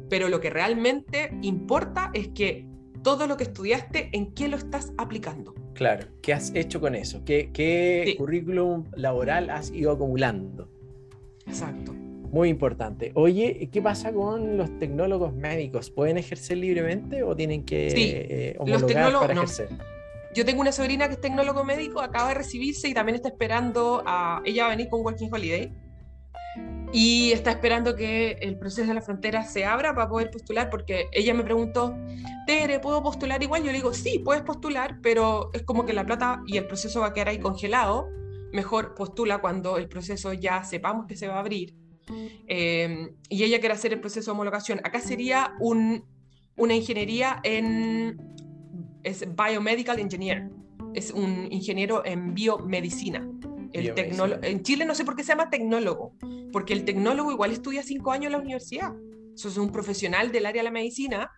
Pero 0.08 0.28
lo 0.28 0.40
que 0.40 0.50
realmente 0.50 1.36
importa 1.42 2.10
es 2.14 2.28
que 2.28 2.66
todo 3.02 3.26
lo 3.26 3.36
que 3.36 3.44
estudiaste, 3.44 4.10
¿en 4.12 4.32
qué 4.32 4.48
lo 4.48 4.56
estás 4.56 4.92
aplicando? 4.96 5.54
Claro, 5.74 6.06
¿qué 6.22 6.32
has 6.32 6.54
hecho 6.54 6.80
con 6.80 6.94
eso? 6.94 7.24
¿Qué, 7.24 8.14
currículum 8.16 8.84
laboral 8.94 9.50
has 9.50 9.70
ido 9.70 9.90
acumulando? 9.90 10.70
Exacto. 11.46 11.92
Muy 11.92 12.48
importante. 12.48 13.12
Oye, 13.14 13.68
¿qué 13.70 13.82
pasa 13.82 14.12
con 14.12 14.56
los 14.56 14.78
tecnólogos 14.78 15.34
médicos? 15.34 15.90
¿Pueden 15.90 16.16
ejercer 16.16 16.56
libremente 16.56 17.22
o 17.22 17.36
tienen 17.36 17.64
que 17.64 17.90
sí. 17.90 18.10
Eh, 18.14 18.56
homologar 18.58 19.12
para 19.12 19.32
ejercer? 19.34 19.68
Yo 20.34 20.46
tengo 20.46 20.62
una 20.62 20.72
sobrina 20.72 21.08
que 21.08 21.14
es 21.14 21.20
tecnólogo 21.20 21.62
médico, 21.62 22.00
acaba 22.00 22.28
de 22.28 22.34
recibirse 22.34 22.88
y 22.88 22.94
también 22.94 23.16
está 23.16 23.28
esperando 23.28 24.02
a... 24.06 24.40
Ella 24.46 24.62
va 24.62 24.68
a 24.68 24.76
venir 24.76 24.88
con 24.88 25.02
Working 25.02 25.28
Holiday 25.30 25.70
y 26.92 27.32
está 27.32 27.50
esperando 27.50 27.96
que 27.96 28.32
el 28.42 28.58
proceso 28.58 28.88
de 28.88 28.94
la 28.94 29.00
frontera 29.00 29.44
se 29.44 29.64
abra 29.64 29.94
para 29.94 30.08
poder 30.08 30.30
postular, 30.30 30.68
porque 30.68 31.08
ella 31.12 31.32
me 31.32 31.42
preguntó, 31.42 31.96
Tere, 32.46 32.80
¿puedo 32.80 33.02
postular 33.02 33.42
igual? 33.42 33.62
Yo 33.62 33.72
le 33.72 33.78
digo, 33.78 33.94
sí, 33.94 34.18
puedes 34.18 34.42
postular, 34.42 34.98
pero 35.02 35.50
es 35.54 35.62
como 35.62 35.86
que 35.86 35.94
la 35.94 36.04
plata 36.04 36.42
y 36.46 36.58
el 36.58 36.66
proceso 36.66 37.00
va 37.00 37.08
a 37.08 37.12
quedar 37.14 37.28
ahí 37.28 37.38
congelado. 37.38 38.08
Mejor 38.52 38.94
postula 38.94 39.38
cuando 39.38 39.78
el 39.78 39.88
proceso 39.88 40.32
ya 40.32 40.62
sepamos 40.64 41.06
que 41.06 41.16
se 41.16 41.28
va 41.28 41.36
a 41.36 41.40
abrir. 41.40 41.74
Em, 42.46 43.14
y 43.28 43.44
ella 43.44 43.60
quiere 43.60 43.74
hacer 43.74 43.92
el 43.92 44.00
proceso 44.00 44.30
de 44.30 44.32
homologación. 44.32 44.80
Acá 44.84 45.00
sería 45.00 45.54
un, 45.60 46.04
una 46.56 46.74
ingeniería 46.74 47.40
en... 47.42 48.20
es 49.02 49.24
Biomedical 49.34 49.98
Engineer. 49.98 50.50
Es 50.94 51.10
un 51.10 51.50
ingeniero 51.50 52.04
en 52.04 52.34
biomedicina. 52.34 53.26
El 53.72 53.94
en 54.42 54.62
Chile 54.62 54.84
no 54.84 54.94
sé 54.94 55.04
por 55.04 55.16
qué 55.16 55.22
se 55.22 55.28
llama 55.28 55.48
tecnólogo, 55.48 56.14
porque 56.52 56.74
el 56.74 56.84
tecnólogo 56.84 57.32
igual 57.32 57.52
estudia 57.52 57.82
cinco 57.82 58.12
años 58.12 58.26
en 58.26 58.32
la 58.32 58.38
universidad. 58.38 58.92
Eso 59.34 59.48
es 59.48 59.56
un 59.56 59.72
profesional 59.72 60.30
del 60.30 60.46
área 60.46 60.60
de 60.60 60.64
la 60.64 60.70
medicina 60.70 61.30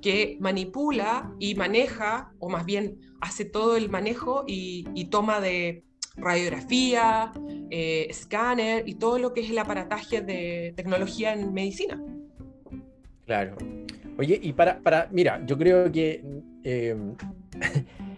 que 0.00 0.36
manipula 0.40 1.34
y 1.38 1.54
maneja, 1.54 2.32
o 2.38 2.48
más 2.48 2.64
bien 2.64 3.00
hace 3.20 3.44
todo 3.44 3.76
el 3.76 3.90
manejo 3.90 4.44
y, 4.46 5.04
toma 5.10 5.40
de 5.40 5.84
radiografía, 6.20 7.32
eh, 7.70 8.06
escáner 8.08 8.88
y 8.88 8.94
todo 8.94 9.18
lo 9.18 9.32
que 9.32 9.40
es 9.40 9.50
el 9.50 9.58
aparataje 9.58 10.20
de 10.20 10.72
tecnología 10.76 11.32
en 11.32 11.52
medicina. 11.52 12.02
Claro. 13.26 13.56
Oye, 14.18 14.38
y 14.42 14.52
para, 14.52 14.80
para 14.80 15.08
mira, 15.10 15.42
yo 15.46 15.56
creo 15.56 15.90
que 15.90 16.22
eh, 16.64 16.96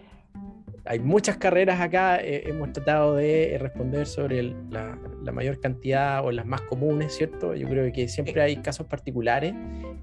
hay 0.85 0.99
muchas 0.99 1.37
carreras 1.37 1.79
acá, 1.79 2.17
eh, 2.21 2.43
hemos 2.47 2.73
tratado 2.73 3.15
de 3.15 3.57
responder 3.59 4.05
sobre 4.05 4.43
la, 4.69 4.97
mayor 5.31 5.59
cantidad 5.59 6.25
o 6.25 6.31
las 6.31 6.45
más 6.45 6.61
comunes, 6.61 7.15
¿cierto? 7.15 7.55
Yo 7.55 7.67
creo 7.69 7.91
que 7.93 8.07
siempre 8.07 8.41
hay 8.41 8.57
casos 8.57 8.87
particulares. 8.87 9.53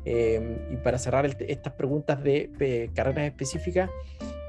Em, 0.04 0.56
y 0.72 0.76
para 0.78 0.98
cerrar 0.98 1.26
estas 1.26 1.74
preguntas 1.74 2.22
de, 2.24 2.90
carreras 2.94 3.26
específicas, 3.26 3.90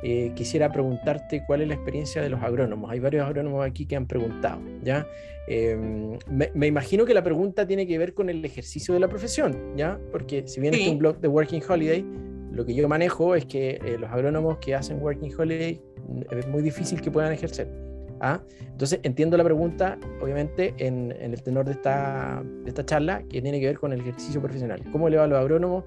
eh, 0.04 0.32
quisiera 0.36 0.72
preguntarte 0.72 1.44
cuál 1.46 1.62
es 1.62 1.68
la 1.68 1.76
experiencia 1.76 2.22
de 2.22 2.30
los 2.30 2.42
agrónomos. 2.42 2.90
Hay 2.92 3.00
varios 3.00 3.26
agrónomos 3.26 3.66
aquí 3.66 3.86
que 3.86 3.96
han 3.96 4.08
preguntado, 4.08 4.60
¿ya? 4.84 5.08
Em, 5.48 6.18
me, 6.28 6.68
imagino 6.68 7.06
que 7.06 7.14
la 7.14 7.24
pregunta 7.24 7.68
tiene 7.68 7.86
que 7.86 7.98
ver 7.98 8.14
con 8.14 8.30
el 8.30 8.44
ejercicio 8.46 8.94
de 8.94 9.00
la 9.00 9.08
profesión, 9.08 9.76
¿ya? 9.76 10.00
Porque 10.12 10.48
si 10.48 10.62
bien 10.62 10.74
es 10.74 10.88
un 10.88 10.98
blog 10.98 11.20
de 11.20 11.28
Working 11.28 11.62
Holiday, 11.68 12.06
lo 12.52 12.66
que 12.66 12.74
yo 12.74 12.88
manejo 12.88 13.36
es 13.36 13.46
que 13.46 13.80
eh, 13.84 13.98
los 14.00 14.10
agrónomos 14.12 14.58
que 14.58 14.76
hacen 14.76 15.02
Working 15.02 15.32
Holiday 15.38 15.82
es 16.32 16.48
muy 16.48 16.62
difícil 16.62 17.02
que 17.02 17.10
puedan 17.10 17.32
ejercer. 17.32 17.68
¿ah? 18.20 18.42
Entonces, 18.60 19.00
entiendo 19.04 19.38
la 19.38 19.44
pregunta, 19.44 19.98
obviamente, 20.22 20.74
en, 20.78 21.12
el 21.12 21.42
tenor 21.44 21.66
de 21.66 21.74
esta, 21.74 22.44
de 22.64 22.70
esta, 22.70 22.86
charla, 22.86 23.24
que 23.30 23.42
tiene 23.42 23.60
que 23.60 23.68
ver 23.68 23.80
con 23.80 23.94
el 23.94 24.02
ejercicio 24.02 24.42
profesional. 24.42 24.84
¿Cómo 24.92 25.10
le 25.10 25.18
va 25.18 25.26
a 25.26 25.28
los 25.28 25.40
agrónomos 25.40 25.86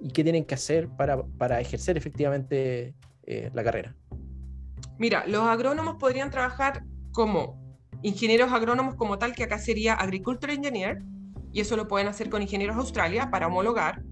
y 0.00 0.10
qué 0.10 0.22
tienen 0.22 0.44
que 0.44 0.54
hacer 0.54 0.88
para, 0.88 1.22
para 1.22 1.60
ejercer 1.60 1.96
efectivamente 1.96 2.94
eh, 3.26 3.50
la 3.52 3.64
carrera? 3.64 3.94
Mira, 4.98 5.24
los 5.26 5.42
agrónomos 5.42 5.96
podrían 5.96 6.30
trabajar 6.30 6.84
como 7.12 7.60
ingenieros 8.02 8.52
agrónomos 8.52 8.94
como 8.94 9.18
tal, 9.18 9.34
que 9.34 9.44
acá 9.44 9.58
sería 9.58 9.94
Agriculture 9.94 10.52
Engineer, 10.52 11.02
y 11.52 11.60
eso 11.60 11.76
lo 11.76 11.88
pueden 11.88 12.08
hacer 12.08 12.30
con 12.30 12.42
Ingenieros 12.42 12.76
Australia 12.76 13.30
para 13.30 13.46
homologar. 13.46 14.02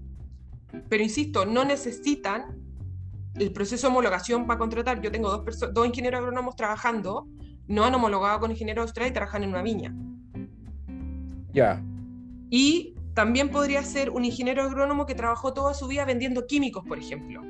Pero 0.89 1.03
insisto, 1.03 1.45
no 1.45 1.63
necesitan 1.63 2.59
el 3.35 3.51
proceso 3.51 3.87
de 3.87 3.91
homologación 3.91 4.47
para 4.47 4.57
contratar, 4.57 5.01
yo 5.01 5.11
tengo 5.11 5.29
dos, 5.29 5.73
dos 5.73 5.85
ingenieros 5.85 6.19
agrónomos 6.19 6.55
trabajando, 6.55 7.27
no 7.67 7.83
han 7.83 7.93
homologado 7.95 8.39
con 8.39 8.51
ingenieros 8.51 8.83
australianos 8.83 9.11
y 9.11 9.13
trabajan 9.13 9.43
en 9.43 9.49
una 9.49 9.61
viña. 9.61 9.93
Ya. 11.53 11.81
Y 12.49 12.95
también 13.13 13.49
podría 13.49 13.83
ser 13.83 14.09
un 14.09 14.25
ingeniero 14.25 14.63
agrónomo 14.63 15.05
que 15.05 15.15
trabajó 15.15 15.53
toda 15.53 15.73
su 15.73 15.87
vida 15.87 16.05
vendiendo 16.05 16.45
químicos, 16.47 16.83
por 16.85 16.99
ejemplo. 16.99 17.41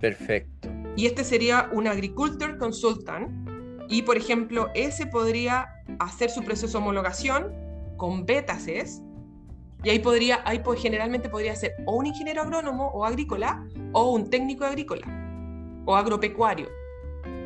Perfecto. 0.00 0.68
Y 0.96 1.06
este 1.06 1.24
sería 1.24 1.68
un 1.72 1.86
agricultor 1.86 2.58
consultant. 2.58 3.30
Y, 3.88 4.02
por 4.02 4.16
ejemplo, 4.16 4.68
ese 4.74 5.06
podría 5.06 5.68
hacer 6.00 6.30
su 6.30 6.42
proceso 6.42 6.78
de 6.78 6.82
homologación 6.82 7.52
con 7.96 8.26
betases 8.26 9.02
y 9.84 9.90
ahí 9.90 9.98
podría, 10.00 10.40
ahí 10.44 10.58
pues, 10.58 10.80
generalmente 10.80 11.28
podría 11.28 11.54
ser 11.54 11.74
o 11.84 11.96
un 11.96 12.06
ingeniero 12.06 12.42
agrónomo 12.42 12.88
o 12.88 13.04
agrícola 13.04 13.64
o 13.92 14.10
un 14.10 14.28
técnico 14.30 14.64
agrícola 14.64 15.06
o 15.84 15.94
agropecuario 15.94 16.68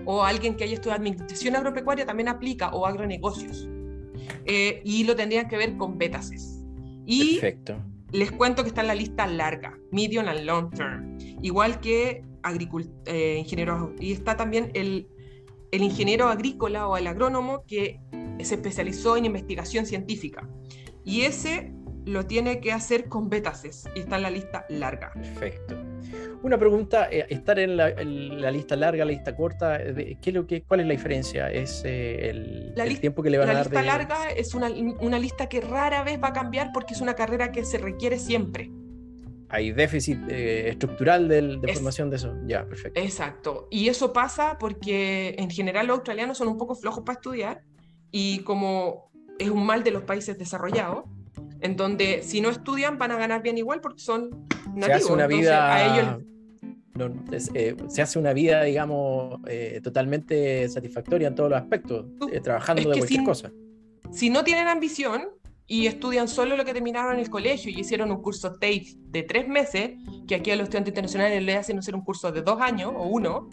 o 0.06 0.22
alguien 0.22 0.56
que 0.56 0.64
haya 0.64 0.74
estudiado 0.74 0.98
administración 0.98 1.56
agropecuaria 1.56 2.06
también 2.06 2.28
aplica 2.28 2.70
o 2.70 2.86
agronegocios. 2.86 3.68
Eh, 4.47 4.81
y 4.85 5.05
lo 5.05 5.14
tendrían 5.14 5.48
que 5.48 5.56
ver 5.56 5.77
con 5.77 5.98
betases. 5.98 6.64
Y 7.05 7.35
Perfecto. 7.35 7.77
les 8.12 8.32
cuento 8.32 8.62
que 8.62 8.68
está 8.68 8.81
en 8.81 8.86
la 8.86 8.94
lista 8.94 9.27
larga, 9.27 9.78
medium 9.90 10.27
and 10.27 10.44
long 10.44 10.70
term, 10.70 11.18
igual 11.43 11.81
que 11.81 12.24
eh, 13.06 13.36
ingenieros. 13.38 13.90
Y 14.00 14.12
está 14.12 14.36
también 14.36 14.70
el 14.74 15.08
el 15.70 15.82
ingeniero 15.82 16.28
agrícola 16.28 16.88
o 16.88 16.96
el 16.96 17.06
agrónomo 17.06 17.64
que 17.66 18.00
se 18.42 18.54
especializó 18.54 19.16
en 19.16 19.26
investigación 19.26 19.86
científica. 19.86 20.48
Y 21.04 21.22
ese 21.22 21.72
lo 22.06 22.26
tiene 22.26 22.60
que 22.60 22.72
hacer 22.72 23.08
con 23.08 23.28
betases 23.28 23.84
y 23.94 24.00
está 24.00 24.16
en 24.16 24.22
la 24.22 24.30
lista 24.30 24.64
larga. 24.68 25.12
Perfecto. 25.12 25.76
Una 26.42 26.56
pregunta, 26.58 27.08
eh, 27.10 27.26
estar 27.28 27.58
en 27.58 27.76
la, 27.76 27.90
lista 28.50 28.74
larga, 28.74 29.04
la 29.04 29.12
lista 29.12 29.36
corta, 29.36 29.78
¿qué 29.78 30.18
es 30.22 30.34
lo 30.34 30.46
que, 30.46 30.62
¿cuál 30.62 30.80
es 30.80 30.86
la 30.86 30.92
diferencia? 30.92 31.52
¿Es 31.52 31.82
eh, 31.84 32.30
el, 32.30 33.00
tiempo 33.00 33.22
que 33.22 33.28
le 33.28 33.36
van 33.36 33.50
a 33.50 33.52
dar? 33.52 33.72
La 33.72 33.82
lista 33.82 33.98
larga 33.98 34.30
es 34.30 34.54
una, 34.54 34.70
una, 34.70 35.18
lista 35.18 35.48
que 35.48 35.60
rara 35.60 36.02
vez 36.02 36.18
va 36.20 36.28
a 36.28 36.32
cambiar 36.32 36.70
porque 36.72 36.94
es 36.94 37.02
una 37.02 37.14
carrera 37.14 37.52
que 37.52 37.64
se 37.64 37.76
requiere 37.76 38.18
siempre. 38.18 38.70
Hay 39.51 39.72
déficit 39.72 40.18
eh, 40.28 40.68
estructural 40.68 41.28
de 41.28 41.72
formación 41.74 42.09
de 42.10 42.16
eso. 42.16 42.35
Ya, 42.47 42.64
perfecto. 42.66 43.01
Exacto. 43.01 43.68
Y 43.70 43.89
eso 43.89 44.12
pasa 44.12 44.56
porque 44.59 45.35
en 45.39 45.51
general 45.51 45.89
los 45.89 45.97
australianos 45.97 46.39
son 46.39 46.48
un 46.48 46.56
poco 46.56 46.74
flojos 46.74 47.02
para 47.05 47.18
estudiar 47.18 47.62
y 48.10 48.40
como 48.40 49.10
es 49.39 49.51
un 49.51 49.66
mal 49.66 49.82
de 49.82 49.90
los 49.90 50.05
países 50.05 50.39
desarrollados, 50.39 51.05
en 51.60 51.77
donde 51.77 52.22
si 52.22 52.40
no 52.40 52.51
estudian 52.51 52.98
van 52.98 53.10
a 53.10 53.16
ganar 53.16 53.43
bien 53.43 53.59
igual 53.59 53.81
porque 53.81 54.01
son 54.01 54.47
nativos. 54.74 54.86
Se 54.86 54.93
hace 54.93 55.12
una 55.12 55.27
vida... 55.27 55.74
A 55.74 55.98
ellos... 55.98 56.24
Eh, 57.55 57.77
se 57.89 58.02
hace 58.02 58.18
una 58.18 58.35
vida, 58.35 58.62
digamos, 58.62 59.40
eh, 59.47 59.81
totalmente 59.82 60.68
satisfactoria 60.68 61.28
en 61.28 61.35
todos 61.35 61.48
los 61.48 61.59
aspectos, 61.59 62.06
eh, 62.31 62.40
trabajando 62.40 62.90
de 62.90 62.98
cualquier 62.98 63.24
cosa. 63.24 63.51
Si 64.12 64.28
no 64.28 64.44
tienen 64.44 64.68
ambición 64.68 65.28
y 65.70 65.86
estudian 65.86 66.26
solo 66.26 66.56
lo 66.56 66.64
que 66.64 66.72
terminaron 66.72 67.14
en 67.14 67.20
el 67.20 67.30
colegio 67.30 67.70
y 67.70 67.78
hicieron 67.78 68.10
un 68.10 68.20
curso 68.20 68.55
TAFE 68.55 68.97
de 69.06 69.22
tres 69.22 69.47
meses, 69.47 69.92
que 70.26 70.34
aquí 70.34 70.51
a 70.51 70.56
los 70.56 70.64
estudiantes 70.64 70.90
internacionales 70.90 71.40
les 71.44 71.56
hacen 71.59 71.78
hacer 71.78 71.94
un 71.94 72.01
curso 72.02 72.32
de 72.32 72.42
dos 72.42 72.60
años 72.60 72.92
o 72.92 73.05
uno, 73.05 73.48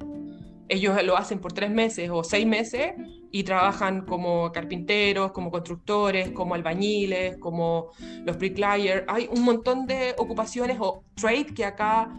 ellos 0.68 1.02
lo 1.04 1.16
hacen 1.16 1.38
por 1.38 1.54
tres 1.54 1.70
meses 1.70 2.10
o 2.12 2.24
seis 2.24 2.48
meses 2.48 2.94
y 3.32 3.44
trabajan 3.44 4.02
como 4.02 4.52
carpinteros, 4.52 5.32
como 5.32 5.52
constructores, 5.52 6.32
como 6.32 6.56
albañiles, 6.56 7.38
como 7.38 7.92
los 8.26 8.36
bricklayers. 8.40 9.04
Hay 9.08 9.30
un 9.32 9.44
montón 9.44 9.86
de 9.86 10.16
ocupaciones 10.18 10.78
o 10.80 11.04
trade 11.14 11.54
que 11.54 11.66
acá, 11.66 12.10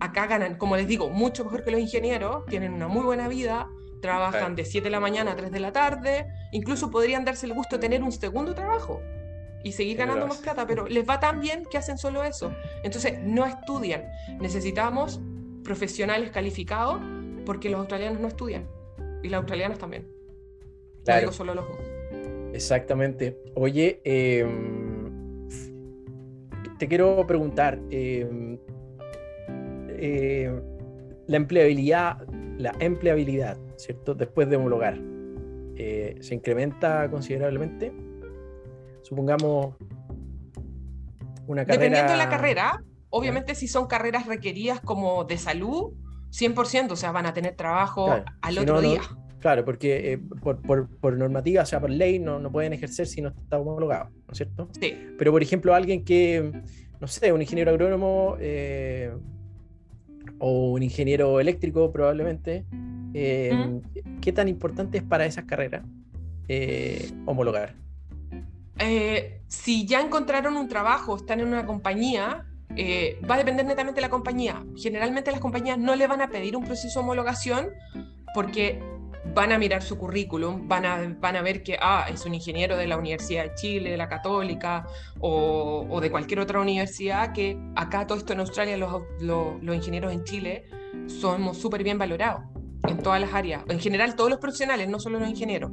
acá 0.00 0.26
ganan, 0.26 0.58
como 0.58 0.76
les 0.76 0.88
digo, 0.88 1.10
mucho 1.10 1.44
mejor 1.44 1.62
que 1.62 1.70
los 1.70 1.80
ingenieros, 1.80 2.44
tienen 2.46 2.72
una 2.72 2.88
muy 2.88 3.04
buena 3.04 3.28
vida, 3.28 3.68
trabajan 4.02 4.56
de 4.56 4.64
7 4.64 4.82
de 4.82 4.90
la 4.90 4.98
mañana 4.98 5.30
a 5.30 5.36
3 5.36 5.52
de 5.52 5.60
la 5.60 5.70
tarde, 5.70 6.26
incluso 6.50 6.90
podrían 6.90 7.24
darse 7.24 7.46
el 7.46 7.54
gusto 7.54 7.76
de 7.76 7.82
tener 7.82 8.02
un 8.02 8.10
segundo 8.10 8.52
trabajo 8.52 9.00
y 9.64 9.72
seguir 9.72 9.96
ganando 9.96 10.26
más 10.26 10.36
plata, 10.38 10.66
pero 10.66 10.86
les 10.86 11.08
va 11.08 11.18
tan 11.18 11.40
bien 11.40 11.64
que 11.68 11.78
hacen 11.78 11.98
solo 11.98 12.22
eso. 12.22 12.54
Entonces, 12.84 13.18
no 13.22 13.46
estudian. 13.46 14.04
Necesitamos 14.38 15.20
profesionales 15.64 16.30
calificados 16.30 17.00
porque 17.46 17.70
los 17.70 17.80
australianos 17.80 18.20
no 18.20 18.28
estudian 18.28 18.68
y 19.22 19.30
las 19.30 19.38
australianas 19.38 19.78
también. 19.78 20.06
Claro. 21.04 21.20
digo 21.20 21.32
solo 21.32 21.54
los 21.54 21.66
dos. 21.66 21.78
Exactamente. 22.52 23.36
Oye, 23.54 24.00
em, 24.04 25.48
te 26.78 26.86
quiero 26.86 27.26
preguntar, 27.26 27.78
em, 27.90 28.58
eh, 29.88 30.52
la 31.26 31.36
empleabilidad, 31.36 32.26
la 32.58 32.74
empleabilidad, 32.78 33.58
¿cierto? 33.76 34.14
Después 34.14 34.48
de 34.48 34.56
homologar, 34.56 34.98
eh, 35.76 36.16
¿se 36.20 36.34
incrementa 36.34 37.10
considerablemente? 37.10 37.92
Supongamos 39.04 39.76
una 41.46 41.64
carrera... 41.64 41.82
Dependiendo 41.82 42.12
de 42.12 42.18
la 42.18 42.28
carrera, 42.30 42.82
obviamente 43.10 43.54
si 43.54 43.68
son 43.68 43.86
carreras 43.86 44.26
requeridas 44.26 44.80
como 44.80 45.24
de 45.24 45.36
salud, 45.36 45.92
100%, 46.30 46.90
o 46.90 46.96
sea, 46.96 47.12
van 47.12 47.26
a 47.26 47.34
tener 47.34 47.54
trabajo 47.54 48.08
al 48.40 48.58
otro 48.58 48.80
día. 48.80 49.02
claro, 49.40 49.64
porque 49.64 50.14
eh, 50.14 50.18
por, 50.18 51.16
normativa, 51.16 51.62
o 51.62 51.66
sea, 51.66 51.80
por 51.80 51.90
ley, 51.90 52.18
no, 52.18 52.38
no 52.38 52.50
pueden 52.50 52.72
ejercer 52.72 53.06
si 53.06 53.20
no 53.20 53.28
está 53.28 53.58
homologado, 53.58 54.06
¿no 54.10 54.32
es 54.32 54.38
cierto? 54.38 54.68
Sí. 54.80 54.96
Pero, 55.18 55.32
por 55.32 55.42
ejemplo, 55.42 55.74
alguien 55.74 56.02
que, 56.02 56.62
no 56.98 57.06
sé, 57.06 57.30
un 57.30 57.42
ingeniero 57.42 57.70
agrónomo 57.70 58.36
eh, 58.40 59.12
o 60.38 60.72
un 60.72 60.82
ingeniero 60.82 61.40
eléctrico 61.40 61.92
probablemente, 61.92 62.64
eh, 63.12 63.80
¿qué 64.22 64.32
tan 64.32 64.48
importante 64.48 64.96
es 64.96 65.04
para 65.04 65.26
esas 65.26 65.44
carreras 65.44 65.84
homologar? 67.26 67.83
Si 69.48 69.86
ya 69.86 70.00
encontraron 70.00 70.56
un 70.56 70.68
trabajo, 70.68 71.16
están 71.16 71.40
en 71.40 71.48
una 71.48 71.66
compañía, 71.66 72.46
eh, 72.76 73.20
va 73.28 73.36
a 73.36 73.38
depender 73.38 73.64
netamente 73.64 74.00
de 74.00 74.02
la 74.02 74.10
compañía. 74.10 74.64
Generalmente 74.76 75.30
las 75.30 75.40
compañías 75.40 75.78
no 75.78 75.94
le 75.94 76.06
van 76.06 76.20
a 76.20 76.28
pedir 76.28 76.56
un 76.56 76.64
proceso 76.64 76.98
de 76.98 77.04
homologación 77.04 77.68
porque 78.34 78.82
van 79.32 79.52
a 79.52 79.58
mirar 79.58 79.82
su 79.82 79.96
currículum, 79.96 80.68
van 80.68 80.84
a, 80.84 81.16
van 81.20 81.36
a 81.36 81.42
ver 81.42 81.62
que 81.62 81.78
ah, 81.80 82.06
es 82.12 82.26
un 82.26 82.34
ingeniero 82.34 82.76
de 82.76 82.86
la 82.86 82.96
Universidad 82.96 83.44
de 83.44 83.54
Chile, 83.54 83.90
de 83.90 83.96
la 83.96 84.08
Católica 84.08 84.86
o, 85.20 85.98
de 86.00 86.10
cualquier 86.10 86.40
otra 86.40 86.60
universidad, 86.60 87.32
que 87.32 87.56
acá 87.74 88.06
todo 88.06 88.18
esto 88.18 88.32
en 88.32 88.40
Australia, 88.40 88.76
los, 88.76 89.02
los, 89.20 89.74
ingenieros 89.74 90.12
en 90.12 90.24
Chile 90.24 90.64
somos 91.06 91.56
súper 91.56 91.82
bien 91.82 91.98
valorados 91.98 92.42
en 92.86 92.98
todas 92.98 93.20
las 93.20 93.32
áreas, 93.32 93.62
en 93.68 93.80
general 93.80 94.14
todos 94.14 94.30
los 94.30 94.38
profesionales, 94.38 94.88
no 94.88 95.00
solo 95.00 95.18
los 95.18 95.28
ingenieros, 95.28 95.70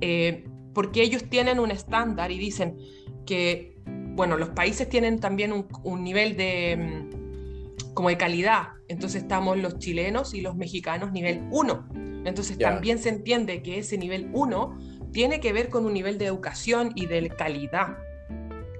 eh, 0.00 0.44
porque 0.76 1.00
ellos 1.00 1.24
tienen 1.30 1.58
un 1.58 1.70
estándar 1.70 2.30
y 2.30 2.36
dicen 2.36 2.76
que 3.24 3.78
bueno, 4.14 4.36
los 4.36 4.50
países 4.50 4.86
tienen 4.90 5.20
también 5.20 5.50
un, 5.84 6.04
nivel 6.04 6.36
de, 6.36 6.76
mm, 6.76 7.94
como 7.94 8.10
de 8.10 8.18
calidad. 8.18 8.74
Entonces 8.86 9.22
estamos 9.22 9.56
los 9.56 9.78
chilenos 9.78 10.34
y 10.34 10.42
los 10.42 10.54
mexicanos 10.54 11.12
nivel 11.12 11.48
1. 11.50 11.88
Entonces 12.26 12.58
también 12.58 12.98
se 12.98 13.08
entiende 13.08 13.62
que 13.62 13.78
ese 13.78 13.96
nivel 13.96 14.28
1 14.34 14.78
tiene 15.12 15.40
que 15.40 15.54
ver 15.54 15.70
con 15.70 15.86
un 15.86 15.94
nivel 15.94 16.18
de 16.18 16.26
educación 16.26 16.92
y 16.94 17.06
de 17.06 17.26
calidad, 17.30 17.96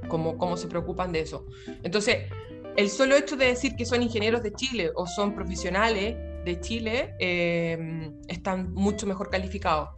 como, 0.07 0.37
cómo 0.37 0.59
se 0.59 0.69
preocupan 0.69 1.13
de 1.13 1.21
eso. 1.21 1.47
Entonces, 1.83 2.31
el 2.77 2.91
solo 2.91 3.17
hecho 3.17 3.39
de 3.39 3.47
decir 3.47 3.75
que 3.75 3.87
son 3.87 4.03
ingenieros 4.03 4.43
de 4.43 4.53
Chile 4.53 4.91
o 4.95 5.07
son 5.07 5.35
profesionales 5.35 6.15
de 6.45 6.61
Chile 6.61 7.15
eh, 7.21 8.11
están 8.29 8.75
mucho 8.75 9.07
mejor 9.07 9.31
calificados. 9.31 9.89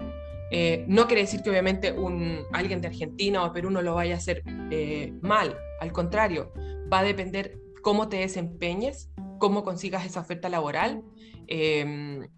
Eh, 0.50 0.84
no 0.88 1.06
quiere 1.06 1.22
decir 1.22 1.42
que 1.42 1.50
obviamente 1.50 1.92
un, 1.92 2.40
alguien 2.52 2.80
de 2.80 2.88
Argentina 2.88 3.44
o 3.44 3.52
Perú 3.52 3.70
no 3.70 3.82
lo 3.82 3.94
vaya 3.94 4.14
a 4.14 4.18
hacer 4.18 4.42
eh, 4.70 5.12
mal, 5.20 5.56
al 5.80 5.92
contrario, 5.92 6.52
va 6.92 7.00
a 7.00 7.04
depender 7.04 7.58
cómo 7.82 8.08
te 8.08 8.18
desempeñes, 8.18 9.10
cómo 9.38 9.62
consigas 9.62 10.06
esa 10.06 10.20
oferta 10.20 10.48
laboral 10.48 11.02
em, 11.46 12.28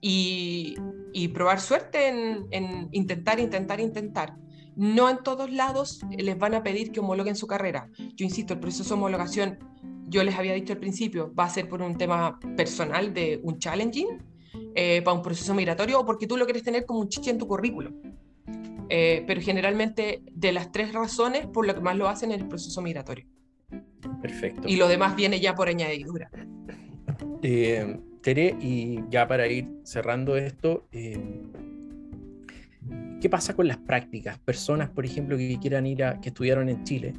y, 0.00 0.76
probar 1.34 1.60
suerte 1.60 2.08
en, 2.08 2.88
intentar, 2.92 3.40
intentar, 3.40 3.80
intentar. 3.80 4.36
No 4.76 5.10
en 5.10 5.18
todos 5.18 5.50
lados 5.50 6.00
les 6.16 6.38
van 6.38 6.54
a 6.54 6.62
pedir 6.62 6.92
que 6.92 7.00
homologuen 7.00 7.34
su 7.34 7.46
carrera. 7.46 7.90
Yo 8.14 8.24
insisto, 8.24 8.54
el 8.54 8.60
proceso 8.60 8.90
de 8.90 8.94
homologación, 8.94 9.58
yo 10.06 10.22
les 10.22 10.36
había 10.36 10.54
dicho 10.54 10.72
al 10.72 10.78
principio, 10.78 11.34
va 11.34 11.44
a 11.44 11.50
ser 11.50 11.68
por 11.68 11.82
un 11.82 11.98
tema 11.98 12.38
personal 12.56 13.12
de 13.12 13.40
un 13.42 13.58
challenging, 13.58 14.22
eh, 14.74 15.02
para 15.02 15.16
un 15.16 15.22
proceso 15.22 15.54
migratorio 15.54 16.00
o 16.00 16.04
porque 16.04 16.26
tú 16.26 16.36
lo 16.36 16.44
quieres 16.44 16.62
tener 16.62 16.84
como 16.84 17.00
un 17.00 17.08
chiche 17.08 17.30
en 17.30 17.38
tu 17.38 17.46
currículum. 17.46 17.94
Eh, 18.90 19.22
pero 19.26 19.40
generalmente 19.40 20.22
de 20.32 20.52
las 20.52 20.72
tres 20.72 20.92
razones 20.92 21.46
por 21.46 21.66
lo 21.66 21.74
que 21.74 21.80
más 21.80 21.96
lo 21.96 22.08
hacen 22.08 22.32
es 22.32 22.40
el 22.40 22.48
proceso 22.48 22.80
migratorio. 22.80 23.26
Perfecto. 24.22 24.66
Y 24.66 24.76
lo 24.76 24.88
demás 24.88 25.14
viene 25.14 25.40
ya 25.40 25.54
por 25.54 25.68
añadidura. 25.68 26.30
Eh, 27.42 27.98
Tere, 28.22 28.56
y 28.60 29.00
ya 29.10 29.28
para 29.28 29.46
ir 29.46 29.68
cerrando 29.84 30.36
esto, 30.36 30.88
¿qué 30.90 31.48
pasa 33.30 33.54
con 33.54 33.68
las 33.68 33.76
prácticas? 33.76 34.38
Personas, 34.38 34.90
por 34.90 35.04
ejemplo, 35.04 35.36
que 35.36 35.58
quieran 35.60 35.86
ir 35.86 36.02
a, 36.02 36.20
que 36.20 36.30
estudiaron 36.30 36.68
en 36.68 36.82
Chile 36.84 37.12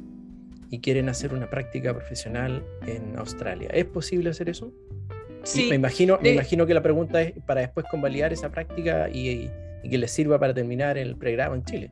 y 0.70 0.78
quieren 0.78 1.08
hacer 1.08 1.34
una 1.34 1.50
práctica 1.50 1.92
profesional 1.92 2.64
en 2.86 3.18
Australia. 3.18 3.68
¿Es 3.72 3.86
posible 3.86 4.30
hacer 4.30 4.48
eso? 4.48 4.72
Sí, 5.42 5.68
me 5.68 5.76
imagino, 5.76 6.18
me 6.22 6.30
imagino 6.30 6.66
que 6.66 6.74
la 6.74 6.82
pregunta 6.82 7.22
es 7.22 7.32
para 7.46 7.60
después 7.62 7.86
convalidar 7.90 8.32
esa 8.32 8.50
práctica 8.50 9.08
y, 9.08 9.50
que 9.88 9.98
les 9.98 10.10
sirva 10.10 10.38
para 10.38 10.52
terminar 10.52 10.98
el 10.98 11.16
pregrado 11.16 11.54
en 11.54 11.64
Chile. 11.64 11.90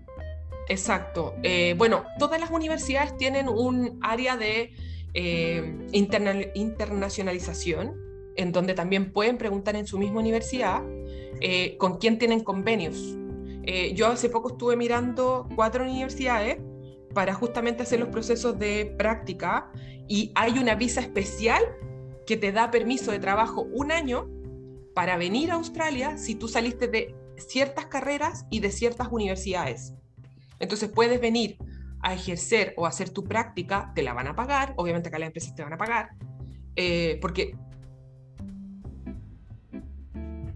Exacto. 0.68 1.34
Eh, 1.42 1.74
bueno, 1.78 2.04
todas 2.18 2.38
las 2.38 2.50
universidades 2.50 3.16
tienen 3.16 3.48
un 3.48 3.98
área 4.02 4.36
de 4.36 4.74
eh, 5.14 5.88
internacionalización, 6.52 7.96
en 8.36 8.52
donde 8.52 8.74
también 8.74 9.10
pueden 9.12 9.38
preguntar 9.38 9.74
en 9.76 9.86
su 9.86 9.98
misma 9.98 10.20
universidad 10.20 10.82
eh, 11.40 11.76
con 11.78 11.96
quién 11.98 12.18
tienen 12.18 12.40
convenios. 12.40 13.16
yo 13.94 14.06
hace 14.08 14.28
poco 14.28 14.50
estuve 14.50 14.76
mirando 14.76 15.48
cuatro 15.54 15.84
universidades 15.84 16.58
para 17.14 17.34
justamente 17.34 17.82
hacer 17.82 18.00
los 18.00 18.08
procesos 18.10 18.58
de 18.58 18.94
práctica 18.96 19.70
y 20.06 20.30
hay 20.34 20.58
una 20.58 20.74
visa 20.74 21.00
especial 21.00 21.62
que 22.28 22.36
te 22.36 22.52
da 22.52 22.70
permiso 22.70 23.10
de 23.10 23.20
trabajo 23.20 23.62
un 23.72 23.90
año 23.90 24.28
para 24.94 25.16
venir 25.16 25.50
a 25.50 25.54
Australia 25.54 26.18
si 26.18 26.34
tú 26.34 26.46
saliste 26.46 26.86
de 26.86 27.14
ciertas 27.38 27.86
carreras 27.86 28.44
y 28.50 28.60
de 28.60 28.70
ciertas 28.70 29.08
universidades. 29.10 29.94
Entonces 30.58 30.90
puedes 30.90 31.22
venir 31.22 31.56
a 32.02 32.12
ejercer 32.12 32.74
o 32.76 32.84
hacer 32.84 33.08
tu 33.08 33.24
práctica, 33.24 33.92
te 33.94 34.02
la 34.02 34.12
van 34.12 34.26
a 34.26 34.36
pagar, 34.36 34.74
obviamente 34.76 35.08
acá 35.08 35.18
las 35.18 35.28
empresas 35.28 35.54
te 35.54 35.62
van 35.62 35.72
a 35.72 35.78
pagar, 35.78 36.10
eh, 36.76 37.18
porque 37.22 37.56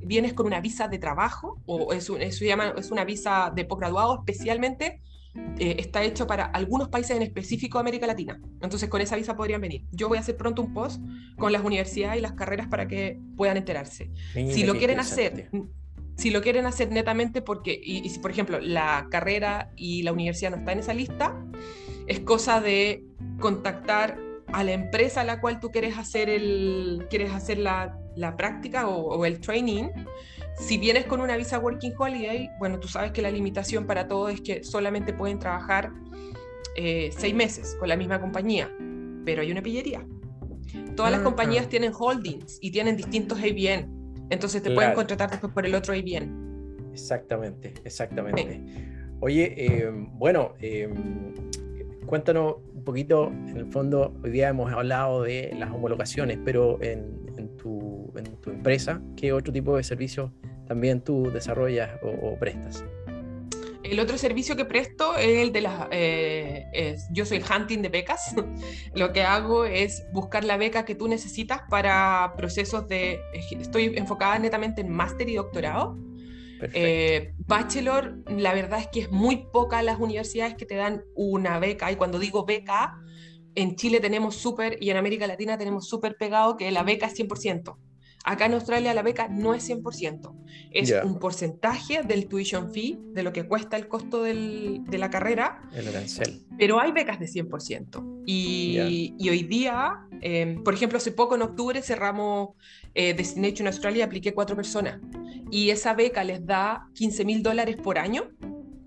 vienes 0.05 0.35
con 0.35 0.45
una 0.45 0.61
visa 0.61 0.89
de 0.89 0.99
trabajo 0.99 1.59
o 1.65 1.95
es, 1.95 2.11
llama, 2.39 2.75
es 2.77 2.91
una 2.91 3.07
visa 3.07 3.51
de 3.57 3.65
posgraduado 3.65 4.19
especialmente 4.19 5.01
eh, 5.35 5.77
está 5.79 6.03
hecho 6.03 6.27
para 6.27 6.45
algunos 6.45 6.89
países 6.89 7.17
en 7.17 7.23
específico 7.23 7.79
de 7.79 7.81
América 7.81 8.07
Latina. 8.07 8.41
Entonces 8.61 8.89
con 8.89 9.01
esa 9.01 9.17
visa 9.17 9.37
podrían 9.37 9.61
venir. 9.61 9.85
Yo 9.91 10.09
voy 10.09 10.19
a 10.19 10.21
hacer 10.21 10.37
pronto 10.37 10.63
un 10.63 10.75
post 10.75 11.03
con 11.37 11.53
las 11.53 11.65
universidades 11.65 12.19
y 12.19 12.23
las 12.23 12.33
carreras 12.33 12.69
para 12.69 12.87
que 12.87 13.19
puedan 13.37 13.57
enterarse. 13.57 14.11
si 14.35 14.65
lo 14.65 14.77
quieren 14.77 15.01
hacer, 15.01 15.51
si 16.17 16.31
lo 16.31 16.43
quieren 16.43 16.67
hacer 16.67 16.91
netamente 16.91 17.41
porque, 17.41 17.81
y, 17.83 18.09
si 18.09 18.19
por 18.19 18.31
ejemplo 18.31 18.61
la 18.61 19.07
carrera 19.11 19.73
y 19.77 20.03
la 20.03 20.13
universidad 20.13 20.51
no 20.51 20.59
está 20.59 20.73
en 20.73 20.81
esa 20.81 20.95
lista, 20.95 21.43
es 22.07 22.21
cosa 22.21 22.61
de 22.61 23.05
contactar 23.41 24.19
a 24.49 24.65
la 24.65 24.73
empresa 24.73 25.23
a 25.23 25.25
la 25.25 25.41
cual 25.41 25.61
tú 25.61 25.71
quieres 25.71 25.97
hacer, 25.97 26.29
el, 26.29 27.07
quieres 27.09 27.33
hacer 27.33 27.57
la, 27.57 27.99
la 28.17 28.37
práctica 28.37 28.87
o, 28.87 29.17
o 29.17 29.25
el 29.25 29.41
training 29.41 29.89
si 30.59 30.79
vienes 30.79 31.07
con 31.07 31.21
una 31.21 31.37
visa 31.37 31.59
Working 31.59 31.95
Holiday, 31.97 32.51
bueno, 32.59 32.79
tú 32.79 32.89
sabes 32.89 33.13
que 33.13 33.23
la 33.23 33.31
limitación 33.31 33.87
para 33.87 34.07
todo 34.07 34.29
es 34.29 34.41
que 34.41 34.63
solamente 34.65 35.13
pueden 35.13 35.39
trabajar 35.39 35.93
eh, 36.77 37.11
seis 37.17 37.35
meses 37.35 37.77
con 37.79 37.89
la 37.89 37.97
misma 37.97 38.21
compañía, 38.21 38.71
pero 39.25 39.43
hay 39.43 39.51
una 39.51 39.63
pillería. 39.63 40.07
Todas 40.97 41.13
las 41.13 41.21
compañías 41.21 41.69
tienen 41.69 41.93
holdings 41.99 42.59
y 42.61 42.71
tienen 42.71 42.97
distintos 42.97 43.39
ABN, 43.39 44.27
entonces 44.31 44.63
te 44.63 44.71
pueden 44.71 44.95
contratar 44.95 45.31
después 45.31 45.53
por 45.53 45.67
el 45.67 45.75
otro 45.75 45.95
ABN. 45.95 46.43
Exactamente, 46.93 47.75
exactamente. 47.85 48.61
Oye, 49.21 49.55
eh, 49.57 49.91
bueno, 50.15 50.55
eh, 50.61 50.89
cuéntanos 52.07 52.57
un 52.75 52.85
poquito, 52.85 53.29
en 53.29 53.57
el 53.57 53.67
fondo, 53.67 54.15
hoy 54.23 54.31
día 54.31 54.49
hemos 54.49 54.73
hablado 54.73 55.23
de 55.23 55.55
las 55.59 55.71
homologaciones, 55.71 56.39
pero 56.45 56.83
en, 56.83 57.23
tu, 58.13 58.19
en 58.19 58.37
tu 58.37 58.51
empresa, 58.51 59.01
¿qué 59.17 59.33
otro 59.33 59.53
tipo 59.53 59.77
de 59.77 59.83
servicios 59.83 60.31
también 60.67 61.01
tú 61.01 61.31
desarrollas 61.33 61.91
o, 62.03 62.37
prestas? 62.39 62.85
El 63.83 63.99
otro 63.99 64.17
servicio 64.17 64.57
que 64.57 64.65
presto 64.65 65.17
es 65.17 65.41
el 65.41 65.53
de 65.53 65.61
las... 65.61 65.89
Eh, 65.91 66.97
yo 67.11 67.27
soy 67.27 67.43
hunting 67.43 67.83
de 67.83 67.89
becas. 67.89 68.35
Lo 68.95 69.13
que 69.13 69.23
hago 69.23 69.65
es 69.65 70.05
buscar 70.13 70.45
la 70.45 70.57
beca 70.57 70.85
que 70.85 70.95
tú 70.95 71.09
necesitas 71.09 71.63
para 71.69 72.33
procesos 72.37 72.87
de... 72.89 73.21
Estoy 73.51 73.93
enfocada 73.97 74.39
netamente 74.39 74.83
en 74.83 74.89
máster 74.89 75.29
y 75.29 75.35
doctorado. 75.35 75.99
Eh, 76.75 77.35
bachelor, 77.39 78.19
la 78.29 78.55
verdad 78.55 78.79
es 78.79 78.87
que 78.87 79.01
es 79.01 79.11
muy 79.11 79.49
poca 79.53 79.83
las 79.83 79.99
universidades 79.99 80.55
que 80.55 80.65
te 80.65 80.77
dan 80.77 81.03
una 81.17 81.59
beca. 81.59 81.91
Y 81.91 81.97
cuando 81.97 82.21
digo 82.21 82.47
beca, 82.47 82.95
en 83.55 83.77
Chile 83.77 84.01
tenemos 84.01 84.37
súper 84.37 84.79
y 84.81 84.91
en 84.91 84.97
América 84.97 85.27
Latina 85.27 85.59
tenemos 85.59 85.89
súper 85.89 86.17
pegado 86.17 86.57
que 86.57 86.71
la 86.71 86.83
beca 86.83 87.07
es 87.07 87.19
100%. 87.19 87.77
Acá 88.25 88.47
en 88.47 88.55
Australia 88.55 88.95
la 88.95 89.03
beca 89.03 89.29
no 89.29 89.53
es 89.53 89.69
100%, 89.69 90.33
es 90.71 90.95
un 91.05 91.19
porcentaje 91.19 92.03
del 92.03 92.29
tuition 92.29 92.73
fee, 92.73 92.99
de 93.13 93.23
lo 93.23 93.33
que 93.33 93.49
cuesta 93.49 93.77
el 93.77 93.89
costo 93.89 94.23
del, 94.23 94.85
de 94.85 94.99
la 94.99 95.11
carrera. 95.11 95.69
El 95.75 95.89
arancel. 95.89 96.41
Pero 96.57 96.81
hay 96.81 96.93
becas 96.93 97.19
de 97.19 97.27
100%. 97.27 98.23
Y, 98.25 99.15
y 99.19 99.29
hoy 99.29 99.43
día, 99.43 100.07
em, 100.21 100.63
por 100.63 100.75
ejemplo, 100.75 100.99
hace 100.99 101.11
poco 101.11 101.35
en 101.35 101.43
octubre 101.43 101.83
cerramos 101.83 102.51
eh, 102.95 103.15
Destination 103.15 103.67
Australia, 103.67 104.05
apliqué 104.05 104.33
cuatro 104.33 104.55
personas. 104.55 105.01
Y 105.51 105.71
esa 105.71 105.95
beca 105.95 106.23
les 106.23 106.47
da 106.47 106.89
15 106.95 107.25
mil 107.25 107.43
dólares 107.43 107.77
por 107.77 107.99
año 107.99 108.31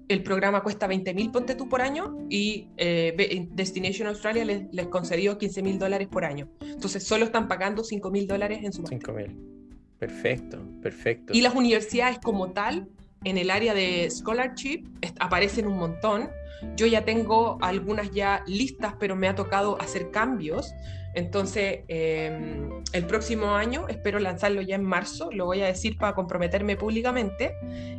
el 0.08 0.24
programa 0.24 0.62
cuesta 0.62 0.88
20 0.88 1.14
mil, 1.14 1.32
ponte 1.32 1.56
tú 1.56 1.68
por 1.68 1.82
año, 1.82 2.18
y 2.30 2.68
eh, 2.78 3.48
Destination 3.52 4.08
Australia 4.08 4.46
les, 4.46 4.64
les 4.72 4.88
concedió 4.88 5.38
15 5.38 5.62
mil 5.64 5.80
dólares 5.80 6.08
por 6.08 6.26
año. 6.26 6.50
Entonces 6.62 7.04
solo 7.04 7.26
están 7.26 7.48
pagando 7.48 7.84
5 7.84 8.12
mil 8.12 8.28
dólares 8.28 8.60
en 8.64 8.74
su 8.74 8.86
5 8.86 9.14
mil. 9.14 9.36
Perfecto, 10.00 10.60
perfecto. 10.82 11.34
Y 11.34 11.42
las 11.42 11.56
universidades 11.56 12.20
como 12.20 12.52
tal, 12.52 12.88
en 13.24 13.38
el 13.38 13.50
área 13.50 13.74
de 13.74 14.10
scholarship, 14.12 14.84
aparecen 15.20 15.68
un 15.68 15.78
montón. 15.78 16.30
Yo 16.76 16.86
ya 16.86 17.06
tengo 17.06 17.58
algunas 17.62 18.12
ya 18.12 18.44
listas, 18.48 18.96
pero 19.00 19.16
me 19.16 19.28
ha 19.28 19.36
tocado 19.36 19.80
hacer 19.82 20.12
cambios. 20.12 20.74
Entonces, 21.16 21.80
em, 21.88 22.70
el 22.92 23.06
próximo 23.06 23.56
año 23.56 23.88
espero 23.88 24.20
lanzarlo 24.20 24.62
ya 24.62 24.76
en 24.76 24.84
marzo, 24.84 25.30
lo 25.32 25.46
voy 25.46 25.62
a 25.62 25.66
decir 25.66 25.98
para 25.98 26.14
comprometerme 26.14 26.76
públicamente. 26.76 27.54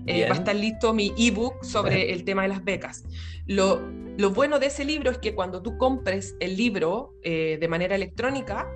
Eh, 0.07 0.27
va 0.29 0.35
a 0.35 0.39
estar 0.39 0.55
listo 0.55 0.93
mi 0.93 1.15
ebook 1.17 1.65
sobre 1.65 2.13
el 2.13 2.25
tema 2.25 2.43
de 2.43 2.49
las 2.49 2.63
becas. 2.63 3.05
Lo, 3.47 3.81
lo, 4.19 4.31
bueno 4.31 4.59
de 4.59 4.67
ese 4.67 4.85
libro 4.85 5.11
es 5.11 5.19
que 5.19 5.35
cuando 5.35 5.63
tú 5.63 5.79
compres 5.79 6.37
el 6.41 6.57
libro 6.57 7.15
eh, 7.23 7.57
de 7.59 7.69
manera 7.69 7.97
electrónica, 7.97 8.69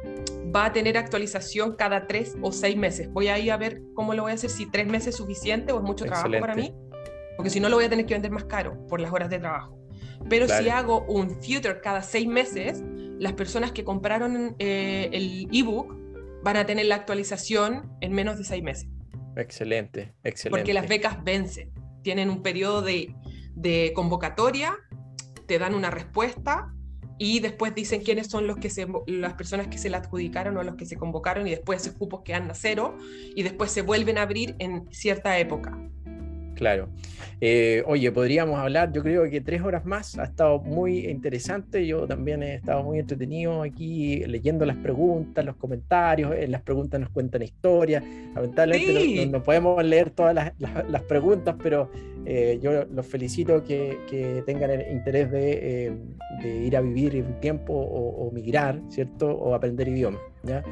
va 0.55 0.67
a 0.67 0.73
tener 0.73 0.97
actualización 0.97 1.77
cada 1.77 2.07
tres 2.07 2.37
o 2.41 2.51
seis 2.51 2.77
meses. 2.77 3.13
Voy 3.13 3.29
a 3.29 3.39
ir 3.39 3.53
a 3.53 3.59
ver 3.59 3.83
cómo 3.95 4.15
lo 4.15 4.23
voy 4.23 4.33
a 4.33 4.35
hacer, 4.37 4.49
si 4.51 4.67
tres 4.71 4.87
meses 4.87 5.09
es 5.09 5.17
suficiente 5.17 5.73
o 5.73 5.77
es 5.77 5.83
mucho 5.83 6.07
trabajo 6.07 6.31
para 6.41 6.55
mí, 6.55 6.75
porque 7.37 7.51
si 7.51 7.61
no 7.61 7.69
lo 7.69 7.77
voy 7.77 7.85
a 7.85 7.91
tener 7.91 8.07
que 8.07 8.15
vender 8.15 8.31
más 8.31 8.45
caro 8.45 8.87
por 8.89 9.01
las 9.01 9.13
horas 9.13 9.29
de 9.29 9.39
trabajo. 9.39 9.79
Pero 10.29 10.49
si 10.49 10.69
hago 10.69 11.03
un 11.09 11.31
future 11.31 11.81
cada 11.83 12.03
seis 12.03 12.27
meses, 12.27 12.83
las 13.21 13.35
personas 13.35 13.71
que 13.73 13.85
compraron 13.85 14.57
eh, 14.59 15.11
el 15.13 15.47
ebook 15.53 15.95
van 16.43 16.57
a 16.57 16.65
tener 16.65 16.87
la 16.87 16.95
actualización 16.95 17.95
en 18.01 18.13
menos 18.13 18.39
de 18.39 18.45
seis 18.45 18.63
meses. 18.63 18.89
Excelente, 19.37 20.15
excelente. 20.25 20.59
Porque 20.59 20.73
las 20.73 20.89
becas 20.89 21.23
vencen, 21.23 21.71
tienen 22.03 22.31
un 22.31 22.43
periodo 22.43 22.81
de, 22.81 23.15
de 23.55 23.93
convocatoria, 23.95 24.75
te 25.47 25.59
dan 25.59 25.75
una 25.75 25.91
respuesta 25.91 26.73
y 27.19 27.41
después 27.41 27.75
dicen 27.75 28.01
quiénes 28.01 28.29
son 28.29 28.47
los 28.47 28.57
que 28.57 28.71
se, 28.71 28.87
las 29.07 29.35
personas 29.35 29.69
que 29.69 29.77
se 29.77 29.91
la 29.91 29.99
adjudicaron 29.99 30.57
o 30.57 30.63
los 30.63 30.77
que 30.77 30.87
se 30.87 30.97
convocaron 30.97 31.47
y 31.47 31.51
después 31.51 31.83
esos 31.83 31.99
cupos 31.99 32.23
quedan 32.25 32.51
a 32.51 32.55
cero 32.55 32.97
y 33.37 33.43
después 33.43 33.71
se 33.71 33.83
vuelven 33.83 34.17
a 34.17 34.23
abrir 34.23 34.57
en 34.61 34.91
cierta 34.93 35.39
época. 35.39 35.77
Claro. 36.61 36.91
Eh, 37.41 37.83
oye, 37.87 38.13
podríamos 38.13 38.59
hablar, 38.59 38.93
yo 38.93 39.03
creo 39.03 39.29
que 39.31 39.41
tres 39.41 39.63
horas 39.63 39.87
más, 39.87 40.19
ha 40.19 40.25
estado 40.25 40.59
muy 40.59 41.07
interesante, 41.07 41.87
yo 41.87 42.07
también 42.07 42.43
he 42.43 42.57
estado 42.57 42.83
muy 42.83 42.99
entretenido 42.99 43.63
aquí 43.63 44.23
leyendo 44.27 44.67
las 44.67 44.77
preguntas, 44.77 45.43
los 45.43 45.57
comentarios, 45.57 46.33
en 46.33 46.43
eh, 46.43 46.49
las 46.49 46.61
preguntas 46.61 47.01
nos 47.01 47.09
cuentan 47.09 47.41
historias, 47.41 48.05
lamentablemente 48.35 49.27
no, 49.29 49.43
podemos 49.43 49.83
leer 49.83 50.11
todas 50.11 50.35
las, 50.59 51.03
preguntas, 51.05 51.57
pero 51.63 51.91
eh, 52.27 52.61
yo 52.63 52.85
los 52.85 53.07
felicito 53.07 53.65
que, 53.65 54.43
tengan 54.45 54.71
el 54.71 54.93
interés 54.93 55.31
de, 55.31 55.97
ir 56.45 56.77
a 56.77 56.83
vivir 56.83 57.25
un 57.27 57.41
tiempo 57.41 57.73
o, 57.73 58.31
migrar, 58.33 58.83
¿cierto? 58.91 59.31
O 59.31 59.55
aprender 59.55 59.89
idiomas. 59.89 60.21
¿Ya? 60.43 60.65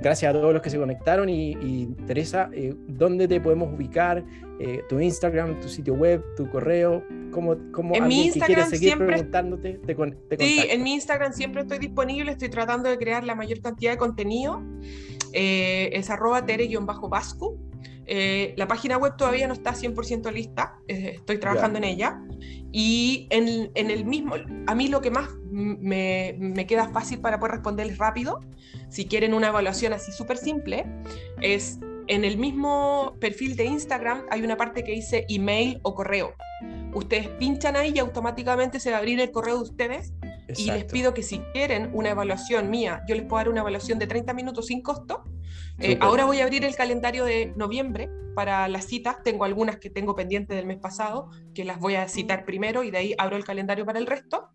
gracias 0.00 0.30
a 0.30 0.32
todos 0.32 0.52
los 0.52 0.62
que 0.62 0.70
se 0.70 0.78
conectaron 0.78 1.28
y, 1.28 1.86
Teresa, 2.06 2.50
¿dónde 2.86 3.28
te 3.28 3.40
podemos 3.40 3.72
ubicar? 3.72 4.24
Eh, 4.60 4.82
tu 4.88 5.00
Instagram, 5.00 5.60
tu 5.60 5.68
sitio 5.68 5.94
web, 5.94 6.22
tu 6.36 6.48
correo, 6.48 7.02
cómo, 7.32 7.56
cómo 7.72 7.96
en 7.96 8.06
mi 8.06 8.26
Instagram 8.26 8.70
seguir 8.70 8.90
siempre, 8.90 9.06
preguntándote 9.08 9.80
Sí, 10.38 10.64
en 10.70 10.82
mi 10.84 10.94
Instagram 10.94 11.32
siempre 11.32 11.62
estoy 11.62 11.78
disponible, 11.78 12.30
estoy 12.30 12.50
tratando 12.50 12.88
de 12.88 12.96
crear 12.96 13.24
la 13.24 13.34
mayor 13.34 13.60
cantidad 13.60 13.90
de 13.90 13.98
contenido. 13.98 14.62
Eh, 15.32 15.90
es 15.92 16.08
arroba 16.08 16.46
tere-vasco. 16.46 17.56
Eh, 18.06 18.54
la 18.56 18.66
página 18.66 18.98
web 18.98 19.16
todavía 19.16 19.46
no 19.46 19.54
está 19.54 19.72
100% 19.74 20.32
lista, 20.32 20.78
estoy 20.86 21.38
trabajando 21.38 21.78
en 21.78 21.84
ella. 21.84 22.20
Y 22.72 23.28
en, 23.30 23.70
en, 23.74 23.90
el 23.90 24.04
mismo, 24.04 24.34
a 24.66 24.74
mí 24.74 24.88
lo 24.88 25.00
que 25.00 25.10
más 25.10 25.28
me, 25.50 26.34
me, 26.38 26.66
queda 26.66 26.88
fácil 26.88 27.20
para 27.20 27.38
poder 27.38 27.52
responderles 27.52 27.98
rápido, 27.98 28.40
si 28.88 29.06
quieren 29.06 29.32
una 29.32 29.48
evaluación 29.48 29.92
así 29.92 30.10
súper 30.10 30.36
simple, 30.38 30.84
es 31.40 31.78
en 32.06 32.24
el 32.24 32.36
mismo 32.36 33.16
perfil 33.20 33.56
de 33.56 33.64
Instagram 33.64 34.24
hay 34.30 34.42
una 34.42 34.56
parte 34.56 34.84
que 34.84 34.92
dice 34.92 35.24
email 35.28 35.80
o 35.82 35.94
correo. 35.94 36.34
Ustedes 36.92 37.28
pinchan 37.28 37.76
ahí 37.76 37.92
y 37.94 37.98
automáticamente 37.98 38.78
se 38.78 38.90
va 38.90 38.96
a 38.96 38.98
abrir 38.98 39.20
el 39.20 39.30
correo 39.30 39.56
de 39.56 39.62
ustedes 39.62 40.12
y 40.48 40.66
les 40.66 40.84
pido 40.84 41.14
que 41.14 41.22
si 41.22 41.38
quieren 41.52 41.90
una 41.92 42.10
evaluación 42.10 42.70
mía, 42.70 43.02
yo 43.08 43.14
les 43.14 43.24
puedo 43.24 43.38
dar 43.38 43.48
una 43.48 43.60
evaluación 43.60 43.98
de 43.98 44.06
30 44.06 44.34
minutos 44.34 44.66
sin 44.66 44.82
costo. 44.82 45.24
Eh, 45.78 45.98
ahora 46.00 46.24
voy 46.24 46.40
a 46.40 46.44
abrir 46.44 46.64
el 46.64 46.76
calendario 46.76 47.24
de 47.24 47.52
noviembre 47.56 48.08
para 48.34 48.68
las 48.68 48.86
citas. 48.86 49.22
Tengo 49.22 49.44
algunas 49.44 49.78
que 49.78 49.90
tengo 49.90 50.14
pendientes 50.14 50.56
del 50.56 50.66
mes 50.66 50.78
pasado, 50.78 51.30
que 51.54 51.64
las 51.64 51.80
voy 51.80 51.94
a 51.94 52.08
citar 52.08 52.44
primero 52.44 52.82
y 52.84 52.90
de 52.90 52.98
ahí 52.98 53.14
abro 53.18 53.36
el 53.36 53.44
calendario 53.44 53.86
para 53.86 53.98
el 53.98 54.06
resto. 54.06 54.50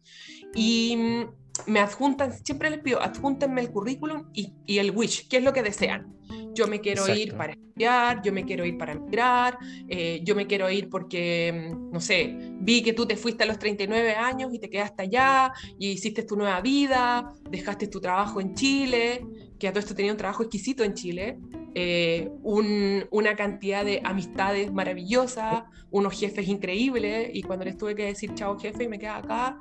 Y 0.54 0.96
mm, 0.96 1.72
me 1.72 1.80
adjuntan, 1.80 2.34
siempre 2.46 2.70
les 2.70 2.80
pido, 2.80 3.02
adjúntenme 3.02 3.62
el 3.62 3.72
currículum 3.72 4.30
y, 4.34 4.54
y 4.66 4.78
el 4.80 4.92
wish, 4.92 5.28
qué 5.28 5.38
es 5.38 5.44
lo 5.44 5.54
que 5.54 5.64
desean 5.64 6.20
yo 6.60 6.68
me 6.68 6.82
quiero 6.82 7.08
ir 7.08 7.36
para 7.36 7.54
estudiar, 7.54 8.22
yo 8.22 8.34
me 8.34 8.44
quiero 8.44 8.66
ir 8.66 8.78
para 8.78 8.92
emigrar, 8.92 9.58
eh, 9.88 10.20
yo 10.24 10.36
me 10.36 10.46
quiero 10.46 10.70
ir 10.70 10.90
porque, 10.90 11.72
mm, 11.72 11.92
no 11.92 12.02
sé, 12.02 12.36
vi 12.60 12.84
que 12.84 12.92
tú 12.92 13.06
te 13.06 13.16
fuiste 13.16 13.44
a 13.44 13.48
los 13.48 13.58
39 13.58 14.14
años 14.14 14.54
y 14.54 14.60
te 14.60 14.70
quedaste 14.70 15.04
allá 15.04 15.54
y 15.78 15.92
hiciste 15.92 16.24
tu 16.24 16.36
nueva 16.36 16.60
vida, 16.60 17.34
dejaste 17.50 17.88
tu 17.88 18.02
trabajo 18.02 18.42
en 18.42 18.56
Chile, 18.56 19.26
que 19.58 19.70
a 19.70 19.72
todo 19.72 19.80
esto 19.80 19.96
tenía 19.96 20.12
un 20.12 20.18
trabajo 20.18 20.44
exquisito 20.44 20.84
en 20.84 20.94
Chile, 20.96 21.40
eh, 21.76 22.30
una 22.44 23.36
cantidad 23.38 23.86
de 23.86 24.02
amistades 24.04 24.74
maravillosas, 24.74 25.64
unos 25.92 26.20
jefes 26.20 26.46
increíbles, 26.50 27.30
y 27.34 27.42
cuando 27.44 27.64
les 27.64 27.78
tuve 27.78 27.96
que 27.96 28.04
decir 28.04 28.34
chao 28.34 28.60
jefe 28.60 28.84
y 28.84 28.88
me 28.90 29.00
quedaba 29.00 29.20
acá, 29.20 29.60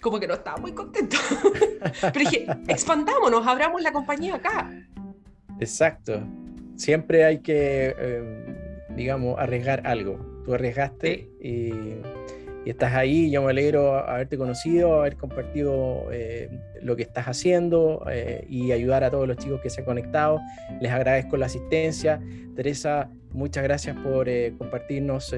como 0.00 0.18
que 0.18 0.26
no 0.26 0.34
estaba 0.34 0.56
muy 0.56 0.72
contento. 0.72 1.16
Pero 2.00 2.18
dije, 2.18 2.46
expandámonos, 2.68 3.46
abramos 3.46 3.82
la 3.82 3.92
compañía 3.92 4.36
acá. 4.36 4.70
Exacto. 5.60 6.22
siempre 6.76 7.24
hay 7.24 7.38
que, 7.38 7.94
em, 7.98 8.96
digamos, 8.96 9.38
arriesgar 9.38 9.86
algo. 9.86 10.18
Tú 10.44 10.54
arriesgaste 10.54 11.30
y, 11.40 11.72
estás 12.66 12.94
ahí. 12.94 13.30
Yo 13.30 13.42
me 13.42 13.50
alegro 13.50 13.94
haberte 13.94 14.38
conocido, 14.38 15.00
haber 15.00 15.16
compartido 15.16 16.06
eh, 16.10 16.48
lo 16.80 16.96
que 16.96 17.02
estás 17.02 17.26
haciendo 17.26 18.02
eh, 18.10 18.46
y 18.48 18.72
ayudar 18.72 19.04
a 19.04 19.10
todos 19.10 19.28
los 19.28 19.36
chicos 19.36 19.60
que 19.60 19.68
se 19.68 19.82
han 19.82 19.84
conectado. 19.84 20.40
Les 20.80 20.90
agradezco 20.90 21.36
la 21.36 21.44
asistencia. 21.44 22.22
Teresa, 22.56 23.10
muchas 23.32 23.64
gracias 23.64 23.96
por 23.98 24.30
eh, 24.30 24.54
compartirnos 24.56 25.34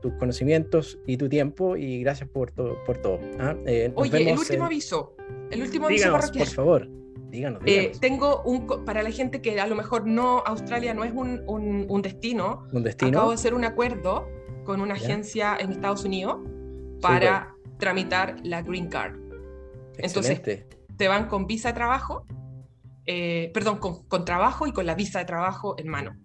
tus 0.00 0.12
conocimientos 0.14 1.00
y 1.04 1.16
tu 1.16 1.28
tiempo 1.28 1.76
y 1.76 2.00
gracias 2.00 2.28
por, 2.28 2.52
todo 2.52 2.76
por 2.84 2.98
todo. 2.98 3.18
¿ah? 3.40 3.56
Oye, 3.96 4.30
el 4.30 4.38
último 4.38 4.66
aviso. 4.66 5.16
El 5.50 5.62
último 5.62 5.86
aviso 5.86 6.12
por 6.12 6.46
favor. 6.46 6.88
Díganos, 7.30 7.62
eh, 7.66 7.92
tengo 8.00 8.42
un, 8.42 8.66
para 8.84 9.02
la 9.02 9.10
gente 9.10 9.42
que 9.42 9.60
a 9.60 9.66
lo 9.66 9.76
mejor 9.76 10.06
no, 10.06 10.42
Australia 10.46 10.94
no 10.94 11.04
es 11.04 11.12
un, 11.12 11.42
un, 11.46 12.02
destino, 12.02 12.66
¿Un 12.72 12.82
destino. 12.82 13.10
Acabo 13.10 13.30
de 13.30 13.34
hacer 13.34 13.52
un 13.52 13.64
acuerdo 13.64 14.28
con 14.64 14.80
una 14.80 14.94
agencia 14.94 15.56
en 15.58 15.72
Estados 15.72 16.04
Unidos 16.04 16.38
para 17.02 17.54
tramitar 17.78 18.36
la 18.44 18.62
Green 18.62 18.88
Card. 18.88 19.16
Entonces, 19.98 20.40
te 20.96 21.08
van 21.08 21.28
con 21.28 21.46
visa 21.46 21.68
de 21.68 21.74
trabajo, 21.74 22.24
eh, 23.04 23.50
perdón, 23.52 23.78
con, 23.78 24.04
con, 24.04 24.24
trabajo 24.24 24.66
y 24.66 24.72
con 24.72 24.86
la 24.86 24.94
visa 24.94 25.18
de 25.18 25.24
trabajo 25.26 25.74
en 25.78 25.88
mano. 25.88 26.16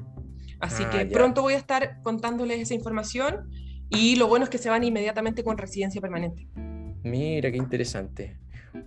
Así 0.59 0.83
ah, 0.85 0.89
que 0.89 1.05
pronto 1.07 1.41
voy 1.41 1.53
a 1.53 1.57
estar 1.57 2.01
contándoles 2.01 2.59
esa 2.61 2.73
información 2.73 3.49
y 3.89 4.15
lo 4.15 4.27
bueno 4.27 4.45
es 4.45 4.49
que 4.49 4.57
se 4.57 4.69
van 4.69 4.83
inmediatamente 4.83 5.43
con 5.43 5.57
residencia 5.57 5.99
permanente. 5.99 6.47
Mira, 7.03 7.51
qué 7.51 7.57
interesante. 7.57 8.37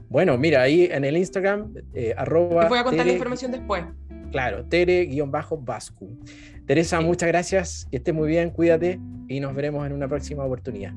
Bueno, 0.08 0.36
mira, 0.38 0.62
ahí 0.62 0.88
en 0.90 1.04
el 1.04 1.16
Instagram, 1.16 1.74
eh, 1.94 2.14
arroba. 2.16 2.62
Te 2.62 2.68
voy 2.68 2.78
a 2.78 2.84
contar 2.84 3.06
la 3.06 3.12
información 3.12 3.52
después. 3.52 3.84
Claro, 4.30 4.64
Tere-Bascu. 4.64 6.18
Teresa, 6.66 7.00
muchas 7.00 7.28
gracias, 7.28 7.86
que 7.90 7.98
estés 7.98 8.14
muy 8.14 8.28
bien, 8.28 8.50
cuídate 8.50 8.98
y 9.28 9.40
nos 9.40 9.54
veremos 9.54 9.86
en 9.86 9.92
una 9.92 10.08
próxima 10.08 10.44
oportunidad. 10.44 10.92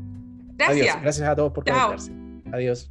Gracias. 0.57 0.89
Adiós. 0.89 1.01
Gracias 1.01 1.29
a 1.29 1.35
todos 1.35 1.53
por 1.53 1.63
conectarse. 1.63 2.11
Adiós. 2.51 2.89